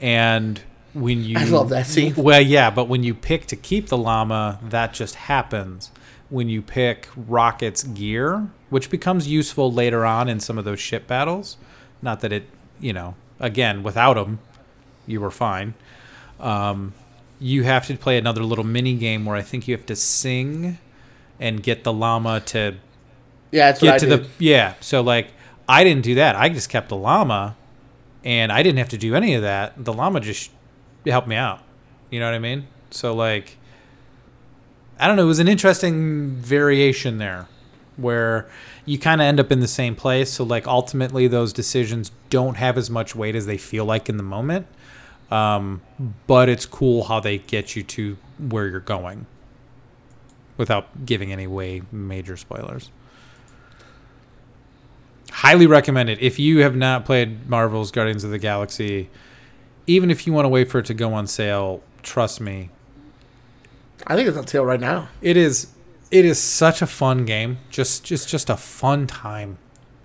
and 0.00 0.60
when 0.94 1.22
you 1.24 1.36
I 1.38 1.44
love 1.44 1.68
that 1.70 1.86
scene. 1.86 2.14
Well, 2.16 2.40
yeah, 2.40 2.70
but 2.70 2.88
when 2.88 3.02
you 3.02 3.14
pick 3.14 3.46
to 3.46 3.56
keep 3.56 3.88
the 3.88 3.98
llama, 3.98 4.58
that 4.62 4.94
just 4.94 5.14
happens. 5.16 5.90
When 6.30 6.48
you 6.48 6.62
pick 6.62 7.08
Rocket's 7.16 7.82
gear, 7.84 8.48
which 8.70 8.90
becomes 8.90 9.28
useful 9.28 9.70
later 9.72 10.04
on 10.04 10.28
in 10.28 10.40
some 10.40 10.58
of 10.58 10.64
those 10.64 10.80
ship 10.80 11.06
battles, 11.06 11.56
not 12.02 12.20
that 12.20 12.32
it, 12.32 12.48
you 12.80 12.92
know, 12.92 13.14
again, 13.38 13.82
without 13.82 14.16
him, 14.16 14.38
you 15.06 15.20
were 15.20 15.30
fine. 15.30 15.74
Um, 16.40 16.94
you 17.38 17.64
have 17.64 17.86
to 17.88 17.96
play 17.96 18.16
another 18.18 18.42
little 18.42 18.64
mini 18.64 18.94
game 18.94 19.24
where 19.26 19.36
I 19.36 19.42
think 19.42 19.68
you 19.68 19.76
have 19.76 19.86
to 19.86 19.96
sing 19.96 20.78
and 21.38 21.62
get 21.62 21.84
the 21.84 21.92
llama 21.92 22.40
to 22.40 22.76
Yeah, 23.50 23.66
that's 23.66 23.82
what 23.82 23.90
I 23.90 23.92
get 23.98 24.00
to 24.00 24.06
did. 24.16 24.24
the 24.24 24.28
yeah. 24.44 24.74
So 24.80 25.02
like 25.02 25.28
I 25.68 25.84
didn't 25.84 26.02
do 26.02 26.14
that. 26.16 26.36
I 26.36 26.48
just 26.48 26.68
kept 26.68 26.88
the 26.88 26.96
llama, 26.96 27.56
and 28.24 28.50
I 28.50 28.62
didn't 28.62 28.78
have 28.78 28.88
to 28.90 28.98
do 28.98 29.14
any 29.14 29.34
of 29.34 29.42
that. 29.42 29.72
The 29.84 29.92
llama 29.92 30.20
just 30.20 30.50
helped 31.10 31.28
me 31.28 31.36
out. 31.36 31.60
You 32.10 32.20
know 32.20 32.26
what 32.26 32.34
I 32.34 32.38
mean? 32.38 32.66
So 32.90 33.14
like, 33.14 33.56
I 34.98 35.06
don't 35.06 35.16
know. 35.16 35.24
It 35.24 35.26
was 35.26 35.38
an 35.38 35.48
interesting 35.48 36.36
variation 36.36 37.18
there, 37.18 37.48
where 37.96 38.48
you 38.84 38.98
kind 38.98 39.20
of 39.20 39.26
end 39.26 39.40
up 39.40 39.50
in 39.50 39.60
the 39.60 39.68
same 39.68 39.96
place. 39.96 40.32
So 40.32 40.44
like 40.44 40.66
ultimately, 40.66 41.26
those 41.26 41.52
decisions 41.52 42.12
don't 42.30 42.56
have 42.56 42.78
as 42.78 42.90
much 42.90 43.14
weight 43.14 43.34
as 43.34 43.46
they 43.46 43.56
feel 43.56 43.84
like 43.84 44.08
in 44.08 44.16
the 44.16 44.22
moment. 44.22 44.66
Um, 45.30 45.82
but 46.26 46.48
it's 46.48 46.66
cool 46.66 47.04
how 47.04 47.18
they 47.18 47.38
get 47.38 47.74
you 47.74 47.82
to 47.82 48.16
where 48.38 48.68
you're 48.68 48.80
going 48.80 49.26
without 50.56 51.06
giving 51.06 51.32
any 51.32 51.46
way 51.46 51.82
major 51.90 52.36
spoilers 52.36 52.90
highly 55.34 55.66
recommend 55.66 56.08
it 56.08 56.20
if 56.20 56.38
you 56.38 56.60
have 56.60 56.76
not 56.76 57.04
played 57.04 57.48
marvel's 57.48 57.90
guardians 57.90 58.22
of 58.22 58.30
the 58.30 58.38
galaxy 58.38 59.10
even 59.86 60.10
if 60.10 60.26
you 60.26 60.32
want 60.32 60.44
to 60.44 60.48
wait 60.48 60.70
for 60.70 60.78
it 60.78 60.86
to 60.86 60.94
go 60.94 61.12
on 61.14 61.26
sale 61.26 61.82
trust 62.02 62.40
me 62.40 62.70
I 64.06 64.16
think 64.16 64.28
it's 64.28 64.36
on 64.36 64.46
sale 64.46 64.64
right 64.64 64.80
now. 64.80 65.08
it 65.22 65.36
is 65.36 65.68
it 66.10 66.24
is 66.24 66.38
such 66.38 66.82
a 66.82 66.86
fun 66.86 67.24
game 67.24 67.58
just 67.70 68.04
just 68.04 68.28
just 68.28 68.50
a 68.50 68.56
fun 68.56 69.06
time 69.06 69.58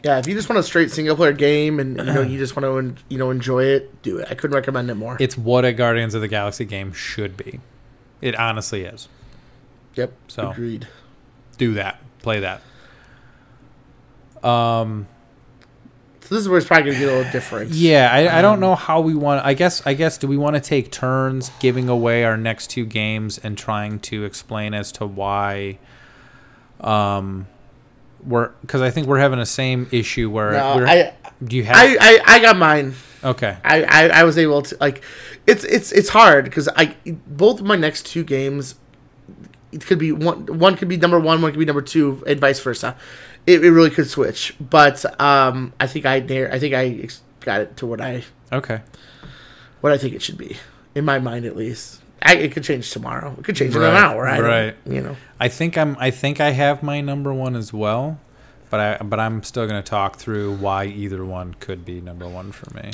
Yeah, 0.03 0.17
if 0.19 0.27
you 0.27 0.34
just 0.34 0.47
want 0.49 0.59
a 0.59 0.63
straight 0.63 0.91
single 0.91 1.15
player 1.15 1.34
game 1.34 1.80
and 1.80 1.97
you 1.97 2.03
know 2.03 2.21
you 2.32 2.38
just 2.38 2.55
want 2.55 2.95
to 2.97 3.03
you 3.09 3.17
know 3.17 3.30
enjoy 3.32 3.63
it, 3.65 4.01
do 4.01 4.17
it. 4.17 4.27
I 4.32 4.34
couldn't 4.36 4.55
recommend 4.55 4.89
it 4.89 4.95
more. 4.95 5.17
it's 5.19 5.38
what 5.38 5.65
a 5.65 5.73
guardians 5.73 6.13
of 6.15 6.21
the 6.21 6.27
galaxy 6.30 6.65
game 6.65 6.93
should 6.93 7.36
be 7.38 7.59
it 8.21 8.36
honestly 8.36 8.84
is 8.84 9.07
yep. 9.95 10.13
So. 10.30 10.51
agreed. 10.51 10.88
do 11.57 11.73
that 11.73 11.99
play 12.21 12.39
that 12.39 12.61
um 14.47 15.07
So 16.30 16.36
this 16.36 16.43
is 16.43 16.47
where 16.47 16.59
it's 16.59 16.67
probably 16.67 16.91
gonna 16.91 16.99
get 16.99 17.09
a 17.11 17.15
little 17.17 17.32
different. 17.32 17.71
Yeah, 17.71 18.07
I, 18.13 18.38
I 18.38 18.41
don't 18.43 18.59
know 18.59 18.75
how 18.75 19.01
we 19.01 19.15
want. 19.15 19.43
I 19.43 19.55
guess 19.55 19.82
I 19.88 19.95
guess 19.95 20.19
do 20.19 20.27
we 20.27 20.38
want 20.38 20.57
to 20.57 20.61
take 20.61 20.91
turns 20.91 21.49
giving 21.59 21.89
away 21.89 22.23
our 22.23 22.38
next 22.38 22.69
two 22.69 22.86
games 22.86 23.39
and 23.39 23.57
trying 23.57 23.99
to 24.01 24.25
explain 24.25 24.75
as 24.75 24.91
to 24.91 25.07
why? 25.07 25.80
Um, 26.82 27.47
we're 28.23 28.49
because 28.61 28.84
I 28.84 28.91
think 28.91 29.07
we're 29.07 29.17
having 29.17 29.39
the 29.39 29.45
same 29.47 29.88
issue 29.91 30.30
where 30.30 30.51
No, 30.51 30.75
we're, 30.75 30.88
I, 30.88 31.13
do 31.43 31.55
you 31.55 31.63
have 31.63 31.75
I, 31.75 31.97
I, 31.99 32.19
I 32.23 32.39
got 32.41 32.57
mine. 32.57 32.93
okay 33.23 33.57
I, 33.63 33.82
I, 33.84 34.07
I 34.19 34.23
was 34.23 34.38
able 34.38 34.61
to 34.61 34.77
like, 34.80 35.01
it's 35.47 35.63
it's 35.63 35.91
it's 35.91 36.09
hard 36.09 36.45
because 36.45 36.69
I 36.75 36.95
both 37.25 37.59
of 37.59 37.65
my 37.65 37.75
next 37.75 38.05
two 38.05 38.23
games, 38.23 38.75
it 39.71 39.84
could 39.84 39.97
be 39.97 40.11
one 40.11 40.45
one 40.59 40.75
could 40.75 40.89
be 40.89 40.97
number 40.97 41.19
one, 41.19 41.41
one 41.41 41.51
could 41.53 41.59
be 41.59 41.65
number 41.65 41.82
two, 41.82 42.23
and 42.27 42.39
vice 42.39 42.59
versa. 42.59 42.95
It, 43.47 43.63
it 43.63 43.71
really 43.71 43.89
could 43.89 44.09
switch, 44.09 44.55
but 44.59 45.03
um, 45.19 45.73
I 45.79 45.87
think 45.87 46.05
I 46.05 46.19
dare 46.19 46.51
I 46.53 46.59
think 46.59 46.73
I 46.75 47.07
got 47.41 47.61
it 47.61 47.77
to 47.77 47.87
what 47.87 48.01
I 48.01 48.23
okay 48.51 48.81
what 49.81 49.93
I 49.93 49.97
think 49.97 50.13
it 50.13 50.21
should 50.21 50.37
be 50.37 50.57
in 50.95 51.05
my 51.05 51.19
mind 51.19 51.45
at 51.45 51.55
least. 51.55 52.01
I, 52.21 52.35
it 52.35 52.51
could 52.51 52.63
change 52.63 52.91
tomorrow. 52.91 53.33
It 53.37 53.45
could 53.45 53.55
change 53.55 53.75
in 53.75 53.81
an 53.81 53.95
hour. 53.95 54.27
I 54.27 54.39
right. 54.41 54.75
You 54.85 55.01
know. 55.01 55.15
I 55.39 55.47
think 55.47 55.77
I'm 55.77 55.95
I 55.99 56.11
think 56.11 56.41
I 56.41 56.51
have 56.51 56.83
my 56.83 56.99
number 57.01 57.33
one 57.33 57.55
as 57.55 57.71
well, 57.71 58.19
but 58.69 58.79
I 58.79 59.03
but 59.03 59.19
I'm 59.19 59.41
still 59.43 59.65
gonna 59.67 59.81
talk 59.81 60.17
through 60.17 60.55
why 60.57 60.85
either 60.85 61.23
one 61.23 61.53
could 61.55 61.85
be 61.85 62.01
number 62.01 62.27
one 62.27 62.51
for 62.51 62.73
me. 62.75 62.91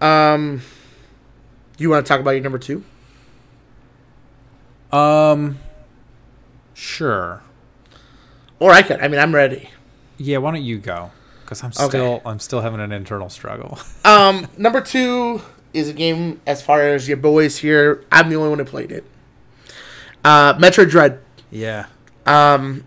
Um, 0.00 0.62
you 1.78 1.88
want 1.90 2.04
to 2.04 2.08
talk 2.08 2.20
about 2.20 2.32
your 2.32 2.40
number 2.40 2.58
two? 2.58 2.82
Um, 4.90 5.60
sure. 6.74 7.42
Or 8.62 8.70
I 8.70 8.82
could. 8.82 9.00
I 9.00 9.08
mean, 9.08 9.18
I'm 9.18 9.34
ready. 9.34 9.70
Yeah, 10.18 10.38
why 10.38 10.52
don't 10.52 10.62
you 10.62 10.78
go? 10.78 11.10
Because 11.40 11.64
I'm 11.64 11.70
Okay. 11.70 11.88
still 11.88 12.22
I'm 12.24 12.38
still 12.38 12.60
having 12.60 12.78
an 12.80 12.92
internal 12.92 13.28
struggle. 13.28 13.78
Um, 14.04 14.46
number 14.56 14.80
two 14.80 15.42
is 15.74 15.88
a 15.88 15.92
game 15.92 16.40
as 16.46 16.62
far 16.62 16.80
as 16.82 17.08
your 17.08 17.16
boys 17.16 17.58
here. 17.58 18.04
I'm 18.12 18.28
the 18.30 18.36
only 18.36 18.50
one 18.50 18.58
who 18.60 18.64
played 18.64 18.92
it. 18.92 19.04
Uh, 20.24 20.54
Metroid 20.54 20.90
Dread. 20.90 21.18
yeah. 21.50 21.86
Um, 22.24 22.84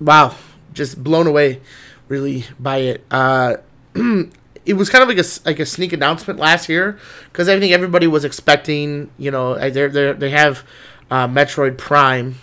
wow, 0.00 0.34
just 0.72 1.02
blown 1.04 1.26
away, 1.26 1.60
really 2.08 2.44
by 2.58 2.78
it. 2.78 3.04
Uh, 3.10 3.56
it 4.64 4.72
was 4.74 4.88
kind 4.88 5.02
of 5.02 5.08
like 5.08 5.18
a 5.18 5.28
like 5.44 5.60
a 5.60 5.66
sneak 5.66 5.92
announcement 5.92 6.38
last 6.38 6.68
year 6.70 6.98
because 7.30 7.46
I 7.48 7.58
think 7.60 7.72
everybody 7.74 8.06
was 8.06 8.24
expecting. 8.24 9.10
You 9.18 9.30
know, 9.32 9.58
they 9.58 9.86
they 9.88 10.12
they 10.12 10.30
have 10.30 10.64
uh, 11.10 11.28
Metroid 11.28 11.76
Prime, 11.76 12.36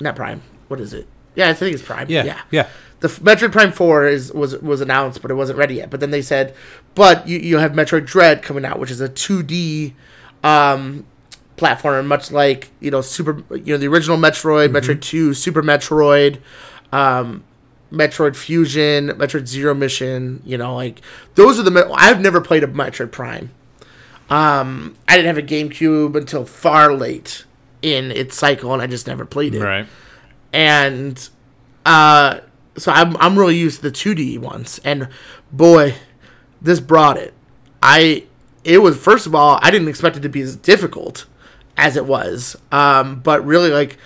not 0.00 0.14
Prime. 0.14 0.42
What 0.68 0.80
is 0.80 0.92
it? 0.92 1.06
Yeah, 1.34 1.48
I 1.50 1.54
think 1.54 1.74
it's 1.74 1.82
Prime. 1.82 2.06
Yeah. 2.10 2.24
yeah. 2.24 2.40
Yeah. 2.50 2.68
The 3.00 3.08
f- 3.08 3.20
Metroid 3.20 3.52
Prime 3.52 3.70
Four 3.72 4.06
is 4.06 4.32
was 4.32 4.56
was 4.58 4.80
announced, 4.80 5.22
but 5.22 5.30
it 5.30 5.34
wasn't 5.34 5.58
ready 5.58 5.76
yet. 5.76 5.88
But 5.90 6.00
then 6.00 6.10
they 6.10 6.22
said, 6.22 6.54
but 6.94 7.28
you 7.28 7.38
you 7.38 7.58
have 7.58 7.72
Metroid 7.72 8.06
Dread 8.06 8.42
coming 8.42 8.64
out, 8.64 8.78
which 8.78 8.90
is 8.90 9.00
a 9.00 9.08
two 9.08 9.42
D 9.44 9.94
um, 10.42 11.06
platformer, 11.56 12.04
much 12.04 12.32
like 12.32 12.70
you 12.80 12.90
know 12.90 13.00
Super 13.00 13.44
you 13.54 13.72
know 13.74 13.76
the 13.78 13.86
original 13.86 14.16
Metroid, 14.16 14.70
Metroid 14.70 15.00
Two, 15.00 15.32
Super 15.32 15.62
Metroid, 15.62 16.38
um, 16.92 17.44
Metroid 17.92 18.34
Fusion, 18.34 19.10
Metroid 19.10 19.46
Zero 19.46 19.74
Mission. 19.74 20.42
You 20.44 20.58
know, 20.58 20.74
like 20.74 21.00
those 21.36 21.60
are 21.60 21.62
the. 21.62 21.90
I've 21.94 22.20
never 22.20 22.40
played 22.40 22.64
a 22.64 22.66
Metroid 22.66 23.12
Prime. 23.12 23.52
Um, 24.28 24.96
I 25.06 25.16
didn't 25.16 25.28
have 25.34 25.38
a 25.38 25.42
GameCube 25.46 26.14
until 26.16 26.44
far 26.44 26.92
late 26.92 27.44
in 27.80 28.10
its 28.10 28.36
cycle, 28.36 28.72
and 28.72 28.82
I 28.82 28.86
just 28.86 29.06
never 29.06 29.24
played 29.24 29.54
it 29.54 29.62
Right. 29.62 29.86
And 30.52 31.28
uh, 31.84 32.40
so 32.76 32.92
I'm 32.92 33.16
I'm 33.16 33.38
really 33.38 33.56
used 33.56 33.82
to 33.82 33.90
the 33.90 33.96
2D 33.96 34.38
ones, 34.38 34.80
and 34.84 35.08
boy, 35.52 35.94
this 36.60 36.80
brought 36.80 37.16
it. 37.16 37.34
I 37.82 38.24
it 38.64 38.78
was 38.78 38.96
first 38.96 39.26
of 39.26 39.34
all 39.34 39.58
I 39.62 39.70
didn't 39.70 39.88
expect 39.88 40.16
it 40.16 40.20
to 40.20 40.28
be 40.28 40.40
as 40.40 40.56
difficult 40.56 41.26
as 41.76 41.96
it 41.96 42.06
was, 42.06 42.56
um, 42.72 43.20
but 43.20 43.44
really 43.44 43.70
like 43.70 43.98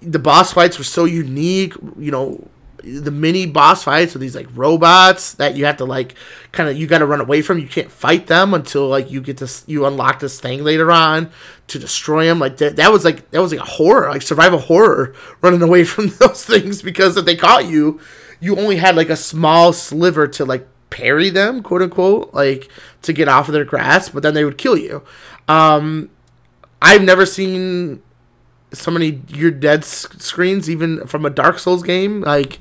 the 0.00 0.18
boss 0.18 0.52
fights 0.52 0.78
were 0.78 0.84
so 0.84 1.04
unique. 1.04 1.74
You 1.98 2.10
know, 2.10 2.48
the 2.82 3.10
mini 3.10 3.46
boss 3.46 3.84
fights 3.84 4.14
with 4.14 4.20
these 4.20 4.34
like 4.34 4.48
robots 4.54 5.34
that 5.34 5.56
you 5.56 5.64
have 5.64 5.76
to 5.78 5.84
like 5.84 6.14
kind 6.52 6.68
of 6.68 6.76
you 6.76 6.86
got 6.86 6.98
to 6.98 7.06
run 7.06 7.20
away 7.20 7.42
from. 7.42 7.58
You 7.58 7.68
can't 7.68 7.90
fight 7.90 8.26
them 8.26 8.54
until 8.54 8.88
like 8.88 9.10
you 9.10 9.20
get 9.20 9.38
this 9.38 9.64
you 9.66 9.86
unlock 9.86 10.20
this 10.20 10.40
thing 10.40 10.64
later 10.64 10.90
on 10.90 11.30
to 11.68 11.78
destroy 11.78 12.26
them. 12.26 12.38
Like 12.38 12.58
that, 12.58 12.76
that 12.76 12.92
was 12.92 13.04
like 13.04 13.30
that 13.30 13.40
was 13.40 13.52
like 13.52 13.60
a 13.60 13.70
horror, 13.70 14.10
like 14.10 14.22
survival 14.22 14.58
horror, 14.58 15.14
running 15.40 15.62
away 15.62 15.84
from 15.84 16.08
those 16.20 16.44
things 16.44 16.82
because 16.82 17.16
if 17.16 17.24
they 17.24 17.36
caught 17.36 17.66
you, 17.66 18.00
you 18.40 18.56
only 18.56 18.76
had 18.76 18.96
like 18.96 19.10
a 19.10 19.16
small 19.16 19.72
sliver 19.72 20.26
to 20.28 20.44
like 20.44 20.66
parry 20.90 21.30
them, 21.30 21.62
quote 21.62 21.82
unquote, 21.82 22.34
like 22.34 22.68
to 23.02 23.12
get 23.12 23.28
off 23.28 23.48
of 23.48 23.54
their 23.54 23.64
grasp, 23.64 24.12
but 24.12 24.22
then 24.22 24.34
they 24.34 24.44
would 24.44 24.58
kill 24.58 24.76
you. 24.76 25.02
Um, 25.48 26.10
I've 26.82 27.02
never 27.02 27.26
seen 27.26 28.02
so 28.72 28.90
many 28.90 29.22
you're 29.28 29.50
dead 29.50 29.80
s- 29.80 30.06
screens 30.18 30.70
even 30.70 31.06
from 31.06 31.24
a 31.26 31.30
Dark 31.30 31.58
Souls 31.58 31.82
game. 31.82 32.20
Like 32.20 32.58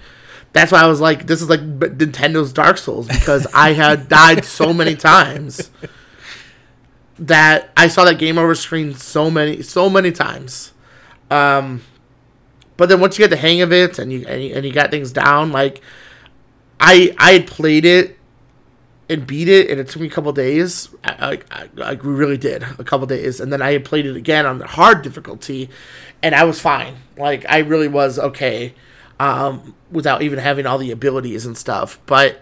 that's 0.53 0.71
why 0.71 0.81
I 0.81 0.87
was 0.87 0.99
like, 0.99 1.27
this 1.27 1.41
is 1.41 1.49
like 1.49 1.61
B- 1.79 1.87
Nintendo's 1.87 2.51
Dark 2.53 2.77
Souls 2.77 3.07
because 3.07 3.45
I 3.53 3.73
had 3.73 4.09
died 4.09 4.45
so 4.45 4.73
many 4.73 4.95
times 4.95 5.69
that 7.17 7.69
I 7.75 7.87
saw 7.87 8.05
that 8.05 8.17
game 8.17 8.37
over 8.37 8.55
screen 8.55 8.93
so 8.95 9.29
many 9.29 9.61
so 9.61 9.89
many 9.89 10.11
times. 10.11 10.73
Um, 11.29 11.81
but 12.77 12.89
then 12.89 12.99
once 12.99 13.17
you 13.19 13.23
get 13.23 13.29
the 13.29 13.37
hang 13.37 13.61
of 13.61 13.71
it 13.73 13.99
and 13.99 14.11
you 14.11 14.25
and 14.27 14.43
you, 14.43 14.53
and 14.55 14.65
you 14.65 14.71
got 14.71 14.89
things 14.91 15.11
down, 15.11 15.51
like 15.51 15.81
I 16.79 17.13
I 17.17 17.33
had 17.33 17.47
played 17.47 17.85
it 17.85 18.17
and 19.09 19.25
beat 19.25 19.49
it, 19.49 19.69
and 19.71 19.79
it 19.79 19.87
took 19.89 20.01
me 20.01 20.07
a 20.07 20.11
couple 20.11 20.31
days. 20.31 20.89
I, 21.03 21.39
I 21.51 21.93
really 21.93 22.37
did 22.37 22.63
a 22.77 22.83
couple 22.83 23.07
days, 23.07 23.39
and 23.39 23.51
then 23.51 23.61
I 23.61 23.77
played 23.79 24.05
it 24.05 24.15
again 24.15 24.45
on 24.45 24.59
the 24.59 24.67
hard 24.67 25.01
difficulty, 25.01 25.69
and 26.21 26.35
I 26.35 26.43
was 26.43 26.59
fine. 26.59 26.97
Like 27.17 27.45
I 27.49 27.59
really 27.59 27.87
was 27.87 28.19
okay, 28.19 28.75
um, 29.19 29.75
without 29.91 30.21
even 30.21 30.39
having 30.39 30.65
all 30.65 30.77
the 30.77 30.91
abilities 30.91 31.45
and 31.45 31.57
stuff. 31.57 31.99
But 32.05 32.39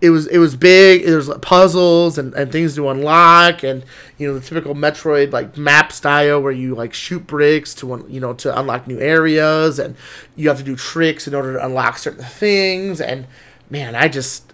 it 0.00 0.10
was 0.10 0.26
it 0.28 0.38
was 0.38 0.56
big. 0.56 1.04
There 1.04 1.16
was 1.16 1.30
puzzles 1.42 2.16
and, 2.16 2.32
and 2.34 2.50
things 2.50 2.74
to 2.76 2.88
unlock, 2.88 3.62
and 3.62 3.84
you 4.16 4.26
know 4.26 4.38
the 4.38 4.46
typical 4.46 4.74
Metroid 4.74 5.32
like 5.32 5.58
map 5.58 5.92
style 5.92 6.40
where 6.40 6.52
you 6.52 6.74
like 6.74 6.94
shoot 6.94 7.26
bricks 7.26 7.74
to 7.76 8.06
you 8.08 8.20
know 8.20 8.32
to 8.34 8.58
unlock 8.58 8.86
new 8.86 9.00
areas, 9.00 9.78
and 9.78 9.96
you 10.34 10.48
have 10.48 10.58
to 10.58 10.64
do 10.64 10.76
tricks 10.76 11.28
in 11.28 11.34
order 11.34 11.54
to 11.54 11.64
unlock 11.64 11.98
certain 11.98 12.24
things. 12.24 13.00
And 13.00 13.26
man, 13.68 13.94
I 13.94 14.08
just 14.08 14.47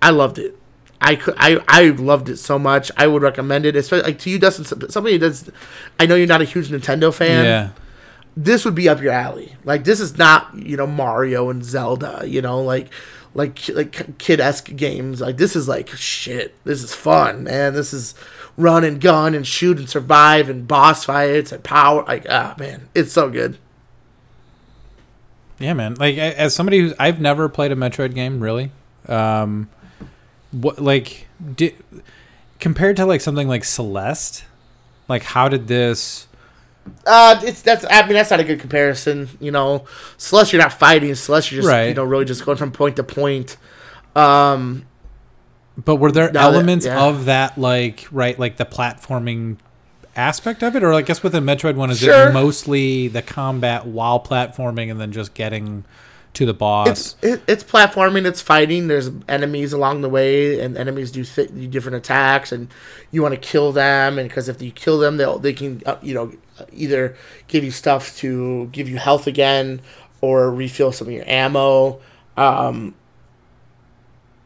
I 0.00 0.10
loved 0.10 0.38
it. 0.38 0.58
I 1.00 1.16
could 1.16 1.34
I 1.36 1.60
I 1.68 1.90
loved 1.90 2.28
it 2.28 2.38
so 2.38 2.58
much. 2.58 2.90
I 2.96 3.06
would 3.06 3.22
recommend 3.22 3.66
it, 3.66 3.76
especially 3.76 4.04
like 4.04 4.18
to 4.20 4.30
you, 4.30 4.38
Dustin. 4.38 4.90
Somebody 4.90 5.18
does. 5.18 5.50
I 5.98 6.06
know 6.06 6.16
you're 6.16 6.26
not 6.26 6.42
a 6.42 6.44
huge 6.44 6.68
Nintendo 6.68 7.14
fan. 7.14 7.44
Yeah. 7.44 7.70
This 8.36 8.64
would 8.64 8.74
be 8.74 8.88
up 8.88 9.00
your 9.00 9.12
alley. 9.12 9.54
Like 9.64 9.84
this 9.84 10.00
is 10.00 10.18
not 10.18 10.54
you 10.54 10.76
know 10.76 10.86
Mario 10.86 11.50
and 11.50 11.64
Zelda. 11.64 12.22
You 12.26 12.42
know 12.42 12.60
like 12.60 12.88
like 13.34 13.68
like 13.68 14.18
kid 14.18 14.40
esque 14.40 14.74
games. 14.74 15.20
Like 15.20 15.36
this 15.36 15.54
is 15.54 15.68
like 15.68 15.88
shit. 15.90 16.54
This 16.64 16.82
is 16.82 16.94
fun, 16.94 17.44
man. 17.44 17.74
This 17.74 17.92
is 17.92 18.14
run 18.56 18.82
and 18.82 19.00
gun 19.00 19.34
and 19.34 19.46
shoot 19.46 19.78
and 19.78 19.88
survive 19.88 20.50
and 20.50 20.66
boss 20.66 21.04
fights 21.04 21.52
and 21.52 21.62
power. 21.62 22.02
Like 22.04 22.26
ah 22.28 22.54
man, 22.58 22.88
it's 22.94 23.12
so 23.12 23.30
good. 23.30 23.56
Yeah, 25.60 25.74
man. 25.74 25.94
Like 25.94 26.16
as 26.18 26.54
somebody 26.54 26.80
who's 26.80 26.94
I've 26.98 27.20
never 27.20 27.48
played 27.48 27.70
a 27.70 27.76
Metroid 27.76 28.14
game 28.14 28.40
really. 28.40 28.72
Um, 29.06 29.68
what 30.52 30.78
like 30.80 31.26
did 31.56 31.74
compared 32.60 32.96
to 32.96 33.06
like 33.06 33.20
something 33.20 33.48
like 33.48 33.64
Celeste, 33.64 34.44
like 35.08 35.22
how 35.22 35.48
did 35.48 35.68
this? 35.68 36.26
Uh, 37.06 37.38
it's 37.44 37.60
that's 37.62 37.84
I 37.90 38.02
mean 38.04 38.14
that's 38.14 38.30
not 38.30 38.40
a 38.40 38.44
good 38.44 38.60
comparison. 38.60 39.28
You 39.40 39.50
know, 39.50 39.84
Celeste 40.16 40.52
you're 40.54 40.62
not 40.62 40.72
fighting. 40.72 41.14
Celeste 41.14 41.52
you're 41.52 41.60
just 41.62 41.70
Right. 41.72 41.88
you 41.88 41.94
know 41.94 42.04
really 42.04 42.24
just 42.24 42.44
going 42.44 42.56
from 42.56 42.72
point 42.72 42.96
to 42.96 43.02
point. 43.04 43.56
Um, 44.16 44.86
But 45.82 45.96
were 45.96 46.10
there 46.10 46.32
Now 46.32 46.50
that- 46.50 46.54
elements 46.56 46.86
yeah. 46.86 47.00
of 47.04 47.26
that 47.26 47.58
like 47.58 48.06
right 48.10 48.38
like 48.38 48.56
the 48.56 48.64
platforming 48.64 49.58
aspect 50.16 50.62
of 50.64 50.74
it, 50.74 50.82
or 50.82 50.92
I 50.94 51.02
guess 51.02 51.22
with 51.22 51.32
the 51.32 51.40
Metroid 51.40 51.76
one 51.76 51.90
is 51.90 51.98
Sure. 52.00 52.30
it 52.30 52.32
mostly 52.32 53.06
the 53.06 53.22
combat 53.22 53.86
while 53.86 54.18
platforming 54.18 54.90
and 54.90 54.98
then 55.00 55.12
just 55.12 55.34
getting 55.34 55.84
to 56.38 56.46
the 56.46 56.54
boss? 56.54 56.88
it's 56.88 57.16
it, 57.22 57.42
it's 57.48 57.64
platforming. 57.64 58.24
It's 58.24 58.40
fighting. 58.40 58.86
There's 58.86 59.10
enemies 59.28 59.72
along 59.72 60.02
the 60.02 60.08
way, 60.08 60.60
and 60.60 60.76
enemies 60.76 61.10
do, 61.10 61.24
th- 61.24 61.52
do 61.52 61.66
different 61.66 61.96
attacks, 61.96 62.52
and 62.52 62.68
you 63.10 63.22
want 63.22 63.34
to 63.34 63.40
kill 63.40 63.72
them. 63.72 64.18
And 64.18 64.28
because 64.28 64.48
if 64.48 64.62
you 64.62 64.70
kill 64.70 64.98
them, 64.98 65.16
they'll 65.16 65.38
they 65.38 65.52
can 65.52 65.82
uh, 65.84 65.96
you 66.00 66.14
know 66.14 66.32
either 66.72 67.16
give 67.48 67.64
you 67.64 67.70
stuff 67.70 68.16
to 68.18 68.66
give 68.66 68.88
you 68.88 68.98
health 68.98 69.26
again, 69.26 69.80
or 70.20 70.50
refill 70.50 70.92
some 70.92 71.08
of 71.08 71.12
your 71.12 71.28
ammo. 71.28 72.00
Um, 72.36 72.94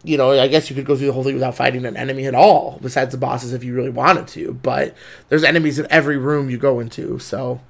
you 0.03 0.17
know, 0.17 0.33
I 0.33 0.49
guess 0.49 0.69
you 0.69 0.75
could 0.75 0.87
go 0.87 0.97
through 0.97 1.09
the 1.09 1.13
whole 1.13 1.23
thing 1.23 1.35
without 1.35 1.55
fighting 1.55 1.85
an 1.85 1.97
enemy 1.97 2.27
at 2.27 2.35
all, 2.35 2.79
besides 2.83 3.13
the 3.13 3.19
bosses 3.19 3.53
if 3.53 3.63
you 3.63 3.75
really 3.75 3.91
wanted 3.91 4.27
to. 4.29 4.55
But 4.55 4.97
there's 5.29 5.45
enemies 5.45 5.79
in 5.79 5.87
every 5.91 6.17
room 6.17 6.49
you 6.49 6.57
go 6.57 6.81
into, 6.81 7.19
so 7.19 7.61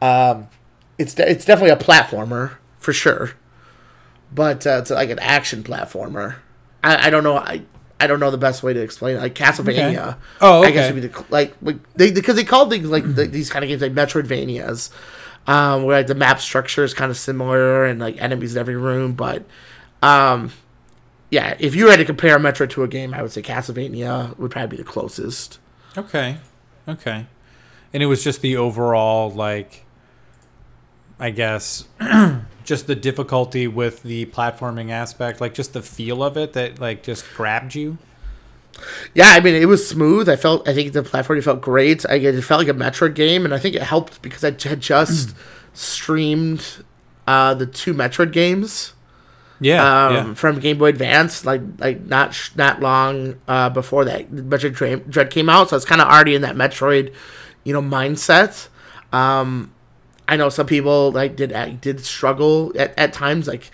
um, 0.00 0.48
it's 0.96 1.14
de- 1.14 1.28
it's 1.28 1.44
definitely 1.44 1.72
a 1.72 1.76
platformer 1.76 2.56
for 2.78 2.92
sure. 2.92 3.32
But 4.32 4.66
uh, 4.66 4.78
it's 4.80 4.90
like 4.90 5.10
an 5.10 5.18
action 5.18 5.62
platformer. 5.62 6.36
I, 6.82 7.06
I 7.06 7.10
don't 7.10 7.24
know. 7.24 7.36
I 7.36 7.62
I 8.00 8.06
don't 8.06 8.20
know 8.20 8.30
the 8.30 8.38
best 8.38 8.62
way 8.62 8.72
to 8.72 8.80
explain 8.80 9.16
it. 9.16 9.20
Like 9.20 9.34
Castlevania. 9.34 10.08
Okay. 10.08 10.18
Oh, 10.40 10.62
I 10.62 10.70
guess 10.70 10.86
okay. 10.86 10.94
would 10.94 11.02
be 11.02 11.08
the, 11.08 11.24
like 11.30 11.54
like 11.62 11.76
they 11.94 12.12
because 12.12 12.36
they 12.36 12.44
called 12.44 12.70
things 12.70 12.88
like 12.88 13.02
the, 13.14 13.26
these 13.26 13.50
kind 13.50 13.64
of 13.64 13.68
games 13.68 13.82
like 13.82 13.92
Metroidvanias, 13.92 14.90
um, 15.46 15.84
where 15.84 15.96
like 15.96 16.06
the 16.06 16.14
map 16.14 16.40
structure 16.40 16.84
is 16.84 16.94
kind 16.94 17.10
of 17.10 17.16
similar 17.16 17.84
and 17.84 17.98
like 17.98 18.20
enemies 18.20 18.54
in 18.54 18.60
every 18.60 18.76
room. 18.76 19.14
But 19.14 19.44
um, 20.02 20.52
yeah, 21.30 21.56
if 21.58 21.74
you 21.74 21.88
had 21.88 21.96
to 21.96 22.04
compare 22.04 22.36
a 22.36 22.38
Metroid 22.38 22.70
to 22.70 22.84
a 22.84 22.88
game, 22.88 23.12
I 23.12 23.22
would 23.22 23.32
say 23.32 23.42
Castlevania 23.42 24.38
would 24.38 24.50
probably 24.50 24.76
be 24.76 24.82
the 24.82 24.88
closest. 24.88 25.58
Okay. 25.96 26.38
Okay. 26.86 27.26
And 27.92 28.02
it 28.02 28.06
was 28.06 28.22
just 28.22 28.42
the 28.42 28.56
overall 28.56 29.30
like 29.30 29.84
I 31.18 31.30
guess 31.30 31.84
just 32.68 32.86
the 32.86 32.94
difficulty 32.94 33.66
with 33.66 34.02
the 34.02 34.26
platforming 34.26 34.90
aspect, 34.90 35.40
like 35.40 35.54
just 35.54 35.72
the 35.72 35.80
feel 35.80 36.22
of 36.22 36.36
it 36.36 36.52
that 36.52 36.78
like 36.78 37.02
just 37.02 37.24
grabbed 37.34 37.74
you. 37.74 37.96
Yeah, 39.14 39.28
I 39.28 39.40
mean 39.40 39.54
it 39.54 39.64
was 39.64 39.88
smooth. 39.88 40.28
I 40.28 40.36
felt 40.36 40.68
I 40.68 40.74
think 40.74 40.92
the 40.92 41.00
platforming 41.02 41.42
felt 41.42 41.62
great. 41.62 42.04
I 42.06 42.16
it 42.16 42.42
felt 42.42 42.58
like 42.60 42.68
a 42.68 42.78
Metroid 42.78 43.14
game, 43.14 43.46
and 43.46 43.54
I 43.54 43.58
think 43.58 43.74
it 43.74 43.82
helped 43.82 44.20
because 44.20 44.44
I 44.44 44.48
had 44.68 44.80
just 44.80 45.34
streamed 45.72 46.84
uh, 47.26 47.54
the 47.54 47.64
two 47.66 47.94
Metroid 47.94 48.32
games 48.32 48.92
Yeah. 49.60 49.80
um, 50.06 50.14
yeah. 50.14 50.34
from 50.34 50.60
Game 50.60 50.76
Boy 50.76 50.88
Advance, 50.90 51.46
like 51.46 51.62
like 51.78 52.02
not 52.04 52.34
sh- 52.34 52.50
not 52.54 52.80
long 52.80 53.36
uh, 53.48 53.70
before 53.70 54.04
that 54.04 54.30
Metroid 54.30 55.08
Dread 55.08 55.30
came 55.30 55.48
out. 55.48 55.70
So 55.70 55.76
it's 55.76 55.86
kind 55.86 56.02
of 56.02 56.06
already 56.08 56.34
in 56.34 56.42
that 56.42 56.54
Metroid, 56.54 57.14
you 57.64 57.72
know, 57.72 57.80
mindset. 57.82 58.68
Um, 59.10 59.72
I 60.28 60.36
know 60.36 60.50
some 60.50 60.66
people 60.66 61.10
like 61.10 61.36
did 61.36 61.80
did 61.80 62.04
struggle 62.04 62.72
at, 62.78 62.96
at 62.98 63.12
times, 63.14 63.48
like 63.48 63.70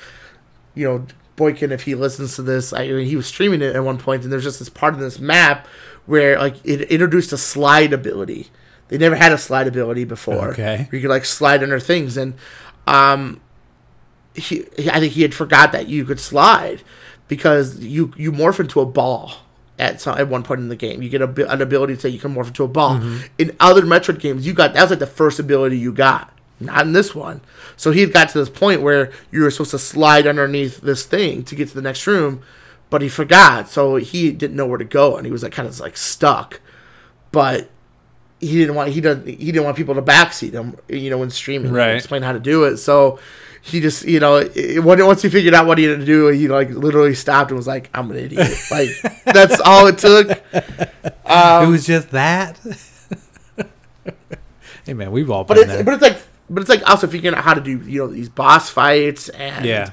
you 0.74 0.86
know 0.86 1.06
Boykin 1.36 1.72
if 1.72 1.82
he 1.82 1.96
listens 1.96 2.36
to 2.36 2.42
this. 2.42 2.72
I 2.72 2.86
mean, 2.86 3.06
he 3.06 3.16
was 3.16 3.26
streaming 3.26 3.60
it 3.60 3.74
at 3.74 3.84
one 3.84 3.98
point, 3.98 4.22
and 4.22 4.32
there's 4.32 4.44
just 4.44 4.60
this 4.60 4.68
part 4.68 4.94
of 4.94 5.00
this 5.00 5.18
map 5.18 5.66
where 6.06 6.38
like 6.38 6.56
it 6.64 6.82
introduced 6.82 7.32
a 7.32 7.38
slide 7.38 7.92
ability. 7.92 8.50
They 8.88 8.98
never 8.98 9.16
had 9.16 9.32
a 9.32 9.38
slide 9.38 9.66
ability 9.66 10.04
before. 10.04 10.50
Okay. 10.50 10.86
where 10.88 10.94
you 10.94 11.00
could 11.00 11.10
like 11.10 11.24
slide 11.24 11.62
under 11.62 11.80
things, 11.80 12.16
and 12.16 12.34
um, 12.86 13.40
he, 14.34 14.64
I 14.90 15.00
think 15.00 15.14
he 15.14 15.22
had 15.22 15.34
forgot 15.34 15.72
that 15.72 15.88
you 15.88 16.04
could 16.04 16.20
slide 16.20 16.82
because 17.26 17.80
you 17.80 18.12
you 18.16 18.30
morph 18.30 18.60
into 18.60 18.80
a 18.80 18.86
ball 18.86 19.32
at 19.78 20.00
some, 20.00 20.16
at 20.16 20.28
one 20.28 20.44
point 20.44 20.60
in 20.60 20.68
the 20.68 20.76
game. 20.76 21.02
You 21.02 21.08
get 21.08 21.20
a, 21.20 21.52
an 21.52 21.60
ability 21.60 21.96
to 21.96 22.00
say 22.00 22.10
you 22.10 22.20
can 22.20 22.32
morph 22.34 22.46
into 22.48 22.62
a 22.62 22.68
ball. 22.68 23.02
In 23.38 23.56
other 23.58 23.82
Metroid 23.82 24.20
games, 24.20 24.46
you 24.46 24.52
got 24.52 24.74
that 24.74 24.82
was 24.82 24.90
like 24.90 25.00
the 25.00 25.06
first 25.06 25.40
ability 25.40 25.78
you 25.78 25.92
got. 25.92 26.30
Not 26.64 26.86
in 26.86 26.92
this 26.92 27.14
one. 27.14 27.40
So 27.76 27.90
he 27.90 28.06
got 28.06 28.28
to 28.30 28.38
this 28.38 28.48
point 28.50 28.82
where 28.82 29.10
you 29.30 29.42
were 29.42 29.50
supposed 29.50 29.72
to 29.72 29.78
slide 29.78 30.26
underneath 30.26 30.80
this 30.80 31.04
thing 31.04 31.42
to 31.44 31.54
get 31.54 31.68
to 31.68 31.74
the 31.74 31.82
next 31.82 32.06
room, 32.06 32.42
but 32.90 33.02
he 33.02 33.08
forgot. 33.08 33.68
So 33.68 33.96
he 33.96 34.30
didn't 34.32 34.56
know 34.56 34.66
where 34.66 34.78
to 34.78 34.84
go, 34.84 35.16
and 35.16 35.26
he 35.26 35.32
was 35.32 35.42
like 35.42 35.52
kind 35.52 35.68
of 35.68 35.78
like 35.80 35.96
stuck. 35.96 36.60
But 37.32 37.70
he 38.40 38.58
didn't 38.58 38.74
want 38.74 38.90
he 38.90 39.00
doesn't 39.00 39.26
he 39.26 39.46
didn't 39.46 39.64
want 39.64 39.76
people 39.76 39.94
to 39.94 40.02
backseat 40.02 40.52
him, 40.52 40.76
you 40.88 41.10
know, 41.10 41.18
when 41.18 41.30
streaming, 41.30 41.72
Right. 41.72 41.96
Explain 41.96 42.22
how 42.22 42.32
to 42.32 42.40
do 42.40 42.64
it. 42.64 42.76
So 42.78 43.18
he 43.62 43.80
just, 43.80 44.04
you 44.04 44.20
know, 44.20 44.36
it, 44.36 44.84
when- 44.84 45.04
once 45.06 45.22
he 45.22 45.30
figured 45.30 45.54
out 45.54 45.66
what 45.66 45.78
he 45.78 45.84
had 45.84 45.98
to 45.98 46.04
do, 46.04 46.26
he 46.28 46.48
like 46.48 46.68
literally 46.70 47.14
stopped 47.14 47.50
and 47.50 47.56
was 47.56 47.66
like, 47.66 47.88
"I'm 47.94 48.10
an 48.10 48.18
idiot." 48.18 48.46
Like 48.70 48.88
that's 49.24 49.58
all 49.60 49.86
it 49.86 49.96
took. 49.98 50.28
it 50.52 51.14
um, 51.24 51.70
was 51.72 51.86
just 51.86 52.10
that. 52.10 52.58
hey 54.84 54.92
man, 54.94 55.10
we've 55.12 55.30
all 55.30 55.44
But 55.44 55.54
been 55.54 55.64
it's 55.64 55.72
there. 55.72 55.84
but 55.84 55.94
it's 55.94 56.02
like 56.02 56.18
but 56.50 56.60
it's 56.60 56.68
like 56.70 56.88
also 56.88 57.06
figuring 57.06 57.36
out 57.36 57.44
how 57.44 57.54
to 57.54 57.60
do 57.60 57.78
you 57.88 58.00
know 58.00 58.06
these 58.06 58.28
boss 58.28 58.68
fights 58.70 59.28
and 59.30 59.64
Yeah. 59.64 59.90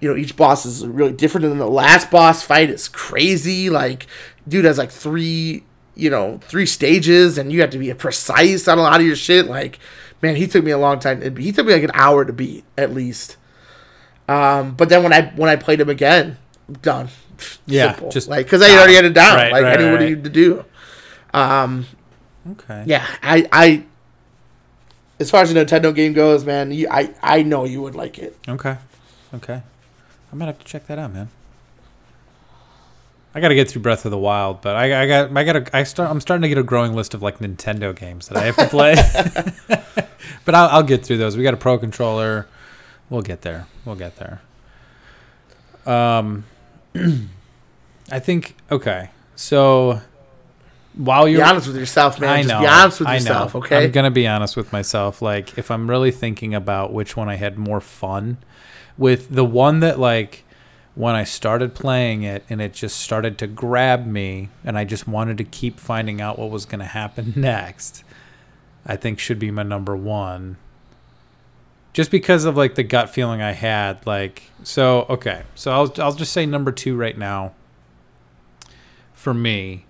you 0.00 0.08
know 0.10 0.16
each 0.16 0.36
boss 0.36 0.66
is 0.66 0.86
really 0.86 1.12
different 1.12 1.46
than 1.48 1.58
the 1.58 1.66
last 1.68 2.10
boss 2.10 2.42
fight 2.42 2.70
is 2.70 2.88
crazy 2.88 3.70
like 3.70 4.06
dude 4.46 4.64
has 4.66 4.78
like 4.78 4.90
three 4.90 5.64
you 5.94 6.10
know 6.10 6.38
three 6.42 6.66
stages 6.66 7.38
and 7.38 7.52
you 7.52 7.60
have 7.60 7.70
to 7.70 7.78
be 7.78 7.92
precise 7.94 8.66
on 8.68 8.78
a 8.78 8.82
lot 8.82 9.00
of 9.00 9.06
your 9.06 9.16
shit 9.16 9.46
like 9.46 9.78
man 10.22 10.36
he 10.36 10.46
took 10.46 10.64
me 10.64 10.70
a 10.72 10.78
long 10.78 10.98
time 10.98 11.20
he 11.36 11.52
took 11.52 11.66
me 11.66 11.72
like 11.72 11.82
an 11.84 11.90
hour 11.94 12.24
to 12.24 12.32
beat 12.32 12.64
at 12.76 12.92
least 12.92 13.36
um 14.28 14.74
but 14.74 14.88
then 14.88 15.02
when 15.02 15.12
I 15.12 15.22
when 15.36 15.48
I 15.50 15.56
played 15.56 15.80
him 15.80 15.88
again 15.88 16.36
done 16.82 17.08
Yeah, 17.66 17.92
Simple. 17.92 18.10
just 18.10 18.28
like 18.28 18.46
because 18.46 18.62
I 18.62 18.70
already 18.76 18.94
had 18.94 19.04
it 19.04 19.12
down 19.14 19.36
Right, 19.36 19.52
like 19.52 19.62
right, 19.62 19.78
I 19.78 19.82
knew 19.82 19.90
what 19.90 20.00
right. 20.00 20.08
he 20.08 20.14
had 20.14 20.24
to 20.24 20.30
do 20.30 20.64
um 21.32 21.86
okay. 22.52 22.84
yeah, 22.86 23.04
I, 23.22 23.46
I, 23.52 23.84
as 25.18 25.30
far 25.30 25.42
as 25.42 25.52
the 25.52 25.64
Nintendo 25.64 25.94
game 25.94 26.12
goes, 26.12 26.44
man, 26.44 26.70
you, 26.72 26.88
I, 26.90 27.14
I 27.22 27.42
know 27.42 27.64
you 27.64 27.80
would 27.82 27.94
like 27.94 28.18
it. 28.18 28.36
Okay. 28.48 28.76
Okay. 29.32 29.62
I 30.32 30.36
might 30.36 30.46
have 30.46 30.58
to 30.58 30.64
check 30.64 30.86
that 30.88 30.98
out, 30.98 31.12
man. 31.12 31.28
I 33.34 33.40
got 33.40 33.48
to 33.48 33.54
get 33.54 33.68
through 33.68 33.82
Breath 33.82 34.04
of 34.04 34.12
the 34.12 34.18
Wild, 34.18 34.60
but 34.62 34.76
I, 34.76 35.02
I 35.02 35.06
got 35.08 35.36
I 35.36 35.44
got 35.44 35.52
to 35.54 35.76
I 35.76 35.82
start 35.82 36.08
I'm 36.08 36.20
starting 36.20 36.42
to 36.42 36.48
get 36.48 36.58
a 36.58 36.62
growing 36.62 36.94
list 36.94 37.14
of 37.14 37.22
like 37.22 37.40
Nintendo 37.40 37.94
games 37.94 38.28
that 38.28 38.36
I 38.38 38.44
have 38.44 38.56
to 38.56 38.68
play. 38.68 38.94
but 40.44 40.54
I'll, 40.54 40.68
I'll 40.68 40.82
get 40.84 41.04
through 41.04 41.18
those. 41.18 41.36
We 41.36 41.42
got 41.42 41.54
a 41.54 41.56
Pro 41.56 41.76
controller. 41.76 42.46
We'll 43.10 43.22
get 43.22 43.42
there. 43.42 43.66
We'll 43.84 43.96
get 43.96 44.16
there. 44.16 44.40
Um, 45.84 46.44
I 48.10 48.20
think 48.20 48.54
okay. 48.70 49.10
So 49.34 50.00
while 50.96 51.24
Be 51.24 51.32
you're 51.32 51.44
honest 51.44 51.66
with 51.66 51.76
yourself, 51.76 52.20
man. 52.20 52.30
I 52.30 52.36
Just 52.42 52.48
know. 52.48 52.60
be 52.60 52.66
honest 52.66 52.98
with 53.00 53.08
I 53.08 53.14
yourself, 53.14 53.54
know. 53.54 53.60
okay? 53.60 53.84
I'm 53.84 53.90
gonna 53.90 54.10
be 54.10 54.26
honest 54.26 54.56
with 54.56 54.72
myself. 54.72 55.20
Like, 55.22 55.58
if 55.58 55.70
I'm 55.70 55.88
really 55.90 56.10
thinking 56.10 56.54
about 56.54 56.92
which 56.92 57.16
one 57.16 57.28
I 57.28 57.34
had 57.36 57.58
more 57.58 57.80
fun 57.80 58.38
with, 58.96 59.28
the 59.30 59.44
one 59.44 59.80
that 59.80 59.98
like 59.98 60.44
when 60.94 61.14
I 61.16 61.24
started 61.24 61.74
playing 61.74 62.22
it 62.22 62.44
and 62.48 62.60
it 62.60 62.72
just 62.72 62.98
started 63.00 63.36
to 63.38 63.48
grab 63.48 64.06
me 64.06 64.50
and 64.64 64.78
I 64.78 64.84
just 64.84 65.08
wanted 65.08 65.38
to 65.38 65.44
keep 65.44 65.80
finding 65.80 66.20
out 66.20 66.38
what 66.38 66.50
was 66.50 66.64
going 66.66 66.78
to 66.78 66.84
happen 66.84 67.32
next, 67.36 68.04
I 68.86 68.94
think 68.94 69.18
should 69.18 69.40
be 69.40 69.50
my 69.50 69.64
number 69.64 69.96
one. 69.96 70.56
Just 71.92 72.12
because 72.12 72.44
of 72.44 72.56
like 72.56 72.76
the 72.76 72.82
gut 72.84 73.10
feeling 73.10 73.40
I 73.42 73.52
had, 73.52 74.04
like 74.06 74.44
so. 74.62 75.06
Okay, 75.08 75.42
so 75.54 75.72
I'll 75.72 75.92
I'll 75.98 76.12
just 76.14 76.32
say 76.32 76.44
number 76.46 76.70
two 76.72 76.96
right 76.96 77.16
now. 77.18 77.52
For 79.14 79.32
me, 79.32 79.86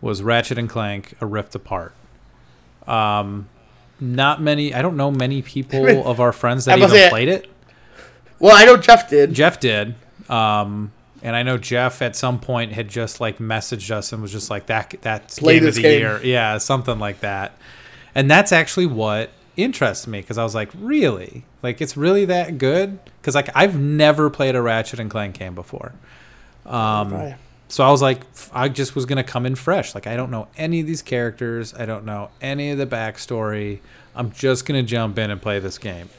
was 0.00 0.22
Ratchet 0.22 0.58
and 0.58 0.68
Clank: 0.68 1.14
A 1.20 1.26
Rift 1.26 1.54
Apart. 1.54 1.94
Um, 2.86 3.48
not 4.00 4.40
many. 4.40 4.74
I 4.74 4.82
don't 4.82 4.96
know 4.96 5.10
many 5.10 5.42
people 5.42 6.06
of 6.08 6.20
our 6.20 6.32
friends 6.32 6.64
that 6.64 6.78
even 6.78 7.08
played 7.10 7.28
it. 7.28 7.48
Well, 8.38 8.56
I 8.56 8.64
know 8.64 8.76
Jeff 8.76 9.08
did. 9.10 9.34
Jeff 9.34 9.60
did. 9.60 9.94
Um, 10.28 10.92
and 11.22 11.36
I 11.36 11.42
know 11.42 11.58
Jeff 11.58 12.00
at 12.00 12.16
some 12.16 12.40
point 12.40 12.72
had 12.72 12.88
just 12.88 13.20
like 13.20 13.38
messaged 13.38 13.90
us 13.90 14.12
and 14.12 14.22
was 14.22 14.32
just 14.32 14.48
like 14.48 14.66
that 14.66 14.94
that's 15.02 15.38
Play 15.38 15.58
game 15.58 15.68
of 15.68 15.74
the 15.74 15.82
game. 15.82 16.00
year. 16.00 16.20
Yeah, 16.22 16.56
something 16.58 16.98
like 16.98 17.20
that. 17.20 17.52
And 18.14 18.30
that's 18.30 18.52
actually 18.52 18.86
what 18.86 19.30
interests 19.56 20.06
me 20.06 20.20
because 20.20 20.38
I 20.38 20.42
was 20.44 20.54
like, 20.54 20.70
really? 20.78 21.44
Like 21.62 21.80
it's 21.82 21.96
really 21.96 22.24
that 22.26 22.56
good? 22.56 22.98
Because 23.20 23.34
like 23.34 23.50
I've 23.54 23.78
never 23.78 24.30
played 24.30 24.56
a 24.56 24.62
Ratchet 24.62 24.98
and 24.98 25.10
Clank 25.10 25.38
game 25.38 25.54
before. 25.54 25.92
Um, 26.64 27.12
Right. 27.12 27.36
So 27.70 27.84
I 27.84 27.90
was 27.90 28.02
like, 28.02 28.22
I 28.52 28.68
just 28.68 28.96
was 28.96 29.06
gonna 29.06 29.22
come 29.22 29.46
in 29.46 29.54
fresh. 29.54 29.94
Like 29.94 30.08
I 30.08 30.16
don't 30.16 30.30
know 30.30 30.48
any 30.56 30.80
of 30.80 30.86
these 30.86 31.02
characters. 31.02 31.72
I 31.72 31.86
don't 31.86 32.04
know 32.04 32.30
any 32.42 32.72
of 32.72 32.78
the 32.78 32.86
backstory. 32.86 33.78
I'm 34.14 34.32
just 34.32 34.66
gonna 34.66 34.82
jump 34.82 35.18
in 35.18 35.30
and 35.30 35.40
play 35.40 35.60
this 35.60 35.78
game. 35.78 36.10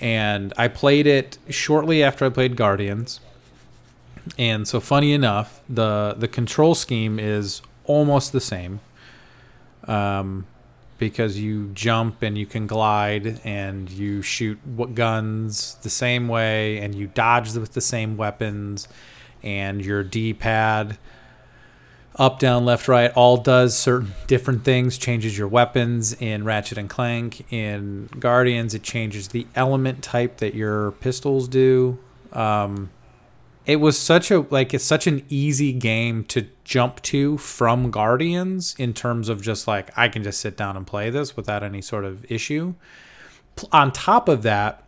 And 0.00 0.52
I 0.58 0.68
played 0.68 1.06
it 1.06 1.38
shortly 1.48 2.02
after 2.02 2.26
I 2.26 2.28
played 2.28 2.56
Guardians. 2.56 3.20
And 4.36 4.68
so, 4.68 4.78
funny 4.78 5.12
enough, 5.14 5.62
the 5.70 6.14
the 6.18 6.28
control 6.28 6.74
scheme 6.74 7.18
is 7.18 7.62
almost 7.84 8.32
the 8.32 8.40
same. 8.40 8.80
Um, 9.88 10.46
because 10.98 11.38
you 11.38 11.70
jump 11.74 12.22
and 12.22 12.38
you 12.38 12.46
can 12.46 12.66
glide 12.66 13.40
and 13.44 13.90
you 13.90 14.22
shoot 14.22 14.58
guns 14.94 15.76
the 15.82 15.90
same 15.90 16.28
way 16.28 16.78
and 16.78 16.94
you 16.94 17.06
dodge 17.08 17.54
with 17.54 17.72
the 17.72 17.80
same 17.80 18.16
weapons 18.16 18.86
and 19.44 19.84
your 19.84 20.02
D-pad 20.02 20.98
up 22.16 22.38
down 22.38 22.64
left 22.64 22.86
right 22.86 23.10
all 23.14 23.36
does 23.36 23.76
certain 23.76 24.14
different 24.26 24.64
things. 24.64 24.98
Changes 24.98 25.36
your 25.36 25.48
weapons 25.48 26.12
in 26.14 26.44
ratchet 26.44 26.78
and 26.78 26.88
clank. 26.88 27.44
In 27.52 28.08
guardians 28.18 28.74
it 28.74 28.82
changes 28.82 29.28
the 29.28 29.46
element 29.54 30.02
type 30.02 30.38
that 30.38 30.54
your 30.54 30.92
pistols 30.92 31.48
do. 31.48 31.98
Um, 32.32 32.90
it 33.66 33.76
was 33.76 33.98
such 33.98 34.30
a 34.30 34.40
like 34.50 34.74
it's 34.74 34.84
such 34.84 35.06
an 35.06 35.24
easy 35.28 35.72
game 35.72 36.24
to 36.24 36.46
jump 36.64 37.00
to 37.02 37.36
from 37.38 37.90
guardians 37.90 38.74
in 38.78 38.92
terms 38.92 39.28
of 39.28 39.42
just 39.42 39.66
like 39.66 39.90
i 39.96 40.08
can 40.08 40.22
just 40.22 40.40
sit 40.40 40.56
down 40.56 40.76
and 40.76 40.86
play 40.86 41.10
this 41.10 41.36
without 41.36 41.62
any 41.62 41.80
sort 41.82 42.04
of 42.04 42.30
issue. 42.30 42.74
On 43.72 43.90
top 43.90 44.28
of 44.28 44.42
that 44.42 44.84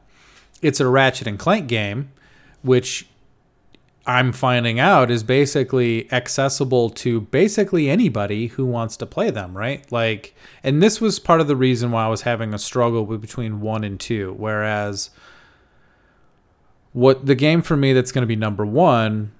it's 0.62 0.80
a 0.80 0.86
ratchet 0.86 1.26
and 1.26 1.38
clank 1.38 1.66
game 1.66 2.12
which 2.62 3.08
I'm 4.06 4.32
finding 4.32 4.78
out 4.78 5.10
is 5.10 5.24
basically 5.24 6.10
accessible 6.12 6.90
to 6.90 7.22
basically 7.22 7.90
anybody 7.90 8.46
who 8.46 8.64
wants 8.64 8.96
to 8.98 9.06
play 9.06 9.30
them, 9.30 9.56
right? 9.56 9.90
Like, 9.90 10.34
and 10.62 10.80
this 10.80 11.00
was 11.00 11.18
part 11.18 11.40
of 11.40 11.48
the 11.48 11.56
reason 11.56 11.90
why 11.90 12.04
I 12.04 12.08
was 12.08 12.22
having 12.22 12.54
a 12.54 12.58
struggle 12.58 13.04
between 13.04 13.60
one 13.60 13.82
and 13.82 13.98
two. 13.98 14.34
Whereas, 14.38 15.10
what 16.92 17.26
the 17.26 17.34
game 17.34 17.62
for 17.62 17.76
me 17.76 17.92
that's 17.92 18.12
going 18.12 18.22
to 18.22 18.28
be 18.28 18.36
number 18.36 18.64
one, 18.64 19.32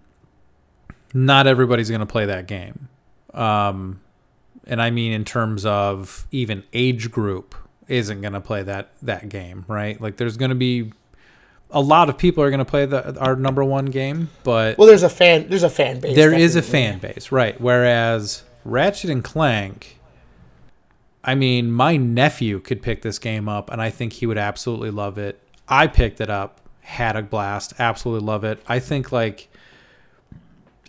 not 1.14 1.46
everybody's 1.46 1.88
going 1.88 2.00
to 2.00 2.06
play 2.06 2.26
that 2.26 2.48
game. 2.48 2.88
Um, 3.32 4.00
and 4.66 4.82
I 4.82 4.90
mean 4.90 5.12
in 5.12 5.24
terms 5.24 5.64
of 5.64 6.26
even 6.32 6.64
age 6.72 7.10
group 7.12 7.54
isn't 7.86 8.20
going 8.20 8.32
to 8.32 8.40
play 8.40 8.64
that 8.64 8.90
that 9.02 9.28
game, 9.28 9.64
right? 9.68 10.00
Like, 10.00 10.16
there's 10.16 10.36
going 10.36 10.48
to 10.48 10.56
be 10.56 10.92
a 11.70 11.80
lot 11.80 12.08
of 12.08 12.16
people 12.16 12.42
are 12.42 12.50
going 12.50 12.58
to 12.58 12.64
play 12.64 12.86
the 12.86 13.18
our 13.18 13.36
number 13.36 13.64
one 13.64 13.86
game, 13.86 14.30
but 14.44 14.78
Well, 14.78 14.86
there's 14.86 15.02
a 15.02 15.08
fan. 15.08 15.48
There's 15.48 15.62
a 15.62 15.70
fan 15.70 16.00
base. 16.00 16.16
there 16.16 16.32
is 16.32 16.56
a 16.56 16.62
fan 16.62 16.98
base, 16.98 17.32
right? 17.32 17.60
Whereas 17.60 18.44
Ratchet 18.64 19.10
and 19.10 19.22
Clank, 19.24 19.98
I 21.24 21.34
mean, 21.34 21.70
my 21.72 21.96
nephew 21.96 22.60
could 22.60 22.82
pick 22.82 23.02
this 23.02 23.18
game 23.18 23.48
up, 23.48 23.70
and 23.70 23.82
I 23.82 23.90
think 23.90 24.14
he 24.14 24.26
would 24.26 24.38
absolutely 24.38 24.90
love 24.90 25.18
it. 25.18 25.40
I 25.68 25.88
picked 25.88 26.20
it 26.20 26.30
up, 26.30 26.60
had 26.82 27.16
a 27.16 27.22
blast, 27.22 27.74
absolutely 27.78 28.26
love 28.26 28.44
it. 28.44 28.62
I 28.68 28.78
think 28.78 29.10
like 29.10 29.48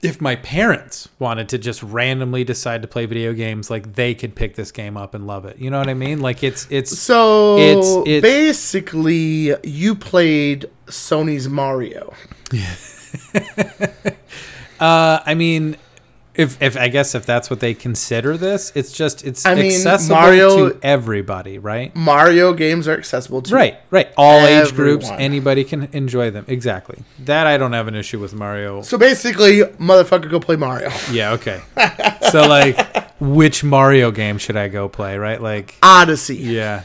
if 0.04 0.22
my 0.22 0.36
parents 0.36 1.10
wanted 1.20 1.50
to 1.50 1.58
just 1.58 1.82
randomly 1.82 2.44
decide 2.44 2.82
to 2.84 2.88
play 2.88 3.06
video 3.06 3.34
games, 3.34 3.70
like 3.70 3.94
they 3.96 4.14
could 4.14 4.36
pick 4.36 4.56
this 4.56 4.72
game 4.72 4.96
up 4.98 5.14
and 5.14 5.26
love 5.28 5.46
it. 5.46 5.58
You 5.58 5.70
know 5.72 5.80
what 5.80 5.90
I 5.90 5.94
mean? 5.96 6.20
Like 6.22 6.44
it's 6.44 6.68
it's 6.70 6.98
So 6.98 7.58
It's- 7.58 7.98
it's- 8.08 8.22
basically, 8.22 9.56
you 9.64 9.96
played 9.96 10.66
Sony's 10.88 11.48
Mario. 11.50 12.14
Uh, 14.80 15.20
I 15.26 15.34
mean, 15.34 15.76
if 16.38 16.62
if 16.62 16.78
I 16.78 16.88
guess 16.88 17.16
if 17.16 17.26
that's 17.26 17.50
what 17.50 17.60
they 17.60 17.74
consider 17.74 18.38
this, 18.38 18.72
it's 18.76 18.92
just 18.92 19.26
it's 19.26 19.46
I 19.46 19.56
mean, 19.56 19.66
accessible 19.66 20.16
Mario- 20.16 20.70
to 20.70 20.80
everybody, 20.84 21.58
right? 21.60 21.96
Mario 21.96 22.54
games 22.54 22.88
are 22.88 22.98
accessible 22.98 23.42
to 23.44 23.56
Right, 23.56 23.78
right. 23.92 24.10
All 24.18 24.46
age 24.46 24.74
groups, 24.74 25.10
anybody 25.10 25.64
can 25.64 25.90
enjoy 25.94 26.30
them. 26.32 26.46
Exactly. 26.48 27.04
That 27.20 27.48
I 27.48 27.58
don't 27.58 27.74
have 27.74 27.88
an 27.88 27.96
issue 27.96 28.20
with 28.20 28.34
Mario. 28.34 28.82
So 28.84 28.98
basically, 28.98 29.62
motherfucker, 29.80 30.30
go 30.30 30.40
play 30.40 30.56
Mario. 30.56 30.90
Yeah, 31.12 31.32
okay. 31.34 31.62
so 32.32 32.48
like, 32.48 32.78
which 33.20 33.64
Mario 33.64 34.12
game 34.12 34.38
should 34.38 34.58
I 34.58 34.68
go 34.68 34.88
play? 34.90 35.18
Right, 35.18 35.42
like, 35.42 35.76
Odyssey. 35.82 36.36
yeah, 36.38 36.84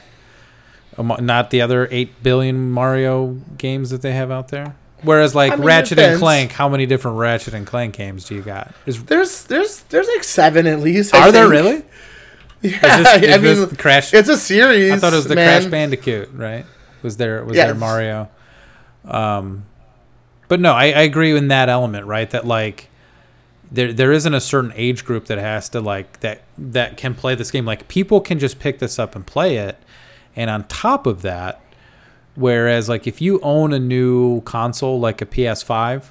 Um, 0.96 1.14
not 1.20 1.50
the 1.50 1.61
other 1.61 1.88
eight 1.90 2.22
billion 2.22 2.70
Mario 2.70 3.38
games 3.59 3.90
that 3.90 4.03
they 4.03 4.12
have 4.12 4.30
out 4.30 4.48
there. 4.48 4.76
Whereas 5.03 5.34
like 5.34 5.53
I 5.53 5.57
mean, 5.57 5.64
Ratchet 5.66 5.98
and. 5.98 6.18
Clank, 6.18 6.53
how 6.53 6.68
many 6.68 6.86
different 6.86 7.18
Ratchet 7.18 7.55
and 7.55 7.66
Clank 7.66 7.96
games 7.96 8.24
do 8.24 8.34
you 8.34 8.42
got? 8.42 8.72
Is 8.86 9.03
There's 9.05 9.44
there's 9.44 9.80
there's 9.84 10.07
like 10.09 10.24
seven 10.24 10.66
at 10.66 10.80
least. 10.80 11.14
I 11.14 11.28
are 11.28 11.32
there 11.32 11.48
really? 11.48 11.82
Yeah, 12.64 12.70
Is 13.00 13.05
this, 13.05 13.22
is 13.24 13.34
I 13.34 13.38
mean, 13.38 13.68
the 13.70 13.76
Crash? 13.76 14.14
it's 14.14 14.28
a 14.28 14.36
series. 14.36 14.92
I 14.92 14.96
thought 14.98 15.12
it 15.12 15.16
was 15.16 15.26
the 15.26 15.34
man. 15.34 15.61
Crash 15.62 15.68
Bandicoot, 15.68 16.30
right? 16.32 16.64
Was 17.03 17.16
there 17.16 17.44
was 17.44 17.57
Yeah, 17.57 17.66
there 17.66 17.74
Mario? 17.74 18.28
Um, 19.05 19.64
but 20.46 20.61
no, 20.61 20.72
I, 20.72 20.84
I 20.84 21.00
agree 21.03 21.36
in 21.36 21.48
that 21.48 21.68
element, 21.68 22.07
right? 22.07 22.30
That 22.30 22.46
like 22.46 22.88
there 23.72 23.92
there 23.92 24.12
isn't 24.12 24.32
a 24.32 24.40
certain 24.40 24.72
age 24.76 25.05
group 25.05 25.24
that 25.26 25.38
has 25.38 25.68
to 25.70 25.80
like 25.80 26.20
that 26.20 26.42
that 26.57 26.96
can 26.96 27.16
play 27.16 27.34
this 27.34 27.50
game. 27.50 27.64
Like 27.64 27.88
people 27.88 28.20
can 28.20 28.38
just 28.38 28.61
pick 28.61 28.78
this 28.78 28.96
up 28.96 29.16
and 29.16 29.26
play 29.26 29.57
it, 29.57 29.76
and 30.36 30.48
on 30.48 30.62
top 30.68 31.05
of 31.05 31.22
that, 31.22 31.61
whereas 32.34 32.88
like 32.88 33.06
if 33.06 33.20
you 33.20 33.40
own 33.40 33.72
a 33.72 33.78
new 33.78 34.40
console 34.42 34.98
like 35.00 35.20
a 35.20 35.26
PS5, 35.26 36.08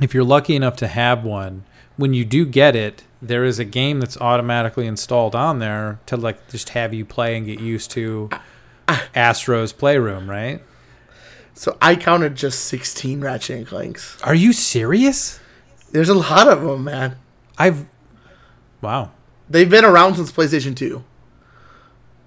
if 0.00 0.12
you're 0.14 0.24
lucky 0.24 0.54
enough 0.56 0.76
to 0.76 0.86
have 0.88 1.24
one, 1.24 1.64
when 1.96 2.12
you 2.12 2.24
do 2.24 2.44
get 2.44 2.76
it, 2.76 3.04
there 3.22 3.44
is 3.44 3.58
a 3.58 3.64
game 3.64 4.00
that's 4.00 4.16
automatically 4.18 4.86
installed 4.86 5.34
on 5.34 5.58
there 5.58 5.98
to 6.06 6.16
like 6.16 6.48
just 6.48 6.70
have 6.70 6.92
you 6.92 7.04
play 7.04 7.36
and 7.36 7.46
get 7.46 7.60
used 7.60 7.90
to 7.92 8.28
Astro's 9.14 9.72
Playroom, 9.72 10.28
right? 10.28 10.62
So 11.54 11.78
I 11.80 11.96
counted 11.96 12.34
just 12.34 12.60
sixteen 12.66 13.22
Ratchet 13.22 13.56
and 13.56 13.66
Clanks. 13.66 14.20
Are 14.22 14.34
you 14.34 14.52
serious? 14.52 15.40
There's 15.90 16.10
a 16.10 16.14
lot 16.14 16.48
of 16.48 16.60
them, 16.60 16.84
man. 16.84 17.16
I've 17.56 17.86
wow, 18.82 19.12
They've 19.48 19.70
been 19.70 19.84
around 19.84 20.16
since 20.16 20.30
PlayStation 20.30 20.76
Two. 20.76 21.04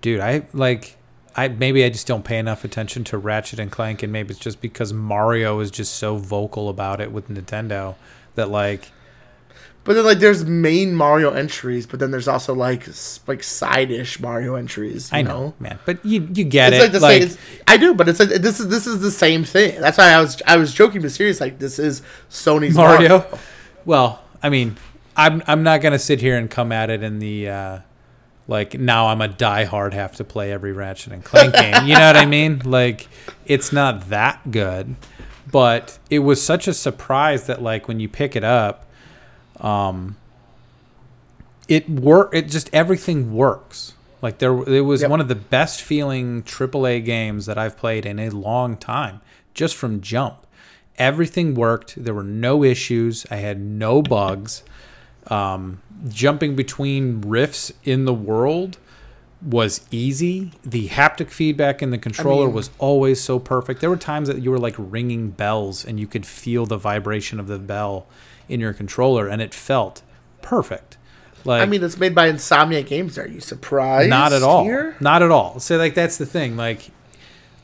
dude. 0.01 0.19
I 0.19 0.47
like. 0.53 0.97
I 1.39 1.47
maybe 1.47 1.85
I 1.85 1.89
just 1.89 2.05
don't 2.05 2.25
pay 2.25 2.37
enough 2.37 2.65
attention 2.65 3.03
to 3.05 3.17
Ratchet 3.17 3.59
and 3.59 3.71
Clank, 3.71 4.03
and 4.03 4.11
maybe 4.11 4.31
it's 4.31 4.39
just 4.39 4.59
because 4.61 4.91
Mario 4.91 5.59
is 5.61 5.71
just 5.71 5.95
so 5.95 6.17
vocal 6.17 6.67
about 6.67 6.99
it 6.99 7.11
with 7.11 7.29
Nintendo 7.29 7.95
that 8.35 8.49
like 8.49 8.91
But 9.85 9.93
then 9.93 10.03
like 10.05 10.19
there's 10.19 10.43
main 10.43 10.93
Mario 10.93 11.31
entries, 11.31 11.87
but 11.87 11.99
then 11.99 12.11
there's 12.11 12.27
also 12.27 12.53
like 12.53 12.85
like 13.25 13.41
side-ish 13.41 14.19
Mario 14.19 14.55
entries. 14.55 15.09
You 15.11 15.19
I 15.19 15.21
know, 15.21 15.53
man, 15.59 15.79
but 15.85 16.03
you 16.05 16.27
you 16.33 16.43
get 16.43 16.73
It's 16.73 16.79
it. 16.79 16.83
like 16.83 16.91
the 16.91 16.99
like, 16.99 17.23
same. 17.23 17.37
I 17.67 17.77
do, 17.77 17.93
but 17.93 18.09
it's 18.09 18.19
like 18.19 18.29
this 18.29 18.59
is 18.59 18.67
this 18.67 18.85
is 18.85 18.99
the 18.99 19.09
same 19.11 19.45
thing. 19.45 19.79
That's 19.79 19.97
why 19.97 20.09
I 20.11 20.19
was 20.21 20.41
I 20.45 20.57
was 20.57 20.73
joking, 20.73 21.01
but 21.01 21.11
serious. 21.11 21.39
Like 21.39 21.57
this 21.59 21.79
is 21.79 22.01
Sony's 22.29 22.75
Mario. 22.75 23.25
Well, 23.85 24.21
I 24.43 24.49
mean, 24.49 24.75
I'm 25.15 25.41
I'm 25.47 25.63
not 25.63 25.81
gonna 25.81 25.97
sit 25.99 26.19
here 26.19 26.37
and 26.37 26.51
come 26.51 26.71
at 26.73 26.89
it 26.89 27.01
in 27.01 27.19
the 27.19 27.49
uh, 27.49 27.79
like 28.49 28.77
now 28.77 29.07
I'm 29.07 29.21
a 29.21 29.29
diehard 29.29 29.93
have 29.93 30.15
to 30.17 30.23
play 30.25 30.51
every 30.51 30.73
Ratchet 30.73 31.13
and 31.13 31.23
Clank 31.23 31.53
game. 31.53 31.85
You 31.85 31.93
know 31.93 32.07
what 32.07 32.17
I 32.17 32.25
mean? 32.25 32.59
Like 32.65 33.07
it's 33.45 33.71
not 33.71 34.09
that 34.09 34.51
good, 34.51 34.95
but 35.49 35.97
it 36.09 36.19
was 36.19 36.41
such 36.41 36.67
a 36.67 36.73
surprise 36.73 37.45
that 37.47 37.61
like 37.61 37.87
when 37.87 37.99
you 38.01 38.09
pick 38.09 38.35
it 38.35 38.43
up, 38.43 38.85
um, 39.61 40.17
it 41.67 41.89
work. 41.89 42.33
It 42.33 42.49
just 42.49 42.69
everything 42.73 43.33
works. 43.33 43.93
Like 44.21 44.39
there, 44.39 44.51
it 44.67 44.81
was 44.81 45.01
Yep. 45.01 45.11
one 45.11 45.21
of 45.21 45.27
the 45.29 45.35
best 45.35 45.81
feeling 45.81 46.43
AAA 46.43 47.05
games 47.05 47.45
that 47.45 47.57
I've 47.57 47.77
played 47.77 48.05
in 48.05 48.19
a 48.19 48.29
long 48.29 48.75
time, 48.75 49.21
just 49.53 49.75
from 49.75 50.01
jump. 50.01 50.45
everything 50.97 51.55
worked. 51.55 51.93
There 52.03 52.13
were 52.13 52.23
no 52.23 52.61
issues. 52.61 53.25
I 53.31 53.37
had 53.37 53.57
no 53.61 54.01
bugs. 54.01 54.63
Um, 55.27 55.81
jumping 56.07 56.55
between 56.55 57.21
rifts 57.21 57.71
in 57.83 58.05
the 58.05 58.13
world 58.13 58.77
was 59.41 59.85
easy. 59.91 60.51
The 60.63 60.89
haptic 60.89 61.29
feedback 61.29 61.81
in 61.81 61.91
the 61.91 61.97
controller 61.97 62.45
mean- 62.45 62.55
was 62.55 62.71
always 62.77 63.21
so 63.21 63.39
perfect. 63.39 63.81
There 63.81 63.89
were 63.89 63.97
times 63.97 64.27
that 64.27 64.41
you 64.41 64.51
were 64.51 64.59
like 64.59 64.75
ringing 64.77 65.31
bells 65.31 65.85
and 65.85 65.99
you 65.99 66.07
could 66.07 66.25
feel 66.25 66.65
the 66.65 66.77
vibration 66.77 67.39
of 67.39 67.47
the 67.47 67.59
bell 67.59 68.07
in 68.47 68.59
your 68.59 68.73
controller 68.73 69.27
and 69.27 69.41
it 69.41 69.53
felt 69.53 70.01
perfect. 70.41 70.97
Like 71.45 71.61
I 71.61 71.65
mean, 71.65 71.81
it's 71.83 71.97
made 71.97 72.13
by 72.13 72.29
Insomniac 72.29 72.87
Games. 72.87 73.17
Are 73.17 73.27
you 73.27 73.39
surprised? 73.39 74.09
not 74.09 74.33
at 74.33 74.43
all. 74.43 74.63
Here? 74.63 74.97
Not 74.99 75.23
at 75.23 75.31
all. 75.31 75.59
So 75.59 75.77
like 75.77 75.93
that's 75.93 76.17
the 76.17 76.25
thing. 76.25 76.57
Like 76.57 76.89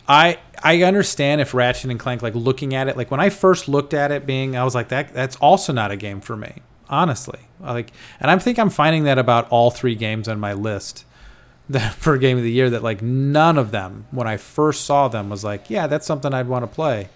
I 0.07 0.39
I 0.63 0.83
understand 0.83 1.41
if 1.41 1.53
Ratchet 1.53 1.91
and 1.91 1.99
Clank 1.99 2.21
like 2.21 2.35
looking 2.35 2.73
at 2.73 2.87
it 2.87 2.95
like 2.95 3.11
when 3.11 3.19
I 3.19 3.29
first 3.29 3.67
looked 3.67 3.93
at 3.93 4.11
it 4.11 4.25
being 4.25 4.55
I 4.55 4.63
was 4.63 4.75
like 4.75 4.89
that 4.89 5.13
that's 5.13 5.35
also 5.37 5.73
not 5.73 5.91
a 5.91 5.97
game 5.97 6.21
for 6.21 6.37
me. 6.37 6.61
Honestly. 6.89 7.39
Like 7.59 7.91
and 8.19 8.29
I 8.29 8.37
think 8.37 8.59
I'm 8.59 8.69
finding 8.69 9.03
that 9.05 9.17
about 9.17 9.49
all 9.49 9.71
three 9.71 9.95
games 9.95 10.27
on 10.27 10.39
my 10.39 10.53
list 10.53 11.05
that 11.69 11.93
for 11.93 12.17
game 12.17 12.37
of 12.37 12.43
the 12.43 12.51
year 12.51 12.69
that 12.69 12.83
like 12.83 13.01
none 13.01 13.57
of 13.57 13.71
them 13.71 14.05
when 14.11 14.27
I 14.27 14.37
first 14.37 14.85
saw 14.85 15.07
them 15.07 15.29
was 15.29 15.43
like, 15.43 15.69
yeah, 15.69 15.87
that's 15.87 16.05
something 16.05 16.33
I'd 16.33 16.47
want 16.47 16.63
to 16.63 16.67
play. 16.67 17.09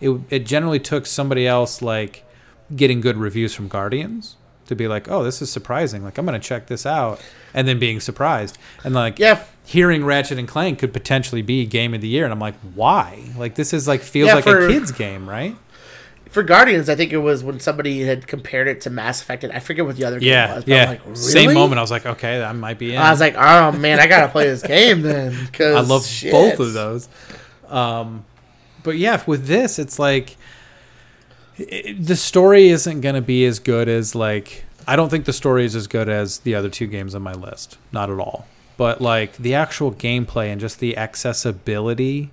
It 0.00 0.18
it 0.30 0.46
generally 0.46 0.80
took 0.80 1.04
somebody 1.06 1.46
else 1.46 1.82
like 1.82 2.24
getting 2.74 3.00
good 3.00 3.16
reviews 3.16 3.54
from 3.54 3.68
Guardians 3.68 4.36
to 4.66 4.74
be 4.76 4.86
like, 4.88 5.10
oh, 5.10 5.22
this 5.24 5.42
is 5.42 5.50
surprising. 5.52 6.02
Like 6.04 6.16
I'm 6.16 6.24
gonna 6.24 6.38
check 6.38 6.66
this 6.68 6.86
out, 6.86 7.20
and 7.52 7.66
then 7.68 7.78
being 7.78 8.00
surprised 8.00 8.56
and 8.84 8.94
like 8.94 9.18
Yeah. 9.18 9.42
hearing 9.66 10.04
Ratchet 10.04 10.38
and 10.38 10.46
Clank 10.48 10.78
could 10.78 10.92
potentially 10.94 11.42
be 11.42 11.66
game 11.66 11.92
of 11.92 12.00
the 12.00 12.08
year, 12.08 12.24
and 12.24 12.32
I'm 12.32 12.38
like, 12.40 12.54
why? 12.74 13.22
Like 13.36 13.56
this 13.56 13.72
is 13.74 13.86
like 13.86 14.00
feels 14.00 14.28
Yeah, 14.28 14.36
like 14.36 14.44
for- 14.44 14.64
a 14.66 14.68
kids 14.68 14.92
game, 14.92 15.28
right? 15.28 15.56
For 16.30 16.42
Guardians, 16.42 16.88
I 16.88 16.94
think 16.94 17.12
it 17.12 17.18
was 17.18 17.42
when 17.42 17.58
somebody 17.58 18.02
had 18.02 18.26
compared 18.26 18.68
it 18.68 18.80
to 18.82 18.90
Mass 18.90 19.20
Effect, 19.20 19.42
and 19.42 19.52
I 19.52 19.58
forget 19.58 19.84
what 19.84 19.96
the 19.96 20.04
other 20.04 20.20
game 20.20 20.28
Yeah, 20.28 20.54
was. 20.54 20.64
But 20.64 20.70
yeah. 20.70 20.88
Like, 20.88 21.04
really? 21.04 21.16
Same 21.16 21.54
moment, 21.54 21.78
I 21.78 21.82
was 21.82 21.90
like, 21.90 22.06
okay, 22.06 22.38
that 22.38 22.54
might 22.54 22.78
be. 22.78 22.94
In. 22.94 23.00
I 23.00 23.10
was 23.10 23.20
like, 23.20 23.34
oh 23.36 23.72
man, 23.72 23.98
I 23.98 24.06
gotta 24.06 24.28
play 24.30 24.46
this 24.46 24.62
game 24.62 25.02
then. 25.02 25.34
Cause 25.52 25.74
I 25.74 25.80
love 25.80 26.06
shit. 26.06 26.32
both 26.32 26.60
of 26.60 26.72
those. 26.72 27.08
Um, 27.68 28.24
but 28.82 28.96
yeah, 28.96 29.22
with 29.26 29.46
this, 29.46 29.78
it's 29.78 29.98
like 29.98 30.36
it, 31.58 32.04
the 32.04 32.16
story 32.16 32.68
isn't 32.68 33.00
going 33.00 33.14
to 33.14 33.20
be 33.20 33.44
as 33.44 33.58
good 33.58 33.88
as 33.88 34.14
like 34.14 34.64
I 34.86 34.96
don't 34.96 35.08
think 35.08 35.24
the 35.24 35.32
story 35.32 35.64
is 35.64 35.76
as 35.76 35.86
good 35.86 36.08
as 36.08 36.38
the 36.38 36.54
other 36.54 36.68
two 36.68 36.86
games 36.86 37.14
on 37.14 37.22
my 37.22 37.32
list. 37.32 37.78
Not 37.92 38.10
at 38.10 38.18
all. 38.18 38.46
But 38.76 39.00
like 39.00 39.36
the 39.36 39.54
actual 39.54 39.92
gameplay 39.92 40.46
and 40.46 40.60
just 40.60 40.80
the 40.80 40.96
accessibility 40.96 42.30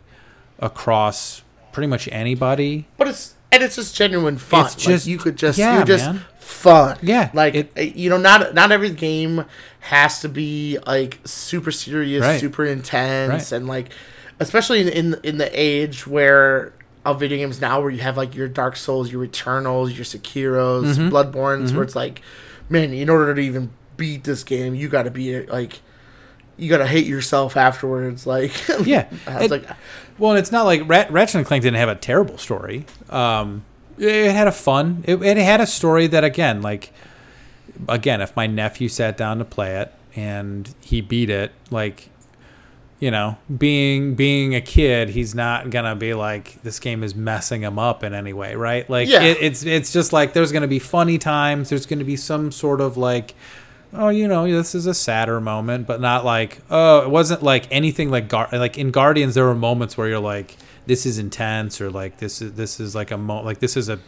across 0.60 1.44
pretty 1.72 1.88
much 1.88 2.08
anybody. 2.12 2.86
But 2.98 3.10
it's 3.10 3.36
and 3.52 3.64
it's 3.64 3.76
just 3.76 3.96
genuine 3.96 4.38
fun. 4.38 4.66
It's 4.66 4.76
Like, 4.78 4.86
just- 4.96 5.08
you 5.08 5.18
could 5.18 5.36
just 5.38 5.58
yeah, 5.58 5.76
you're 5.78 5.86
just 5.86 6.06
man. 6.06 6.22
fun. 6.40 6.98
Yeah, 7.02 7.30
like 7.34 7.56
it- 7.56 7.72
uh, 7.78 7.82
you 7.82 8.10
know, 8.10 8.18
not 8.18 8.54
not 8.54 8.72
every 8.72 8.90
game 8.90 9.46
has 9.82 10.20
to 10.22 10.30
be 10.30 10.78
like 10.86 11.20
super 11.26 11.72
serious, 11.72 12.22
Right. 12.24 12.40
super 12.40 12.66
intense, 12.66 13.52
Right. 13.52 13.58
and 13.58 13.68
like 13.68 13.90
especially 14.40 14.82
in, 14.82 14.90
in 14.90 15.16
in 15.24 15.38
the 15.38 15.50
age 15.54 16.06
where 16.08 16.74
of 17.06 17.20
video 17.22 17.38
games 17.38 17.62
now, 17.62 17.80
where 17.80 17.90
you 17.90 18.00
have 18.02 18.18
like 18.18 18.36
your 18.36 18.50
Dark 18.50 18.76
Souls, 18.76 19.12
your 19.12 19.24
Eternals, 19.24 19.94
your 19.94 20.04
Sekiro's, 20.04 20.98
Mm-hmm. 20.98 21.10
Bloodborne's, 21.16 21.72
where 21.72 21.84
it's 21.84 21.96
like, 21.96 22.22
man, 22.70 22.92
in 22.94 23.10
order 23.10 23.34
to 23.34 23.40
even 23.42 23.70
beat 23.96 24.26
this 24.26 24.44
game, 24.44 24.76
you 24.76 24.90
got 24.90 25.04
to 25.04 25.12
be 25.12 25.42
like. 25.48 25.80
You 26.58 26.70
gotta 26.70 26.88
hate 26.88 27.06
yourself 27.06 27.56
afterwards, 27.58 28.26
like 28.28 28.52
Yeah. 28.86 29.08
Like, 29.28 29.66
Well, 30.18 30.32
and 30.32 30.40
it's 30.40 30.52
not 30.52 30.66
like 30.66 30.82
Rat- 30.88 31.12
Ratchet 31.12 31.36
and 31.36 31.46
Clank 31.46 31.64
didn't 31.64 31.78
have 31.78 31.90
a 31.90 31.96
terrible 31.96 32.38
story. 32.38 32.86
Um, 33.10 33.64
it 34.00 34.32
had 34.32 34.48
a 34.48 34.52
fun. 34.52 35.04
It, 35.08 35.22
it 35.22 35.38
had 35.38 35.62
a 35.62 35.68
story 35.68 36.08
that 36.08 36.24
again, 36.24 36.62
like, 36.62 36.92
again, 37.88 38.22
if 38.22 38.36
my 38.36 38.48
nephew 38.48 38.90
sat 38.90 39.18
down 39.18 39.38
to 39.40 39.46
play 39.46 39.78
it 39.78 39.94
and 40.16 40.74
he 40.82 41.02
beat 41.02 41.30
it, 41.30 41.52
like, 41.70 42.10
you 43.00 43.12
know, 43.12 43.38
being 43.56 44.16
being 44.16 44.56
a 44.56 44.62
kid, 44.62 45.10
he's 45.10 45.36
not 45.36 45.70
gonna 45.70 45.96
be 45.96 46.16
like 46.16 46.60
this 46.64 46.80
game 46.80 47.04
is 47.04 47.14
messing 47.14 47.62
him 47.62 47.78
up 47.78 48.04
in 48.04 48.16
any 48.16 48.34
way, 48.34 48.56
right? 48.56 48.90
Like, 48.90 49.08
Yeah. 49.08 49.22
it, 49.22 49.38
it's 49.40 49.64
it's 49.64 49.94
just 49.94 50.12
like 50.14 50.34
there's 50.34 50.52
gonna 50.52 50.68
be 50.68 50.80
funny 50.80 51.20
times. 51.20 51.70
There's 51.70 51.86
gonna 51.86 52.04
be 52.04 52.16
some 52.16 52.52
sort 52.52 52.82
of 52.82 52.98
like 52.98 53.36
oh, 53.94 54.10
you 54.10 54.28
know, 54.28 54.50
this 54.50 54.76
is 54.76 54.86
a 54.86 54.94
sadder 54.94 55.40
moment, 55.40 55.88
but 55.88 56.02
not 56.02 56.26
like, 56.26 56.60
oh, 56.70 57.02
it 57.02 57.10
wasn't 57.10 57.44
like 57.44 57.68
anything 57.72 58.10
like 58.10 58.28
Gar- 58.28 58.50
like 58.52 58.78
in 58.78 58.92
Guardians. 58.92 59.36
There 59.36 59.46
were 59.46 59.56
moments 59.56 59.98
where 59.98 60.08
you're 60.08 60.20
like, 60.20 60.58
this 60.86 61.06
is 61.06 61.18
intense, 61.18 61.82
or 61.82 61.90
like 61.90 62.18
this 62.18 62.42
is 62.42 62.54
this 62.54 62.80
is 62.80 62.96
like 62.96 63.12
a 63.12 63.18
mo 63.18 63.42
like 63.44 63.60
this 63.60 63.76
is 63.78 63.90
a, 63.90 64.00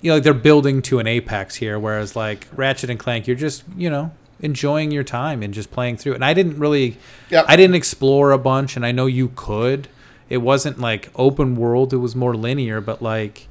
you 0.00 0.10
know, 0.10 0.14
like 0.16 0.22
they're 0.24 0.34
building 0.34 0.82
to 0.82 0.98
an 0.98 1.06
apex 1.06 1.56
here. 1.56 1.78
Whereas 1.78 2.14
like 2.16 2.46
Ratchet 2.54 2.90
and 2.90 2.98
Clank, 2.98 3.26
you're 3.26 3.36
just 3.36 3.64
you 3.76 3.90
know 3.90 4.12
enjoying 4.40 4.90
your 4.92 5.02
time 5.04 5.42
and 5.42 5.52
just 5.52 5.70
playing 5.70 5.96
through 5.96 6.12
it. 6.12 6.16
And 6.16 6.24
I 6.24 6.32
didn't 6.32 6.58
really, 6.58 6.96
Yep. 7.30 7.46
I 7.48 7.56
didn't 7.56 7.74
explore 7.74 8.30
a 8.30 8.38
bunch, 8.38 8.76
and 8.76 8.86
I 8.86 8.92
know 8.92 9.06
you 9.06 9.32
could. 9.34 9.88
It 10.28 10.38
wasn't 10.38 10.78
like 10.78 11.10
open 11.16 11.56
world; 11.56 11.92
it 11.92 11.96
was 11.96 12.14
more 12.14 12.34
linear, 12.36 12.80
but 12.80 13.02
like 13.02 13.47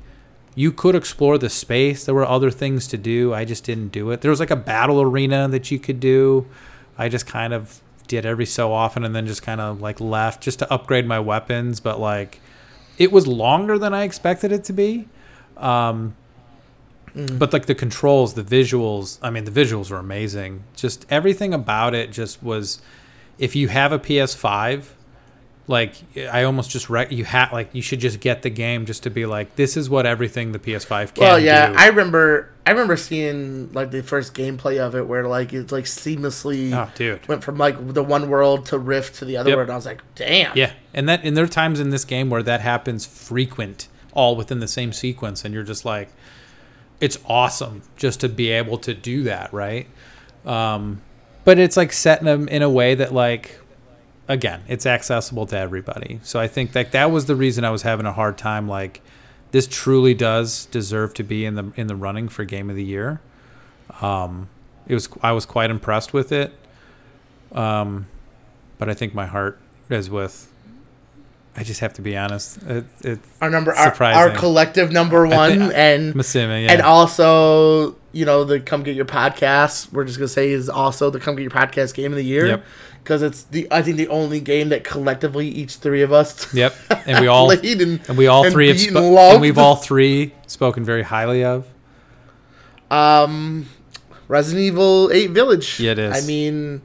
you 0.57 0.71
could 0.71 0.95
explore 0.95 1.37
the 1.37 1.49
space. 1.49 2.03
There 2.03 2.15
were 2.15 2.25
other 2.25 2.49
things 2.49 2.87
to 2.87 2.97
do. 2.97 3.31
I 3.31 3.45
just 3.45 3.63
didn't 3.63 3.89
do 3.89 4.09
it. 4.09 4.21
There 4.21 4.31
was 4.31 4.39
like 4.39 4.49
a 4.49 4.55
battle 4.55 4.99
arena 4.99 5.47
that 5.49 5.69
you 5.69 5.77
could 5.77 5.99
do. 5.99 6.47
I 6.97 7.09
just 7.09 7.27
kind 7.27 7.53
of 7.53 7.79
did 8.07 8.25
every 8.25 8.47
so 8.47 8.73
often 8.73 9.03
and 9.03 9.15
then 9.15 9.27
just 9.27 9.43
kind 9.43 9.61
of 9.61 9.81
like 9.81 10.01
left 10.01 10.41
just 10.41 10.57
to 10.59 10.73
upgrade 10.73 11.05
my 11.05 11.19
weapons. 11.19 11.79
But 11.79 11.99
like 11.99 12.39
it 12.97 13.11
was 13.11 13.27
longer 13.27 13.77
than 13.77 13.93
I 13.93 14.01
expected 14.03 14.51
it 14.51 14.63
to 14.63 14.73
be. 14.73 15.07
Um, 15.57 16.15
But 17.13 17.53
like 17.53 17.67
the 17.67 17.75
controls, 17.75 18.33
the 18.33 18.43
visuals, 18.43 19.19
I 19.21 19.29
mean, 19.29 19.45
the 19.45 19.51
visuals 19.51 19.91
were 19.91 19.97
amazing. 19.97 20.63
Just 20.75 21.05
everything 21.09 21.53
about 21.53 21.93
it 21.93 22.11
just 22.11 22.41
was. 22.41 22.81
If 23.37 23.55
you 23.55 23.67
have 23.67 23.91
a 23.91 23.99
PS5, 23.99 24.85
like 25.67 25.93
I 26.17 26.43
almost 26.43 26.69
just 26.71 26.89
rec- 26.89 27.11
you 27.11 27.25
had 27.25 27.51
like 27.51 27.69
you 27.75 27.81
should 27.81 27.99
just 27.99 28.19
get 28.21 28.41
the 28.41 28.49
game 28.49 28.85
just 28.85 29.03
to 29.03 29.09
be 29.09 29.25
like 29.25 29.55
this 29.57 29.75
is 29.75 29.89
what 29.89 30.05
everything 30.05 30.53
the 30.53 30.59
PS5 30.59 31.13
can 31.13 31.21
Well, 31.23 31.39
yeah, 31.39 31.67
do. 31.71 31.75
I 31.77 31.87
remember. 31.87 32.51
I 32.65 32.71
remember 32.71 32.97
seeing 32.97 33.71
like 33.71 33.91
the 33.91 34.03
first 34.03 34.33
gameplay 34.33 34.77
of 34.79 34.93
it, 34.95 35.07
where 35.07 35.25
like 35.27 35.53
it's 35.53 35.71
like 35.71 35.85
seamlessly 35.85 36.73
oh, 36.73 36.91
dude. 36.95 37.25
went 37.27 37.41
from 37.43 37.57
like 37.57 37.93
the 37.93 38.03
one 38.03 38.29
world 38.29 38.65
to 38.67 38.77
Rift 38.77 39.15
to 39.19 39.25
the 39.25 39.37
other 39.37 39.49
Yep. 39.51 39.55
world. 39.57 39.67
And 39.69 39.73
I 39.73 39.75
was 39.77 39.85
like, 39.85 40.01
damn. 40.15 40.55
Yeah, 40.57 40.73
and 40.93 41.07
that 41.07 41.21
and 41.23 41.35
there 41.37 41.45
are 41.45 41.47
times 41.47 41.79
in 41.79 41.91
this 41.91 42.03
game 42.03 42.29
where 42.29 42.43
that 42.43 42.59
happens 42.61 43.05
frequent, 43.05 43.87
all 44.13 44.35
within 44.35 44.59
the 44.59 44.67
same 44.67 44.91
sequence, 44.91 45.45
and 45.45 45.53
you're 45.53 45.63
just 45.63 45.85
like, 45.85 46.09
it's 46.99 47.17
awesome 47.25 47.83
just 47.95 48.19
to 48.21 48.27
be 48.29 48.49
able 48.51 48.77
to 48.79 48.93
do 48.93 49.23
that, 49.23 49.53
right? 49.53 49.87
Um, 50.45 51.01
but 51.45 51.59
it's 51.59 51.77
like 51.77 51.93
setting 51.93 52.25
them 52.25 52.47
in 52.49 52.61
a 52.63 52.69
way 52.69 52.95
that 52.95 53.13
like, 53.13 53.59
again, 54.27 54.63
it's 54.67 54.85
accessible 54.85 55.45
to 55.47 55.57
everybody. 55.57 56.19
So 56.23 56.39
I 56.39 56.47
think 56.47 56.73
that 56.73 56.91
that 56.91 57.11
was 57.11 57.25
the 57.25 57.35
reason 57.35 57.63
I 57.63 57.69
was 57.69 57.81
having 57.83 58.05
a 58.05 58.13
hard 58.13 58.37
time. 58.37 58.67
Like, 58.67 59.01
this 59.51 59.67
truly 59.67 60.13
does 60.13 60.65
deserve 60.67 61.13
to 61.15 61.23
be 61.23 61.45
in 61.45 61.55
the 61.55 61.71
in 61.75 61.87
the 61.87 61.95
running 61.95 62.27
for 62.29 62.43
game 62.45 62.69
of 62.69 62.75
the 62.75 62.83
year. 62.83 63.21
Um, 64.01 64.49
it 64.87 64.93
was 64.93 65.09
I 65.21 65.31
was 65.31 65.45
quite 65.45 65.69
impressed 65.69 66.13
with 66.13 66.31
it. 66.31 66.53
Um, 67.51 68.07
but 68.77 68.89
I 68.89 68.93
think 68.93 69.13
my 69.13 69.25
heart 69.25 69.59
is 69.89 70.09
with. 70.09 70.51
I 71.55 71.63
just 71.63 71.79
have 71.79 71.93
to 71.93 72.03
be 72.03 72.15
honest. 72.15 72.61
It, 72.63 72.85
it's 73.01 73.27
Our 73.41 73.49
number, 73.49 73.73
our, 73.73 74.03
our 74.03 74.29
collective 74.29 74.91
number 74.91 75.25
one, 75.25 75.57
think- 75.57 75.73
and 75.73 76.15
assuming, 76.19 76.65
yeah. 76.65 76.73
and 76.73 76.81
also 76.83 77.95
you 78.11 78.25
know 78.25 78.43
the 78.43 78.59
come 78.59 78.83
get 78.83 78.95
your 78.95 79.05
podcast. 79.05 79.91
We're 79.91 80.03
just 80.03 80.19
gonna 80.19 80.27
say 80.27 80.51
is 80.51 80.69
also 80.69 81.09
the 81.09 81.19
come 81.19 81.35
get 81.35 81.41
your 81.41 81.51
podcast 81.51 81.95
game 81.95 82.11
of 82.11 82.17
the 82.17 82.23
year 82.25 82.47
Yep. 82.47 82.63
Because 83.07 83.21
it's 83.21 83.43
the 83.43 83.65
I 83.71 83.81
think 83.81 83.95
the 83.95 84.09
only 84.09 84.41
game 84.41 84.67
that 84.69 84.83
collectively 84.83 85.47
each 85.47 85.77
three 85.77 86.01
of 86.01 86.11
us 86.11 86.53
Yep, 86.53 86.75
and 87.07 87.21
we 87.21 87.27
all 87.27 87.45
played 87.45 87.81
and, 87.81 88.01
and 88.09 88.17
we 88.17 88.27
all 88.27 88.43
and 88.43 88.51
three 88.51 88.67
have 88.67 88.75
spo- 88.75 89.17
and 89.17 89.33
and 89.33 89.41
we've 89.41 89.57
all 89.57 89.77
three 89.77 90.33
spoken 90.45 90.83
very 90.83 91.03
highly 91.03 91.45
of. 91.45 91.65
Um, 92.91 93.67
Resident 94.27 94.63
Evil 94.63 95.09
Eight 95.13 95.31
Village. 95.31 95.79
Yeah, 95.79 95.91
it 95.91 95.99
is. 95.99 96.23
I 96.23 96.27
mean, 96.27 96.81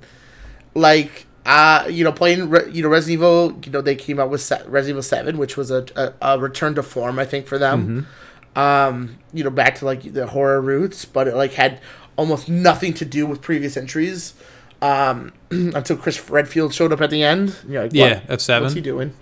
like, 0.75 1.27
uh, 1.45 1.87
you 1.89 2.03
know, 2.03 2.13
playing, 2.13 2.51
Re- 2.51 2.71
you 2.71 2.83
know, 2.83 2.89
Resident 2.89 3.15
Evil. 3.15 3.61
You 3.65 3.73
know, 3.73 3.81
they 3.81 3.95
came 3.95 4.19
out 4.19 4.31
with 4.31 4.41
Se- 4.41 4.63
Resident 4.67 4.91
Evil 4.91 5.03
Seven, 5.03 5.39
which 5.39 5.57
was 5.57 5.71
a, 5.71 5.87
a, 5.95 6.13
a 6.23 6.39
return 6.39 6.75
to 6.75 6.83
form, 6.83 7.19
I 7.19 7.25
think, 7.25 7.47
for 7.47 7.59
them. 7.59 8.07
Mm-hmm. 8.55 8.59
Um, 8.59 9.19
you 9.33 9.43
know, 9.45 9.51
back 9.51 9.77
to 9.77 9.85
like 9.85 10.13
the 10.13 10.27
horror 10.27 10.61
roots, 10.61 11.05
but 11.05 11.29
it 11.29 11.35
like 11.35 11.55
had 11.55 11.81
almost 12.17 12.49
nothing 12.49 12.95
to 12.95 13.05
do 13.05 13.27
with 13.27 13.41
previous 13.41 13.77
entries. 13.77 14.35
Um, 14.83 15.33
until 15.51 15.97
Chris 15.97 16.29
Redfield 16.29 16.75
showed 16.75 16.93
up 16.93 17.01
at 17.01 17.09
the 17.09 17.23
end. 17.23 17.57
You're 17.69 17.85
like, 17.85 17.93
Yeah, 17.95 18.21
of 18.29 18.43
seven. 18.43 18.65
What's 18.65 18.75
he 18.75 18.81
doing? 18.81 19.15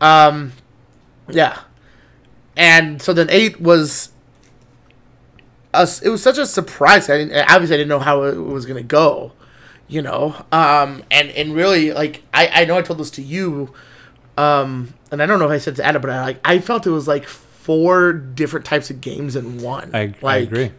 Um, 0.00 0.52
yeah, 1.28 1.58
and 2.56 3.02
so 3.02 3.12
then 3.12 3.28
eight 3.30 3.60
was 3.60 4.12
us. 5.74 6.00
It 6.02 6.08
was 6.08 6.22
such 6.22 6.38
a 6.38 6.46
surprise. 6.46 7.10
I 7.10 7.18
didn't, 7.18 7.50
obviously 7.50 7.74
I 7.74 7.78
didn't 7.78 7.88
know 7.88 7.98
how 7.98 8.22
it 8.22 8.36
was 8.36 8.64
gonna 8.64 8.82
go, 8.82 9.32
you 9.88 10.02
know. 10.02 10.36
Um, 10.52 11.02
and 11.10 11.30
and 11.30 11.54
really 11.54 11.92
like 11.92 12.22
I 12.32 12.62
I 12.62 12.64
know 12.64 12.78
I 12.78 12.82
told 12.82 13.00
this 13.00 13.10
to 13.12 13.22
you, 13.22 13.72
um, 14.38 14.94
and 15.10 15.22
I 15.22 15.26
don't 15.26 15.38
know 15.38 15.46
if 15.46 15.50
I 15.50 15.58
said 15.58 15.76
to 15.76 15.86
Anna, 15.86 15.98
but 15.98 16.10
I 16.10 16.22
like 16.22 16.40
I 16.44 16.60
felt 16.60 16.86
it 16.86 16.90
was 16.90 17.08
like 17.08 17.26
four 17.26 18.12
different 18.12 18.64
types 18.66 18.90
of 18.90 19.00
games 19.00 19.34
in 19.34 19.60
one. 19.62 19.90
I, 19.94 20.14
I 20.22 20.36
agree. 20.36 20.70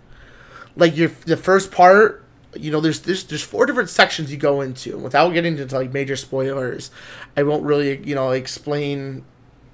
Like 0.78 0.96
your 0.96 1.10
the 1.26 1.36
first 1.36 1.72
part, 1.72 2.24
you 2.56 2.72
know, 2.72 2.80
there's 2.80 3.02
there's 3.02 3.24
there's 3.26 3.44
four 3.44 3.66
different 3.66 3.90
sections 3.90 4.32
you 4.32 4.38
go 4.38 4.62
into. 4.62 4.98
Without 4.98 5.30
getting 5.34 5.58
into 5.58 5.76
like 5.76 5.92
major 5.94 6.16
spoilers, 6.16 6.92
I 7.36 7.44
won't 7.44 7.64
really 7.64 7.98
you 8.08 8.16
know 8.16 8.32
explain 8.32 9.24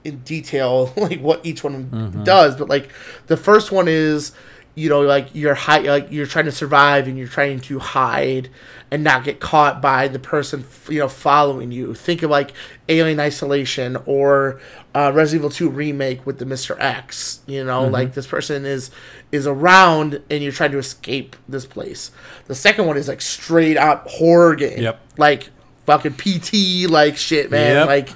in 0.04 0.20
detail 0.20 0.92
like 0.98 1.20
what 1.22 1.46
each 1.46 1.64
one 1.64 1.86
Mm-hmm. 1.86 2.24
does. 2.24 2.56
But 2.56 2.70
like 2.70 2.90
the 3.28 3.38
first 3.38 3.72
one 3.72 3.88
is 3.88 4.32
you 4.76 4.90
know 4.90 5.02
like 5.02 5.28
you're 5.34 5.54
hi- 5.54 5.80
like 5.80 6.08
you're 6.12 6.26
trying 6.26 6.46
to 6.46 6.52
survive 6.52 7.08
and 7.08 7.18
you're 7.18 7.28
trying 7.28 7.60
to 7.60 7.80
hide 7.80 8.50
and 8.90 9.04
not 9.04 9.24
get 9.24 9.40
caught 9.40 9.82
by 9.82 10.08
the 10.08 10.18
person 10.20 10.62
f- 10.62 10.88
you 10.90 11.00
know 11.00 11.08
following 11.08 11.72
you 11.72 11.94
think 11.94 12.24
of 12.24 12.30
like 12.32 12.52
alien 12.90 13.20
isolation 13.20 13.98
or 14.06 14.60
uh, 14.96 15.12
resident 15.14 15.42
evil 15.42 15.50
2 15.50 15.70
remake 15.70 16.26
with 16.26 16.40
the 16.40 16.46
mr 16.46 16.76
x 16.80 17.42
you 17.46 17.64
know 17.64 17.84
Mm-hmm. 17.84 17.94
like 17.94 18.14
this 18.16 18.26
person 18.28 18.66
is 18.66 18.90
is 19.32 19.46
around 19.48 20.22
and 20.30 20.42
you're 20.44 20.52
trying 20.52 20.72
to 20.72 20.78
escape 20.80 21.36
this 21.48 21.66
place 21.66 22.12
the 22.48 22.56
second 22.56 22.86
one 22.88 22.98
is 22.98 23.08
like 23.08 23.22
straight 23.22 23.78
up 23.78 24.08
horror 24.10 24.56
game 24.56 24.82
Yep. 24.82 25.00
like 25.18 25.50
fucking 25.86 26.14
pt 26.14 26.90
like 26.90 27.16
shit 27.18 27.52
man 27.52 27.76
Yep. 27.76 27.88
like 27.88 28.10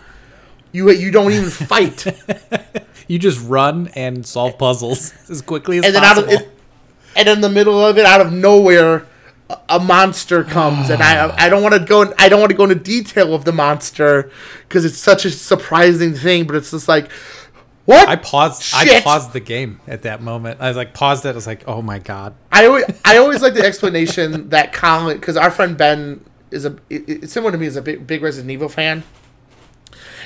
you 0.72 0.90
you 0.92 1.12
don't 1.12 1.32
even 1.32 1.50
fight 1.50 2.06
You 3.08 3.20
just 3.20 3.48
run 3.48 3.90
and 3.96 4.26
solve 4.26 4.58
puzzles 4.58 5.14
as 5.30 5.42
quickly 5.42 5.80
as 5.80 5.86
and 5.86 5.96
then 5.96 6.04
out 6.04 6.18
of 6.18 6.26
possible. 6.26 6.46
it, 6.46 6.54
and 7.16 7.30
in 7.30 7.42
the 7.42 7.50
middle 7.50 7.84
of 7.84 7.98
it, 7.98 8.06
out 8.06 8.22
of 8.22 8.34
nowhere, 8.34 9.08
a, 9.70 9.80
monster 9.80 10.44
comes, 10.44 10.90
and 10.90 11.02
I 11.02 11.34
I 11.46 11.50
don't 11.50 11.64
want 11.64 11.74
to 11.76 11.80
go 11.80 12.14
I 12.20 12.28
don't 12.28 12.42
want 12.42 12.52
to 12.52 12.58
go 12.58 12.64
into 12.64 12.76
detail 12.76 13.34
of 13.34 13.46
the 13.46 13.54
monster 13.54 14.30
because 14.68 14.84
it's 14.84 14.98
such 14.98 15.24
a 15.24 15.32
surprising 15.32 16.14
thing, 16.14 16.46
but 16.46 16.58
it's 16.58 16.72
just 16.72 16.90
like 16.90 17.10
what 17.86 18.10
I 18.10 18.18
paused. 18.18 18.74
I 18.76 19.00
paused 19.00 19.32
the 19.32 19.40
game 19.40 19.80
at 19.88 20.02
that 20.02 20.22
moment. 20.22 20.60
I 20.60 20.68
was 20.68 20.76
like, 20.76 20.94
paused 20.94 21.26
it. 21.26 21.30
I 21.30 21.32
was 21.32 21.48
like, 21.48 21.64
oh 21.66 21.82
my 21.82 22.00
god. 22.00 22.36
I 22.52 22.66
always, 22.66 22.84
I 23.06 23.18
always 23.18 23.42
like 23.42 23.54
the 23.54 23.66
explanation 23.66 24.50
that 24.50 24.74
Colin 24.74 25.18
because 25.18 25.38
our 25.38 25.50
friend 25.50 25.78
Ben 25.78 26.26
is 26.52 26.66
a 26.66 26.76
it, 26.90 27.08
it's 27.08 27.32
similar 27.32 27.54
to 27.54 27.58
me 27.58 27.68
is 27.68 27.78
a 27.78 27.82
big 27.82 28.06
big 28.06 28.22
Resident 28.22 28.52
Evil 28.52 28.68
fan. 28.68 29.04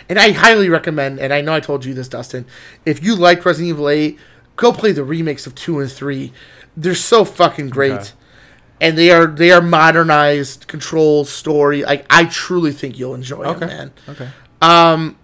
And 0.09 0.19
I 0.19 0.31
highly 0.31 0.69
recommend, 0.69 1.19
and 1.19 1.33
I 1.33 1.41
know 1.41 1.53
I 1.53 1.59
told 1.59 1.85
you 1.85 1.93
this, 1.93 2.07
Dustin. 2.07 2.45
If 2.85 3.03
you 3.03 3.15
like 3.15 3.45
Resident 3.45 3.69
Evil 3.69 3.89
8, 3.89 4.17
go 4.55 4.71
play 4.73 4.91
the 4.91 5.03
remakes 5.03 5.45
of 5.47 5.55
2 5.55 5.79
and 5.79 5.91
3. 5.91 6.31
They're 6.75 6.95
so 6.95 7.25
fucking 7.25 7.69
great. 7.69 7.91
Okay. 7.91 8.09
And 8.79 8.97
they 8.97 9.11
are 9.11 9.27
they 9.27 9.51
are 9.51 9.61
modernized 9.61 10.67
control 10.67 11.23
story. 11.25 11.83
Like 11.83 12.05
I 12.09 12.25
truly 12.25 12.71
think 12.71 12.97
you'll 12.97 13.13
enjoy 13.13 13.43
Okay. 13.43 13.59
them, 13.59 13.69
man. 13.69 13.91
Okay. 14.09 14.29
Um 14.61 15.17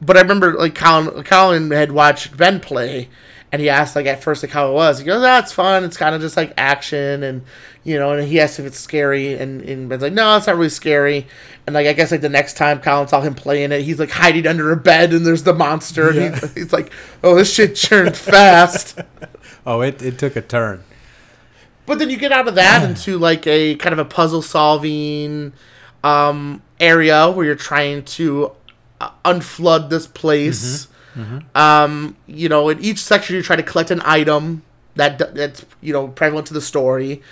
but 0.00 0.16
I 0.16 0.20
remember 0.20 0.54
like 0.54 0.74
Colin 0.74 1.22
Colin 1.22 1.70
had 1.70 1.92
watched 1.92 2.36
Ben 2.36 2.58
play 2.58 3.08
and 3.52 3.60
he 3.60 3.68
asked 3.68 3.94
like 3.94 4.06
at 4.06 4.22
first 4.22 4.42
like 4.42 4.50
how 4.52 4.68
it 4.70 4.72
was. 4.72 4.98
He 4.98 5.04
goes, 5.04 5.20
That's 5.22 5.52
fun, 5.52 5.84
it's 5.84 5.96
kinda 5.96 6.18
just 6.18 6.36
like 6.36 6.52
action 6.56 7.22
and 7.22 7.42
you 7.84 7.98
know, 7.98 8.12
and 8.12 8.26
he 8.26 8.40
asked 8.40 8.58
if 8.58 8.64
it's 8.66 8.78
scary 8.78 9.34
and, 9.34 9.60
and 9.62 9.88
Ben's 9.88 10.02
like, 10.02 10.12
No, 10.12 10.36
it's 10.36 10.46
not 10.46 10.56
really 10.56 10.68
scary 10.70 11.26
and 11.66 11.74
like 11.74 11.86
I 11.86 11.92
guess 11.92 12.10
like 12.10 12.22
the 12.22 12.28
next 12.28 12.56
time 12.56 12.80
Colin 12.80 13.06
saw 13.08 13.20
him 13.20 13.34
playing 13.34 13.70
it, 13.72 13.82
he's 13.82 13.98
like 13.98 14.10
hiding 14.10 14.46
under 14.46 14.72
a 14.72 14.76
bed 14.76 15.12
and 15.12 15.24
there's 15.26 15.42
the 15.44 15.52
monster 15.54 16.08
and 16.08 16.16
Yeah. 16.16 16.40
he, 16.40 16.46
he's 16.60 16.72
like, 16.72 16.90
Oh, 17.22 17.34
this 17.34 17.52
shit 17.52 17.76
churned 17.76 18.16
fast. 18.16 18.98
Oh, 19.64 19.80
it, 19.80 20.02
it 20.02 20.18
took 20.18 20.34
a 20.34 20.40
turn. 20.42 20.82
But 21.86 22.00
then 22.00 22.10
you 22.10 22.16
get 22.16 22.32
out 22.32 22.48
of 22.48 22.56
that 22.56 22.82
into 22.88 23.16
like 23.16 23.46
a 23.46 23.76
kind 23.76 23.92
of 23.92 24.00
a 24.00 24.04
puzzle 24.04 24.42
solving 24.42 25.52
um, 26.02 26.62
area 26.80 27.30
where 27.30 27.46
you're 27.46 27.54
trying 27.54 28.02
to 28.04 28.50
uh, 29.00 29.10
unflood 29.24 29.88
this 29.88 30.08
place. 30.08 30.88
Um, 31.54 32.16
you 32.26 32.48
know, 32.48 32.68
in 32.68 32.80
each 32.80 32.98
section 32.98 33.36
you 33.36 33.42
try 33.42 33.56
to 33.56 33.62
collect 33.62 33.90
an 33.90 34.00
item 34.04 34.62
that 34.94 35.18
that's 35.34 35.64
you 35.80 35.92
know 35.92 36.08
prevalent 36.08 36.46
to 36.48 36.54
the 36.54 36.60
story, 36.60 37.22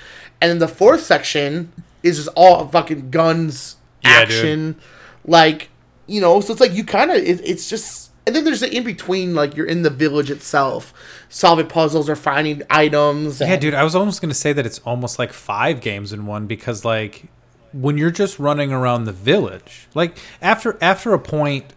and 0.40 0.50
then 0.50 0.58
the 0.58 0.68
fourth 0.68 1.02
section 1.02 1.72
is 2.02 2.16
just 2.16 2.28
all 2.36 2.66
fucking 2.68 3.10
guns, 3.10 3.76
Yeah, 4.02 4.24
dude. 4.24 4.34
action, 4.34 4.76
like 5.24 5.68
you 6.06 6.20
know. 6.20 6.40
So 6.40 6.52
it's 6.52 6.60
like 6.60 6.72
you 6.72 6.84
kind 6.84 7.10
of 7.10 7.16
it, 7.18 7.40
it's 7.44 7.68
just. 7.68 8.08
And 8.26 8.36
then 8.36 8.44
there's 8.44 8.60
the 8.60 8.72
in 8.72 8.84
between, 8.84 9.34
like 9.34 9.56
you're 9.56 9.66
in 9.66 9.82
the 9.82 9.90
village 9.90 10.30
itself, 10.30 10.92
solving 11.30 11.66
puzzles 11.66 12.08
or 12.08 12.14
finding 12.14 12.62
items. 12.68 13.40
Yeah, 13.40 13.56
dude. 13.56 13.74
I 13.74 13.82
was 13.82 13.94
almost 13.96 14.20
gonna 14.20 14.34
say 14.34 14.52
that 14.52 14.66
it's 14.66 14.78
almost 14.80 15.18
like 15.18 15.32
five 15.32 15.80
games 15.80 16.12
in 16.12 16.26
one 16.26 16.46
because 16.46 16.84
like 16.84 17.24
when 17.72 17.96
you're 17.96 18.10
just 18.10 18.38
running 18.38 18.72
around 18.72 19.04
the 19.04 19.12
village, 19.12 19.88
like 19.94 20.18
after 20.42 20.76
after 20.82 21.12
a 21.14 21.18
point, 21.18 21.72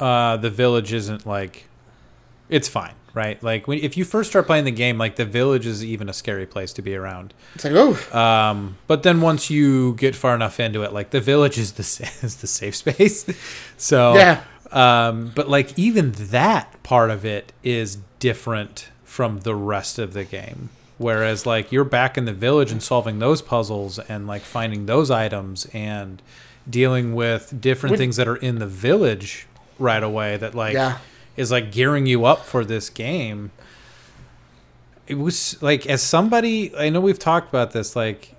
uh, 0.00 0.36
the 0.36 0.50
village 0.50 0.92
isn't 0.92 1.26
like 1.26 1.66
it's 2.48 2.68
fine, 2.68 2.94
right? 3.14 3.42
Like 3.42 3.66
when 3.66 3.78
if 3.78 3.96
you 3.96 4.04
first 4.04 4.30
start 4.30 4.46
playing 4.46 4.64
the 4.64 4.70
game, 4.70 4.98
like 4.98 5.16
the 5.16 5.24
village 5.24 5.66
is 5.66 5.84
even 5.84 6.08
a 6.08 6.12
scary 6.12 6.46
place 6.46 6.72
to 6.74 6.82
be 6.82 6.94
around. 6.94 7.34
It's 7.54 7.64
like, 7.64 7.74
oh, 7.74 8.18
Um, 8.18 8.76
but 8.86 9.02
then 9.02 9.20
once 9.20 9.50
you 9.50 9.94
get 9.94 10.14
far 10.14 10.34
enough 10.34 10.60
into 10.60 10.82
it, 10.82 10.92
like 10.92 11.10
the 11.10 11.20
village 11.20 11.58
is 11.58 11.72
the 11.72 11.82
is 12.22 12.36
the 12.36 12.46
safe 12.46 12.76
space. 12.76 13.26
so 13.76 14.14
Yeah. 14.14 14.42
Um, 14.72 15.30
but 15.34 15.48
like 15.48 15.78
even 15.78 16.12
that 16.12 16.82
part 16.82 17.10
of 17.10 17.24
it 17.24 17.52
is 17.62 17.98
different 18.18 18.90
from 19.04 19.40
the 19.40 19.54
rest 19.54 19.98
of 19.98 20.12
the 20.12 20.24
game. 20.24 20.70
Whereas 20.98 21.46
like 21.46 21.70
you're 21.72 21.84
back 21.84 22.18
in 22.18 22.24
the 22.24 22.32
village 22.32 22.72
and 22.72 22.82
solving 22.82 23.18
those 23.18 23.42
puzzles 23.42 23.98
and 23.98 24.26
like 24.26 24.42
finding 24.42 24.86
those 24.86 25.10
items 25.10 25.66
and 25.72 26.20
dealing 26.68 27.14
with 27.14 27.60
different 27.60 27.96
things 27.98 28.16
that 28.16 28.26
are 28.26 28.36
in 28.36 28.58
the 28.58 28.66
village 28.66 29.46
right 29.78 30.02
away 30.02 30.36
that 30.36 30.54
like 30.54 30.74
Yeah. 30.74 30.98
is 31.36 31.50
like 31.50 31.72
gearing 31.72 32.06
you 32.06 32.24
up 32.24 32.44
for 32.44 32.64
this 32.64 32.90
game 32.90 33.50
it 35.06 35.16
was 35.18 35.60
like 35.62 35.86
as 35.86 36.02
somebody 36.02 36.74
I 36.76 36.88
know 36.90 37.00
we've 37.00 37.18
talked 37.18 37.48
about 37.48 37.72
this 37.72 37.94
like 37.94 38.34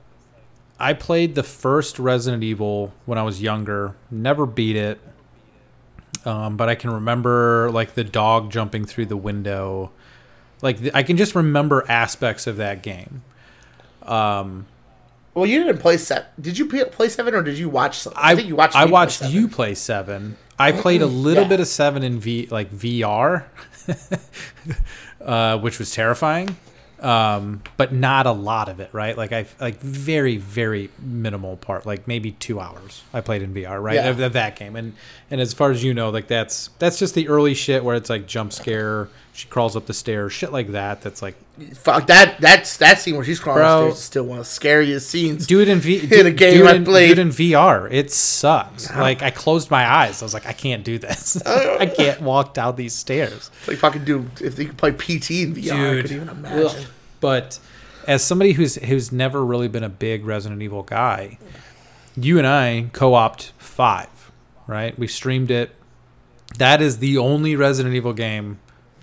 I 0.80 0.94
played 0.94 1.36
the 1.36 1.44
first 1.44 2.00
Resident 2.00 2.44
Evil 2.44 2.92
when 3.06 3.18
I 3.18 3.24
was 3.24 3.42
younger, 3.42 3.96
never 4.12 4.46
beat 4.46 4.76
it. 4.76 5.00
Um, 6.26 6.58
but 6.58 6.68
I 6.68 6.76
can 6.76 6.92
remember 6.92 7.70
like 7.72 7.94
the 7.94 8.04
dog 8.04 8.52
jumping 8.52 8.84
through 8.84 9.06
the 9.06 9.16
window. 9.16 9.92
Like 10.62 10.80
th- 10.80 10.92
I 10.94 11.04
can 11.04 11.16
just 11.16 11.34
remember 11.34 11.86
aspects 11.88 12.46
of 12.46 12.58
that 12.58 12.84
game. 12.84 13.24
Um, 14.04 14.66
well, 15.34 15.46
you 15.46 15.64
didn't 15.64 15.78
play 15.80 15.98
set. 15.98 16.40
Did 16.42 16.58
you 16.58 16.66
play, 16.66 17.08
seven 17.10 17.36
or 17.36 17.42
did 17.42 17.58
you 17.58 17.70
watch? 17.70 18.00
Some? 18.00 18.14
I, 18.16 18.36
think 18.36 18.48
you 18.48 18.56
watched. 18.56 18.76
I 18.76 18.82
me 18.82 18.88
play 18.88 18.92
watched 18.92 19.24
you 19.26 19.48
play 19.48 19.76
seven. 19.76 20.36
I 20.58 20.72
played 20.72 21.02
a 21.02 21.06
little 21.08 21.44
Yeah. 21.44 21.50
bit 21.50 21.60
of 21.60 21.68
seven 21.68 22.04
in 22.04 22.20
V 22.20 22.48
like 22.50 22.72
VR, 22.72 23.44
uh, 25.22 25.58
which 25.60 25.80
was 25.80 25.92
terrifying, 25.92 26.56
um, 27.02 27.62
but 27.78 27.94
not 27.94 28.26
a 28.26 28.32
lot 28.32 28.70
of 28.70 28.80
it. 28.80 28.90
Right, 28.94 29.18
like 29.18 29.32
I 29.34 29.46
like 29.60 29.80
very 29.82 30.38
very 30.38 30.90
minimal 31.00 31.58
part, 31.58 31.86
like 31.86 32.08
maybe 32.08 32.32
two 32.32 32.60
hours. 32.60 33.04
I 33.14 33.22
played 33.22 33.42
in 33.42 33.54
VR, 33.54 33.82
right, 33.82 33.96
Yeah. 33.96 34.10
of, 34.10 34.20
of 34.20 34.34
that 34.34 34.56
game, 34.56 34.76
and 34.76 34.94
and 35.30 35.42
as 35.42 35.54
far 35.54 35.72
as 35.72 35.84
you 35.84 35.94
know, 35.94 36.10
like 36.10 36.28
that's 36.28 36.70
that's 36.80 36.98
just 37.00 37.16
the 37.16 37.28
early 37.28 37.54
shit 37.54 37.84
where 37.84 37.96
it's 37.96 38.10
like 38.10 38.28
jump 38.28 38.54
scare. 38.54 39.10
She 39.36 39.50
crawls 39.50 39.76
up 39.76 39.86
the 39.86 39.94
stairs, 39.94 40.32
shit 40.32 40.54
like 40.54 40.70
that. 40.70 41.02
That's 41.02 41.22
like 41.22 41.36
Fuck 41.74 42.08
that. 42.08 42.40
That's 42.40 42.78
that 42.78 43.00
scene 43.02 43.16
where 43.16 43.26
she's 43.26 43.38
crawling 43.40 43.64
Bro. 43.64 43.78
upstairs 43.88 43.98
is 43.98 44.04
still 44.06 44.24
one 44.24 44.38
of 44.40 44.46
the 44.46 44.50
scariest 44.50 45.10
scenes. 45.10 45.46
do 45.46 45.60
it 45.60 45.68
in 45.68 45.80
V. 45.80 46.00
In 46.04 46.10
do, 46.10 46.26
a 46.28 46.32
game 46.32 46.58
do 46.60 46.66
it 46.66 46.70
I 46.70 46.76
in, 46.76 46.86
played. 46.86 47.08
do 47.08 47.12
it 47.14 47.20
in 47.20 47.30
VR. 47.30 47.92
It 47.92 48.12
sucks. 48.14 48.90
Like 48.96 49.22
I 49.22 49.32
closed 49.32 49.70
my 49.70 49.86
eyes. 49.86 50.22
I 50.22 50.26
was 50.26 50.34
like, 50.34 50.46
I 50.46 50.54
can't 50.54 50.86
do 50.86 50.98
this. 50.98 51.36
I 51.46 51.86
can't 51.86 52.22
walk 52.22 52.54
down 52.54 52.78
these 52.78 52.94
stairs, 52.94 53.52
It's 53.60 53.68
like 53.68 53.78
fucking 53.78 54.06
do 54.06 54.26
If 54.40 54.56
they 54.56 54.66
could 54.66 54.78
play 54.78 54.92
PT 54.92 55.32
in 55.32 55.56
VR, 55.56 56.00
I 56.00 56.02
could 56.02 56.12
even 56.14 56.30
imagine. 56.30 56.66
Ugh. 56.68 56.88
But 57.20 57.60
as 58.08 58.24
somebody 58.24 58.54
who's 58.54 58.76
who's 58.76 59.12
never 59.12 59.46
really 59.46 59.68
been 59.68 59.84
a 59.84 59.90
big 59.90 60.26
Resident 60.26 60.62
Evil 60.62 60.84
guy, 60.84 61.40
you 62.16 62.38
and 62.38 62.48
I 62.48 62.88
co-opt 62.94 63.52
five, 63.58 64.32
right? 64.66 64.98
We 64.98 65.08
streamed 65.08 65.52
it. 65.52 65.72
That 66.58 66.82
is 66.82 67.00
the 67.00 67.18
only 67.18 67.58
Resident 67.58 67.96
Evil 67.96 68.14
game 68.14 68.60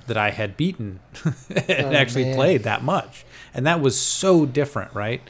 that 0.07 0.17
I 0.17 0.31
had 0.31 0.57
beaten 0.57 1.01
and 1.69 1.95
actually 1.97 2.25
Oh, 2.25 2.27
man. 2.29 2.35
played 2.37 2.63
that 2.65 2.83
much, 2.83 3.25
and 3.55 3.67
that 3.67 3.81
was 3.81 3.99
so 4.01 4.47
different, 4.47 4.95
right? 4.95 5.23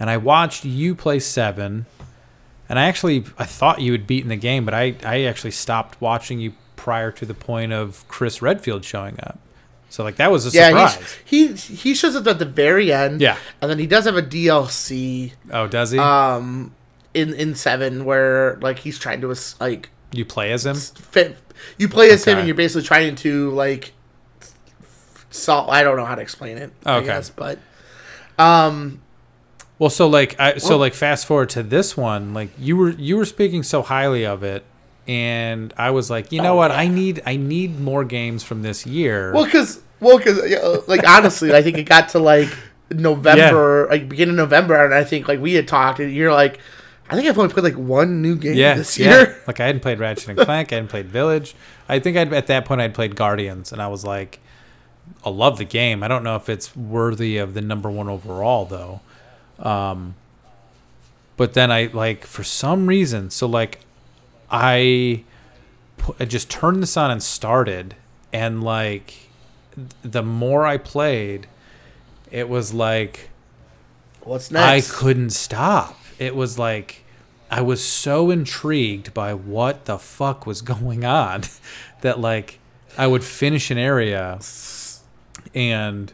And 0.00 0.10
I 0.10 0.16
watched 0.16 0.64
you 0.64 0.94
play 0.94 1.18
seven, 1.20 1.86
and 2.68 2.78
I 2.78 2.84
actually 2.84 3.24
I 3.38 3.44
thought 3.44 3.80
you 3.80 3.92
had 3.92 4.06
beaten 4.06 4.28
the 4.28 4.36
game, 4.36 4.64
but 4.64 4.74
I 4.74 4.96
I 5.04 5.22
actually 5.24 5.52
stopped 5.52 6.00
watching 6.00 6.40
you 6.40 6.52
prior 6.76 7.10
to 7.12 7.24
the 7.26 7.34
point 7.34 7.72
of 7.72 8.04
Chris 8.08 8.42
Redfield 8.42 8.84
showing 8.84 9.18
up. 9.22 9.38
So 9.90 10.02
like 10.02 10.16
that 10.16 10.32
was 10.32 10.44
a 10.46 10.50
Yeah, 10.56 10.88
surprise. 10.88 11.16
he 11.24 11.52
he 11.54 11.94
shows 11.94 12.16
up 12.16 12.26
at 12.26 12.38
the 12.40 12.44
very 12.44 12.92
end. 12.92 13.20
Yeah. 13.20 13.36
and 13.62 13.70
then 13.70 13.78
he 13.78 13.86
does 13.86 14.04
have 14.06 14.16
a 14.16 14.22
DLC 14.22 15.32
Oh, 15.52 15.66
does 15.68 15.92
he? 15.92 15.98
um 15.98 16.74
in 17.14 17.32
in 17.34 17.54
seven 17.54 18.04
where 18.04 18.56
like 18.60 18.80
he's 18.80 18.98
trying 18.98 19.20
to 19.20 19.32
like 19.60 19.90
you 20.12 20.24
play 20.24 20.50
as 20.52 20.66
him? 20.66 20.74
fit. 20.74 21.36
You 21.78 21.88
play 21.88 22.10
as 22.10 22.24
him 22.24 22.38
and 22.38 22.48
you're 22.48 22.56
basically 22.56 22.82
trying 22.86 23.14
to 23.16 23.50
like 23.52 23.92
solve. 25.34 25.68
I 25.68 25.82
don't 25.82 25.96
know 25.96 26.04
how 26.04 26.14
to 26.14 26.22
explain 26.22 26.58
it. 26.58 26.72
I 26.86 26.96
Okay. 26.96 27.06
guess, 27.06 27.30
but 27.30 27.58
um 28.38 29.00
Well, 29.78 29.90
so 29.90 30.06
like, 30.06 30.38
I, 30.38 30.58
so 30.58 30.76
like, 30.76 30.94
fast 30.94 31.26
forward 31.26 31.48
to 31.50 31.62
this 31.62 31.96
one. 31.96 32.32
Like, 32.32 32.50
you 32.58 32.76
were 32.76 32.90
you 32.90 33.16
were 33.16 33.24
speaking 33.24 33.62
so 33.62 33.82
highly 33.82 34.24
of 34.24 34.42
it, 34.44 34.64
and 35.08 35.72
I 35.76 35.90
was 35.90 36.10
like, 36.10 36.30
you 36.32 36.40
know 36.40 36.54
what? 36.54 36.70
I 36.70 36.86
need 36.86 37.22
I 37.26 37.36
need 37.36 37.80
more 37.80 38.04
games 38.04 38.42
from 38.44 38.62
this 38.62 38.86
year. 38.86 39.32
Well, 39.32 39.44
because 39.44 39.80
well, 40.00 40.18
because 40.18 40.38
like 40.88 41.06
honestly, 41.06 41.52
I 41.54 41.62
think 41.62 41.76
it 41.78 41.84
got 41.84 42.10
to 42.10 42.18
like 42.20 42.48
November, 42.90 43.88
like 43.90 44.08
beginning 44.08 44.34
of 44.34 44.36
November, 44.36 44.84
and 44.84 44.94
I 44.94 45.04
think 45.04 45.26
like 45.28 45.40
we 45.40 45.54
had 45.54 45.66
talked, 45.66 45.98
and 46.00 46.12
you're 46.12 46.32
like, 46.32 46.60
I 47.10 47.16
think 47.16 47.26
I've 47.28 47.38
only 47.38 47.52
played 47.52 47.64
like 47.64 47.76
one 47.76 48.22
new 48.22 48.36
game 48.36 48.54
yeah, 48.54 48.74
this 48.74 48.98
yeah. 48.98 49.10
year. 49.10 49.42
Like 49.46 49.60
I 49.60 49.66
hadn't 49.66 49.80
played 49.82 49.98
Ratchet 49.98 50.28
and 50.28 50.38
Clank, 50.38 50.72
I 50.72 50.76
hadn't 50.76 50.88
played 50.88 51.06
Village. 51.06 51.54
I 51.88 51.98
think 51.98 52.16
I'd 52.16 52.32
at 52.32 52.46
that 52.46 52.64
point 52.64 52.80
I'd 52.80 52.94
played 52.94 53.16
Guardians, 53.16 53.72
and 53.72 53.82
I 53.82 53.88
was 53.88 54.04
like, 54.04 54.40
I 55.24 55.30
love 55.30 55.58
the 55.58 55.64
game. 55.64 56.02
I 56.02 56.08
don't 56.08 56.22
know 56.22 56.36
if 56.36 56.48
it's 56.48 56.76
worthy 56.76 57.38
of 57.38 57.54
the 57.54 57.60
number 57.60 57.90
one 57.90 58.08
overall 58.08 58.64
though. 58.64 59.00
Um, 59.58 60.14
but 61.36 61.54
then 61.54 61.70
I 61.70 61.86
like 61.92 62.26
for 62.26 62.44
some 62.44 62.86
reason, 62.86 63.30
so 63.30 63.46
like 63.46 63.80
I, 64.50 65.24
pu- 65.96 66.14
I 66.20 66.24
just 66.26 66.50
turned 66.50 66.82
this 66.82 66.96
on 66.96 67.10
and 67.10 67.22
started, 67.22 67.96
and 68.32 68.62
like 68.62 69.14
the 70.02 70.22
more 70.22 70.66
I 70.66 70.76
played, 70.76 71.46
it 72.30 72.48
was 72.48 72.72
like 72.72 73.30
What's 74.22 74.50
next? 74.50 74.90
I 74.90 74.94
couldn't 74.94 75.30
stop. 75.30 75.98
It 76.18 76.34
was 76.36 76.58
like 76.58 77.04
I 77.50 77.60
was 77.60 77.84
so 77.84 78.30
intrigued 78.30 79.12
by 79.14 79.34
what 79.34 79.84
the 79.84 79.98
fuck 79.98 80.46
was 80.46 80.62
going 80.74 81.04
on 81.04 81.42
that 82.00 82.20
like 82.20 82.58
I 82.96 83.06
would 83.06 83.24
finish 83.24 83.70
an 83.70 83.78
area 83.78 84.38
and 85.54 86.12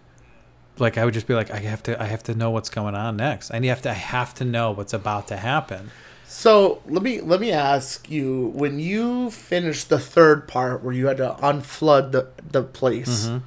like 0.79 0.97
I 0.99 1.05
would 1.05 1.15
just 1.15 1.27
be 1.27 1.35
like 1.35 1.51
I 1.51 1.59
have 1.59 1.83
to 1.85 2.01
I 2.01 2.07
have 2.07 2.23
to 2.25 2.35
know 2.35 2.51
what's 2.51 2.71
going 2.71 2.95
on 2.95 3.17
next. 3.17 3.51
I 3.51 3.61
have 3.67 3.83
to 3.83 3.91
I 3.91 3.95
have 3.95 4.35
to 4.35 4.45
know 4.45 4.71
what's 4.73 4.93
about 4.93 5.29
to 5.29 5.37
happen. 5.37 5.91
So 6.27 6.81
let 6.87 7.03
me 7.03 7.21
let 7.21 7.41
me 7.41 7.51
ask 7.53 8.09
you: 8.09 8.53
when 8.55 8.79
you 8.79 9.31
finished 9.31 9.89
the 9.89 9.99
third 9.99 10.47
part 10.47 10.83
where 10.85 10.95
you 10.95 11.09
had 11.09 11.17
to 11.19 11.37
unflood 11.43 12.13
the 12.13 12.29
the 12.53 12.63
place 12.63 13.27
Mm-hmm. 13.27 13.39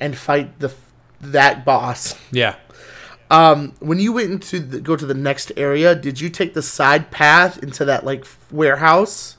and 0.00 0.16
fight 0.16 0.58
the 0.58 0.72
that 1.20 1.64
boss, 1.64 2.18
Yeah. 2.32 2.56
um, 3.30 3.74
when 3.78 4.00
you 4.00 4.12
went 4.12 4.30
into 4.30 4.58
the, 4.58 4.80
go 4.80 4.96
to 4.96 5.06
the 5.06 5.14
next 5.14 5.52
area, 5.56 5.94
did 5.94 6.20
you 6.20 6.28
take 6.30 6.54
the 6.54 6.62
side 6.62 7.10
path 7.12 7.62
into 7.62 7.84
that 7.84 8.04
like 8.04 8.24
warehouse 8.50 9.36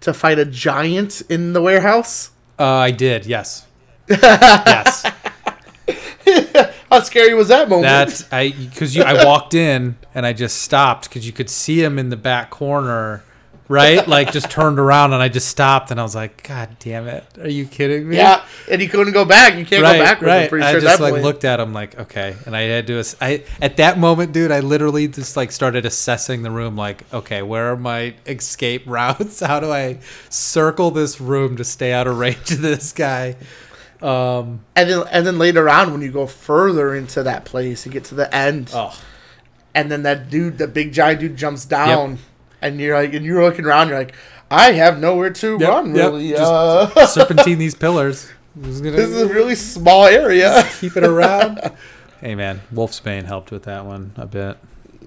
to 0.00 0.12
fight 0.12 0.38
a 0.38 0.44
giant 0.44 1.22
in 1.28 1.54
the 1.54 1.62
warehouse? 1.62 2.30
Uh, 2.58 2.64
I 2.66 2.90
did. 2.90 3.26
Yes. 3.26 3.66
Yes. 4.08 5.04
How 6.90 7.00
scary 7.00 7.34
was 7.34 7.48
that 7.48 7.68
moment? 7.68 7.86
That 8.10 8.28
I 8.32 8.50
because 8.50 8.94
you 8.94 9.02
I 9.02 9.24
walked 9.24 9.54
in 9.54 9.96
and 10.14 10.26
I 10.26 10.32
just 10.32 10.62
stopped 10.62 11.08
because 11.08 11.26
you 11.26 11.32
could 11.32 11.48
see 11.50 11.82
him 11.82 11.98
in 11.98 12.10
the 12.10 12.16
back 12.18 12.50
corner, 12.50 13.24
right? 13.66 14.06
Like 14.06 14.30
just 14.30 14.50
turned 14.50 14.78
around 14.78 15.14
and 15.14 15.22
I 15.22 15.28
just 15.28 15.48
stopped 15.48 15.90
and 15.90 15.98
I 15.98 16.02
was 16.02 16.14
like, 16.14 16.42
God 16.46 16.76
damn 16.78 17.08
it! 17.08 17.24
Are 17.40 17.48
you 17.48 17.64
kidding 17.64 18.08
me? 18.10 18.16
yeah, 18.18 18.44
and 18.70 18.80
you 18.82 18.88
couldn't 18.90 19.14
go 19.14 19.24
back. 19.24 19.56
You 19.58 19.64
can't 19.64 19.82
Right, 19.82 19.96
go 19.98 20.04
backwards. 20.04 20.26
right. 20.28 20.42
I'm 20.44 20.48
pretty 20.50 20.64
I 20.66 20.70
sure 20.72 20.80
at 20.80 20.82
just 20.84 21.00
like 21.00 21.12
point. 21.14 21.24
looked 21.24 21.44
at 21.46 21.58
him 21.60 21.72
like, 21.72 21.98
okay, 21.98 22.36
and 22.46 22.54
I 22.54 22.60
had 22.62 22.86
to. 22.88 23.02
I 23.22 23.42
at 23.62 23.78
that 23.78 23.98
moment, 23.98 24.32
dude, 24.32 24.52
I 24.52 24.60
literally 24.60 25.08
just 25.08 25.34
like 25.36 25.50
started 25.50 25.86
assessing 25.86 26.42
the 26.42 26.50
room, 26.50 26.76
like, 26.76 27.04
okay, 27.12 27.40
where 27.42 27.72
are 27.72 27.76
my 27.76 28.14
escape 28.26 28.82
routes? 28.86 29.40
How 29.40 29.60
do 29.60 29.72
I 29.72 29.98
circle 30.28 30.90
this 30.90 31.20
room 31.22 31.56
to 31.56 31.64
stay 31.64 31.92
out 31.94 32.06
of 32.06 32.18
range 32.18 32.50
of 32.52 32.60
this 32.60 32.92
guy? 32.92 33.36
Um, 34.02 34.64
And 34.76 34.90
then 34.90 35.04
and 35.10 35.26
then 35.26 35.38
later 35.38 35.68
on, 35.68 35.92
when 35.92 36.02
you 36.02 36.10
go 36.10 36.26
further 36.26 36.94
into 36.94 37.22
that 37.22 37.44
place 37.44 37.84
and 37.84 37.92
get 37.92 38.04
to 38.04 38.14
the 38.14 38.34
end, 38.34 38.70
oh, 38.74 38.98
and 39.74 39.90
then 39.90 40.02
that 40.02 40.28
dude, 40.30 40.58
the 40.58 40.66
big 40.68 40.92
giant 40.92 41.20
dude, 41.20 41.36
jumps 41.36 41.64
down, 41.64 42.18
and 42.60 42.80
you're 42.80 42.94
like, 42.96 43.14
and 43.14 43.24
you're 43.24 43.42
looking 43.42 43.64
around, 43.64 43.88
you're 43.88 43.98
like, 43.98 44.14
I 44.50 44.72
have 44.72 44.98
nowhere 44.98 45.30
to 45.30 45.56
Yep, 45.58 45.68
run. 45.68 45.94
yep, 45.94 46.10
Really, 46.12 46.30
just- 46.30 46.42
uh, 46.52 47.06
serpentine 47.06 47.58
these 47.58 47.74
pillars. 47.74 48.28
Gonna- 48.60 48.90
this 48.90 49.08
is 49.08 49.22
a 49.22 49.28
really 49.28 49.54
small 49.54 50.04
area. 50.06 50.62
keep 50.80 50.96
it 50.96 51.04
around. 51.04 51.60
hey 52.20 52.34
man, 52.34 52.60
Wolfsbane 52.74 53.24
helped 53.24 53.50
with 53.50 53.62
that 53.62 53.86
one 53.86 54.12
a 54.16 54.26
bit. 54.26 54.58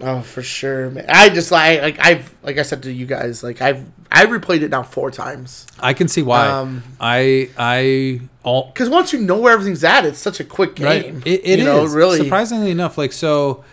Oh, 0.01 0.21
for 0.21 0.41
sure, 0.41 0.89
man. 0.89 1.05
I 1.07 1.29
just 1.29 1.51
like 1.51 1.81
like 1.81 1.99
I've 1.99 2.33
like 2.43 2.57
I 2.57 2.61
said 2.61 2.83
to 2.83 2.91
you 2.91 3.05
guys, 3.05 3.43
like 3.43 3.61
I've 3.61 3.85
I've 4.11 4.29
replayed 4.29 4.61
it 4.61 4.69
now 4.69 4.83
four 4.83 5.11
times 5.11 5.67
I 5.79 5.93
can 5.93 6.07
see 6.07 6.21
why. 6.21 6.47
Um, 6.47 6.83
I 6.99 7.49
I 7.57 8.21
all 8.43 8.67
because 8.67 8.89
once 8.89 9.13
you 9.13 9.19
know 9.19 9.39
where 9.39 9.53
everything's 9.53 9.83
at, 9.83 10.05
it's 10.05 10.19
such 10.19 10.39
a 10.39 10.43
quick 10.43 10.75
game. 10.75 10.85
right. 11.15 11.27
It, 11.27 11.41
it 11.43 11.59
you 11.59 11.65
know, 11.65 11.85
really. 11.85 12.17
surprisingly 12.17 12.71
enough. 12.71 12.97
Like 12.97 13.11
so, 13.11 13.63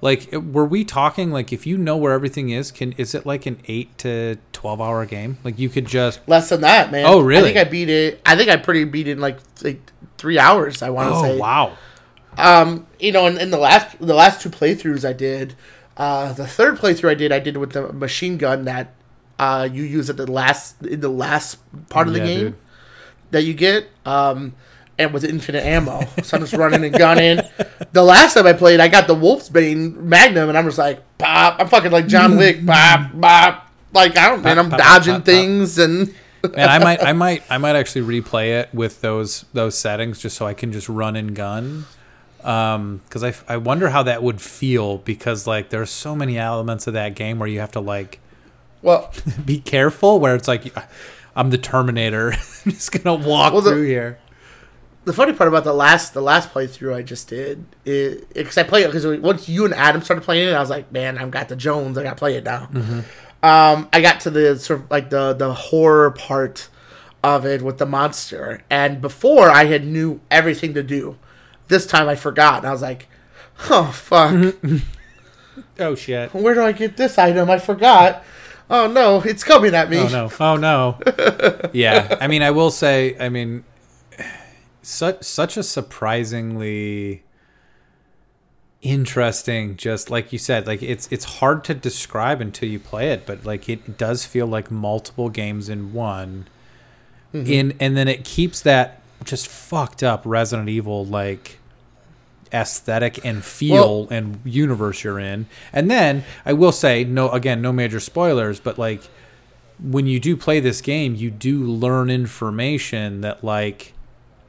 like 0.00 0.32
were 0.32 0.66
we 0.66 0.84
talking 0.84 1.30
like 1.30 1.52
if 1.52 1.66
you 1.66 1.78
know 1.78 1.96
where 1.96 2.12
everything 2.12 2.50
is, 2.50 2.70
can 2.70 2.92
is 2.92 3.14
it 3.14 3.26
like 3.26 3.46
an 3.46 3.58
eight 3.68 3.96
to 3.98 4.38
twelve 4.52 4.80
hour 4.80 5.04
game? 5.06 5.38
Like 5.44 5.58
you 5.58 5.68
could 5.68 5.86
just 5.86 6.26
Less 6.28 6.48
than 6.48 6.62
that, 6.62 6.90
man. 6.90 7.04
Oh, 7.06 7.20
really? 7.20 7.50
I 7.50 7.52
think 7.52 7.66
I 7.66 7.70
beat 7.70 7.88
it. 7.88 8.20
I 8.26 8.36
think 8.36 8.50
I 8.50 8.56
pretty 8.56 8.84
beat 8.84 9.08
it 9.08 9.12
in 9.12 9.20
like 9.20 9.38
like 9.62 9.80
three 10.18 10.38
hours. 10.38 10.82
I 10.82 10.90
want 10.90 11.08
to 11.10 11.14
oh 11.14 11.22
say. 11.22 11.38
wow. 11.38 11.76
Um, 12.38 12.86
you 12.98 13.12
know, 13.12 13.26
in, 13.26 13.38
in 13.38 13.50
the 13.50 13.58
last 13.58 13.98
the 13.98 14.14
last 14.14 14.40
two 14.40 14.50
playthroughs 14.50 15.06
I 15.08 15.12
did, 15.12 15.54
uh, 15.96 16.32
the 16.32 16.46
third 16.46 16.78
playthrough 16.78 17.10
I 17.10 17.14
did, 17.14 17.32
I 17.32 17.38
did 17.38 17.56
with 17.58 17.72
the 17.72 17.92
machine 17.92 18.38
gun 18.38 18.64
that 18.64 18.94
uh, 19.38 19.68
you 19.70 19.82
use 19.82 20.08
at 20.08 20.16
the 20.16 20.30
last 20.30 20.80
in 20.82 21.00
the 21.00 21.08
last 21.10 21.58
part 21.90 22.06
of 22.08 22.14
the 22.14 22.20
Yeah, 22.20 22.26
game 22.26 22.40
dude. 22.40 22.54
that 23.32 23.42
you 23.42 23.52
get, 23.54 23.88
um, 24.06 24.54
and 24.98 25.12
with 25.12 25.24
infinite 25.24 25.64
ammo. 25.64 26.06
so 26.22 26.36
I'm 26.36 26.42
just 26.42 26.54
running 26.54 26.84
and 26.84 26.94
gunning. 26.96 27.40
The 27.92 28.02
last 28.02 28.32
time 28.32 28.46
I 28.46 28.54
played, 28.54 28.80
I 28.80 28.88
got 28.88 29.06
the 29.06 29.14
Wolfsbane 29.14 29.96
Magnum, 29.96 30.48
and 30.48 30.56
I'm 30.56 30.64
just 30.64 30.78
like, 30.78 31.02
pop. 31.18 31.56
I'm 31.60 31.68
fucking 31.68 31.90
like 31.92 32.06
John 32.06 32.38
Wick, 32.38 32.64
pop, 32.66 33.10
pop. 33.20 33.66
Like 33.92 34.16
I 34.16 34.30
don't, 34.30 34.40
man, 34.40 34.58
I'm 34.58 34.70
Pop, 34.70 34.78
pop, 34.78 34.86
pop, 34.86 34.96
dodging 34.96 35.14
pop, 35.16 35.20
pop. 35.20 35.26
things 35.26 35.78
and. 35.78 36.14
and 36.44 36.70
I 36.70 36.78
might, 36.78 37.02
I 37.02 37.12
might, 37.12 37.42
I 37.50 37.58
might 37.58 37.76
actually 37.76 38.20
replay 38.20 38.58
it 38.62 38.72
with 38.72 39.02
those 39.02 39.44
those 39.52 39.76
settings 39.76 40.20
just 40.20 40.36
so 40.38 40.46
I 40.46 40.54
can 40.54 40.72
just 40.72 40.88
run 40.88 41.16
and 41.16 41.34
gun. 41.36 41.84
Um, 42.44 43.00
because 43.04 43.22
I, 43.24 43.34
I 43.48 43.56
wonder 43.56 43.88
how 43.90 44.02
that 44.04 44.22
would 44.22 44.40
feel 44.40 44.98
because 44.98 45.46
like 45.46 45.70
there's 45.70 45.90
so 45.90 46.14
many 46.16 46.38
elements 46.38 46.86
of 46.86 46.94
that 46.94 47.14
game 47.14 47.38
where 47.38 47.48
you 47.48 47.60
have 47.60 47.72
to 47.72 47.80
like 47.80 48.18
Well, 48.82 49.12
be 49.44 49.60
careful. 49.60 50.18
Where 50.20 50.34
it's 50.34 50.48
like 50.48 50.74
I'm 51.36 51.50
the 51.50 51.58
Terminator, 51.58 52.32
I'm 52.66 52.72
just 52.72 52.90
gonna 52.92 53.14
walk 53.16 53.52
Well, 53.52 53.62
the- 53.62 53.70
through 53.70 53.86
here. 53.86 54.18
the 55.04 55.12
funny 55.12 55.32
part 55.32 55.48
about 55.48 55.64
the 55.64 55.72
last 55.72 56.14
the 56.14 56.22
last 56.22 56.52
playthrough 56.52 56.94
I 56.94 57.02
just 57.02 57.28
did 57.28 57.64
is 57.84 58.24
because 58.34 58.58
I 58.58 58.62
played 58.64 58.84
it 58.84 58.88
because 58.92 59.06
once 59.20 59.48
you 59.48 59.64
and 59.64 59.74
Adam 59.74 60.02
started 60.02 60.22
playing 60.22 60.48
it, 60.48 60.52
I 60.52 60.60
was 60.60 60.70
like, 60.70 60.90
man, 60.92 61.18
I've 61.18 61.30
got 61.30 61.48
the 61.48 61.56
Jones, 61.56 61.96
I 61.98 62.02
got 62.02 62.10
to 62.10 62.16
play 62.16 62.36
it 62.36 62.44
now. 62.44 62.68
Um, 63.44 63.88
I 63.92 64.00
got 64.00 64.20
to 64.20 64.30
the 64.30 64.58
sort 64.58 64.80
of 64.80 64.90
like 64.90 65.10
the 65.10 65.32
the 65.32 65.52
horror 65.54 66.10
part 66.12 66.68
of 67.24 67.44
it 67.46 67.62
with 67.62 67.78
the 67.78 67.86
monster, 67.86 68.62
and 68.70 69.00
before 69.00 69.48
I 69.50 69.64
had 69.66 69.84
knew 69.86 70.20
everything 70.30 70.74
to 70.74 70.82
do. 70.82 71.16
This 71.72 71.86
time 71.86 72.06
I 72.06 72.16
forgot, 72.16 72.58
and 72.58 72.66
I 72.66 72.70
was 72.70 72.82
like, 72.82 73.08
oh 73.70 73.90
fuck, 73.94 74.30
mm-hmm. 74.30 74.76
Oh 75.78 75.94
shit! 75.94 76.34
where 76.34 76.52
do 76.52 76.62
I 76.62 76.72
get 76.72 76.98
this 76.98 77.16
item? 77.16 77.48
I 77.48 77.58
forgot. 77.58 78.22
Oh 78.68 78.88
no, 78.88 79.22
it's 79.22 79.42
coming 79.42 79.74
at 79.74 79.88
me. 79.88 79.96
Oh 79.96 80.08
no! 80.08 80.30
Oh 80.38 80.56
no! 80.56 80.98
yeah, 81.72 82.18
I 82.20 82.28
mean, 82.28 82.42
I 82.42 82.50
will 82.50 82.70
say, 82.70 83.16
I 83.18 83.30
mean, 83.30 83.64
such 84.82 85.22
such 85.22 85.56
a 85.56 85.62
surprisingly 85.62 87.22
interesting. 88.82 89.78
Just 89.78 90.10
like 90.10 90.30
you 90.30 90.38
said, 90.38 90.66
like 90.66 90.82
it's 90.82 91.08
it's 91.10 91.24
hard 91.24 91.64
to 91.64 91.74
describe 91.74 92.42
until 92.42 92.68
you 92.68 92.78
play 92.78 93.12
it, 93.12 93.24
but 93.24 93.46
like 93.46 93.66
it 93.66 93.96
does 93.96 94.26
feel 94.26 94.46
like 94.46 94.70
multiple 94.70 95.30
games 95.30 95.70
in 95.70 95.94
one. 95.94 96.48
Mm-hmm. 97.32 97.50
In 97.50 97.76
and 97.80 97.96
then 97.96 98.08
it 98.08 98.26
keeps 98.26 98.60
that 98.60 99.00
just 99.24 99.48
fucked 99.48 100.02
up 100.02 100.20
Resident 100.26 100.68
Evil 100.68 101.06
like 101.06 101.58
aesthetic 102.52 103.24
and 103.24 103.44
feel 103.44 104.08
and 104.10 104.40
universe 104.44 105.02
you're 105.04 105.18
in. 105.18 105.46
And 105.72 105.90
then 105.90 106.24
I 106.44 106.52
will 106.52 106.72
say, 106.72 107.04
no, 107.04 107.30
again, 107.30 107.62
no 107.62 107.72
major 107.72 108.00
spoilers, 108.00 108.60
but 108.60 108.78
like 108.78 109.02
when 109.82 110.06
you 110.06 110.20
do 110.20 110.36
play 110.36 110.60
this 110.60 110.80
game, 110.80 111.14
you 111.14 111.30
do 111.30 111.64
learn 111.64 112.10
information 112.10 113.20
that 113.22 113.42
like 113.42 113.94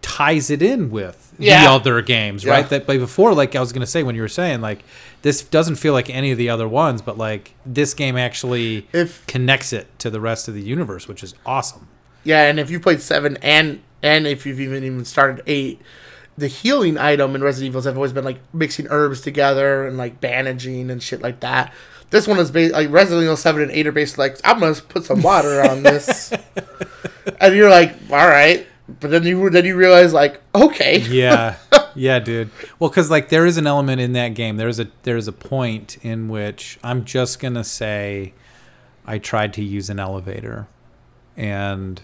ties 0.02 0.50
it 0.50 0.62
in 0.62 0.92
with 0.92 1.34
the 1.38 1.52
other 1.54 2.02
games, 2.02 2.44
Yeah. 2.44 2.52
right? 2.52 2.70
That 2.70 2.86
but 2.86 3.00
before, 3.00 3.34
like 3.34 3.56
I 3.56 3.60
was 3.60 3.72
gonna 3.72 3.88
say 3.88 4.04
when 4.04 4.16
you 4.16 4.22
were 4.22 4.28
saying 4.28 4.62
like 4.62 4.84
this 5.22 5.42
doesn't 5.44 5.76
feel 5.76 5.94
like 5.94 6.10
any 6.10 6.32
of 6.32 6.38
the 6.38 6.50
other 6.50 6.68
ones, 6.68 7.02
but 7.02 7.18
like 7.18 7.54
this 7.66 7.94
game 7.94 8.18
actually 8.18 8.88
If 8.92 9.26
connects 9.28 9.72
it 9.74 9.88
to 10.00 10.10
the 10.10 10.20
rest 10.20 10.48
of 10.50 10.54
the 10.54 10.62
universe, 10.62 11.08
which 11.08 11.24
is 11.24 11.34
awesome. 11.46 11.88
Yeah, 12.26 12.44
and 12.44 12.60
if 12.60 12.70
you 12.70 12.80
played 12.80 13.02
seven 13.02 13.38
and 13.42 13.82
and 14.02 14.28
if 14.28 14.46
you've 14.46 14.60
even 14.60 14.84
even 14.84 15.06
started 15.06 15.42
eight, 15.48 15.82
the 16.38 16.48
healing 16.48 16.98
item 16.98 17.36
in 17.36 17.44
Resident 17.44 17.70
Evils 17.70 17.86
have 17.86 17.96
always 17.96 18.14
been 18.14 18.24
like 18.26 18.40
mixing 18.54 18.88
herbs 18.90 19.22
together 19.22 19.88
and 19.88 19.98
like 19.98 20.20
bandaging 20.20 20.90
and 20.90 21.02
shit 21.02 21.22
like 21.22 21.40
that. 21.42 21.74
This 22.10 22.28
one 22.28 22.40
is 22.40 22.52
based 22.52 22.74
like 22.74 22.92
Resident 22.92 23.24
Evil 23.24 23.38
seven 23.38 23.64
and 23.64 23.72
eight 23.72 23.88
are 23.88 23.92
based 23.92 24.18
like 24.18 24.38
I'm 24.44 24.60
gonna 24.60 24.76
put 24.76 25.04
some 25.04 25.22
water 25.22 25.62
on 25.62 25.84
this, 25.84 26.34
and 27.40 27.56
you're 27.56 27.70
like, 27.70 27.96
all 28.12 28.28
right, 28.28 28.68
but 29.00 29.10
then 29.10 29.24
you 29.24 29.50
then 29.50 29.66
you 29.66 29.76
realize 29.76 30.14
like, 30.14 30.42
okay, 30.54 31.00
yeah 31.00 31.56
yeah 31.96 32.18
dude 32.18 32.50
well 32.80 32.90
because 32.90 33.12
like 33.12 33.30
there 33.30 33.46
is 33.46 33.58
an 33.58 33.68
element 33.68 34.02
in 34.02 34.14
that 34.14 34.30
game 34.30 34.58
there's 34.58 34.80
a 34.80 34.88
there's 35.04 35.28
a 35.28 35.32
point 35.32 35.96
in 36.02 36.28
which 36.28 36.80
i'm 36.84 37.06
just 37.06 37.40
gonna 37.40 37.64
say 37.64 38.34
I 39.06 39.18
tried 39.18 39.54
to 39.54 39.64
use 39.64 39.90
an 39.90 40.00
elevator, 40.00 40.68
and 41.36 42.02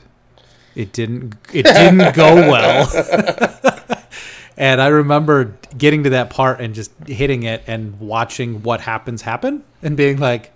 it 0.75 0.91
didn't. 0.91 1.35
It 1.53 1.63
didn't 1.63 2.15
go 2.15 2.35
well. 2.35 2.87
and 4.57 4.81
I 4.81 4.87
remember 4.87 5.55
getting 5.77 6.03
to 6.03 6.09
that 6.11 6.29
part 6.29 6.59
and 6.61 6.73
just 6.73 6.91
hitting 7.07 7.43
it 7.43 7.63
and 7.67 7.99
watching 7.99 8.63
what 8.63 8.81
happens 8.81 9.21
happen 9.23 9.63
and 9.81 9.95
being 9.97 10.17
like, 10.19 10.51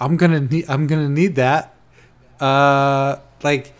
"I'm 0.00 0.16
gonna 0.16 0.40
need. 0.40 0.64
I'm 0.68 0.86
gonna 0.86 1.08
need 1.08 1.36
that." 1.36 1.74
Uh, 2.40 3.16
like 3.42 3.72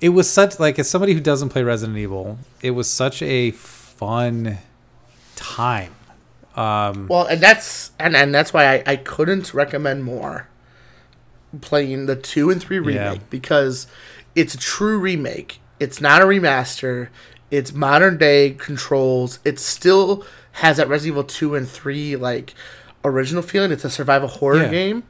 it 0.00 0.10
was 0.10 0.28
such 0.28 0.58
like 0.60 0.78
as 0.78 0.88
somebody 0.90 1.14
who 1.14 1.20
doesn't 1.20 1.48
play 1.50 1.62
Resident 1.62 1.96
Evil, 1.98 2.38
it 2.62 2.72
was 2.72 2.90
such 2.90 3.22
a 3.22 3.50
fun 3.52 4.58
time. 5.36 5.94
Um, 6.54 7.06
Well, 7.08 7.26
and 7.26 7.40
that's 7.40 7.92
and, 7.98 8.16
and 8.16 8.34
that's 8.34 8.52
why 8.52 8.76
I, 8.76 8.82
I 8.86 8.96
couldn't 8.96 9.52
recommend 9.54 10.04
more 10.04 10.48
playing 11.60 12.06
the 12.06 12.16
two 12.16 12.50
and 12.50 12.60
three 12.60 12.78
remake 12.78 12.94
Yeah. 13.20 13.26
because 13.30 13.86
it's 14.34 14.54
a 14.54 14.58
true 14.58 14.98
remake. 14.98 15.60
It's 15.80 16.00
not 16.00 16.22
a 16.22 16.24
remaster. 16.24 17.08
It's 17.50 17.72
modern 17.72 18.18
day 18.18 18.50
controls. 18.58 19.38
It 19.44 19.58
still 19.58 20.24
has 20.52 20.78
that 20.78 20.88
Resident 20.88 21.14
Evil 21.14 21.24
two 21.24 21.54
and 21.54 21.68
three 21.68 22.16
like 22.16 22.54
original 23.04 23.42
feeling. 23.42 23.70
It's 23.72 23.84
a 23.84 23.90
survival 23.90 24.28
horror 24.28 24.62
Yeah. 24.62 24.70
game, 24.70 25.02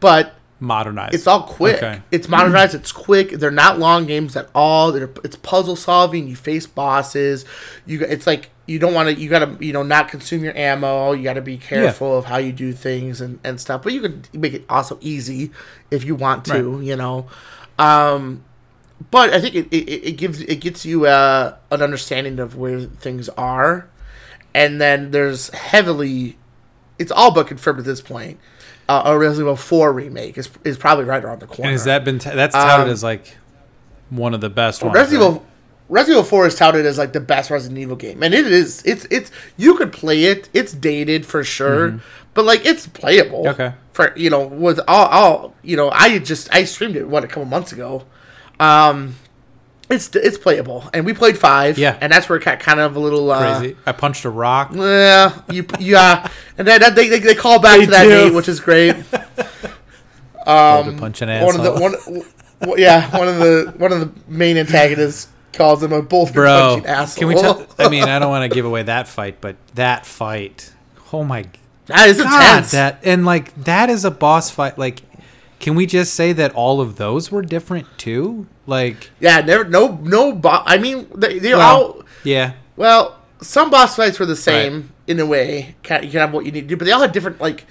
but 0.00 0.34
modernized. 0.60 1.14
it's 1.14 1.26
all 1.26 1.42
quick. 1.42 1.76
Okay. 1.76 2.02
It's 2.10 2.28
modernized. 2.28 2.74
It's 2.74 2.92
quick. 2.92 3.30
They're 3.32 3.50
not 3.50 3.78
long 3.78 4.06
games 4.06 4.36
at 4.36 4.48
all. 4.54 4.92
They're, 4.92 5.10
it's 5.24 5.36
puzzle 5.36 5.76
solving. 5.76 6.28
You 6.28 6.36
face 6.36 6.66
bosses. 6.66 7.44
You. 7.86 8.00
It's 8.02 8.26
like 8.26 8.50
you 8.66 8.78
don't 8.78 8.94
want 8.94 9.08
to. 9.08 9.20
You 9.20 9.28
got 9.28 9.40
to 9.58 9.64
you 9.64 9.72
know 9.72 9.82
not 9.82 10.08
consume 10.08 10.44
your 10.44 10.56
ammo. 10.56 11.12
You 11.12 11.24
got 11.24 11.34
to 11.34 11.42
be 11.42 11.56
careful 11.56 12.18
of 12.18 12.26
how 12.26 12.36
you 12.36 12.52
do 12.52 12.72
things 12.72 13.20
and, 13.20 13.40
and 13.42 13.60
stuff. 13.60 13.82
But 13.82 13.92
you 13.94 14.00
can 14.00 14.22
make 14.32 14.52
it 14.54 14.64
also 14.68 14.98
easy 15.00 15.50
if 15.90 16.04
you 16.04 16.14
want 16.14 16.44
to. 16.46 16.80
You 16.82 16.94
know. 16.96 17.26
Um, 17.78 18.44
but 19.10 19.32
I 19.32 19.40
think 19.40 19.54
it, 19.54 19.66
it, 19.70 19.88
it 20.08 20.16
gives 20.16 20.40
it 20.40 20.56
gets 20.56 20.84
you 20.84 21.06
uh, 21.06 21.56
an 21.70 21.82
understanding 21.82 22.38
of 22.38 22.56
where 22.56 22.80
things 22.80 23.28
are, 23.30 23.88
and 24.54 24.80
then 24.80 25.10
there's 25.12 25.50
heavily, 25.50 26.36
it's 26.98 27.12
all 27.12 27.30
but 27.32 27.46
confirmed 27.46 27.78
at 27.78 27.84
this 27.84 28.00
point. 28.00 28.38
Uh, 28.88 29.02
a 29.04 29.18
Resident 29.18 29.44
Evil 29.44 29.56
Four 29.56 29.92
remake 29.92 30.38
is, 30.38 30.48
is 30.64 30.78
probably 30.78 31.04
right 31.04 31.22
around 31.22 31.40
the 31.40 31.46
corner. 31.46 31.64
and 31.64 31.72
has 31.72 31.84
that 31.84 32.04
been 32.04 32.18
t- 32.18 32.30
that's 32.30 32.54
touted 32.54 32.86
Um, 32.86 32.90
as 32.90 33.02
like 33.02 33.36
one 34.10 34.32
of 34.32 34.40
the 34.40 34.48
best 34.48 34.82
ones? 34.82 34.94
Resident 34.94 35.22
right? 35.22 35.28
Evil 35.30 35.46
Resident 35.90 36.18
Evil 36.18 36.28
Four 36.28 36.46
is 36.46 36.54
touted 36.54 36.86
as 36.86 36.96
like 36.98 37.12
the 37.12 37.20
best 37.20 37.50
Resident 37.50 37.78
Evil 37.78 37.96
game, 37.96 38.22
and 38.22 38.34
it 38.34 38.46
is. 38.46 38.82
It's 38.84 39.06
it's 39.10 39.30
you 39.56 39.76
could 39.76 39.92
play 39.92 40.24
it. 40.24 40.48
It's 40.54 40.72
dated 40.72 41.24
for 41.26 41.44
sure, 41.44 42.00
but 42.34 42.44
like 42.46 42.64
it's 42.64 42.86
playable. 42.86 43.44
Mm-hmm. 43.44 43.60
Okay. 43.62 43.74
For 43.92 44.16
you 44.16 44.30
know, 44.30 44.46
with 44.46 44.80
all, 44.88 45.06
all 45.06 45.54
you 45.62 45.76
know, 45.76 45.90
I 45.90 46.18
just 46.18 46.52
I 46.54 46.64
streamed 46.64 46.96
it 46.96 47.08
what 47.08 47.24
a 47.24 47.26
couple 47.26 47.44
months 47.44 47.72
ago. 47.72 48.04
Um, 48.60 49.16
it's 49.90 50.14
it's 50.14 50.36
playable, 50.36 50.88
and 50.92 51.06
we 51.06 51.14
played 51.14 51.38
five. 51.38 51.78
Yeah. 51.78 51.96
and 52.00 52.12
that's 52.12 52.28
where 52.28 52.36
it 52.38 52.44
got 52.44 52.60
kind 52.60 52.78
of 52.80 52.94
a 52.96 52.98
little 53.00 53.30
uh, 53.30 53.58
Crazy. 53.58 53.76
I 53.86 53.92
punched 53.92 54.24
a 54.24 54.30
rock. 54.30 54.72
Yeah, 54.74 55.40
you 55.50 55.64
yeah, 55.78 56.28
and 56.58 56.68
then 56.68 56.94
they, 56.94 57.08
they 57.08 57.20
they 57.20 57.34
call 57.34 57.58
back 57.60 57.78
They 57.78 57.84
to 57.86 57.90
that 57.92 58.02
do. 58.04 58.08
date, 58.10 58.34
which 58.34 58.48
is 58.48 58.60
great. 58.60 58.96
Um, 60.46 60.94
to 60.94 60.98
punch 60.98 61.20
an 61.20 61.28
one 61.44 61.56
of 61.56 61.62
the 61.62 61.72
asshole. 61.74 62.22
one, 62.60 62.78
yeah, 62.78 63.14
one 63.18 63.28
of 63.28 63.36
the 63.36 63.74
one 63.76 63.92
of 63.92 64.00
the 64.00 64.10
main 64.28 64.56
antagonists 64.56 65.28
calls 65.52 65.82
him 65.82 65.92
a 65.92 66.00
bull 66.00 66.24
Bro, 66.32 66.76
punching 66.76 66.86
asshole. 66.86 67.18
can 67.18 67.28
we 67.28 67.34
tell? 67.34 67.66
I 67.78 67.90
mean, 67.90 68.04
I 68.04 68.18
don't 68.18 68.30
want 68.30 68.50
to 68.50 68.54
give 68.54 68.64
away 68.64 68.82
that 68.84 69.08
fight, 69.08 69.42
but 69.42 69.56
that 69.74 70.06
fight. 70.06 70.72
Oh 71.12 71.22
my 71.22 71.44
that 71.86 72.08
is 72.08 72.16
god, 72.16 72.32
intense. 72.32 72.70
that 72.70 73.00
and 73.04 73.26
like 73.26 73.54
that 73.64 73.90
is 73.90 74.06
a 74.06 74.10
boss 74.10 74.50
fight. 74.50 74.78
Like, 74.78 75.02
can 75.60 75.74
we 75.74 75.86
just 75.86 76.14
say 76.14 76.32
that 76.32 76.52
all 76.54 76.80
of 76.80 76.96
those 76.96 77.30
were 77.30 77.42
different 77.42 77.86
too? 77.98 78.46
Like, 78.66 79.10
yeah, 79.20 79.40
never 79.40 79.64
no 79.64 79.98
no. 80.02 80.32
Bo- 80.32 80.62
I 80.64 80.78
mean, 80.78 81.08
they 81.14 81.38
they 81.38 81.54
well, 81.54 81.76
all 81.76 82.02
yeah, 82.24 82.52
well. 82.76 83.16
Some 83.40 83.70
boss 83.70 83.94
fights 83.94 84.18
were 84.18 84.26
the 84.26 84.34
same 84.34 84.92
in 85.06 85.20
a 85.20 85.26
way. 85.26 85.68
You 85.68 85.74
can 85.82 86.10
have 86.10 86.32
what 86.32 86.44
you 86.44 86.50
need 86.50 86.62
to 86.62 86.66
do, 86.66 86.76
but 86.76 86.86
they 86.86 86.90
all 86.90 87.00
had 87.00 87.12
different 87.12 87.40
like 87.40 87.66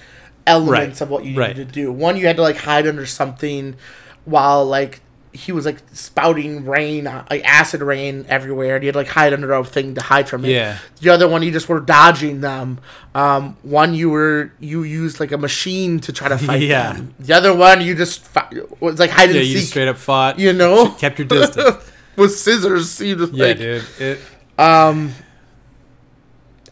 elements 0.45 1.01
Right, 1.01 1.05
of 1.05 1.09
what 1.09 1.25
you 1.25 1.31
needed 1.31 1.39
right. 1.39 1.55
to 1.57 1.65
do. 1.65 1.91
One, 1.91 2.15
you 2.15 2.25
had 2.25 2.38
to 2.38 2.41
like 2.41 2.55
hide 2.55 2.88
under 2.88 3.05
something 3.05 3.75
while 4.23 4.65
like 4.65 5.01
he 5.38 5.51
was 5.51 5.65
like 5.65 5.77
spouting 5.93 6.65
rain, 6.65 7.07
uh, 7.07 7.25
like 7.29 7.43
acid 7.45 7.81
rain 7.81 8.25
everywhere, 8.27 8.75
and 8.75 8.83
you 8.83 8.88
had 8.88 8.95
like 8.95 9.07
hide 9.07 9.33
under 9.33 9.53
a 9.53 9.63
thing 9.63 9.95
to 9.95 10.01
hide 10.01 10.27
from 10.27 10.43
it. 10.45 10.49
Yeah. 10.49 10.77
The 11.01 11.09
other 11.09 11.27
one, 11.27 11.43
you 11.43 11.51
just 11.51 11.69
were 11.69 11.79
dodging 11.79 12.41
them. 12.41 12.79
Um, 13.15 13.55
one, 13.63 13.93
you 13.93 14.09
were 14.09 14.51
you 14.59 14.83
used 14.83 15.19
like 15.19 15.31
a 15.31 15.38
machine 15.38 15.99
to 16.01 16.11
try 16.11 16.27
to 16.29 16.38
fight 16.47 16.61
Yeah. 16.61 16.93
them. 16.93 17.13
The 17.19 17.33
other 17.33 17.55
one, 17.55 17.81
you 17.81 17.95
just 17.95 18.23
fi- 18.25 18.49
was 18.79 18.99
like 18.99 19.11
hide 19.11 19.29
and 19.29 19.35
yeah. 19.35 19.41
You 19.43 19.59
straight 19.59 19.88
up 19.88 19.97
fought. 19.97 20.39
you 20.39 20.51
know, 20.53 20.89
kept 20.91 21.19
your 21.19 21.27
distance. 21.27 21.89
with 22.17 22.33
scissors. 22.35 22.99
You 22.99 23.15
just 23.15 23.33
yeah, 23.33 23.45
like, 23.45 23.57
dude. 23.57 23.85
It, 23.99 24.19
um, 24.57 25.13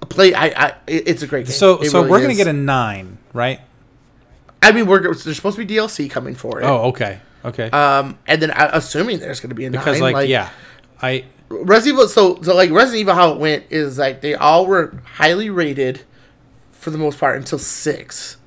play. 0.10 0.34
I, 0.34 0.46
I, 0.48 0.74
it's 0.88 1.22
a 1.22 1.28
great 1.28 1.46
game. 1.46 1.54
so, 1.54 1.82
It 1.82 1.90
so 1.90 2.00
really 2.00 2.12
we're 2.12 2.20
gonna 2.22 2.32
is. 2.32 2.38
get 2.38 2.48
a 2.48 2.54
nine, 2.54 3.18
right? 3.34 3.60
I 4.62 4.72
mean, 4.72 4.88
we're 4.88 5.02
there's 5.02 5.36
supposed 5.36 5.58
to 5.58 5.66
be 5.66 5.76
DLC 5.76 6.10
coming 6.10 6.34
for 6.34 6.60
it. 6.62 6.66
Oh, 6.66 6.88
okay, 6.90 7.20
okay. 7.46 7.70
Um, 7.70 8.18
and 8.28 8.42
then 8.42 8.52
I, 8.52 8.66
assuming 8.74 9.20
there's 9.20 9.40
going 9.40 9.50
to 9.50 9.56
be 9.56 9.66
a 9.66 9.72
because 9.72 10.00
nine, 10.00 10.14
like, 10.14 10.30
yeah, 10.30 10.50
I 11.02 11.26
Resident 11.50 11.96
Evil. 11.96 12.08
So, 12.08 12.42
so 12.42 12.56
like 12.56 12.72
Resident 12.72 13.02
Evil, 13.02 13.14
how 13.16 13.32
it 13.34 13.40
went 13.40 13.66
is 13.70 13.98
like 13.98 14.22
they 14.22 14.36
all 14.36 14.66
were 14.66 15.00
highly 15.06 15.50
rated 15.50 16.02
for 16.72 16.90
the 16.92 16.98
most 16.98 17.20
part 17.20 17.38
until 17.38 17.60
six. 17.60 18.38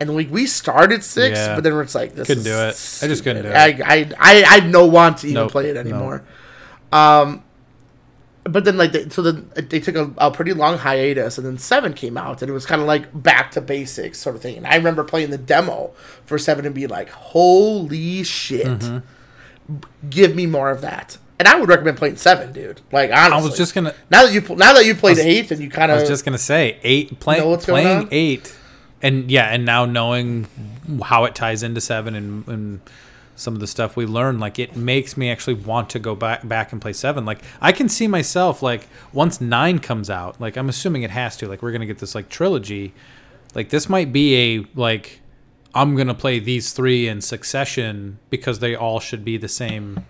And 0.00 0.14
like 0.16 0.30
we 0.30 0.46
started 0.46 1.04
six, 1.04 1.38
Yeah. 1.38 1.54
but 1.54 1.62
then 1.62 1.74
it's 1.78 1.94
like 1.94 2.14
this 2.14 2.26
Couldn't 2.26 2.42
do 2.44 2.50
it. 2.54 2.74
I 3.02 3.06
just 3.06 3.22
couldn't 3.22 3.42
stupid. 3.44 3.52
do 3.76 3.84
I, 3.84 3.94
I, 3.94 4.10
I, 4.18 4.42
I 4.42 4.60
had 4.60 4.68
no 4.70 4.86
want 4.86 5.18
to 5.18 5.26
even 5.28 5.42
Nope. 5.42 5.52
play 5.52 5.70
it 5.70 5.76
anymore. 5.76 6.24
Um, 6.90 7.44
but 8.44 8.64
then 8.64 8.76
like 8.76 8.92
they, 8.92 9.08
so 9.08 9.22
then 9.22 9.50
they 9.54 9.78
took 9.80 9.94
a, 9.94 10.10
a 10.18 10.30
pretty 10.30 10.52
long 10.52 10.78
hiatus, 10.78 11.38
and 11.38 11.46
then 11.46 11.58
seven 11.58 11.94
came 11.94 12.16
out, 12.16 12.42
and 12.42 12.50
it 12.50 12.52
was 12.52 12.66
kind 12.66 12.80
of 12.80 12.86
like 12.88 13.06
back 13.22 13.50
to 13.52 13.60
basics 13.60 14.18
sort 14.18 14.34
of 14.36 14.42
thing. 14.42 14.56
And 14.56 14.66
I 14.66 14.74
remember 14.76 15.04
playing 15.04 15.30
the 15.30 15.38
demo 15.38 15.92
for 16.24 16.38
seven 16.38 16.66
and 16.66 16.74
being 16.74 16.88
like, 16.88 17.08
"Holy 17.10 18.22
shit, 18.24 18.66
Mm-hmm. 18.66 19.76
give 20.10 20.34
me 20.34 20.46
more 20.46 20.70
of 20.70 20.80
that." 20.80 21.18
And 21.38 21.48
I 21.48 21.58
would 21.58 21.68
recommend 21.68 21.96
playing 21.98 22.16
seven, 22.16 22.52
dude. 22.52 22.80
Like 22.92 23.10
honestly, 23.10 23.32
I 23.38 23.42
was 23.42 23.56
just 23.56 23.74
gonna 23.74 23.94
now 24.10 24.24
that 24.26 24.32
you 24.32 24.40
now 24.56 24.72
that 24.74 24.84
you 24.86 24.94
played 24.94 25.16
was- 25.16 25.26
eight 25.26 25.50
and 25.50 25.60
you 25.60 25.70
kind 25.70 25.90
of 25.90 25.98
I 25.98 26.00
was 26.00 26.08
just 26.08 26.24
gonna 26.24 26.38
say 26.38 26.78
eight 26.82 27.18
play, 27.20 27.38
Know 27.38 27.48
what's 27.50 27.66
going 27.66 27.84
playing 27.84 28.08
eight, 28.12 28.56
and 29.02 29.30
yeah, 29.30 29.48
and 29.52 29.64
now 29.64 29.84
knowing 29.84 30.46
how 31.02 31.24
it 31.24 31.34
ties 31.34 31.62
into 31.62 31.80
seven 31.80 32.14
and, 32.14 32.46
and 32.48 32.80
some 33.34 33.54
of 33.54 33.60
the 33.60 33.66
stuff 33.66 33.96
we 33.96 34.06
learned, 34.06 34.40
like 34.40 34.58
it 34.58 34.76
makes 34.76 35.16
me 35.16 35.30
actually 35.30 35.54
want 35.54 35.90
to 35.90 35.98
go 35.98 36.14
back 36.14 36.46
back 36.46 36.72
and 36.72 36.80
play 36.80 36.92
seven. 36.92 37.24
Like 37.24 37.40
I 37.60 37.72
can 37.72 37.88
see 37.88 38.06
myself 38.06 38.62
like 38.62 38.86
once 39.12 39.40
nine 39.40 39.78
comes 39.78 40.10
out, 40.10 40.40
like 40.40 40.56
I'm 40.56 40.68
assuming 40.68 41.02
it 41.02 41.10
has 41.10 41.36
to. 41.38 41.48
Like 41.48 41.62
we're 41.62 41.72
gonna 41.72 41.86
get 41.86 41.98
this 41.98 42.14
like 42.14 42.28
trilogy. 42.28 42.94
Like 43.54 43.70
this 43.70 43.88
might 43.88 44.12
be 44.12 44.36
a 44.36 44.66
like 44.74 45.20
I'm 45.74 45.96
gonna 45.96 46.14
play 46.14 46.38
these 46.38 46.72
three 46.72 47.08
in 47.08 47.20
succession 47.20 48.18
because 48.30 48.58
they 48.58 48.74
all 48.74 49.00
should 49.00 49.24
be 49.24 49.36
the 49.38 49.48
same 49.48 50.04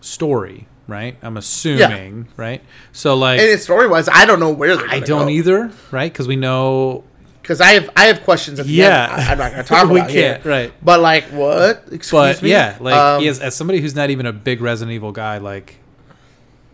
story, 0.00 0.66
right? 0.86 1.16
I'm 1.22 1.36
assuming, 1.36 2.28
right? 2.36 2.62
So 2.92 3.14
like 3.14 3.40
and 3.40 3.48
it's 3.48 3.62
story 3.62 3.86
wise, 3.86 4.08
I 4.08 4.26
don't 4.26 4.40
know 4.40 4.50
where 4.52 4.76
they're. 4.76 4.88
I 4.88 5.00
don't 5.00 5.30
either, 5.30 5.70
right? 5.90 6.12
Because 6.12 6.26
we 6.26 6.36
know. 6.36 7.04
Because 7.48 7.62
I 7.62 7.68
have 7.72 7.88
I 7.96 8.04
have 8.08 8.22
questions. 8.24 8.60
At 8.60 8.66
the 8.66 8.72
Yeah. 8.72 9.04
end. 9.10 9.22
I, 9.22 9.32
am 9.32 9.38
not 9.38 9.52
going 9.52 9.64
to 9.64 9.68
talk 9.68 9.88
We 9.90 10.00
about 10.00 10.08
we 10.10 10.14
can't, 10.14 10.44
right. 10.44 10.70
But 10.82 11.00
like, 11.00 11.24
what? 11.30 11.84
Excuse 11.90 12.10
But 12.12 12.42
me. 12.42 12.50
yeah, 12.50 12.76
like 12.78 12.94
Um, 12.94 13.22
yes, 13.24 13.40
as 13.40 13.56
somebody 13.56 13.80
who's 13.80 13.94
not 13.94 14.10
even 14.10 14.26
a 14.26 14.32
big 14.34 14.60
Resident 14.60 14.94
Evil 14.94 15.12
guy, 15.12 15.38
like, 15.38 15.76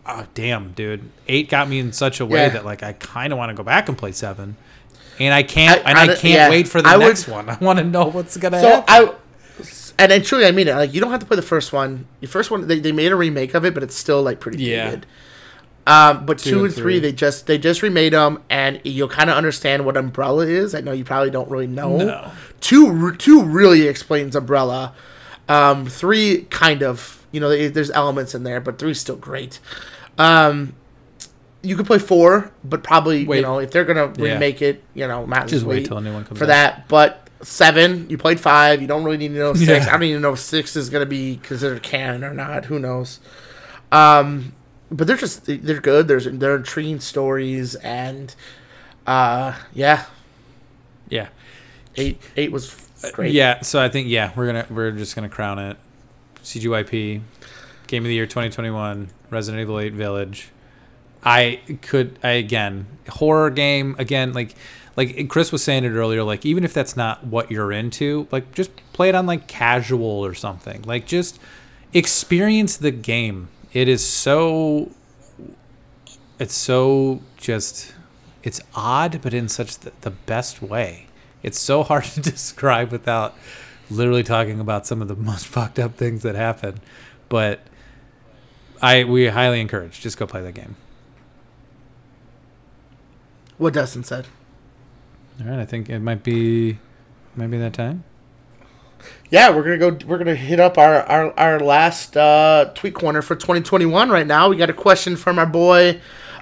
oh 0.05 0.25
damn, 0.33 0.73
dude, 0.73 1.09
eight 1.29 1.49
got 1.49 1.69
me 1.69 1.79
in 1.79 1.93
such 1.93 2.19
a 2.19 2.25
way 2.25 2.39
Yeah. 2.41 2.49
that 2.49 2.65
like 2.65 2.83
I 2.83 2.91
kind 2.93 3.31
of 3.31 3.39
want 3.39 3.51
to 3.51 3.55
go 3.55 3.63
back 3.63 3.87
and 3.87 3.97
play 3.97 4.11
seven, 4.11 4.57
and 5.17 5.33
I 5.33 5.43
can't, 5.43 5.85
I- 5.85 5.89
and 5.91 5.97
I, 5.97 6.03
I- 6.03 6.07
can't 6.07 6.23
yeah. 6.25 6.49
wait 6.49 6.67
for 6.67 6.81
the 6.81 6.89
I 6.89 6.97
would- 6.97 7.05
next 7.07 7.27
one. 7.29 7.49
I 7.49 7.57
want 7.59 7.79
to 7.79 7.85
know 7.85 8.07
what's 8.07 8.35
gonna 8.35 8.59
So 8.59 8.69
happen. 8.69 8.85
I, 8.89 9.13
and 9.97 10.11
then 10.11 10.23
truly 10.23 10.45
I 10.45 10.51
mean 10.51 10.67
it. 10.67 10.75
Like 10.75 10.93
you 10.93 10.99
don't 10.99 11.11
have 11.11 11.21
to 11.21 11.25
play 11.25 11.37
the 11.37 11.41
first 11.41 11.71
one. 11.71 12.05
The 12.19 12.27
first 12.27 12.51
one 12.51 12.67
they, 12.67 12.79
they 12.79 12.91
made 12.91 13.13
a 13.13 13.15
remake 13.15 13.53
of 13.53 13.63
it, 13.63 13.73
but 13.73 13.81
it's 13.81 13.95
still 13.95 14.21
like 14.21 14.41
pretty 14.41 14.61
Yeah. 14.63 14.85
dated. 14.85 15.05
Um, 15.87 16.25
but 16.25 16.39
two, 16.39 16.55
and 16.57 16.65
and 16.65 16.73
three, 16.73 16.81
three. 16.83 16.99
they 16.99 17.11
just 17.11 17.45
they 17.45 17.57
just 17.59 17.81
remade 17.83 18.13
them, 18.13 18.41
and 18.49 18.81
you'll 18.83 19.07
kind 19.07 19.29
of 19.29 19.37
understand 19.37 19.85
what 19.85 19.95
Umbrella 19.97 20.47
is. 20.47 20.73
I 20.73 20.81
know 20.81 20.91
you 20.93 21.03
probably 21.05 21.29
don't 21.29 21.49
really 21.49 21.67
know. 21.67 21.97
No. 21.97 22.31
Two 22.59 23.15
two 23.17 23.43
really 23.43 23.87
explains 23.87 24.35
Umbrella. 24.35 24.93
Um, 25.47 25.85
three 25.85 26.47
kind 26.49 26.81
of 26.81 27.23
you 27.31 27.39
know 27.39 27.49
there's 27.69 27.91
elements 27.91 28.33
in 28.33 28.43
there, 28.43 28.59
but 28.59 28.79
three's 28.79 28.99
still 28.99 29.15
great. 29.15 29.59
Um, 30.17 30.73
you 31.61 31.75
could 31.75 31.85
play 31.85 31.99
four, 31.99 32.51
but 32.63 32.83
probably 32.83 33.19
you 33.19 33.41
know 33.41 33.59
if 33.59 33.69
they're 33.69 33.85
gonna 33.85 34.11
Yeah. 34.17 34.33
remake 34.33 34.63
it, 34.63 34.83
you 34.95 35.07
know, 35.07 35.27
might 35.27 35.47
Just 35.47 35.65
wait 35.65 35.85
till 35.85 35.97
a 35.97 36.01
new 36.01 36.13
one 36.13 36.23
comes 36.25 36.39
for 36.39 36.45
out. 36.45 36.47
that. 36.47 36.87
But 36.87 37.29
seven, 37.43 38.09
you 38.09 38.17
played 38.17 38.39
five. 38.39 38.81
You 38.81 38.87
don't 38.87 39.03
really 39.03 39.17
need 39.17 39.29
to 39.33 39.35
know 39.35 39.53
six. 39.55 39.85
Yeah. 39.85 39.89
I 39.89 39.91
don't 39.91 40.03
even 40.03 40.23
know 40.23 40.33
if 40.33 40.39
six 40.39 40.75
is 40.75 40.89
gonna 40.89 41.05
be 41.05 41.39
considered 41.43 41.83
canon 41.83 42.23
or 42.23 42.33
not. 42.33 42.65
Who 42.65 42.79
knows? 42.79 43.19
Um, 43.91 44.53
but 44.91 45.07
they're 45.07 45.17
just 45.17 45.45
they're 45.45 45.81
good. 45.81 46.07
There's 46.07 46.25
they're 46.25 46.57
intriguing 46.57 46.99
stories 46.99 47.75
and 47.75 48.33
uh 49.07 49.57
yeah, 49.73 50.05
yeah, 51.09 51.29
eight 51.95 52.21
eight 52.35 52.51
was 52.51 52.89
great. 53.13 53.33
Yeah, 53.33 53.61
so 53.61 53.81
I 53.81 53.89
think 53.89 54.07
yeah, 54.07 54.31
we're 54.35 54.47
gonna 54.47 54.65
we're 54.69 54.91
just 54.91 55.15
gonna 55.15 55.29
crown 55.29 55.59
it. 55.59 55.77
CGYP, 56.43 57.21
Game 57.87 58.03
of 58.03 58.07
the 58.07 58.13
Year 58.13 58.27
2021, 58.27 59.09
Resident 59.31 59.61
Evil 59.61 59.79
8 59.79 59.93
Village. 59.93 60.49
I 61.23 61.59
could 61.81 62.19
I 62.23 62.31
again 62.31 62.85
horror 63.09 63.49
game 63.49 63.95
again 63.97 64.33
like 64.33 64.53
like 64.95 65.27
Chris 65.27 65.51
was 65.51 65.63
saying 65.63 65.83
it 65.83 65.89
earlier 65.89 66.23
like 66.23 66.45
even 66.45 66.63
if 66.63 66.73
that's 66.73 66.95
not 66.95 67.25
what 67.25 67.49
you're 67.49 67.71
into 67.71 68.27
like 68.31 68.53
just 68.53 68.69
play 68.93 69.09
it 69.09 69.15
on 69.15 69.25
like 69.25 69.47
casual 69.47 70.05
or 70.05 70.35
something 70.35 70.83
like 70.83 71.07
just 71.07 71.39
experience 71.93 72.77
the 72.77 72.91
game 72.91 73.47
it 73.75 73.89
is 73.89 74.03
so 74.03 74.89
it's 76.39 76.55
so 76.55 77.21
just 77.37 77.93
it's 78.41 78.61
odd 78.73 79.19
but 79.21 79.33
in 79.33 79.49
such 79.49 79.79
the, 79.79 79.91
the 80.01 80.11
best 80.11 80.61
way. 80.61 81.07
It's 81.43 81.59
so 81.59 81.83
hard 81.89 82.05
to 82.05 82.21
describe 82.21 82.91
without 82.91 83.35
literally 83.91 84.23
talking 84.23 84.59
about 84.59 84.87
some 84.87 85.01
of 85.01 85.09
the 85.09 85.15
most 85.15 85.45
fucked 85.55 85.77
up 85.77 85.95
things 85.95 86.23
that 86.23 86.35
happen. 86.35 86.79
But 87.29 87.59
i 88.81 89.03
we 89.03 89.27
highly 89.27 89.61
encourage 89.61 89.99
just 90.01 90.17
go 90.17 90.25
play 90.25 90.41
that 90.41 90.53
game. 90.53 90.77
What 93.57 93.73
Dustin 93.73 94.03
said. 94.03 94.27
all 95.41 95.47
right 95.47 95.59
i 95.59 95.65
think 95.65 95.89
it 95.89 95.99
might 95.99 96.23
be 96.23 96.79
might 97.35 97.47
be 97.51 97.57
that 97.57 97.73
time 97.73 98.03
Yeah, 99.29 99.49
we're 99.55 99.63
gonna 99.63 99.91
go. 99.91 100.05
We're 100.07 100.17
gonna 100.17 100.35
hit 100.35 100.59
up 100.59 100.77
our 100.77 101.01
our, 101.03 101.39
our 101.39 101.59
last 101.59 102.15
uh, 102.15 102.71
tweet 102.75 102.93
corner 102.93 103.21
for 103.21 103.35
2021 103.35 104.09
right 104.09 104.27
now. 104.27 104.49
We 104.49 104.55
got 104.57 104.69
a 104.69 104.73
question 104.73 105.15
from 105.15 105.39
our 105.39 105.45
boy 105.45 105.99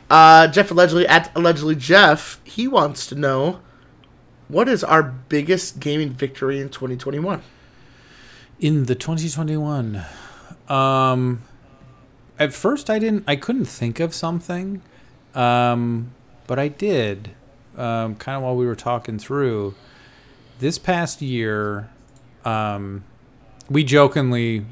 uh, 0.09 0.47
Jeff 0.47 0.69
allegedly 0.71 1.07
at 1.07 1.31
allegedly 1.35 1.75
Jeff. 1.75 2.39
He 2.43 2.67
wants 2.67 3.07
to 3.07 3.15
know 3.15 3.61
what 4.47 4.67
is 4.67 4.83
our 4.83 5.01
biggest 5.03 5.79
gaming 5.79 6.11
victory 6.11 6.59
in 6.59 6.69
2021. 6.69 7.41
in 8.59 8.85
the 8.85 8.95
2021 8.95 10.03
um 10.69 11.41
at 12.37 12.53
first 12.53 12.89
i 12.89 12.99
didn't 12.99 13.23
i 13.27 13.35
couldn't 13.35 13.65
think 13.65 13.99
of 13.99 14.13
something 14.13 14.81
um 15.33 16.11
but 16.47 16.59
i 16.59 16.67
did 16.67 17.31
um 17.77 18.15
kind 18.15 18.37
of 18.37 18.43
while 18.43 18.55
we 18.55 18.65
were 18.65 18.75
talking 18.75 19.17
through 19.17 19.73
this 20.59 20.77
past 20.77 21.21
year 21.21 21.89
um 22.45 23.03
we 23.69 23.83
jokingly 23.83 24.65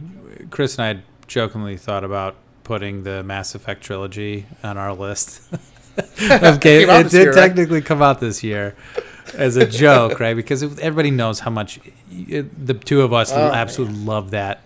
chris 0.50 0.78
and 0.78 1.00
i 1.00 1.04
jokingly 1.28 1.78
thought 1.78 2.04
about 2.04 2.36
putting 2.64 3.04
the 3.04 3.24
mass 3.24 3.56
effect 3.56 3.84
trilogy 3.84 4.46
on 4.64 4.78
our 4.78 4.94
list 4.94 5.42
Came 6.18 6.90
it 6.90 7.04
did 7.10 7.14
year, 7.14 7.26
right? 7.28 7.36
technically 7.36 7.82
come 7.82 8.02
out 8.02 8.20
this 8.22 8.44
year 8.44 8.76
as 9.36 9.58
a 9.58 9.66
joke, 9.66 10.22
right? 10.22 10.36
Because 10.36 10.64
everybody 10.64 11.12
knows 11.12 11.42
how 11.42 11.52
much 11.52 11.82
it, 12.10 12.66
the 12.66 12.74
two 12.74 13.02
of 13.02 13.12
us 13.14 13.32
Oh, 13.34 13.38
absolutely 13.52 13.98
love 14.00 14.32
that. 14.32 14.62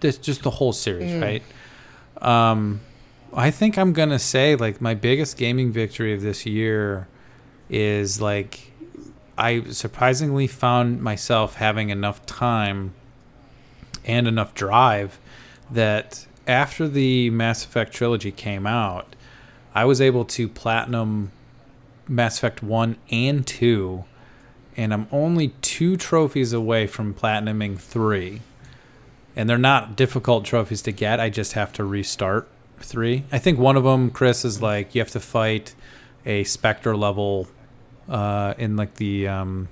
Just, 0.00 0.22
just 0.22 0.42
the 0.42 0.50
whole 0.50 0.72
series, 0.72 1.10
Mm. 1.12 1.20
right? 1.22 1.42
Um, 2.22 2.80
I 3.34 3.50
think 3.50 3.76
I'm 3.76 3.92
gonna 3.92 4.18
say 4.18 4.56
like 4.56 4.80
my 4.80 4.94
biggest 4.94 5.36
gaming 5.36 5.70
victory 5.70 6.14
of 6.14 6.22
this 6.22 6.46
year 6.46 7.08
is 7.68 8.18
like 8.20 8.65
I 9.38 9.64
surprisingly 9.64 10.46
found 10.46 11.02
myself 11.02 11.56
having 11.56 11.90
enough 11.90 12.24
time 12.26 12.94
and 14.04 14.26
enough 14.26 14.54
drive 14.54 15.18
that 15.70 16.26
after 16.46 16.88
the 16.88 17.30
Mass 17.30 17.64
Effect 17.64 17.92
trilogy 17.92 18.30
came 18.30 18.66
out, 18.66 19.16
I 19.74 19.84
was 19.84 20.00
able 20.00 20.24
to 20.26 20.48
platinum 20.48 21.32
Mass 22.08 22.38
Effect 22.38 22.62
1 22.62 22.96
and 23.10 23.46
2, 23.46 24.04
and 24.76 24.94
I'm 24.94 25.08
only 25.10 25.48
two 25.60 25.96
trophies 25.96 26.52
away 26.52 26.86
from 26.86 27.14
platinuming 27.14 27.78
3. 27.78 28.40
And 29.34 29.50
they're 29.50 29.58
not 29.58 29.96
difficult 29.96 30.46
trophies 30.46 30.80
to 30.82 30.92
get, 30.92 31.20
I 31.20 31.28
just 31.28 31.52
have 31.52 31.72
to 31.74 31.84
restart 31.84 32.48
3. 32.78 33.24
I 33.32 33.38
think 33.38 33.58
one 33.58 33.76
of 33.76 33.84
them, 33.84 34.10
Chris, 34.10 34.44
is 34.44 34.62
like 34.62 34.94
you 34.94 35.00
have 35.00 35.10
to 35.10 35.20
fight 35.20 35.74
a 36.24 36.44
Spectre 36.44 36.96
level 36.96 37.48
uh, 38.08 38.54
in 38.58 38.76
like 38.76 38.94
the. 38.94 39.28
Um, 39.28 39.68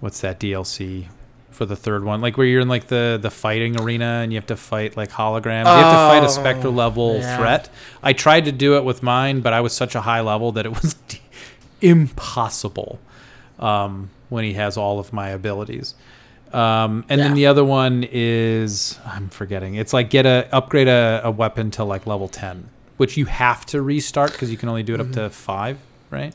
what's 0.00 0.20
that 0.20 0.38
DLC 0.38 1.06
for 1.50 1.66
the 1.66 1.74
third 1.76 2.04
one? 2.04 2.20
Like 2.20 2.36
where 2.36 2.46
you're 2.46 2.60
in 2.60 2.68
like 2.68 2.86
the 2.86 3.18
the 3.20 3.30
fighting 3.30 3.80
arena 3.80 4.20
and 4.22 4.32
you 4.32 4.36
have 4.38 4.46
to 4.46 4.56
fight 4.56 4.96
like 4.96 5.10
holograms. 5.10 5.64
you 5.64 5.70
have 5.70 5.92
to 5.92 6.08
fight 6.08 6.22
a 6.22 6.26
Oh, 6.26 6.28
Spectre 6.28 6.68
level 6.70 7.16
yeah. 7.18 7.36
threat. 7.36 7.68
I 8.02 8.12
tried 8.12 8.44
to 8.44 8.52
do 8.52 8.76
it 8.76 8.84
with 8.84 9.02
mine, 9.02 9.40
but 9.40 9.52
I 9.52 9.60
was 9.60 9.72
such 9.72 9.94
a 9.94 10.00
high 10.02 10.20
level 10.20 10.52
that 10.52 10.66
it 10.66 10.72
was 10.72 10.94
impossible 11.80 12.98
um, 13.58 14.10
when 14.28 14.44
he 14.44 14.54
has 14.54 14.76
all 14.76 14.98
of 14.98 15.12
my 15.12 15.28
abilities. 15.30 15.94
Um, 16.52 17.04
and 17.10 17.20
then 17.20 17.34
the 17.34 17.46
other 17.46 17.64
one 17.64 18.06
is 18.10 18.98
I'm 19.04 19.28
forgetting. 19.28 19.74
It's 19.74 19.92
like 19.92 20.08
get 20.08 20.24
a 20.24 20.48
upgrade 20.50 20.88
a, 20.88 21.20
a 21.24 21.30
weapon 21.30 21.70
to 21.72 21.84
like 21.84 22.06
level 22.06 22.26
ten, 22.28 22.68
which 22.96 23.16
you 23.18 23.26
have 23.26 23.66
to 23.66 23.82
restart 23.82 24.32
because 24.32 24.50
you 24.50 24.56
can 24.56 24.68
only 24.70 24.82
do 24.82 24.94
it 24.94 25.00
up 25.00 25.10
to 25.12 25.28
five, 25.28 25.78
right? 26.10 26.34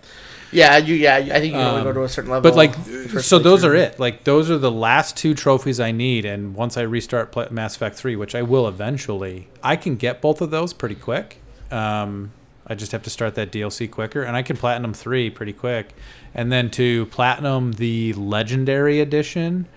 Yeah, 0.52 0.78
you. 0.78 0.96
Yeah, 0.96 1.16
I 1.16 1.24
think 1.40 1.46
you 1.46 1.52
can 1.52 1.62
only 1.62 1.82
go 1.84 1.90
Um, 1.90 1.96
to 1.96 2.04
a 2.04 2.10
certain 2.10 2.30
level. 2.30 2.50
But 2.50 2.56
like, 2.56 2.76
so 3.22 3.40
those 3.40 3.64
are 3.66 3.74
it. 3.76 4.00
Like 4.00 4.24
those 4.24 4.52
are 4.52 4.58
the 4.60 4.72
last 4.72 5.18
two 5.18 5.34
trophies 5.34 5.80
I 5.80 5.92
need, 5.92 6.26
and 6.26 6.54
once 6.54 6.78
I 6.78 6.82
restart 6.82 7.32
Pla- 7.32 7.48
Mass 7.50 7.76
Effect 7.76 7.96
Three, 7.96 8.16
which 8.16 8.36
I 8.36 8.44
will 8.44 8.68
eventually, 8.68 9.48
I 9.64 9.76
can 9.76 9.96
get 9.96 10.22
both 10.22 10.42
of 10.42 10.52
those 10.52 10.72
pretty 10.74 10.96
quick. 10.96 11.38
Um, 11.72 12.32
I 12.68 12.76
just 12.76 12.92
have 12.92 13.02
to 13.04 13.10
start 13.10 13.34
that 13.36 13.52
DLC 13.52 13.90
quicker, 13.90 14.22
and 14.24 14.36
I 14.38 14.42
can 14.44 14.56
platinum 14.56 14.94
three 14.94 15.30
pretty 15.30 15.54
quick. 15.54 15.94
And 16.36 16.52
then 16.52 16.70
to 16.72 17.08
platinum 17.08 17.74
the 17.74 18.14
Legendary 18.14 19.00
Edition, 19.02 19.68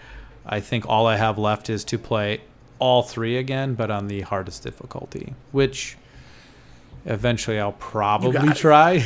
I 0.45 0.61
think 0.61 0.87
all 0.87 1.07
I 1.07 1.17
have 1.17 1.39
left 1.39 1.69
is 1.71 1.85
to 1.85 1.99
play 1.99 2.43
all 2.79 3.03
three 3.03 3.39
again, 3.39 3.75
but 3.75 3.91
on 3.91 4.09
the 4.09 4.21
hardest 4.21 4.63
difficulty, 4.63 5.35
which 5.53 5.97
eventually 7.07 7.59
I'll 7.59 7.73
probably 7.73 8.53
try. 8.53 9.05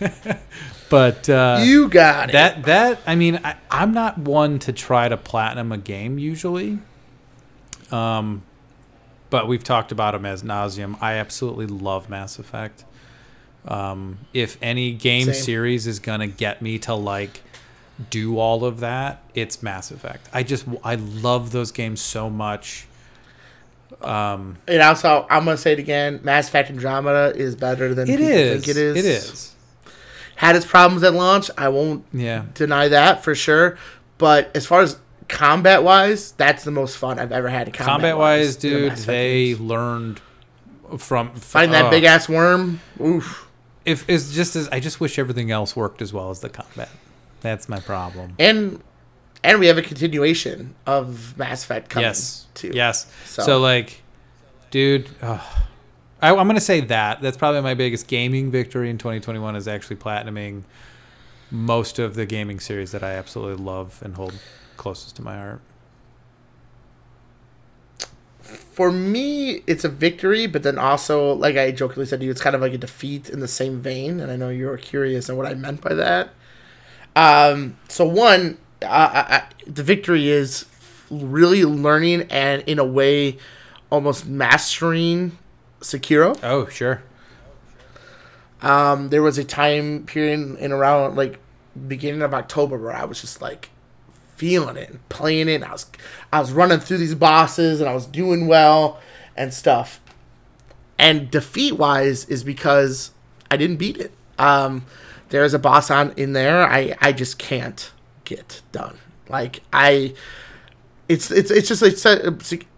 but 0.90 1.28
uh, 1.28 1.60
You 1.62 1.88
got 1.88 2.30
it. 2.30 2.32
that 2.32 2.64
that 2.64 3.00
I 3.06 3.14
mean 3.14 3.40
I, 3.44 3.56
I'm 3.70 3.92
not 3.92 4.18
one 4.18 4.58
to 4.60 4.72
try 4.72 5.08
to 5.08 5.16
platinum 5.16 5.70
a 5.70 5.78
game 5.78 6.18
usually. 6.18 6.78
Um, 7.90 8.42
but 9.30 9.46
we've 9.46 9.64
talked 9.64 9.92
about 9.92 10.12
them 10.12 10.26
as 10.26 10.42
nauseum. 10.42 10.96
I 11.00 11.14
absolutely 11.14 11.66
love 11.66 12.08
Mass 12.10 12.38
Effect. 12.38 12.84
Um, 13.66 14.18
if 14.34 14.58
any 14.60 14.92
game 14.92 15.26
Same. 15.26 15.34
series 15.34 15.86
is 15.86 15.98
gonna 16.00 16.26
get 16.26 16.62
me 16.62 16.78
to 16.80 16.94
like 16.94 17.42
do 18.10 18.38
all 18.38 18.64
of 18.64 18.80
that, 18.80 19.22
it's 19.34 19.62
Mass 19.62 19.90
Effect. 19.90 20.28
I 20.32 20.42
just 20.42 20.64
I 20.82 20.96
love 20.96 21.52
those 21.52 21.70
games 21.70 22.00
so 22.00 22.28
much. 22.28 22.86
Um, 24.00 24.56
and 24.66 24.80
also, 24.82 25.26
I'm 25.30 25.44
gonna 25.44 25.56
say 25.56 25.72
it 25.72 25.78
again. 25.78 26.20
Mass 26.22 26.48
Effect 26.48 26.70
Andromeda 26.70 27.32
is 27.36 27.54
better 27.56 27.94
than 27.94 28.08
it 28.08 28.16
people 28.18 28.26
is. 28.28 28.64
think 28.64 28.76
it 28.76 28.80
is. 28.80 28.96
It 28.96 29.04
is. 29.04 29.54
Had 30.36 30.56
its 30.56 30.66
problems 30.66 31.02
at 31.04 31.14
launch. 31.14 31.50
I 31.56 31.68
won't 31.68 32.04
Yeah. 32.12 32.44
deny 32.54 32.88
that 32.88 33.22
for 33.22 33.34
sure. 33.34 33.76
But 34.18 34.50
as 34.56 34.66
far 34.66 34.80
as 34.82 34.96
combat 35.28 35.82
wise, 35.84 36.32
that's 36.32 36.64
the 36.64 36.70
most 36.70 36.96
fun 36.96 37.18
I've 37.18 37.32
ever 37.32 37.48
had. 37.48 37.66
Combat, 37.72 37.86
Combat 37.86 38.18
wise, 38.18 38.56
dude, 38.56 38.92
they 38.96 39.48
games. 39.48 39.60
learned 39.60 40.20
from 40.98 41.32
find 41.34 41.72
that 41.72 41.86
uh, 41.86 41.90
big 41.90 42.04
ass 42.04 42.28
worm. 42.28 42.80
Oof. 43.00 43.48
if 43.84 44.04
it's 44.08 44.32
just 44.32 44.54
as 44.56 44.68
I 44.68 44.78
just 44.80 45.00
wish 45.00 45.18
everything 45.18 45.50
else 45.50 45.74
worked 45.74 46.02
as 46.02 46.12
well 46.12 46.30
as 46.30 46.40
the 46.40 46.48
combat. 46.48 46.88
That's 47.40 47.68
my 47.68 47.80
problem. 47.80 48.34
And 48.38 48.80
and 49.44 49.58
we 49.60 49.66
have 49.66 49.78
a 49.78 49.82
continuation 49.82 50.74
of 50.86 51.36
Mass 51.38 51.64
Effect 51.64 51.88
coming 51.88 52.06
yes. 52.06 52.46
too. 52.54 52.70
Yes. 52.74 53.06
So- 53.24 53.42
So, 53.42 53.58
like, 53.60 54.02
dude, 54.70 55.08
ugh. 55.20 55.40
I, 56.20 56.30
I'm 56.30 56.46
gonna 56.46 56.60
say 56.60 56.80
that. 56.82 57.20
That's 57.20 57.36
probably 57.36 57.60
my 57.62 57.74
biggest 57.74 58.06
gaming 58.06 58.50
victory 58.52 58.88
in 58.90 58.96
2021 58.98 59.56
is 59.56 59.66
actually 59.66 59.96
platinuming 59.96 60.62
most 61.50 61.98
of 61.98 62.14
the 62.14 62.24
gaming 62.24 62.60
series 62.60 62.92
that 62.92 63.02
I 63.02 63.12
absolutely 63.14 63.62
love 63.62 64.00
and 64.04 64.14
hold 64.14 64.34
closest 64.76 65.16
to 65.16 65.22
my 65.22 65.36
heart. 65.36 65.60
For 68.40 68.90
me, 68.90 69.62
it's 69.66 69.84
a 69.84 69.88
victory, 69.88 70.46
but 70.46 70.62
then 70.62 70.78
also, 70.78 71.32
like 71.34 71.56
I 71.56 71.70
jokingly 71.72 72.06
said 72.06 72.20
to 72.20 72.24
you, 72.24 72.30
it's 72.30 72.40
kind 72.40 72.56
of 72.56 72.62
like 72.62 72.72
a 72.72 72.78
defeat 72.78 73.28
in 73.28 73.40
the 73.40 73.48
same 73.48 73.80
vein. 73.80 74.18
And 74.20 74.32
I 74.32 74.36
know 74.36 74.48
you 74.48 74.66
were 74.66 74.78
curious 74.78 75.28
on 75.30 75.36
what 75.36 75.46
I 75.46 75.54
meant 75.54 75.80
by 75.80 75.94
that. 75.94 76.30
Um, 77.14 77.76
so 77.88 78.06
one, 78.06 78.58
I, 78.82 79.36
I, 79.36 79.44
the 79.66 79.82
victory 79.82 80.28
is 80.28 80.66
really 81.10 81.64
learning 81.64 82.22
and 82.30 82.62
in 82.62 82.78
a 82.78 82.84
way, 82.84 83.38
almost 83.90 84.26
mastering 84.26 85.38
Sekiro. 85.80 86.38
Oh, 86.42 86.66
sure. 86.66 87.02
Um, 88.62 89.08
there 89.08 89.22
was 89.22 89.38
a 89.38 89.44
time 89.44 90.06
period 90.06 90.56
in 90.58 90.72
around 90.72 91.16
like 91.16 91.40
beginning 91.88 92.22
of 92.22 92.32
October 92.32 92.78
where 92.78 92.94
I 92.94 93.04
was 93.04 93.20
just 93.20 93.42
like 93.42 93.70
feeling 94.36 94.76
it 94.76 94.90
and 94.90 95.08
playing 95.08 95.48
it. 95.48 95.56
And 95.56 95.64
I 95.64 95.72
was 95.72 95.86
I 96.32 96.40
was 96.40 96.52
running 96.52 96.78
through 96.78 96.98
these 96.98 97.14
bosses 97.14 97.80
and 97.80 97.88
I 97.88 97.94
was 97.94 98.06
doing 98.06 98.46
well 98.46 99.00
and 99.36 99.52
stuff. 99.52 100.00
And 100.98 101.30
defeat 101.30 101.72
wise 101.72 102.24
is 102.26 102.44
because 102.44 103.10
I 103.50 103.56
didn't 103.56 103.76
beat 103.76 103.96
it. 103.96 104.12
Um, 104.38 104.86
there's 105.30 105.54
a 105.54 105.58
boss 105.58 105.90
on 105.90 106.12
in 106.16 106.32
there 106.32 106.62
I 106.66 106.96
I 107.00 107.12
just 107.12 107.38
can't 107.38 107.90
get 108.36 108.62
done. 108.72 108.98
Like 109.28 109.62
I, 109.72 110.14
it's 111.08 111.30
it's 111.30 111.50
it's 111.50 111.68
just 111.68 111.82
like 111.82 111.96
Se- 111.96 112.20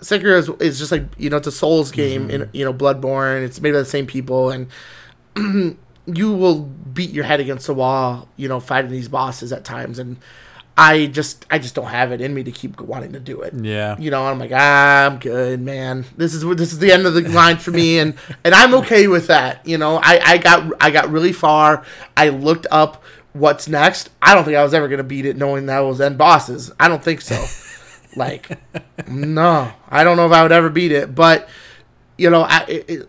Sekiro 0.00 0.38
is, 0.38 0.48
is 0.60 0.78
just 0.78 0.92
like 0.92 1.04
you 1.18 1.30
know 1.30 1.36
it's 1.36 1.46
a 1.46 1.52
Souls 1.52 1.90
game 1.90 2.30
in 2.30 2.48
you 2.52 2.64
know 2.64 2.72
Bloodborne. 2.72 3.44
It's 3.44 3.60
made 3.60 3.72
by 3.72 3.78
the 3.78 3.84
same 3.84 4.06
people 4.06 4.50
and. 4.50 4.68
you 6.06 6.32
will 6.32 6.60
beat 6.60 7.10
your 7.10 7.24
head 7.24 7.40
against 7.40 7.66
the 7.66 7.74
wall, 7.74 8.28
you 8.36 8.48
know, 8.48 8.60
fighting 8.60 8.90
these 8.90 9.08
bosses 9.08 9.52
at 9.52 9.64
times, 9.64 9.98
and 9.98 10.18
I 10.76 11.06
just, 11.06 11.46
I 11.50 11.58
just 11.58 11.74
don't 11.74 11.86
have 11.86 12.12
it 12.12 12.20
in 12.20 12.34
me 12.34 12.42
to 12.42 12.50
keep 12.52 12.80
wanting 12.80 13.12
to 13.12 13.20
do 13.20 13.40
it. 13.42 13.54
Yeah. 13.54 13.96
You 13.98 14.10
know, 14.10 14.26
I'm 14.26 14.38
like, 14.38 14.50
ah, 14.52 15.06
I'm 15.06 15.18
good, 15.18 15.60
man. 15.60 16.04
This 16.16 16.34
is 16.34 16.44
this 16.56 16.72
is 16.72 16.78
the 16.78 16.92
end 16.92 17.06
of 17.06 17.14
the 17.14 17.22
line 17.28 17.58
for 17.58 17.70
me, 17.70 17.98
and 17.98 18.14
and 18.44 18.54
I'm 18.54 18.74
okay 18.74 19.06
with 19.06 19.28
that. 19.28 19.66
You 19.66 19.78
know, 19.78 20.00
I 20.02 20.20
I 20.22 20.38
got 20.38 20.72
I 20.80 20.90
got 20.90 21.10
really 21.10 21.32
far. 21.32 21.84
I 22.16 22.30
looked 22.30 22.66
up 22.70 23.02
what's 23.34 23.68
next. 23.68 24.08
I 24.22 24.34
don't 24.34 24.44
think 24.44 24.56
I 24.56 24.62
was 24.64 24.72
ever 24.72 24.88
gonna 24.88 25.04
beat 25.04 25.26
it, 25.26 25.36
knowing 25.36 25.66
that 25.66 25.80
was 25.80 26.00
end 26.00 26.16
bosses. 26.16 26.72
I 26.80 26.88
don't 26.88 27.04
think 27.04 27.20
so. 27.20 27.44
like, 28.16 28.58
no, 29.06 29.70
I 29.90 30.02
don't 30.02 30.16
know 30.16 30.26
if 30.26 30.32
I 30.32 30.42
would 30.42 30.52
ever 30.52 30.70
beat 30.70 30.92
it, 30.92 31.14
but 31.14 31.48
you 32.16 32.30
know, 32.30 32.42
I. 32.42 32.64
It, 32.68 32.90
it, 32.90 33.08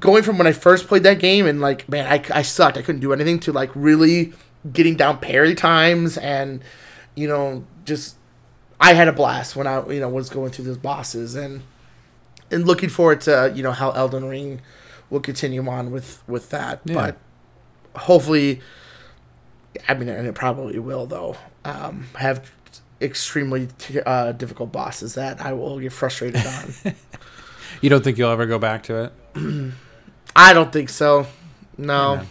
going 0.00 0.22
from 0.24 0.36
when 0.36 0.46
I 0.46 0.52
first 0.52 0.88
played 0.88 1.04
that 1.04 1.20
game 1.20 1.46
and 1.46 1.60
like 1.60 1.88
man 1.88 2.06
I, 2.12 2.22
I 2.38 2.42
sucked 2.42 2.76
I 2.76 2.82
couldn't 2.82 3.00
do 3.00 3.12
anything 3.12 3.38
to 3.40 3.52
like 3.52 3.70
really 3.74 4.32
getting 4.70 4.96
down 4.96 5.18
parry 5.20 5.54
times 5.54 6.18
and 6.18 6.60
you 7.14 7.28
know 7.28 7.64
just 7.84 8.16
I 8.80 8.94
had 8.94 9.06
a 9.08 9.12
blast 9.12 9.54
when 9.54 9.66
I 9.68 9.86
you 9.88 10.00
know 10.00 10.08
was 10.08 10.28
going 10.28 10.50
through 10.50 10.64
those 10.66 10.76
bosses 10.76 11.34
and 11.36 11.62
and 12.50 12.66
looking 12.66 12.88
forward 12.88 13.20
to 13.22 13.52
you 13.54 13.62
know 13.62 13.70
how 13.70 13.92
Elden 13.92 14.24
Ring 14.28 14.60
will 15.08 15.20
continue 15.20 15.66
on 15.66 15.92
with 15.92 16.22
with 16.28 16.50
that 16.50 16.80
Yeah. 16.84 16.94
but 16.94 17.16
hopefully 18.02 18.60
I 19.88 19.94
mean 19.94 20.08
and 20.08 20.26
it 20.26 20.34
probably 20.34 20.78
will 20.78 21.06
though 21.06 21.36
um, 21.64 22.06
have 22.16 22.50
extremely 23.00 23.68
t- 23.78 24.00
uh, 24.00 24.32
difficult 24.32 24.72
bosses 24.72 25.14
that 25.14 25.40
I 25.40 25.52
will 25.52 25.78
get 25.78 25.92
frustrated 25.92 26.44
on. 26.84 26.94
You 27.80 27.90
don't 27.90 28.02
think 28.02 28.18
you'll 28.18 28.30
ever 28.30 28.46
go 28.46 28.58
back 28.58 28.84
to 28.84 29.04
it? 29.34 29.72
I 30.36 30.52
don't 30.52 30.72
think 30.72 30.88
so. 30.88 31.26
No. 31.76 32.14
Yeah. 32.14 32.24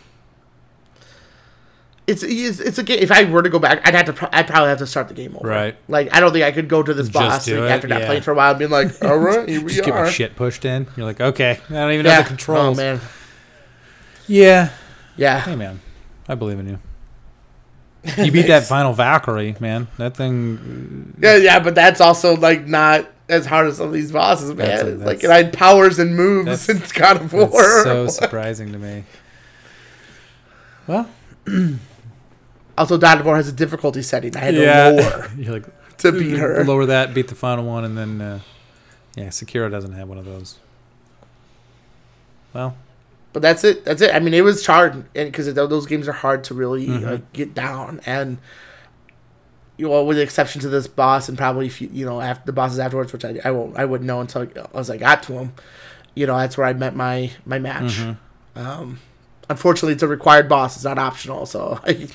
It's, 2.05 2.21
it's 2.21 2.59
it's 2.59 2.77
a 2.77 2.83
game. 2.83 2.99
If 2.99 3.11
I 3.13 3.23
were 3.23 3.41
to 3.41 3.49
go 3.49 3.59
back, 3.59 3.87
I'd 3.87 3.95
have 3.95 4.07
to. 4.07 4.13
pro- 4.13 4.27
I'd 4.33 4.45
probably 4.45 4.67
have 4.69 4.79
to 4.79 4.87
start 4.87 5.07
the 5.07 5.13
game 5.13 5.37
over. 5.37 5.47
Right. 5.47 5.77
Like 5.87 6.13
I 6.13 6.19
don't 6.19 6.33
think 6.33 6.43
I 6.43 6.51
could 6.51 6.67
go 6.67 6.83
to 6.83 6.93
this 6.93 7.07
Just 7.07 7.13
boss 7.13 7.47
like, 7.47 7.71
after 7.71 7.87
not 7.87 8.01
yeah. 8.01 8.07
playing 8.07 8.23
for 8.23 8.31
a 8.31 8.35
while 8.35 8.49
and 8.49 8.59
being 8.59 8.71
like, 8.71 8.91
all 9.03 9.17
right, 9.17 9.47
here 9.47 9.61
we 9.61 9.69
Just 9.71 9.85
get 9.85 9.93
are. 9.93 10.03
my 10.03 10.11
shit 10.11 10.35
pushed 10.35 10.65
in. 10.65 10.85
You're 10.97 11.05
like, 11.05 11.21
okay, 11.21 11.59
I 11.69 11.73
don't 11.73 11.91
even 11.93 12.05
yeah. 12.05 12.17
know 12.17 12.21
the 12.23 12.27
controls. 12.27 12.77
Oh 12.77 12.81
man. 12.81 12.99
Yeah. 14.27 14.69
Yeah. 15.15 15.39
Hey 15.39 15.55
man, 15.55 15.79
I 16.27 16.35
believe 16.35 16.59
in 16.59 16.67
you. 16.67 16.79
You 18.17 18.31
beat 18.31 18.47
that 18.47 18.65
final 18.65 18.93
Valkyrie, 18.93 19.55
man. 19.59 19.87
That 19.97 20.17
thing. 20.17 21.15
Yeah, 21.19 21.37
yeah, 21.37 21.59
but 21.59 21.73
that's 21.75 22.01
also 22.01 22.35
like 22.35 22.67
not 22.67 23.09
as 23.29 23.45
hard 23.45 23.67
as 23.67 23.77
some 23.77 23.87
of 23.87 23.93
these 23.93 24.11
bosses, 24.11 24.49
man. 24.53 24.67
That's 24.67 24.81
a- 24.81 24.85
like 24.85 24.97
that's- 25.19 25.23
and 25.23 25.33
I 25.33 25.37
had 25.37 25.53
powers 25.53 25.99
and 25.99 26.15
moves 26.15 26.67
in 26.67 26.81
God 26.93 27.17
of 27.21 27.33
War. 27.33 27.47
That's 27.49 27.83
so 27.83 28.07
surprising 28.07 28.71
to 28.73 28.77
me. 28.77 29.05
Well, 30.85 31.09
also, 32.77 32.97
God 32.97 33.19
of 33.21 33.25
War 33.25 33.37
has 33.37 33.47
a 33.47 33.53
difficulty 33.53 34.01
setting. 34.01 34.35
I 34.35 34.39
had 34.39 34.55
yeah. 34.55 34.91
to 34.91 34.95
lower 34.95 35.31
You're 35.37 35.53
like 35.53 35.65
to 35.99 36.11
beat 36.11 36.37
her. 36.37 36.63
Lower 36.65 36.85
that, 36.87 37.13
beat 37.13 37.29
the 37.29 37.35
final 37.35 37.65
one, 37.65 37.85
and 37.85 37.97
then 37.97 38.19
uh, 38.21 38.39
yeah, 39.15 39.27
Sekiro 39.27 39.71
doesn't 39.71 39.93
have 39.93 40.09
one 40.09 40.17
of 40.17 40.25
those. 40.25 40.57
Well, 42.53 42.75
But 43.33 43.41
that's 43.41 43.63
it. 43.63 43.83
That's 43.83 44.01
it. 44.01 44.13
I 44.13 44.19
mean, 44.19 44.33
it 44.35 44.43
was 44.43 44.65
hard, 44.65 44.93
and 44.93 45.31
because 45.31 45.51
those 45.53 45.85
games 45.87 46.07
are 46.07 46.11
hard 46.13 46.43
to 46.45 46.53
really 46.53 46.87
Mhm. 46.87 47.07
uh, 47.07 47.21
get 47.33 47.53
down, 47.55 47.99
and 48.05 48.37
you 49.75 49.87
know, 49.89 50.03
with 50.03 50.17
the 50.17 50.23
exception 50.23 50.61
to 50.61 50.69
this 50.69 50.85
boss, 50.85 51.27
and 51.29 51.37
probably 51.37 51.67
you, 51.79 52.05
know 52.05 52.21
after 52.21 52.45
the 52.45 52.53
bosses 52.53 52.77
afterwards, 52.77 53.11
which 53.11 53.25
I, 53.25 53.39
I 53.43 53.49
won't, 53.51 53.75
I 53.77 53.85
wouldn't 53.85 54.07
know 54.07 54.21
until 54.21 54.47
as 54.75 54.89
I 54.91 54.97
got 54.97 55.23
to 55.23 55.31
them. 55.33 55.53
You 56.13 56.27
know, 56.27 56.37
that's 56.37 56.57
where 56.57 56.67
I 56.67 56.73
met 56.73 56.95
my 56.95 57.31
my 57.43 57.57
match. 57.57 57.97
mhm. 58.01 58.17
Um, 58.55 58.99
unfortunately, 59.49 59.93
it's 59.93 60.03
a 60.03 60.07
required 60.07 60.47
boss; 60.47 60.75
it's 60.75 60.85
not 60.85 60.99
optional, 60.99 61.47
so 61.47 61.79
I, 61.83 62.07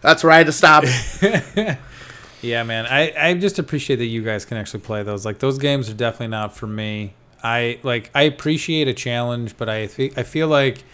that's 0.00 0.24
where 0.24 0.32
I 0.32 0.38
had 0.38 0.46
to 0.46 0.52
stop. 0.52 0.84
yeah, 2.40 2.62
man. 2.62 2.86
I 2.86 3.12
I 3.18 3.34
just 3.34 3.58
appreciate 3.58 3.96
that 3.96 4.06
you 4.06 4.22
guys 4.22 4.46
can 4.46 4.56
actually 4.56 4.80
play 4.80 5.02
those. 5.02 5.26
Like 5.26 5.38
those 5.38 5.58
games 5.58 5.90
are 5.90 5.94
definitely 5.94 6.28
not 6.28 6.56
for 6.56 6.66
me. 6.66 7.12
I 7.42 7.78
like 7.82 8.10
I 8.14 8.22
appreciate 8.22 8.88
a 8.88 8.94
challenge, 8.94 9.56
but 9.56 9.68
I 9.68 9.86
fe- 9.88 10.12
I 10.16 10.22
feel 10.22 10.48
like 10.48 10.84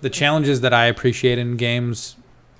the 0.00 0.10
challenges 0.10 0.60
that 0.60 0.72
I 0.72 0.86
appreciate 0.86 1.38
in 1.38 1.56
games, 1.56 2.14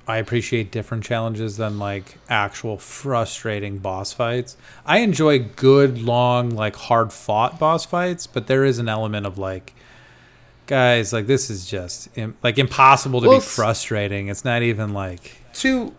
I 0.09 0.17
appreciate 0.17 0.73
different 0.73 1.05
challenges 1.05 1.57
than 1.57 1.79
like 1.79 2.19
actual 2.29 2.79
frustrating 2.79 3.79
boss 3.79 4.13
fights. 4.13 4.57
I 4.85 4.99
enjoy 4.99 5.39
good, 5.39 6.03
long, 6.03 6.51
like 6.51 6.75
hard 6.77 7.13
fought 7.13 7.59
boss 7.61 7.85
fights, 7.87 8.27
but 8.27 8.49
there 8.49 8.65
is 8.65 8.79
an 8.81 8.89
element 8.89 9.25
of 9.27 9.39
like, 9.39 9.75
guys, 10.67 11.13
like 11.13 11.27
this 11.27 11.49
is 11.51 11.67
just 11.67 12.09
Im- 12.19 12.37
like 12.43 12.59
impossible 12.59 13.21
to 13.21 13.29
Well, 13.29 13.39
be 13.39 13.45
frustrating. 13.45 14.29
It's 14.29 14.45
not 14.45 14.63
even 14.63 14.93
like 14.93 15.43
to 15.55 15.95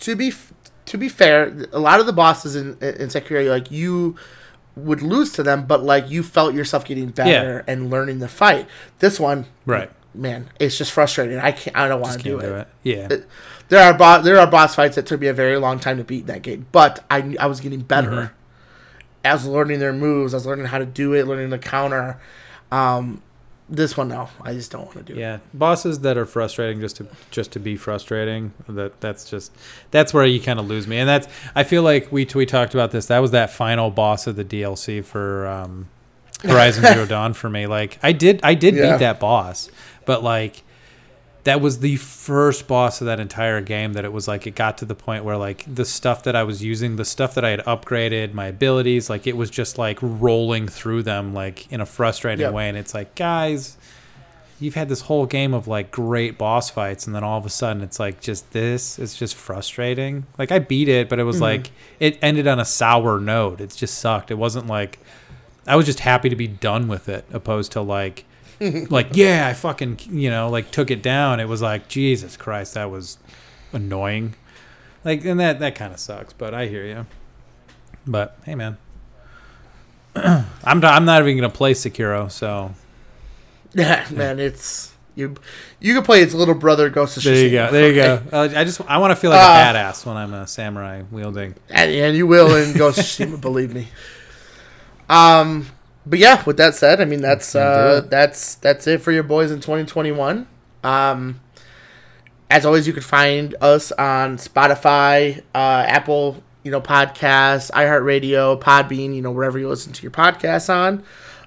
to 0.00 0.14
be 0.14 0.28
f- 0.28 0.52
to 0.86 0.98
be 0.98 1.08
fair, 1.08 1.66
a 1.72 1.78
lot 1.80 1.98
of 1.98 2.06
the 2.06 2.12
bosses 2.12 2.54
in 2.54 2.68
in 2.80 3.08
Sekiro, 3.08 3.48
like 3.48 3.70
you 3.70 4.16
would 4.76 5.02
lose 5.02 5.32
to 5.32 5.42
them, 5.42 5.66
but 5.66 5.82
like 5.84 6.10
you 6.10 6.22
felt 6.22 6.54
yourself 6.54 6.84
getting 6.84 7.10
better 7.10 7.64
and 7.66 7.90
learning 7.90 8.18
the 8.18 8.28
fight. 8.28 8.66
This 8.98 9.20
one, 9.20 9.46
right. 9.66 9.90
man, 10.14 10.48
it's 10.58 10.76
just 10.78 10.90
frustrating. 10.92 11.38
I 11.38 11.52
can't. 11.52 11.76
I 11.76 11.86
don't 11.88 12.00
want 12.00 12.18
to 12.18 12.22
do 12.24 12.38
can't 12.40 12.52
it. 12.52 12.58
it. 12.58 12.68
Yeah. 12.82 13.08
It- 13.10 13.26
There 13.70 13.82
are 13.82 13.94
bo- 13.96 14.20
there 14.22 14.38
are 14.38 14.46
boss 14.46 14.74
fights 14.74 14.96
that 14.96 15.06
took 15.06 15.20
me 15.20 15.26
a 15.28 15.32
very 15.32 15.56
long 15.56 15.78
time 15.80 15.96
to 15.96 16.04
beat 16.04 16.20
in 16.22 16.26
that 16.26 16.42
game, 16.42 16.66
but 16.70 17.02
I 17.10 17.34
I 17.40 17.46
was 17.46 17.60
getting 17.60 17.80
better. 17.80 18.10
Mhm. 18.10 18.30
I 19.24 19.32
was 19.32 19.46
learning 19.46 19.78
their 19.80 19.92
moves. 19.94 20.34
I 20.34 20.36
was 20.36 20.44
learning 20.46 20.66
how 20.66 20.78
to 20.78 20.84
do 20.84 21.14
it, 21.14 21.26
learning 21.26 21.48
the 21.48 21.58
counter. 21.58 22.18
Um, 22.70 23.22
this 23.68 23.96
one, 23.96 24.08
no, 24.08 24.28
I 24.42 24.52
just 24.52 24.70
don't 24.70 24.84
want 24.84 24.98
to 24.98 25.02
do 25.02 25.14
it. 25.14 25.18
Yeah, 25.20 25.38
bosses 25.54 26.00
that 26.00 26.18
are 26.18 26.26
frustrating 26.26 26.80
just 26.80 26.96
to 26.96 27.06
just 27.30 27.52
to 27.52 27.58
be 27.60 27.76
frustrating. 27.76 28.52
That 28.68 29.00
that's 29.00 29.28
just 29.30 29.52
that's 29.90 30.12
where 30.12 30.26
you 30.26 30.40
kind 30.40 30.58
of 30.60 30.66
lose 30.68 30.86
me, 30.86 30.98
and 30.98 31.08
that's 31.08 31.28
I 31.54 31.64
feel 31.64 31.82
like 31.82 32.12
we 32.12 32.26
we 32.34 32.44
talked 32.46 32.74
about 32.74 32.90
this. 32.90 33.06
That 33.06 33.20
was 33.20 33.30
that 33.30 33.50
final 33.50 33.90
boss 33.90 34.26
of 34.26 34.36
the 34.36 34.44
DLC 34.44 35.02
for 35.04 35.46
um, 35.46 35.88
Horizon 36.42 36.84
Zero 36.92 37.06
Dawn 37.06 37.32
for 37.32 37.48
me. 37.48 37.66
Like 37.66 37.98
I 38.02 38.12
did 38.12 38.40
I 38.42 38.52
did 38.54 38.74
Yeah. 38.74 38.92
beat 38.92 38.98
that 38.98 39.18
boss, 39.20 39.70
but 40.04 40.22
like 40.22 40.62
that 41.44 41.60
was 41.60 41.80
the 41.80 41.96
first 41.96 42.66
boss 42.66 43.00
of 43.00 43.06
that 43.06 43.20
entire 43.20 43.60
game 43.60 43.92
that 43.92 44.04
it 44.04 44.12
was 44.12 44.26
like 44.26 44.46
it 44.46 44.54
got 44.54 44.78
to 44.78 44.84
the 44.84 44.94
point 44.94 45.24
where 45.24 45.36
like 45.36 45.64
the 45.72 45.84
stuff 45.84 46.22
that 46.24 46.34
I 46.34 46.42
was 46.42 46.62
using, 46.62 46.96
the 46.96 47.04
stuff 47.04 47.34
that 47.34 47.44
I 47.44 47.50
had 47.50 47.60
upgraded, 47.60 48.32
my 48.34 48.46
abilities, 48.46 49.08
like 49.10 49.26
it 49.26 49.36
was 49.36 49.50
just 49.50 49.76
like 49.78 49.98
rolling 50.00 50.66
through 50.68 51.02
them 51.02 51.34
like 51.34 51.70
in 51.70 51.80
a 51.80 51.86
frustrating 51.86 52.40
Yep. 52.44 52.52
way. 52.54 52.68
And 52.68 52.78
it's 52.78 52.94
like, 52.94 53.14
guys, 53.14 53.76
you've 54.58 54.74
had 54.74 54.88
this 54.88 55.02
whole 55.02 55.26
game 55.26 55.52
of 55.52 55.68
like 55.68 55.90
great 55.90 56.38
boss 56.38 56.70
fights, 56.70 57.06
and 57.06 57.14
then 57.14 57.22
all 57.22 57.36
of 57.38 57.44
a 57.44 57.50
sudden 57.50 57.82
it's 57.82 58.00
like 58.00 58.20
just 58.22 58.50
this. 58.52 58.98
It's 58.98 59.14
just 59.16 59.34
frustrating. 59.34 60.24
Like 60.38 60.50
I 60.50 60.58
beat 60.60 60.88
it, 60.88 61.08
but 61.10 61.18
it 61.18 61.24
was 61.24 61.36
Mhm. 61.38 61.42
like 61.42 61.70
it 62.00 62.18
ended 62.22 62.46
on 62.46 62.58
a 62.58 62.64
sour 62.64 63.20
note. 63.20 63.60
It 63.60 63.74
just 63.76 63.98
sucked. 63.98 64.30
It 64.30 64.38
wasn't 64.38 64.66
like 64.66 64.98
I 65.66 65.76
was 65.76 65.84
just 65.86 66.00
happy 66.00 66.28
to 66.30 66.36
be 66.36 66.46
done 66.46 66.88
with 66.88 67.08
it, 67.08 67.24
opposed 67.32 67.72
to 67.72 67.80
like 67.82 68.24
like 68.90 69.08
yeah, 69.12 69.46
I 69.48 69.52
fucking 69.54 69.98
you 70.10 70.30
know 70.30 70.48
like 70.48 70.70
took 70.70 70.90
it 70.90 71.02
down. 71.02 71.40
It 71.40 71.48
was 71.48 71.62
like 71.62 71.88
Jesus 71.88 72.36
Christ, 72.36 72.74
that 72.74 72.90
was 72.90 73.18
annoying. 73.72 74.34
Like 75.04 75.24
and 75.24 75.38
that 75.40 75.60
that 75.60 75.74
kind 75.74 75.92
of 75.92 76.00
sucks. 76.00 76.32
But 76.32 76.54
I 76.54 76.66
hear 76.66 76.84
you. 76.86 77.06
But 78.06 78.38
hey, 78.44 78.54
man. 78.54 78.78
I'm 80.16 80.78
not, 80.80 80.84
I'm 80.84 81.04
not 81.04 81.22
even 81.22 81.36
gonna 81.36 81.50
play 81.50 81.72
Sekiro, 81.74 82.30
so 82.30 82.72
Yeah, 83.74 84.06
man, 84.12 84.38
it's 84.38 84.92
you. 85.16 85.34
You 85.80 85.94
can 85.94 86.02
play 86.04 86.22
its 86.22 86.34
little 86.34 86.54
brother 86.54 86.88
Ghost 86.88 87.16
of 87.16 87.24
there 87.24 87.36
you 87.36 87.50
go. 87.50 87.70
There 87.72 87.88
you 87.88 87.94
go. 87.94 88.22
Uh, 88.32 88.48
I 88.54 88.64
just 88.64 88.80
I 88.82 88.98
want 88.98 89.10
to 89.10 89.16
feel 89.16 89.30
like 89.30 89.40
Uh, 89.40 89.42
a 89.42 89.74
badass 89.74 90.06
when 90.06 90.16
I'm 90.16 90.32
a 90.32 90.46
samurai 90.46 91.02
wielding. 91.10 91.54
And, 91.68 91.90
and 91.90 92.16
you 92.16 92.26
will 92.26 92.54
in 92.54 92.76
Ghost 92.76 92.98
of 92.98 93.04
Tsushima, 93.04 93.40
believe 93.40 93.74
me. 93.74 93.88
Um, 95.08 95.66
but 96.06 96.18
yeah, 96.18 96.42
with 96.44 96.56
that 96.58 96.74
said, 96.74 97.00
I 97.00 97.04
mean 97.04 97.20
that's 97.20 97.54
uh, 97.54 98.06
that's 98.08 98.56
that's 98.56 98.86
it 98.86 99.00
for 99.00 99.12
your 99.12 99.22
boys 99.22 99.50
in 99.50 99.60
2021. 99.60 100.46
Um, 100.82 101.40
as 102.50 102.66
always, 102.66 102.86
you 102.86 102.92
can 102.92 103.02
find 103.02 103.54
us 103.60 103.90
on 103.92 104.36
Spotify, 104.36 105.40
uh, 105.54 105.84
Apple, 105.88 106.42
you 106.62 106.70
know, 106.70 106.80
podcasts, 106.80 107.70
iHeartRadio, 107.70 108.60
Podbean, 108.60 109.14
you 109.14 109.22
know, 109.22 109.30
wherever 109.30 109.58
you 109.58 109.68
listen 109.68 109.92
to 109.92 110.02
your 110.02 110.10
podcasts 110.10 110.72
on. 110.72 111.02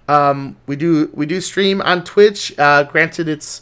Um, 0.07 0.57
we 0.65 0.75
do 0.75 1.09
we 1.13 1.25
do 1.25 1.39
stream 1.41 1.81
on 1.81 2.03
Twitch. 2.03 2.57
Uh, 2.57 2.83
granted, 2.83 3.27
it's 3.27 3.61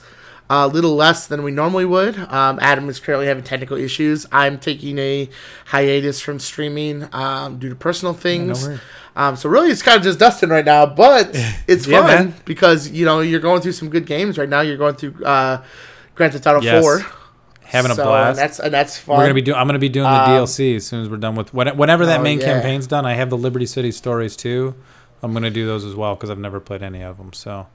a 0.50 0.68
little 0.68 0.96
less 0.96 1.28
than 1.28 1.44
we 1.44 1.52
normally 1.52 1.86
would. 1.86 2.18
Um, 2.18 2.60
Adam 2.62 2.88
is 2.88 3.00
currently 3.00 3.28
having 3.28 3.44
technical 3.44 3.78
issues. 3.78 4.26
I'm 4.32 4.60
taking 4.60 5.00
a 5.00 5.30
hiatus 5.66 6.22
from 6.22 6.40
streaming 6.40 7.08
um, 7.14 7.58
due 7.58 7.70
to 7.70 7.76
personal 7.76 8.14
things. 8.14 8.66
worries. 8.66 8.80
Um, 9.16 9.36
so 9.36 9.50
really, 9.50 9.70
it's 9.70 9.82
kind 9.82 9.98
of 9.98 10.04
just 10.04 10.20
Dustin 10.20 10.50
right 10.50 10.66
now, 10.66 10.86
but 10.86 11.30
it's 11.68 11.88
Yeah, 11.88 12.02
fun 12.02 12.08
man. 12.30 12.34
because 12.46 12.90
you 12.90 13.06
know 13.06 13.22
you're 13.22 13.40
going 13.40 13.62
through 13.62 13.72
some 13.74 13.90
good 13.90 14.06
games 14.06 14.38
right 14.38 14.50
now. 14.50 14.62
You're 14.62 14.78
going 14.78 14.96
through 14.96 15.24
uh, 15.24 15.64
Grand 16.16 16.34
Theft 16.34 16.46
Auto 16.48 16.62
Yes. 16.62 16.82
Four. 16.84 17.06
having 17.64 17.92
a 17.92 17.96
blast. 17.96 18.30
And 18.30 18.38
that's 18.38 18.60
and 18.60 18.74
that's 18.74 18.98
fun. 18.98 19.18
We're 19.18 19.24
gonna 19.24 19.34
be 19.34 19.42
doing. 19.42 19.58
I'm 19.58 19.68
gonna 19.68 19.80
be 19.80 19.90
doing 19.90 20.10
the 20.10 20.22
Um, 20.22 20.30
DLC 20.30 20.76
as 20.76 20.86
soon 20.86 21.02
as 21.02 21.10
we're 21.10 21.18
done 21.18 21.36
with 21.36 21.54
when, 21.54 21.76
whenever 21.78 22.06
that 22.06 22.20
Oh, 22.20 22.24
main 22.24 22.40
yeah. 22.40 22.46
campaign's 22.46 22.88
done. 22.88 23.06
I 23.06 23.14
have 23.14 23.30
the 23.30 23.38
Liberty 23.38 23.66
City 23.66 23.92
stories 23.92 24.36
too. 24.36 24.76
I'm 25.24 25.34
gonna 25.34 25.50
do 25.50 25.66
those 25.66 25.84
as 25.86 25.96
well 25.96 26.14
because 26.16 26.30
I've 26.30 26.38
never 26.38 26.60
played 26.60 26.84
any 26.84 27.02
of 27.02 27.18
them. 27.18 27.34
So 27.34 27.68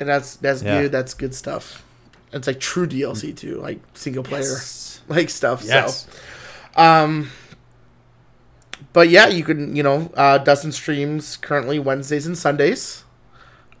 and 0.00 0.08
that's 0.08 0.36
that's 0.36 0.62
Yeah. 0.62 0.82
good. 0.82 0.92
That's 0.92 1.14
good 1.14 1.34
stuff. 1.34 1.84
It's 2.32 2.46
like 2.46 2.58
true 2.60 2.86
DLC 2.86 3.36
too, 3.36 3.60
like 3.60 3.78
single 3.94 4.24
player 4.24 4.40
Yes. 4.42 5.00
like 5.08 5.28
stuff. 5.30 5.62
Yes. 5.64 6.06
So, 6.76 6.82
um, 6.82 7.30
but 8.92 9.08
yeah, 9.08 9.28
you 9.28 9.44
can 9.44 9.74
you 9.76 9.82
know 9.82 10.10
uh, 10.14 10.38
Dustin 10.38 10.72
streams 10.72 11.36
currently 11.36 11.78
Wednesdays 11.78 12.26
and 12.26 12.36
Sundays. 12.36 13.04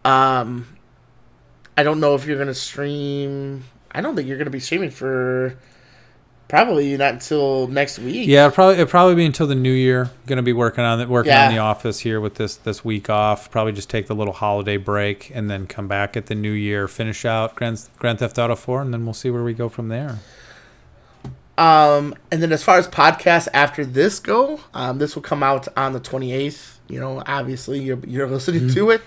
Um, 0.04 0.66
I 1.76 1.82
don't 1.82 2.00
know 2.00 2.14
if 2.14 2.26
you're 2.26 2.38
gonna 2.38 2.54
stream. 2.54 3.64
I 3.92 4.00
don't 4.00 4.16
think 4.16 4.28
you're 4.28 4.38
gonna 4.38 4.50
be 4.50 4.60
streaming 4.60 4.90
for 4.90 5.56
probably 6.48 6.96
not 6.98 7.14
until 7.14 7.66
next 7.68 7.98
week. 7.98 8.26
Yeah, 8.28 8.46
it'll 8.46 8.54
probably 8.54 8.74
it'll 8.74 8.86
probably 8.90 9.14
be 9.14 9.24
until 9.24 9.46
the 9.46 9.54
new 9.54 9.72
year. 9.72 10.10
Gonna 10.26 10.42
be 10.42 10.52
working 10.52 10.84
on 10.84 11.00
it, 11.00 11.08
working 11.08 11.32
Yeah. 11.32 11.46
on 11.48 11.52
the 11.54 11.58
office 11.60 12.00
here 12.00 12.20
with 12.20 12.34
this 12.34 12.56
this 12.56 12.84
week 12.84 13.08
off. 13.08 13.50
Probably 13.50 13.72
just 13.72 13.88
take 13.90 14.06
the 14.06 14.14
little 14.14 14.34
holiday 14.34 14.76
break 14.76 15.30
and 15.34 15.48
then 15.50 15.66
come 15.66 15.88
back 15.88 16.16
at 16.16 16.26
the 16.26 16.34
new 16.34 16.52
year, 16.52 16.88
finish 16.88 17.24
out 17.24 17.54
Grand 17.54 17.80
Grand 17.98 18.18
Theft 18.18 18.38
Auto 18.38 18.54
Four, 18.56 18.82
and 18.82 18.92
then 18.92 19.04
we'll 19.04 19.14
see 19.14 19.30
where 19.30 19.44
we 19.44 19.54
go 19.54 19.68
from 19.68 19.88
there. 19.88 20.18
Um, 21.62 22.14
and 22.30 22.42
then 22.42 22.50
as 22.52 22.62
far 22.64 22.78
as 22.78 22.88
podcasts 22.88 23.46
after 23.54 23.84
this 23.84 24.18
go, 24.18 24.58
um, 24.74 24.98
this 24.98 25.14
will 25.14 25.22
come 25.22 25.42
out 25.42 25.68
on 25.76 25.92
the 25.92 26.00
28th. 26.00 26.76
You 26.88 26.98
know, 27.00 27.22
obviously 27.26 27.80
you're, 27.80 28.00
you're 28.06 28.26
listening 28.28 28.68
to 28.70 28.90
it. 28.90 29.00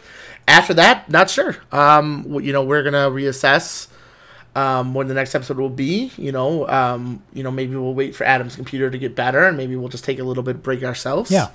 After 0.48 0.74
that, 0.76 1.10
not 1.10 1.30
sure. 1.30 1.58
Um, 1.72 2.26
you 2.42 2.54
know, 2.54 2.64
we're 2.64 2.84
gonna 2.84 3.10
reassess 3.10 3.88
um, 4.56 4.94
when 4.94 5.08
the 5.08 5.14
next 5.16 5.34
episode 5.36 5.58
will 5.58 5.70
be. 5.70 6.12
You 6.18 6.32
know, 6.32 6.68
um, 6.70 7.22
you 7.34 7.44
know, 7.44 7.52
maybe 7.52 7.76
we'll 7.76 7.94
wait 7.96 8.16
for 8.16 8.24
Adam's 8.24 8.56
computer 8.56 8.90
to 8.90 8.98
get 8.98 9.16
better, 9.16 9.44
and 9.48 9.58
maybe 9.58 9.76
we'll 9.76 9.90
just 9.90 10.04
take 10.06 10.20
a 10.20 10.24
little 10.24 10.44
bit 10.44 10.62
break 10.64 10.84
ourselves. 10.84 11.32
Yeah, 11.32 11.50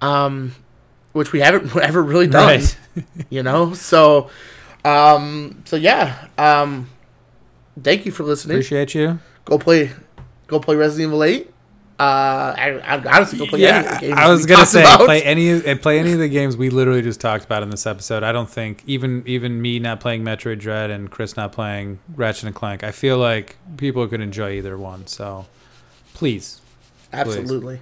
Um, 0.00 0.54
which 1.12 1.32
we 1.32 1.40
haven't 1.40 1.76
ever 1.82 2.02
really 2.02 2.28
done. 2.28 2.46
right. 2.46 2.76
You 3.28 3.42
know, 3.42 3.74
so, 3.74 4.30
um, 4.84 5.62
so 5.64 5.76
yeah. 5.76 6.28
Um, 6.38 6.88
thank 7.82 8.06
you 8.06 8.12
for 8.12 8.22
listening 8.22 8.54
Appreciate 8.56 8.94
you. 8.94 9.18
go 9.44 9.58
play 9.58 9.90
go 10.52 10.60
play 10.60 10.76
Resident 10.76 11.08
Evil 11.08 11.24
8. 11.24 11.48
Uh, 11.98 12.02
I, 12.58 12.70
I 12.84 13.16
honestly 13.16 13.38
go 13.38 13.46
play 13.46 13.64
any 13.64 13.78
of 13.86 13.92
the 13.92 14.00
games 14.00 14.14
I 14.18 14.28
was 14.28 14.46
gonna 14.46 14.66
say 14.66 14.80
about. 14.80 15.00
play 15.04 15.22
any 15.22 15.50
of- 15.50 15.82
play 15.82 15.98
any 16.00 16.12
of 16.12 16.18
the 16.18 16.28
games 16.28 16.56
we 16.56 16.68
literally 16.70 17.02
just 17.02 17.20
talked 17.20 17.44
about 17.44 17.62
in 17.62 17.70
this 17.70 17.86
episode. 17.86 18.22
I 18.24 18.32
don't 18.32 18.48
think 18.50 18.82
even 18.86 19.22
even 19.26 19.60
me 19.62 19.78
not 19.78 20.00
playing 20.00 20.24
Metroid 20.24 20.58
Dread 20.58 20.90
and 20.90 21.10
Chris 21.10 21.36
not 21.36 21.52
playing 21.52 22.00
Ratchet 22.16 22.44
and 22.44 22.54
Clank. 22.56 22.82
I 22.82 22.90
feel 22.90 23.18
like 23.18 23.56
people 23.76 24.06
could 24.08 24.20
enjoy 24.20 24.52
either 24.52 24.76
one. 24.78 25.06
So 25.06 25.46
please, 26.14 26.60
Absolutely. 27.12 27.80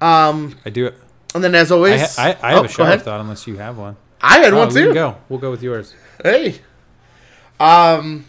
Um, 0.00 0.56
I 0.64 0.70
do. 0.70 0.86
It. 0.86 0.98
And 1.34 1.44
then 1.44 1.54
as 1.54 1.70
I, 1.70 1.74
always, 1.74 2.16
ha- 2.16 2.36
I, 2.42 2.48
I 2.48 2.52
Oh, 2.52 2.56
have 2.56 2.64
a 2.64 2.68
go 2.68 2.72
shower 2.72 2.98
thought 2.98 3.20
unless 3.20 3.46
you 3.46 3.56
have 3.58 3.76
one. 3.76 3.96
I 4.22 4.38
had 4.38 4.52
Oh, 4.54 4.58
one 4.58 4.70
too. 4.70 4.94
go. 4.94 5.16
We'll 5.28 5.38
go 5.40 5.50
with 5.50 5.62
yours. 5.62 5.94
Hey. 6.22 6.60
Um, 7.58 8.24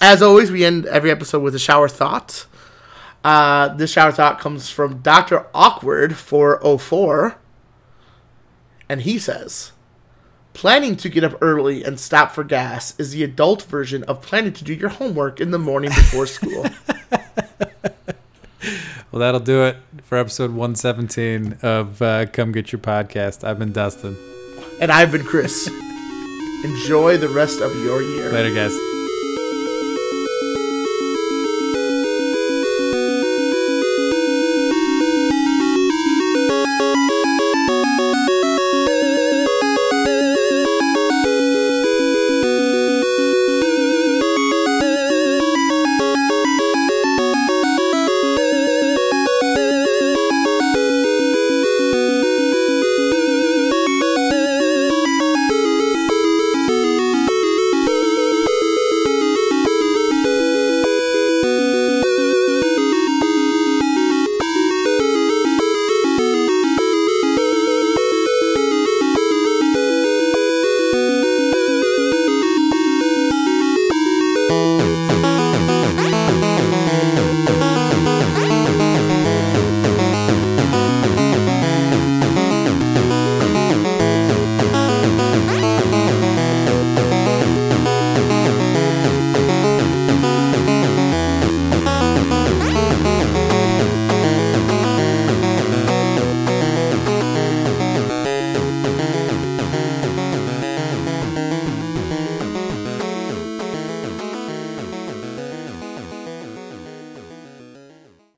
as 0.00 0.22
always, 0.22 0.50
we 0.50 0.64
end 0.64 0.86
every 0.86 1.10
episode 1.10 1.40
with 1.42 1.54
a 1.54 1.58
shower 1.58 1.88
thought. 1.88 2.46
Uh, 3.22 3.68
this 3.74 3.92
shower 3.92 4.12
thought 4.12 4.38
comes 4.40 4.70
from 4.70 4.98
Doctor 5.02 5.46
Awkward 5.54 6.16
404. 6.16 7.36
and 8.88 9.02
he 9.02 9.18
says, 9.18 9.72
"Planning 10.54 10.96
to 10.96 11.08
get 11.08 11.22
up 11.22 11.36
early 11.40 11.84
and 11.84 12.00
stop 12.00 12.32
for 12.32 12.42
gas 12.42 12.94
is 12.98 13.12
the 13.12 13.22
adult 13.22 13.62
version 13.64 14.02
of 14.04 14.20
planning 14.22 14.52
to 14.54 14.64
do 14.64 14.72
your 14.74 14.88
homework 14.88 15.38
in 15.40 15.50
the 15.50 15.58
morning 15.58 15.90
before 15.90 16.26
school." 16.26 16.66
Well, 19.12 19.18
that'll 19.18 19.40
do 19.40 19.64
it 19.64 19.76
for 20.04 20.18
episode 20.18 20.50
117 20.52 21.58
of 21.62 22.00
uh, 22.00 22.26
Come 22.26 22.52
Get 22.52 22.70
Your 22.70 22.78
Podcast. 22.78 23.42
I've 23.42 23.58
been 23.58 23.72
Dustin. 23.72 24.16
and 24.80 24.92
I've 24.92 25.10
been 25.10 25.24
Chris. 25.24 25.66
Enjoy 26.62 27.16
the 27.16 27.28
rest 27.28 27.60
of 27.60 27.74
your 27.82 28.02
year. 28.02 28.30
Later, 28.30 28.54
guys. 28.54 28.89